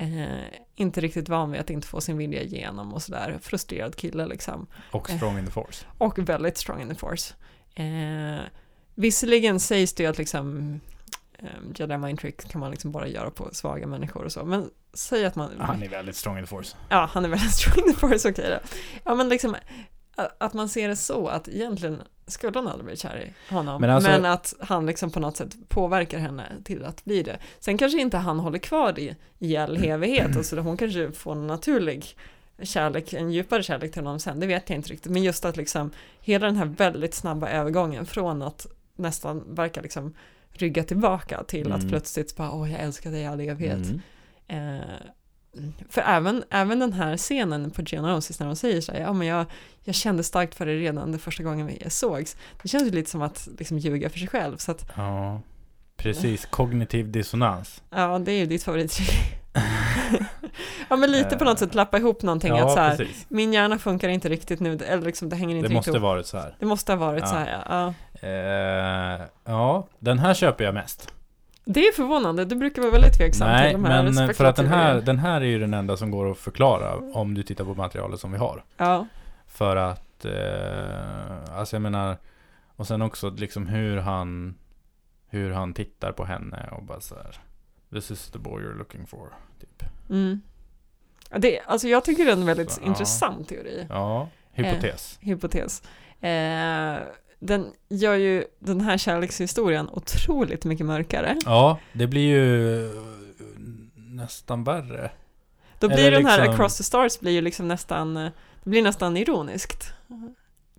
Eh, 0.00 0.44
inte 0.74 1.00
riktigt 1.00 1.28
van 1.28 1.50
vid 1.50 1.60
att 1.60 1.70
inte 1.70 1.86
få 1.86 2.00
sin 2.00 2.16
vilja 2.16 2.42
igenom 2.42 2.94
och 2.94 3.02
sådär. 3.02 3.38
Frustrerad 3.42 3.96
kille 3.96 4.26
liksom. 4.26 4.66
Och 4.90 5.10
strong 5.10 5.38
in 5.38 5.46
the 5.46 5.52
force. 5.52 5.86
Och 5.98 6.18
väldigt 6.18 6.58
strong 6.58 6.82
in 6.82 6.88
the 6.88 6.94
force. 6.94 7.34
Eh, 7.74 8.40
visserligen 8.94 9.60
sägs 9.60 9.92
det 9.92 10.02
ju 10.02 10.08
att 10.08 10.18
liksom 10.18 10.58
eh, 10.58 10.76
Jedi 11.76 11.96
mind 11.98 12.18
trick 12.20 12.48
kan 12.48 12.60
man 12.60 12.70
liksom 12.70 12.92
bara 12.92 13.08
göra 13.08 13.30
på 13.30 13.48
svaga 13.52 13.86
människor 13.86 14.24
och 14.24 14.32
så. 14.32 14.44
Men 14.44 14.70
säg 14.92 15.24
att 15.24 15.36
man... 15.36 15.50
Han 15.60 15.82
är 15.82 15.88
väldigt 15.88 16.16
strong 16.16 16.38
in 16.38 16.44
the 16.44 16.48
force. 16.48 16.76
Ja, 16.88 17.10
han 17.12 17.24
är 17.24 17.28
väldigt 17.28 17.52
strong 17.54 17.84
in 17.86 17.94
the 17.94 18.00
force, 18.00 18.28
okej 18.28 18.50
då. 18.50 18.68
Ja, 19.04 19.14
men 19.14 19.28
liksom 19.28 19.56
att 20.38 20.54
man 20.54 20.68
ser 20.68 20.88
det 20.88 20.96
så 20.96 21.28
att 21.28 21.48
egentligen 21.48 22.02
skulle 22.26 22.58
hon 22.58 22.68
aldrig 22.68 22.86
bli 22.86 22.96
kär 22.96 23.16
i 23.18 23.52
honom. 23.54 23.80
Men 23.80 24.02
Men, 24.02 24.24
alltså- 24.24 24.56
att 24.60 24.68
han 24.68 24.86
liksom 24.86 25.10
på 25.10 25.20
något 25.20 25.36
sätt 25.36 25.56
påverkar 25.68 26.18
henne 26.18 26.44
till 26.64 26.84
att 26.84 27.04
bli 27.04 27.22
det. 27.22 27.38
Sen 27.58 27.78
kanske 27.78 28.00
inte 28.00 28.16
han 28.16 28.40
håller 28.40 28.58
kvar 28.58 28.98
i, 28.98 29.16
i 29.38 29.56
all 29.56 29.84
evighet, 29.84 30.36
och 30.36 30.44
så 30.44 30.60
hon 30.60 30.76
kanske 30.76 31.12
får 31.12 31.32
en 31.32 31.46
naturlig 31.46 32.16
kärlek, 32.62 33.12
en 33.12 33.30
djupare 33.30 33.62
kärlek 33.62 33.92
till 33.92 34.02
honom 34.02 34.20
sen, 34.20 34.40
det 34.40 34.46
vet 34.46 34.70
jag 34.70 34.78
inte 34.78 34.90
riktigt. 34.90 35.12
Men 35.12 35.22
just 35.22 35.44
att 35.44 35.56
liksom 35.56 35.90
hela 36.20 36.46
den 36.46 36.56
här 36.56 36.64
väldigt 36.64 37.14
snabba 37.14 37.48
övergången 37.48 38.06
från 38.06 38.42
att 38.42 38.66
nästan 38.96 39.54
verka 39.54 39.80
liksom 39.80 40.14
rygga 40.62 40.84
tillbaka 40.84 41.44
till 41.44 41.72
att 41.72 41.78
Mm. 41.78 41.88
plötsligt 41.90 42.36
bara 42.36 42.50
åh 42.52 42.72
jag 42.72 42.80
älskar 42.80 43.10
dig 43.10 43.20
i 43.22 43.26
all 43.26 43.40
evighet. 43.40 43.78
Mm. 44.48 44.78
Eh, 44.78 44.84
för 45.88 46.00
även, 46.00 46.44
även 46.50 46.78
den 46.78 46.92
här 46.92 47.16
scenen 47.16 47.70
på 47.70 47.82
Geonosis 47.82 48.40
när 48.40 48.46
de 48.46 48.56
säger 48.56 48.80
så 48.80 48.92
här, 48.92 49.00
ja 49.00 49.12
men 49.12 49.26
jag, 49.26 49.46
jag 49.84 49.94
kände 49.94 50.22
starkt 50.22 50.54
för 50.54 50.66
det 50.66 50.76
redan 50.76 51.12
det 51.12 51.18
första 51.18 51.42
gången 51.42 51.66
vi 51.66 51.90
sågs. 51.90 52.36
Det 52.62 52.68
känns 52.68 52.84
ju 52.84 52.90
lite 52.90 53.10
som 53.10 53.22
att 53.22 53.48
liksom 53.58 53.78
ljuga 53.78 54.10
för 54.10 54.18
sig 54.18 54.28
själv, 54.28 54.56
så 54.56 54.70
att 54.72 54.86
Ja, 54.96 55.40
precis. 55.96 56.46
Kognitiv 56.46 57.10
dissonans. 57.12 57.82
ja, 57.90 58.18
det 58.18 58.32
är 58.32 58.38
ju 58.38 58.46
ditt 58.46 58.62
favorittrick. 58.62 59.10
ja 60.88 60.96
men 60.96 61.12
lite 61.12 61.36
på 61.36 61.44
något 61.44 61.58
sätt 61.58 61.74
lappa 61.74 61.98
ihop 61.98 62.22
någonting, 62.22 62.52
att 62.52 62.72
så 62.72 62.78
här, 62.80 62.96
precis. 62.96 63.26
min 63.28 63.52
hjärna 63.52 63.78
funkar 63.78 64.08
inte 64.08 64.28
riktigt 64.28 64.60
nu, 64.60 64.78
eller 64.86 65.02
liksom 65.06 65.28
det 65.28 65.36
hänger 65.36 65.56
inte 65.56 65.68
Det 65.68 65.74
riktigt 65.74 65.76
måste 65.76 65.90
ihop. 65.90 66.02
varit 66.02 66.26
så 66.26 66.38
här. 66.38 66.56
Det 66.58 66.66
måste 66.66 66.92
ha 66.92 66.96
varit 66.98 67.20
Ja. 67.20 67.26
så 67.26 67.34
här, 67.34 67.64
ja. 67.68 67.94
Eh, 68.20 69.20
ja, 69.44 69.86
den 69.98 70.18
här 70.18 70.34
köper 70.34 70.64
jag 70.64 70.74
mest. 70.74 71.14
Det 71.64 71.80
är 71.80 71.92
förvånande, 71.92 72.44
du 72.44 72.56
brukar 72.56 72.82
vara 72.82 72.92
väldigt 72.92 73.16
tveksam 73.18 73.48
Nej, 73.48 73.70
till 73.72 73.82
de 73.82 73.88
här 73.90 74.02
men 74.02 74.34
för 74.34 74.44
att 74.44 74.56
den 74.56 74.66
här, 74.66 75.00
den 75.00 75.18
här 75.18 75.40
är 75.40 75.44
ju 75.44 75.58
den 75.58 75.74
enda 75.74 75.96
som 75.96 76.10
går 76.10 76.30
att 76.30 76.38
förklara 76.38 76.94
om 76.96 77.34
du 77.34 77.42
tittar 77.42 77.64
på 77.64 77.74
materialet 77.74 78.20
som 78.20 78.32
vi 78.32 78.38
har. 78.38 78.64
Ja, 78.76 79.06
För 79.46 79.76
att, 79.76 80.24
eh, 80.24 81.58
alltså 81.58 81.76
jag 81.76 81.82
menar, 81.82 82.16
och 82.76 82.86
sen 82.86 83.02
också 83.02 83.30
liksom 83.30 83.66
hur 83.66 83.96
han, 83.96 84.54
hur 85.28 85.50
han 85.52 85.74
tittar 85.74 86.12
på 86.12 86.24
henne 86.24 86.68
och 86.72 86.82
bara 86.84 87.00
så 87.00 87.14
här. 87.14 87.36
This 87.92 88.10
is 88.10 88.30
the 88.30 88.38
boy 88.38 88.62
you're 88.62 88.78
looking 88.78 89.06
for, 89.06 89.28
typ. 89.60 89.82
mm. 90.10 90.40
Ja, 91.30 91.38
det, 91.38 91.60
alltså 91.60 91.88
jag 91.88 92.04
tycker 92.04 92.24
det 92.24 92.30
är 92.30 92.36
en 92.36 92.46
väldigt 92.46 92.70
Så, 92.70 92.80
ja. 92.80 92.86
intressant 92.86 93.48
teori. 93.48 93.86
Ja, 93.88 94.28
hypotes. 94.52 95.18
hypotes. 95.20 95.82
Eh, 96.20 96.96
den 97.40 97.72
gör 97.88 98.14
ju 98.14 98.44
den 98.58 98.80
här 98.80 98.98
kärlekshistorien 98.98 99.88
otroligt 99.92 100.64
mycket 100.64 100.86
mörkare. 100.86 101.36
Ja, 101.44 101.78
det 101.92 102.06
blir 102.06 102.28
ju 102.28 102.84
eh, 102.86 102.92
nästan 103.94 104.64
värre. 104.64 105.10
Då 105.78 105.88
blir 105.88 105.98
Eller 105.98 106.10
den 106.10 106.26
här 106.26 106.38
liksom- 106.38 106.54
Across 106.54 106.76
the 106.76 106.82
Stars 106.84 107.20
blir 107.20 107.32
ju 107.32 107.40
liksom 107.40 107.68
nästan, 107.68 108.16
eh, 108.16 108.30
det 108.64 108.70
blir 108.70 108.82
nästan 108.82 109.16
ironiskt. 109.16 109.92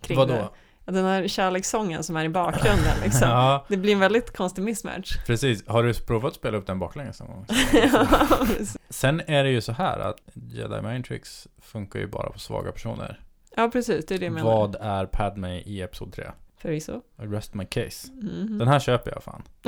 Kring 0.02 0.18
Vadå? 0.18 0.34
Det. 0.34 0.50
Den 0.92 1.06
här 1.06 1.28
kärlekssången 1.28 2.04
som 2.04 2.16
är 2.16 2.26
i 2.26 2.30
bakgrunden 2.30 2.94
liksom. 3.04 3.30
Ja, 3.30 3.66
Det 3.68 3.78
blir 3.78 3.94
en 3.94 4.00
väldigt 4.00 4.38
konstig 4.38 4.62
mismatch. 4.64 5.18
precis. 5.26 5.68
Har 5.68 5.84
du 5.84 5.94
provat 5.94 6.30
att 6.32 6.36
spela 6.36 6.58
upp 6.58 6.68
den 6.68 6.80
baklänges 6.80 7.20
någon 7.20 7.30
gång? 7.30 7.46
Ja. 7.74 8.08
Sen 8.90 9.22
är 9.28 9.44
det 9.44 9.50
ju 9.50 9.62
så 9.62 9.72
här 9.72 10.00
att 10.00 10.18
Jedi 10.34 10.82
Mind 10.82 11.06
Tricks 11.06 11.48
funkar 11.62 12.00
ju 12.00 12.08
bara 12.08 12.30
på 12.30 12.40
svaga 12.40 12.72
personer. 12.72 13.20
ja, 13.56 13.70
precis, 13.74 14.06
det 14.06 14.16
är 14.16 14.20
det 14.20 14.26
jag 14.26 14.34
menar. 14.34 14.52
Vad 14.52 14.76
är 14.76 15.06
Padme 15.06 15.60
i 15.60 15.82
Episod 15.82 16.14
3? 16.14 16.24
Förvisso. 16.62 17.02
I 17.22 17.26
rest 17.26 17.54
my 17.54 17.66
case. 17.66 18.08
Mhm. 18.12 18.58
Den 18.60 18.68
här 18.68 18.80
köper 18.80 19.12
jag 19.12 19.24
fan. 19.24 19.44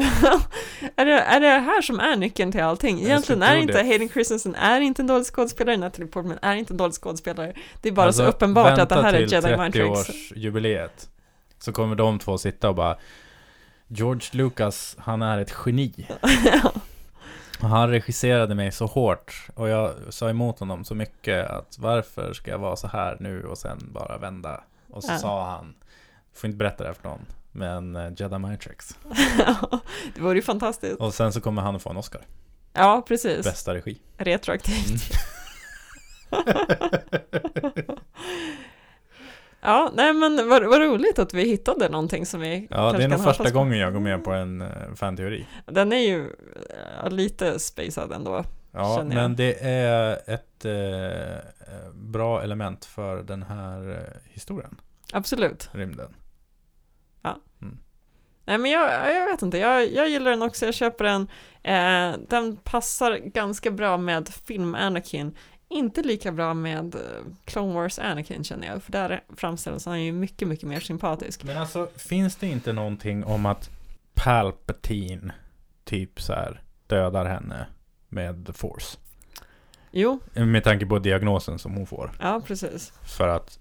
är, 0.95 1.06
det, 1.06 1.11
är 1.20 1.40
det 1.40 1.48
här 1.48 1.82
som 1.82 1.99
är 1.99 2.15
nyckeln 2.15 2.52
till 2.52 2.61
allting? 2.61 2.99
Egentligen 3.02 3.44
är 3.44 3.56
inte 3.56 3.74
det. 3.74 3.84
Hayden 3.88 4.10
Christensen 4.10 4.56
är 4.56 4.82
inte 4.82 5.02
en 5.02 5.07
dålig 5.07 5.26
skådespelare, 5.26 5.78
Natalie 5.78 6.07
Portman 6.07 6.40
är 6.41 6.56
inte 6.56 6.74
en 6.74 6.78
dålig 6.78 6.94
skådespelare. 6.94 7.53
Det 7.82 7.90
är 7.90 7.94
bara 7.94 8.06
Alltså, 8.07 8.22
så 8.24 8.30
uppenbart 8.30 8.80
att 8.80 8.90
det 8.90 9.02
här 9.02 9.14
är 9.14 9.20
Jedi 9.20 9.41
till 9.48 9.57
Mind 9.57 9.74
Tricks. 9.74 10.10
30-årsjubileet. 10.10 11.10
Så 11.60 11.72
kommer 11.74 11.95
de 11.95 12.20
två 12.20 12.38
sitta 12.38 12.70
och 12.70 12.76
bara 12.76 12.98
George 13.88 14.30
Lucas, 14.32 14.95
han 14.99 15.22
är 15.22 15.38
ett 15.38 15.53
geni. 15.65 16.07
Han 17.60 17.90
regisserade 17.90 18.56
mig 18.56 18.72
så 18.72 18.86
hårt 18.86 19.48
och 19.56 19.70
jag 19.70 19.91
sa 20.10 20.30
emot 20.30 20.60
honom 20.60 20.86
så 20.86 20.95
mycket 20.95 21.49
att 21.49 21.78
varför 21.80 22.34
ska 22.34 22.52
jag 22.52 22.57
vara 22.60 22.76
så 22.76 22.88
här 22.88 23.18
nu 23.20 23.44
och 23.44 23.57
sen 23.57 23.78
bara 23.94 24.18
vända? 24.18 24.64
Och 24.90 25.03
så 25.03 25.11
Ja. 25.11 25.18
sa 25.18 25.49
han, 25.49 25.74
får 26.34 26.47
inte 26.47 26.57
berätta 26.57 26.84
det 26.84 26.89
här 26.89 26.93
för 26.93 27.10
någon, 27.10 27.26
men 27.51 27.95
eh, 27.95 28.11
Jedi 28.18 28.57
Tricks. 28.57 28.97
det 30.15 30.22
vore 30.22 30.35
ju 30.35 30.41
fantastiskt. 30.41 30.99
Och 30.99 31.14
sen 31.14 31.34
så 31.34 31.41
kommer 31.41 31.61
han 31.61 31.76
att 31.76 31.81
få 31.81 31.89
en 31.89 31.97
Oscar. 31.97 32.22
Ja, 32.73 33.03
precis. 33.07 33.45
Bästa 33.45 33.73
regi. 33.73 34.01
Retroaktivt. 34.18 35.11
Ja, 39.65 39.91
nej 39.93 40.14
men 40.14 40.49
vad, 40.49 40.64
vad 40.64 40.81
roligt 40.81 41.19
att 41.19 41.34
vi 41.34 41.43
hittade 41.43 41.89
någonting 41.89 42.26
som 42.26 42.39
vi 42.39 42.68
Ja, 42.69 42.76
kanske 42.76 42.97
det 42.97 43.03
är 43.03 43.07
nog 43.07 43.23
första 43.23 43.43
på. 43.43 43.49
gången 43.49 43.80
jag 43.80 43.93
går 43.93 43.99
med 43.99 44.23
på 44.23 44.31
en 44.31 44.61
uh, 44.61 44.68
fanteori. 44.95 45.47
Den 45.65 45.93
är 45.93 45.97
ju 45.97 46.30
eh, 47.03 47.10
lite 47.10 47.60
spacad 47.60 48.11
ändå. 48.11 48.43
Ja, 48.72 49.03
men 49.05 49.35
det 49.35 49.55
är 49.61 50.19
ett 50.27 50.65
eh, 50.65 51.39
bra 51.93 52.43
element 52.43 52.85
för 52.85 53.23
den 53.23 53.43
här 53.43 54.10
historien, 54.23 54.81
Absolut. 55.14 55.69
rymden. 55.72 56.14
Nej 58.45 58.57
men 58.57 58.72
jag, 58.72 59.15
jag 59.15 59.26
vet 59.32 59.41
inte, 59.41 59.57
jag, 59.57 59.91
jag 59.94 60.10
gillar 60.10 60.32
den 60.32 60.41
också, 60.41 60.65
jag 60.65 60.74
köper 60.74 61.03
den. 61.03 61.28
Eh, 61.64 62.20
den 62.30 62.56
passar 62.57 63.18
ganska 63.18 63.72
bra 63.72 63.98
med 63.98 64.30
film-Anakin. 64.30 65.38
Inte 65.70 66.02
lika 66.02 66.32
bra 66.32 66.53
med 66.53 66.95
eh, 66.95 67.02
Clone 67.45 67.74
Wars 67.74 67.99
Anakin 67.99 68.44
känner 68.44 68.68
jag, 68.68 68.84
för 68.84 68.91
där 68.91 69.24
framställs 69.38 69.86
han 69.86 70.03
ju 70.03 70.11
mycket, 70.11 70.48
mycket 70.48 70.68
mer 70.70 70.80
sympatisk. 70.80 71.44
Men 71.44 71.57
alltså, 71.57 71.88
finns 71.95 72.36
det 72.36 72.48
inte 72.48 72.74
någonting 72.74 73.24
om 73.24 73.45
att 73.45 73.70
Palpatine 74.14 75.32
typ 75.84 76.22
så 76.22 76.34
här 76.34 76.61
dödar 76.88 77.26
henne 77.26 77.65
med 78.10 78.45
the 78.45 78.53
force? 78.53 78.98
Jo, 79.91 80.20
Med 80.34 80.64
tanke 80.64 80.86
på 80.86 80.99
diagnosen 80.99 81.60
som 81.60 81.74
hon 81.74 81.88
får. 81.88 82.11
ja 82.20 82.41
precis. 82.48 82.94
För 83.18 83.28
att 83.28 83.60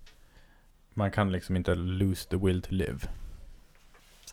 man 0.94 1.10
kan 1.10 1.32
liksom 1.32 1.56
inte 1.56 1.74
lose 1.74 2.28
the 2.28 2.36
will 2.36 2.62
to 2.62 2.68
live. 2.74 2.98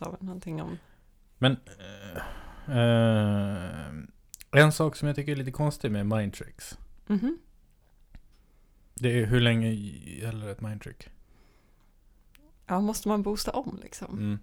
Sa 0.00 0.10
väl 0.10 0.22
någonting 0.22 0.62
om... 0.62 0.78
Men 1.38 1.56
eh, 1.78 2.76
eh, 2.78 3.92
en 4.50 4.72
sak 4.72 4.96
som 4.96 5.08
jag 5.08 5.16
tycker 5.16 5.32
är 5.32 5.36
lite 5.36 5.50
konstig 5.50 5.90
med 5.90 6.06
mind 6.06 6.34
tricks. 6.34 6.78
Mhm. 7.06 7.38
Det 8.94 9.20
är 9.20 9.26
hur 9.26 9.40
länge 9.40 9.70
gäller 9.70 10.48
ett 10.48 10.60
mind 10.60 10.82
trick? 10.82 11.08
Ja, 12.66 12.80
måste 12.80 13.08
man 13.08 13.22
boosta 13.22 13.50
om 13.50 13.78
liksom? 13.82 14.18
Mm. 14.18 14.38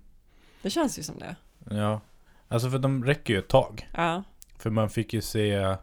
Det 0.62 0.70
känns 0.70 1.00
ju 1.00 1.04
som 1.04 1.20
det. 1.20 1.36
Ja, 1.70 2.02
alltså 2.48 2.70
för 2.70 2.80
de 2.80 3.06
räcker 3.06 3.34
ju 3.34 3.40
ett 3.40 3.48
tag. 3.48 3.90
Ja, 3.94 4.24
För 4.58 4.70
man 4.70 4.90
fick 4.90 5.14
ju 5.14 5.22
se 5.22 5.76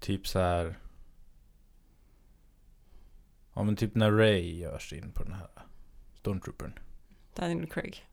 typ 0.00 0.26
så 0.26 0.38
här. 0.38 0.78
Ja 3.54 3.62
men 3.62 3.76
typ 3.76 3.94
när 3.94 4.12
Ray 4.12 4.58
görs 4.58 4.92
in 4.92 5.12
på 5.12 5.22
den 5.22 5.32
här 5.32 5.48
Stormtroopern. 6.14 6.72
Daniel 7.34 7.66
Craig. 7.66 8.07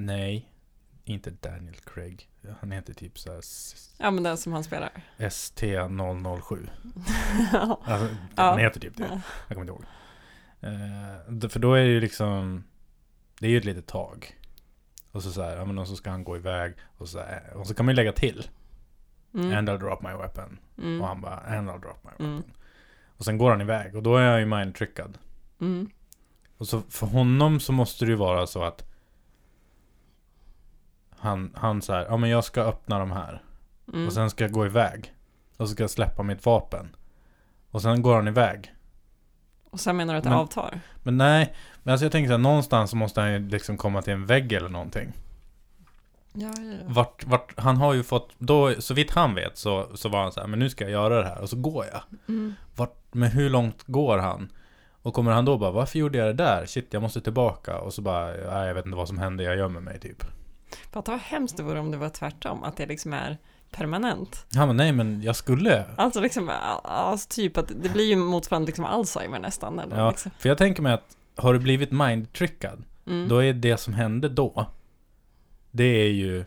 Nej, 0.00 0.52
inte 1.04 1.30
Daniel 1.30 1.74
Craig. 1.74 2.28
Han 2.60 2.70
heter 2.72 2.94
typ 2.94 3.18
så 3.18 3.32
här 3.32 3.42
Ja, 3.98 4.10
men 4.10 4.22
den 4.22 4.36
som 4.36 4.52
han 4.52 4.64
spelar. 4.64 4.90
ST007. 5.18 6.68
ja. 7.52 7.80
Alltså, 7.84 8.16
Ja. 8.36 8.42
Han 8.42 8.58
heter 8.58 8.80
typ 8.80 8.96
det. 8.96 9.20
Jag 9.48 9.56
kommer 9.56 9.60
inte 9.60 9.72
ihåg. 9.72 9.84
Eh, 10.60 11.32
d- 11.32 11.48
för 11.48 11.60
då 11.60 11.74
är 11.74 11.80
det 11.84 11.90
ju 11.90 12.00
liksom, 12.00 12.64
det 13.40 13.46
är 13.46 13.50
ju 13.50 13.58
ett 13.58 13.64
litet 13.64 13.86
tag. 13.86 14.36
Och 15.12 15.22
så 15.22 15.30
så 15.30 15.42
här, 15.42 15.56
ja 15.56 15.64
men 15.64 15.78
och 15.78 15.88
så 15.88 15.96
ska 15.96 16.10
han 16.10 16.24
gå 16.24 16.36
iväg. 16.36 16.74
Och 16.98 17.08
så, 17.08 17.18
här, 17.18 17.52
och 17.54 17.66
så 17.66 17.74
kan 17.74 17.86
man 17.86 17.92
ju 17.92 17.96
lägga 17.96 18.12
till. 18.12 18.50
Mm. 19.34 19.56
And 19.58 19.68
I'll 19.70 19.78
drop 19.78 20.02
my 20.02 20.08
weapon. 20.12 20.58
Mm. 20.78 21.00
Och 21.00 21.08
han 21.08 21.20
bara, 21.20 21.36
and 21.36 21.70
I'll 21.70 21.80
drop 21.80 21.98
my 22.04 22.10
weapon. 22.10 22.26
Mm. 22.26 22.42
Och 23.06 23.24
sen 23.24 23.38
går 23.38 23.50
han 23.50 23.60
iväg 23.60 23.96
och 23.96 24.02
då 24.02 24.16
är 24.16 24.22
jag 24.22 24.40
ju 24.40 24.46
mindtrickad. 24.46 25.18
Mm. 25.60 25.90
Och 26.58 26.68
så 26.68 26.80
för 26.80 27.06
honom 27.06 27.60
så 27.60 27.72
måste 27.72 28.04
det 28.04 28.10
ju 28.10 28.16
vara 28.16 28.46
så 28.46 28.62
att 28.62 28.87
han, 31.18 31.52
han 31.56 31.82
så 31.82 31.92
här, 31.92 32.06
ja 32.08 32.16
men 32.16 32.30
jag 32.30 32.44
ska 32.44 32.62
öppna 32.62 32.98
de 32.98 33.12
här. 33.12 33.42
Mm. 33.92 34.06
Och 34.06 34.12
sen 34.12 34.30
ska 34.30 34.44
jag 34.44 34.52
gå 34.52 34.66
iväg. 34.66 35.12
Och 35.56 35.68
så 35.68 35.74
ska 35.74 35.82
jag 35.82 35.90
släppa 35.90 36.22
mitt 36.22 36.46
vapen. 36.46 36.96
Och 37.70 37.82
sen 37.82 38.02
går 38.02 38.14
han 38.14 38.28
iväg. 38.28 38.74
Och 39.70 39.80
sen 39.80 39.96
menar 39.96 40.14
du 40.14 40.18
att 40.18 40.24
det 40.24 40.30
Men- 40.30 40.38
avtar? 40.38 40.80
Men 41.02 41.16
nej, 41.16 41.54
men 41.82 41.92
alltså 41.92 42.04
jag 42.04 42.12
tänker 42.12 42.28
så 42.28 42.32
här, 42.32 42.38
någonstans 42.38 42.90
så 42.90 42.96
måste 42.96 43.20
han 43.20 43.32
ju 43.32 43.48
liksom 43.48 43.76
komma 43.76 44.02
till 44.02 44.12
en 44.12 44.26
vägg 44.26 44.52
eller 44.52 44.68
någonting. 44.68 45.12
Ja, 46.32 46.52
ja, 46.56 46.62
ja. 46.62 46.76
Vart, 46.86 47.24
vart, 47.24 47.58
han 47.60 47.76
har 47.76 47.94
ju 47.94 48.02
fått, 48.02 48.30
då, 48.38 48.74
så 48.80 48.94
vitt 48.94 49.10
han 49.10 49.34
vet 49.34 49.58
så, 49.58 49.86
så 49.94 50.08
var 50.08 50.22
han 50.22 50.32
så 50.32 50.40
här, 50.40 50.46
men 50.46 50.58
nu 50.58 50.70
ska 50.70 50.84
jag 50.84 50.90
göra 50.90 51.20
det 51.22 51.28
här 51.28 51.40
och 51.40 51.48
så 51.50 51.56
går 51.56 51.84
jag. 51.92 52.00
Mm. 52.28 52.54
Vart, 52.76 52.96
men 53.12 53.30
hur 53.30 53.50
långt 53.50 53.82
går 53.86 54.18
han? 54.18 54.52
Och 55.02 55.14
kommer 55.14 55.32
han 55.32 55.44
då 55.44 55.58
bara, 55.58 55.70
varför 55.70 55.98
gjorde 55.98 56.18
jag 56.18 56.26
det 56.26 56.44
där? 56.44 56.66
Shit, 56.66 56.88
jag 56.92 57.02
måste 57.02 57.20
tillbaka. 57.20 57.78
Och 57.78 57.94
så 57.94 58.02
bara, 58.02 58.26
nej, 58.26 58.66
jag 58.66 58.74
vet 58.74 58.86
inte 58.86 58.96
vad 58.96 59.08
som 59.08 59.18
hände, 59.18 59.42
jag 59.42 59.56
gömmer 59.56 59.80
mig 59.80 60.00
typ. 60.00 60.24
Fatta 60.90 61.10
vad 61.10 61.20
hemskt 61.20 61.56
det 61.56 61.62
vore 61.62 61.80
om 61.80 61.90
det 61.90 61.96
var 61.96 62.08
tvärtom, 62.08 62.62
att 62.64 62.76
det 62.76 62.86
liksom 62.86 63.12
är 63.12 63.38
permanent. 63.70 64.46
Han 64.54 64.68
bara, 64.68 64.72
nej 64.72 64.92
men 64.92 65.22
jag 65.22 65.36
skulle. 65.36 65.84
Alltså 65.96 66.20
liksom, 66.20 66.50
alltså 66.84 67.28
typ 67.28 67.56
att 67.56 67.68
det 67.82 67.88
blir 67.88 68.04
ju 68.04 68.16
motsvarande 68.16 68.66
liksom 68.66 68.84
Alzheimer 68.84 69.38
nästan. 69.38 69.78
Eller 69.78 69.98
Ja, 69.98 70.10
liksom. 70.10 70.30
för 70.38 70.48
jag 70.48 70.58
tänker 70.58 70.82
mig 70.82 70.92
att, 70.92 71.16
har 71.36 71.52
du 71.52 71.58
blivit 71.58 71.90
mindtrickad, 71.90 72.84
mm. 73.06 73.28
då 73.28 73.44
är 73.44 73.52
det 73.52 73.76
som 73.76 73.94
hände 73.94 74.28
då, 74.28 74.66
det 75.70 75.84
är 75.84 76.10
ju 76.10 76.44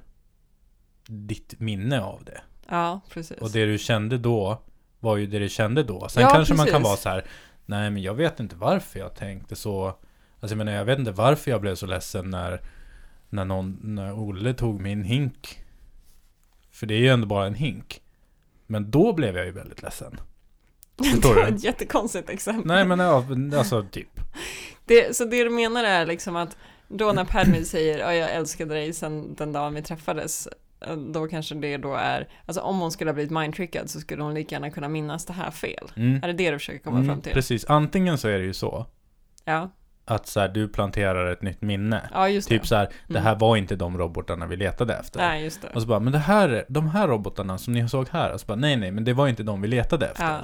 ditt 1.07 1.59
minne 1.59 2.01
av 2.01 2.23
det. 2.23 2.41
Ja, 2.67 3.01
precis. 3.09 3.37
Och 3.37 3.51
det 3.51 3.65
du 3.65 3.77
kände 3.77 4.17
då 4.17 4.61
var 4.99 5.17
ju 5.17 5.27
det 5.27 5.39
du 5.39 5.49
kände 5.49 5.83
då. 5.83 6.07
Sen 6.09 6.23
Ja, 6.23 6.29
kanske 6.29 6.53
man 6.53 6.65
kan 6.65 6.81
precis. 6.81 6.85
vara 6.85 6.97
så 6.97 7.09
här, 7.09 7.25
nej 7.65 7.91
men 7.91 8.03
jag 8.03 8.13
vet 8.13 8.39
inte 8.39 8.55
varför 8.55 8.99
jag 8.99 9.15
tänkte 9.15 9.55
så. 9.55 9.87
Alltså 9.87 10.55
jag 10.55 10.57
menar, 10.57 10.71
jag 10.71 10.85
vet 10.85 10.99
inte 10.99 11.11
varför 11.11 11.51
jag 11.51 11.61
blev 11.61 11.75
så 11.75 11.85
ledsen 11.85 12.29
när, 12.29 12.61
när 13.31 13.45
någon, 13.45 13.79
när 13.83 14.19
Olle 14.19 14.53
tog 14.53 14.81
min 14.81 15.03
hink. 15.03 15.59
För 16.71 16.87
det 16.87 16.93
är 16.93 16.99
ju 16.99 17.07
ändå 17.07 17.27
bara 17.27 17.47
en 17.47 17.55
hink. 17.55 18.01
Men 18.67 18.91
då 18.91 19.13
blev 19.13 19.37
jag 19.37 19.45
ju 19.45 19.51
väldigt 19.51 19.81
ledsen. 19.81 20.19
Det 21.21 21.25
var 21.27 21.47
ett 21.47 21.63
jättekonstigt 21.63 22.29
exempel. 22.29 22.67
Nej 22.67 22.85
men 22.85 22.99
ja, 22.99 23.25
alltså 23.57 23.83
typ. 23.91 24.19
Det, 24.85 25.15
så 25.15 25.25
det 25.25 25.43
du 25.43 25.49
menar 25.49 25.83
är 25.83 26.05
liksom 26.05 26.35
att 26.35 26.57
då 26.87 27.11
när 27.11 27.25
Padme 27.25 27.63
säger 27.65 27.99
ja, 27.99 28.13
jag 28.13 28.31
älskade 28.31 28.73
dig 28.73 28.93
sen 28.93 29.35
den 29.35 29.53
dagen 29.53 29.73
vi 29.73 29.81
träffades, 29.81 30.47
eh, 30.81 30.95
då 30.97 31.27
kanske 31.27 31.55
det 31.55 31.77
då 31.77 31.95
är, 31.95 32.29
alltså 32.45 32.61
om 32.61 32.79
hon 32.79 32.91
skulle 32.91 33.09
ha 33.09 33.13
blivit 33.13 33.31
mindtrickad 33.31 33.89
så 33.89 33.99
skulle 33.99 34.23
hon 34.23 34.33
lika 34.33 34.55
gärna 34.55 34.71
kunna 34.71 34.89
minnas 34.89 35.25
det 35.25 35.33
här 35.33 35.51
fel. 35.51 35.91
Mm. 35.95 36.23
Är 36.23 36.27
det 36.27 36.33
det 36.33 36.51
du 36.51 36.59
försöker 36.59 36.79
komma 36.79 36.97
Mm, 36.97 37.07
fram 37.07 37.21
till? 37.21 37.33
Precis, 37.33 37.65
antingen 37.65 38.17
så 38.17 38.27
är 38.27 38.39
det 38.39 38.45
ju 38.45 38.53
så 38.53 38.85
Ja, 39.45 39.69
att 40.05 40.27
så 40.27 40.39
här, 40.39 40.47
du 40.47 40.67
planterar 40.67 41.31
ett 41.31 41.41
nytt 41.41 41.61
minne. 41.61 42.09
ja 42.13 42.29
just 42.29 42.49
Typ 42.49 42.61
det. 42.61 42.67
så 42.67 42.75
här, 42.75 42.85
det 43.07 43.13
Mm. 43.13 43.23
här 43.23 43.35
var 43.35 43.57
inte 43.57 43.75
de 43.75 43.97
robotarna 43.97 44.45
vi 44.47 44.55
letade 44.55 44.93
efter. 44.95 45.19
Nej, 45.19 45.43
just 45.43 45.61
det. 45.61 45.67
Och 45.75 45.81
så 45.81 45.87
bara, 45.87 45.99
men 45.99 46.13
det 46.13 46.19
här, 46.19 46.65
de 46.67 46.89
här 46.89 47.07
robotarna 47.07 47.57
som 47.57 47.73
ni 47.73 47.89
såg 47.89 48.07
här, 48.09 48.31
och 48.33 48.39
så 48.39 48.45
bara, 48.45 48.55
nej 48.57 48.75
nej, 48.75 48.91
men 48.91 49.03
det 49.03 49.13
var 49.13 49.27
inte 49.27 49.43
de 49.43 49.61
vi 49.61 49.67
letade 49.67 50.05
efter. 50.07 50.23
Ja, 50.23 50.39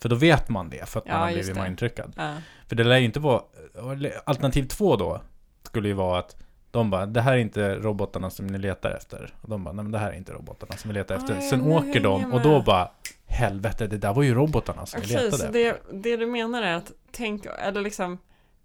För 0.00 0.08
då 0.08 0.16
vet 0.16 0.48
man 0.48 0.70
det, 0.70 0.88
för 0.88 0.98
att 1.00 1.06
man 1.06 1.14
Ja, 1.16 1.20
har 1.22 1.30
just 1.30 1.40
blivit 1.42 1.54
det. 1.56 1.62
mindtryckad. 1.62 2.12
ja, 2.16 2.34
För 2.66 2.76
det 2.76 2.84
lär 2.84 2.98
ju 2.98 3.04
inte 3.04 3.20
vara, 3.20 3.42
alternativ 4.24 4.62
två 4.64 4.96
då, 4.96 5.20
skulle 5.62 5.88
ju 5.88 5.94
vara 5.94 6.18
att 6.18 6.36
de 6.70 6.90
bara, 6.90 7.06
det 7.06 7.20
här 7.20 7.32
är 7.32 7.36
inte 7.36 7.74
robotarna 7.74 8.30
som 8.30 8.46
ni 8.46 8.58
letar 8.58 8.90
efter. 8.90 9.34
Och 9.42 9.48
de 9.48 9.64
bara, 9.64 9.72
nej 9.74 9.82
men 9.84 9.92
det 9.92 9.98
här 9.98 10.10
är 10.10 10.16
inte 10.16 10.32
robotarna 10.32 10.72
som 10.76 10.88
vi 10.88 10.94
letar 10.94 11.14
efter. 11.14 11.34
Ja, 11.34 11.40
Sen 11.40 11.62
åker 11.72 12.00
de 12.00 12.32
och 12.32 12.40
då 12.42 12.62
bara, 12.62 12.90
helvete, 13.26 13.86
det 13.86 13.98
där 13.98 14.14
var 14.14 14.22
ju 14.22 14.34
robotarna 14.34 14.86
som 14.86 15.00
vi 15.00 15.06
Okej, 15.06 15.16
letade 15.16 15.36
så 15.36 15.44
efter. 15.46 15.52
det, 15.92 16.02
det 16.02 16.16
du 16.16 16.26
menar 16.26 16.62
är 16.62 16.74
att 16.74 16.92
tänk, 17.12 17.46
eller 17.58 17.80
liksom, 17.80 18.18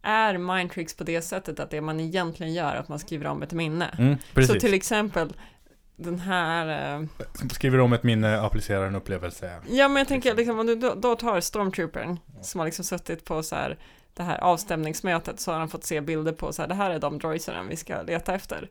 är 0.04 0.38
mindtricks 0.38 0.96
på 0.96 1.04
det 1.04 1.22
sättet 1.22 1.60
att 1.60 1.70
det 1.70 1.82
man 1.82 2.00
egentligen 2.00 2.54
gör 2.54 2.72
är 2.72 2.80
att 2.80 2.90
man 2.90 3.00
skriver 3.00 3.26
om 3.28 3.44
ett 3.44 3.52
minne? 3.54 3.96
Mm, 3.98 4.18
Så 4.48 4.54
till 4.60 4.74
exempel 4.74 5.34
den 5.96 6.20
här, 6.20 6.96
eh, 7.00 7.06
Skriver 7.52 7.80
om 7.80 7.94
ett 7.94 8.04
minne, 8.04 8.42
applicerar 8.42 8.88
en 8.88 8.96
upplevelse. 8.96 9.52
ja 9.70 9.88
men 9.88 9.98
jag 9.98 10.08
tänker 10.08 10.36
liksom 10.36 10.60
om 10.60 10.68
du 10.68 10.76
då, 10.76 10.94
då 10.96 11.16
tar 11.16 11.40
Stormtroopern 11.40 12.20
som 12.42 12.60
har 12.60 12.66
liksom 12.66 12.86
suttit 12.86 13.26
på 13.26 13.44
så 13.44 13.56
här 13.56 13.78
det 14.14 14.24
här 14.24 14.38
avstämningsmötet 14.38 15.40
så 15.40 15.52
har 15.52 15.60
han 15.60 15.70
fått 15.70 15.84
se 15.84 16.02
bilder 16.02 16.32
på 16.32 16.54
så 16.54 16.62
här, 16.62 16.70
det 16.70 16.76
här 16.76 16.92
är 16.92 17.00
de 17.00 17.18
droidserna 17.20 17.64
vi 17.64 17.76
ska 17.76 18.02
leta 18.02 18.34
efter. 18.34 18.70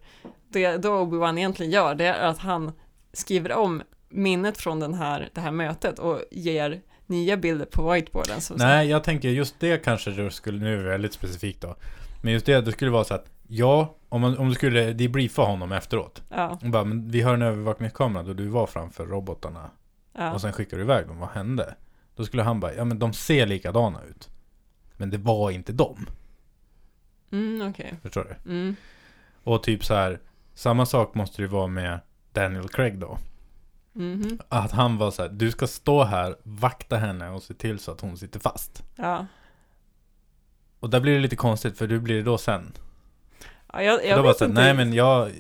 Det 0.49 0.77
då 0.77 0.89
Obi-Wan 1.05 1.39
egentligen 1.39 1.73
gör, 1.73 1.95
det 1.95 2.05
är 2.07 2.27
att 2.27 2.39
han 2.39 2.73
skriver 3.13 3.53
om 3.53 3.83
minnet 4.09 4.59
från 4.59 4.81
den 4.81 4.95
här, 4.95 5.31
det 5.33 5.41
här 5.41 5.51
mötet 5.51 5.99
och 5.99 6.21
ger 6.31 6.81
nya 7.07 7.37
bilder 7.37 7.67
på 7.67 7.91
whiteboarden. 7.93 8.41
Som 8.41 8.57
Nej, 8.57 8.89
jag 8.89 9.05
tänker 9.05 9.29
just 9.29 9.61
det 9.61 9.85
kanske 9.85 10.11
du 10.11 10.31
skulle, 10.31 10.59
nu 10.65 10.81
är 10.81 10.85
väldigt 10.91 11.13
specifikt 11.13 11.61
då. 11.61 11.77
Men 12.23 12.33
just 12.33 12.47
det, 12.47 12.61
det 12.61 12.73
skulle 12.73 12.91
vara 12.91 13.05
så 13.05 13.15
att, 13.15 13.31
ja, 13.49 13.97
om, 14.09 14.21
man, 14.21 14.39
om 14.39 14.49
du 14.49 14.55
skulle 14.55 14.93
debriefa 14.93 15.43
honom 15.43 15.73
efteråt. 15.73 16.23
Ja, 16.29 16.59
Och 16.63 16.71
bara, 16.71 16.85
men 16.85 17.11
vi 17.11 17.21
har 17.21 17.35
en 17.35 17.43
övervakningskamera 17.43 18.23
då 18.23 18.33
du 18.33 18.47
var 18.47 18.67
framför 18.67 19.07
robotarna. 19.07 19.71
ja. 20.19 20.33
Och 20.33 20.41
sen 20.41 20.53
skickar 20.53 20.77
du 20.77 20.83
iväg 20.83 21.07
dem, 21.07 21.19
vad 21.19 21.29
hände? 21.29 21.75
Då 22.17 22.25
skulle 22.25 22.43
han 22.43 22.61
bara, 22.61 22.75
ja 22.75 22.85
men 22.85 22.99
de 22.99 23.13
ser 23.13 23.47
likadana 23.47 23.99
ut. 24.11 24.29
Men 24.97 25.11
det 25.11 25.19
var 25.19 25.51
inte 25.51 25.73
dem. 25.73 26.07
Mm, 27.33 27.69
okej. 27.71 27.95
Förstår 28.03 28.37
du? 28.45 28.51
Mm. 28.51 28.77
Och 29.45 29.63
typ 29.63 29.85
så 29.85 29.95
här, 29.95 30.21
samma 30.55 30.87
sak 30.87 31.15
måste 31.15 31.43
det 31.43 31.49
vara 31.49 31.67
med 31.67 32.01
Daniel 32.33 32.69
Craig 32.69 32.99
då. 32.99 33.19
Mhm. 33.93 34.39
Att 34.49 34.73
han 34.73 34.99
var 34.99 35.11
så 35.11 35.23
här, 35.23 35.29
du 35.29 35.51
ska 35.51 35.67
stå 35.67 36.05
här, 36.05 36.37
vakta 36.43 36.97
henne 36.97 37.31
och 37.31 37.43
se 37.43 37.55
till 37.55 37.79
så 37.79 37.91
att 37.91 38.01
hon 38.01 38.17
sitter 38.17 38.41
fast. 38.41 38.83
Ja. 38.97 39.27
Och 40.81 40.91
där 40.91 41.01
blir 41.01 41.15
det 41.15 41.21
lite 41.21 41.37
konstigt, 41.37 41.79
för 41.79 41.87
du 41.87 42.01
blir 42.01 42.17
det 42.17 42.23
då 42.23 42.39
sen. 42.39 42.73
ja 43.73 43.83
jag, 43.83 44.07
jag 44.07 44.19
då 44.19 44.23
vet 44.23 44.39
så 44.39 44.45
här, 44.45 44.51
inte. 44.51 44.63
nej 44.63 44.75
men 44.75 44.93
jag... 44.93 45.31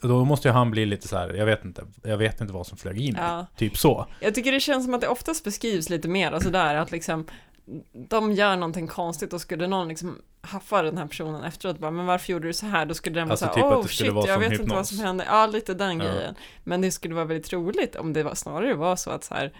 Då 0.00 0.24
måste 0.24 0.48
ju 0.48 0.52
han 0.52 0.70
bli 0.70 0.86
lite 0.86 1.08
så 1.08 1.16
här, 1.16 1.34
jag 1.34 1.46
vet 1.46 1.64
inte, 1.64 1.84
jag 2.02 2.16
vet 2.16 2.40
inte 2.40 2.52
vad 2.52 2.66
som 2.66 2.78
flög 2.78 3.00
in. 3.00 3.14
Ja. 3.18 3.46
Typ 3.56 3.76
så. 3.76 4.06
Jag 4.20 4.34
tycker 4.34 4.52
det 4.52 4.60
känns 4.60 4.84
som 4.84 4.94
att 4.94 5.00
det 5.00 5.08
oftast 5.08 5.44
beskrivs 5.44 5.90
lite 5.90 6.08
mer, 6.08 6.32
alltså 6.32 6.50
där 6.50 6.74
att 6.74 6.90
liksom 6.90 7.26
de 7.92 8.32
gör 8.32 8.56
någonting 8.56 8.86
konstigt 8.86 9.32
och 9.32 9.40
skulle 9.40 9.66
någon 9.66 9.88
liksom 9.88 10.22
haffa 10.40 10.82
den 10.82 10.98
här 10.98 11.06
personen 11.06 11.44
efteråt 11.44 11.78
bara, 11.78 11.90
men 11.90 12.06
varför 12.06 12.32
gjorde 12.32 12.46
du 12.48 12.52
så 12.52 12.66
här? 12.66 12.86
Då 12.86 12.94
skulle 12.94 13.20
den 13.20 13.28
vara 13.28 13.32
Alltså 13.32 13.46
så 13.46 13.52
typ 13.54 13.64
här, 13.64 13.70
att 13.72 13.78
oh 13.78 13.86
shit, 13.86 14.12
vara 14.12 14.26
jag 14.28 14.38
vet 14.38 14.52
inte 14.52 14.62
vad 14.62 14.68
hypnos. 14.70 14.88
som 14.88 14.98
hände. 14.98 15.24
Ja, 15.28 15.46
lite 15.46 15.74
den 15.74 15.98
Ja. 16.00 16.04
grejen. 16.04 16.34
Men 16.64 16.80
det 16.80 16.90
skulle 16.90 17.14
vara 17.14 17.24
väldigt 17.24 17.52
roligt 17.52 17.96
om 17.96 18.12
det 18.12 18.22
var, 18.22 18.34
snarare 18.34 18.74
var 18.74 18.96
så 18.96 19.10
att 19.10 19.24
så 19.24 19.34
här, 19.34 19.52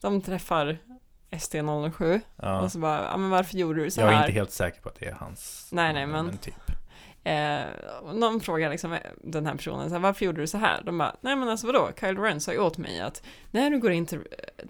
de 0.00 0.20
träffar 0.20 0.78
ST007 1.30 2.20
Ja. 2.36 2.60
och 2.60 2.72
så 2.72 2.78
bara, 2.78 3.04
ja 3.10 3.16
men 3.16 3.30
varför 3.30 3.56
gjorde 3.58 3.84
du 3.84 3.90
så 3.90 4.00
Jag 4.00 4.08
är 4.08 4.12
här? 4.12 4.22
inte 4.22 4.32
helt 4.32 4.50
säker 4.52 4.80
på 4.80 4.88
att 4.88 4.94
det 5.00 5.06
är 5.06 5.12
hans... 5.12 5.68
Nej, 5.72 5.92
nej, 5.92 6.06
men- 6.06 6.36
typ. 6.38 6.54
Eh, 7.28 7.64
någon 8.14 8.40
frågar 8.40 8.70
liksom 8.70 8.92
eh, 8.92 8.98
den 9.24 9.46
här 9.46 9.54
personen, 9.54 9.88
så 9.88 9.94
här, 9.94 10.00
varför 10.02 10.24
gjorde 10.24 10.40
du 10.40 10.46
så 10.46 10.58
här? 10.58 10.82
De 10.84 10.98
bara, 10.98 11.16
nej 11.20 11.36
men 11.36 11.48
alltså 11.48 11.66
vadå, 11.66 11.90
Kyle 12.00 12.18
Ren 12.18 12.40
sa 12.40 12.52
ju 12.52 12.58
åt 12.58 12.78
mig 12.78 13.00
att 13.00 13.22
när 13.50 13.70
du 13.70 13.78
går 13.80 13.90
in 13.92 14.06
till, 14.06 14.20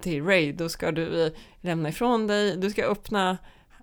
till 0.00 0.24
Ray, 0.24 0.52
då 0.52 0.68
ska 0.68 0.92
du 0.92 1.26
eh, 1.26 1.32
lämna 1.60 1.88
ifrån 1.88 2.26
dig, 2.26 2.56
du 2.56 2.70
ska 2.70 2.84
öppna 2.84 3.38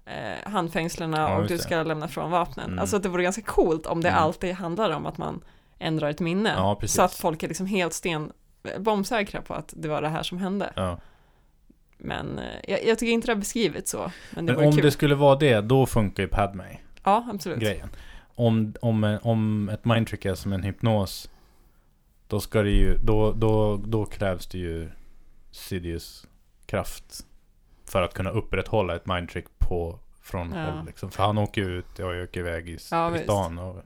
eh, 0.06 0.52
handfängslena 0.52 1.18
Ja, 1.18 1.36
och 1.38 1.48
du 1.48 1.58
det. 1.58 1.64
ska 1.64 1.84
lämna 1.84 2.06
ifrån 2.06 2.32
vapnen. 2.32 2.66
Mm. 2.66 2.80
Alltså 2.80 3.00
det 3.00 3.10
vore 3.10 3.24
ganska 3.24 3.42
coolt 3.42 3.86
om 3.86 4.02
det 4.02 4.10
Mm. 4.10 4.22
alltid 4.24 4.54
handlar 4.56 4.90
om 4.92 5.06
att 5.06 5.18
man 5.18 5.42
ändrar 5.80 6.10
ett 6.10 6.20
minne. 6.20 6.54
Ja, 6.58 6.80
så 6.86 7.02
att 7.02 7.14
folk 7.14 7.44
är 7.44 7.48
liksom 7.48 7.66
helt 7.66 7.94
sten 7.94 8.32
bombsäkra 8.78 9.42
på 9.42 9.54
att 9.54 9.74
det 9.78 9.88
var 9.88 10.02
det 10.02 10.10
här 10.10 10.24
som 10.24 10.38
hände. 10.38 10.74
Ja. 10.76 10.98
Men 11.98 12.40
eh, 12.40 12.46
jag, 12.68 12.86
jag 12.86 13.00
tycker 13.00 13.14
inte 13.14 13.28
det 13.28 13.34
har 13.34 13.40
beskrivits 13.40 13.92
så. 13.92 14.12
Men 14.32 14.46
det 14.46 14.54
Men 14.54 14.66
om 14.68 14.74
kul. 14.74 14.84
det 14.84 14.92
skulle 14.92 15.16
vara 15.16 15.36
det, 15.36 15.62
då 15.62 15.86
funkar 15.86 16.24
ju 16.24 16.30
Padme 16.30 16.64
Ja, 17.04 17.28
absolut. 17.34 17.60
grejen. 17.60 17.90
Om, 18.36 18.74
om, 18.82 19.20
om 19.22 19.70
ett 19.70 19.86
mindtrick 19.86 20.26
är 20.26 20.36
som 20.36 20.54
en 20.54 20.64
hypnos, 20.64 21.30
då 22.28 22.40
ska 22.40 22.62
det 22.62 22.72
ju, 22.72 22.98
då, 22.98 23.32
då, 23.32 23.78
då 23.78 24.06
krävs 24.06 24.48
det 24.48 24.58
ju 24.58 24.90
Sidious 25.52 26.28
kraft 26.66 27.26
för 27.86 28.02
att 28.02 28.14
kunna 28.14 28.30
upprätthålla 28.30 28.96
ett 28.96 29.06
mindtrick 29.06 29.46
på 29.58 30.00
från 30.22 30.52
Ja. 30.54 30.66
håll 30.72 30.86
liksom. 30.86 31.12
För 31.12 31.24
han 31.24 31.38
åker 31.38 31.62
ju 31.62 31.68
ut 31.78 32.00
och 32.00 32.06
åker 32.10 32.40
iväg 32.40 32.70
i, 32.70 32.78
Ja, 32.92 33.16
i 33.18 33.24
stan 33.24 33.60
och 33.60 33.84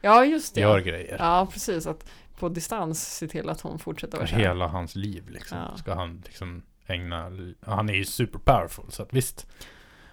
Ja, 0.00 0.24
just 0.24 0.54
det. 0.54 0.60
gör 0.60 0.80
grejer. 0.80 1.16
Ja, 1.18 1.48
precis. 1.52 1.86
Att 1.86 2.04
på 2.38 2.48
distans 2.48 3.16
se 3.16 3.28
till 3.28 3.48
att 3.48 3.60
hon 3.60 3.78
fortsätter 3.78 4.16
vara 4.18 4.26
kär. 4.26 4.36
hela 4.38 4.66
hans 4.66 4.94
liv 4.94 5.28
liksom. 5.30 5.58
Ja. 5.58 5.76
Ska 5.76 5.94
han 5.94 6.22
liksom 6.26 6.62
ägna, 6.86 7.30
han 7.60 7.88
är 7.88 7.94
ju 7.94 8.04
super 8.04 8.38
powerful 8.38 8.84
så 8.88 9.02
att 9.02 9.12
visst. 9.14 9.46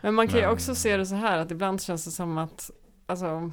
Men 0.02 0.14
man 0.16 0.28
kan 0.28 0.36
ju 0.40 0.46
Men- 0.46 0.54
också 0.54 0.76
se 0.76 0.98
det 0.98 1.06
så 1.06 1.16
här 1.16 1.38
att 1.38 1.52
ibland 1.52 1.82
känns 1.82 2.06
det 2.06 2.12
som 2.12 2.38
att, 2.38 2.72
alltså, 3.10 3.52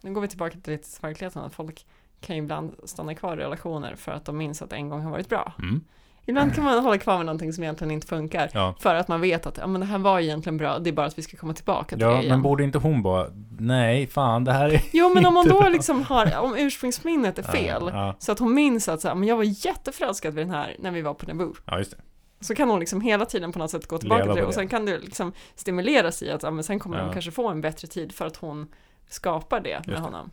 nu 0.00 0.12
går 0.12 0.20
vi 0.20 0.28
tillbaka 0.28 0.56
till 0.62 0.78
verkligheten, 1.00 1.42
att 1.42 1.54
folk 1.54 1.86
kan 2.20 2.36
ju 2.36 2.42
ibland 2.42 2.74
stanna 2.84 3.14
kvar 3.14 3.36
i 3.36 3.40
relationer 3.40 3.94
för 3.96 4.12
att 4.12 4.24
de 4.24 4.36
minns 4.36 4.62
att 4.62 4.70
det 4.70 4.76
en 4.76 4.88
gång 4.88 5.02
har 5.02 5.10
varit 5.10 5.28
bra. 5.28 5.52
Mm. 5.58 5.80
Ibland 6.26 6.54
kan 6.54 6.64
man 6.64 6.78
hålla 6.84 6.98
kvar 6.98 7.16
med 7.16 7.26
någonting 7.26 7.52
som 7.52 7.64
egentligen 7.64 7.90
inte 7.90 8.06
funkar. 8.06 8.50
Ja. 8.54 8.74
För 8.80 8.94
att 8.94 9.08
man 9.08 9.20
vet 9.20 9.46
att 9.46 9.58
ja, 9.58 9.66
men 9.66 9.80
det 9.80 9.86
här 9.86 9.98
var 9.98 10.20
egentligen 10.20 10.56
bra, 10.56 10.78
det 10.78 10.90
är 10.90 10.92
bara 10.92 11.06
att 11.06 11.18
vi 11.18 11.22
ska 11.22 11.36
komma 11.36 11.54
tillbaka 11.54 11.88
till 11.88 11.98
det 11.98 12.04
Ja, 12.04 12.18
igen. 12.18 12.28
men 12.28 12.42
borde 12.42 12.64
inte 12.64 12.78
hon 12.78 13.02
bara, 13.02 13.26
nej 13.58 14.06
fan 14.06 14.44
det 14.44 14.52
här 14.52 14.68
är 14.68 14.80
Jo, 14.92 15.14
men 15.14 15.26
om 15.26 15.34
man 15.34 15.48
då 15.48 15.60
bra." 15.60 15.68
liksom 15.68 16.02
har, 16.02 16.38
om 16.38 16.56
ursprungsminnet 16.56 17.38
är 17.38 17.42
fel, 17.42 17.82
Ja, 17.92 18.06
ja, 18.06 18.16
så 18.18 18.32
att 18.32 18.38
hon 18.38 18.54
minns 18.54 18.88
att 18.88 19.00
så 19.00 19.08
här, 19.08 19.14
men 19.14 19.28
jag 19.28 19.36
var 19.36 19.66
jätteförälskad 19.66 20.34
vid 20.34 20.46
den 20.46 20.54
här 20.54 20.76
när 20.78 20.90
vi 20.90 21.02
var 21.02 21.14
på 21.14 21.26
Naboo. 21.26 21.54
ja 21.64 21.78
just 21.78 21.90
det. 21.90 21.96
Så 22.40 22.54
kan 22.54 22.70
hon 22.70 22.80
liksom 22.80 23.00
hela 23.00 23.24
tiden 23.24 23.52
på 23.52 23.58
något 23.58 23.70
sätt 23.70 23.86
gå 23.86 23.98
tillbaka 23.98 24.24
till 24.24 24.34
det 24.34 24.44
och 24.44 24.54
sen 24.54 24.68
kan 24.68 24.86
det 24.86 24.98
liksom 24.98 25.32
stimuleras 25.54 26.22
i 26.22 26.30
att 26.30 26.42
ja, 26.42 26.50
men 26.50 26.64
sen 26.64 26.78
kommer 26.78 26.96
Ja. 26.96 27.04
hon 27.04 27.12
kanske 27.12 27.30
få 27.30 27.48
en 27.48 27.60
bättre 27.60 27.88
tid 27.88 28.12
för 28.12 28.26
att 28.26 28.36
hon 28.36 28.68
skapar 29.08 29.60
det 29.60 29.86
med 29.86 29.96
det. 29.96 30.00
honom. 30.00 30.30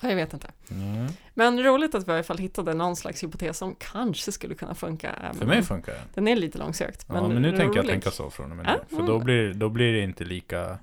Ja, 0.00 0.08
jag 0.08 0.16
vet 0.16 0.32
inte. 0.32 0.48
Mm. 0.70 1.06
Men 1.34 1.62
roligt 1.62 1.94
att 1.94 2.08
vi 2.08 2.12
i 2.12 2.14
alla 2.14 2.22
fall 2.22 2.38
hittade 2.38 2.74
någon 2.74 2.96
slags 2.96 3.22
hypotes 3.22 3.58
som 3.58 3.74
kanske 3.74 4.32
skulle 4.32 4.54
kunna 4.54 4.74
funka. 4.74 5.10
även 5.10 5.34
För 5.34 5.46
mig 5.46 5.62
funkar 5.62 5.92
det. 5.92 6.00
Den 6.14 6.28
är 6.28 6.36
lite 6.36 6.58
långsökt. 6.58 7.06
Ja, 7.08 7.28
men 7.28 7.42
nu 7.42 7.56
tänker 7.56 7.76
jag 7.76 7.86
tänka 7.86 8.10
så 8.10 8.30
från 8.30 8.50
och 8.50 8.56
med 8.56 8.66
nu. 8.66 8.72
För 8.88 8.94
mm. 8.94 9.06
då 9.06 9.18
blir, 9.18 9.54
då 9.54 9.68
blir 9.68 9.92
det 9.92 10.00
inte 10.00 10.24
lika... 10.24 10.78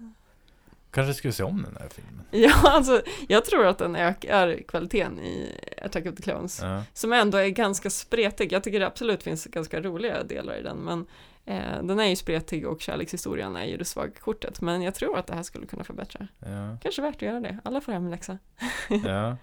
Kanske 0.94 1.14
skulle 1.14 1.34
se 1.34 1.44
om 1.44 1.62
den 1.64 1.78
här 1.82 1.90
filmen. 1.90 2.26
Ja, 2.32 2.72
alltså 2.72 3.02
jag 3.28 3.46
tror 3.46 3.66
att 3.66 3.78
den 3.78 3.96
ökar 3.96 4.58
kvaliteten 4.68 5.20
i 5.20 5.60
Attack 5.82 6.06
of 6.06 6.16
the 6.16 6.24
Clones. 6.24 6.62
Ja. 6.62 6.84
Som 6.94 7.14
ändå 7.14 7.38
är 7.38 7.48
ganska 7.50 7.90
spretig. 7.90 8.52
Jag 8.52 8.64
tycker 8.64 8.80
det 8.80 8.88
absolut 8.88 9.24
finns 9.24 9.46
ganska 9.46 9.82
roliga 9.82 10.24
delar 10.24 10.56
i 10.56 10.62
den. 10.62 10.78
Men 10.78 11.06
eh, 11.46 11.84
den 11.84 12.00
är 12.00 12.06
ju 12.06 12.16
spretig 12.16 12.68
och 12.68 12.82
kärlekshistorien 12.82 13.56
är 13.56 13.66
ju 13.66 13.78
det 13.78 13.86
svaga 13.86 14.12
kortet. 14.20 14.62
Men 14.62 14.82
jag 14.82 14.96
tror 14.96 15.18
att 15.18 15.28
det 15.28 15.36
här 15.36 15.44
skulle 15.44 15.66
kunna 15.66 15.84
förbättra. 15.84 16.28
Ja. 16.40 16.78
Kanske 16.82 17.02
värt 17.02 17.16
att 17.16 17.22
göra 17.22 17.40
det. 17.40 17.58
Alla 17.64 17.82
får 17.82 17.92
hemläxa. 17.92 18.38
ja. 19.06 19.38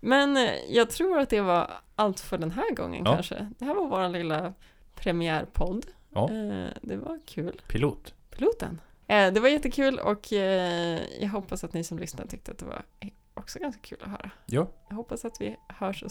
Men 0.00 0.36
eh, 0.36 0.50
jag 0.68 0.90
tror 0.90 1.18
att 1.18 1.30
det 1.30 1.40
var 1.40 1.70
allt 1.94 2.20
för 2.20 2.38
den 2.38 2.50
här 2.50 2.74
gången 2.74 3.04
Ja. 3.04 3.14
kanske. 3.14 3.48
Det 3.58 3.64
här 3.64 3.74
var 3.74 3.88
vår 3.88 4.08
lilla 4.08 4.52
premiärpodd. 4.94 5.86
Ja. 6.10 6.30
Eh, 6.30 6.66
det 6.82 6.96
var 6.96 7.20
kul. 7.26 7.60
Pilot. 7.68 8.14
Piloten. 8.30 8.80
Eh, 9.08 9.32
det 9.32 9.40
var 9.40 9.48
jättekul 9.48 9.98
och 9.98 10.32
eh, 10.32 11.00
jag 11.20 11.28
hoppas 11.28 11.64
att 11.64 11.72
ni 11.72 11.84
som 11.84 11.98
lyssnar 11.98 12.26
tyckte 12.26 12.50
att 12.50 12.58
det 12.58 12.64
var 12.64 12.82
också 13.34 13.58
ganska 13.58 13.80
kul 13.82 13.98
att 14.02 14.10
höra. 14.10 14.30
Ja. 14.46 14.66
Jag 14.88 14.96
hoppas 14.96 15.24
att 15.24 15.40
vi 15.40 15.56
hörs 15.68 16.02
och 16.02 16.10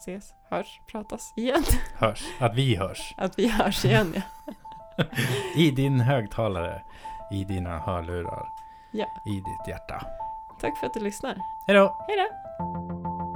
ses, 0.00 0.34
hörs, 0.50 0.80
pratas 0.90 1.32
igen. 1.36 1.62
Hörs. 1.94 2.24
Att 2.40 2.54
vi 2.54 2.76
hörs. 2.76 3.14
Att 3.16 3.38
vi 3.38 3.48
hörs 3.48 3.84
igen, 3.84 4.14
ja. 4.16 4.22
I 5.56 5.70
din 5.70 6.00
högtalare. 6.00 6.82
I 7.32 7.44
dina 7.44 7.78
hörlurar. 7.78 8.46
Ja. 8.92 9.06
I 9.26 9.34
ditt 9.34 9.68
hjärta. 9.68 10.06
Tack 10.60 10.78
för 10.78 10.86
att 10.86 10.94
du 10.94 11.00
lyssnar. 11.00 11.38
Hej 11.66 11.76
då! 11.76 12.04
Hej 12.08 12.16
då! 12.16 13.27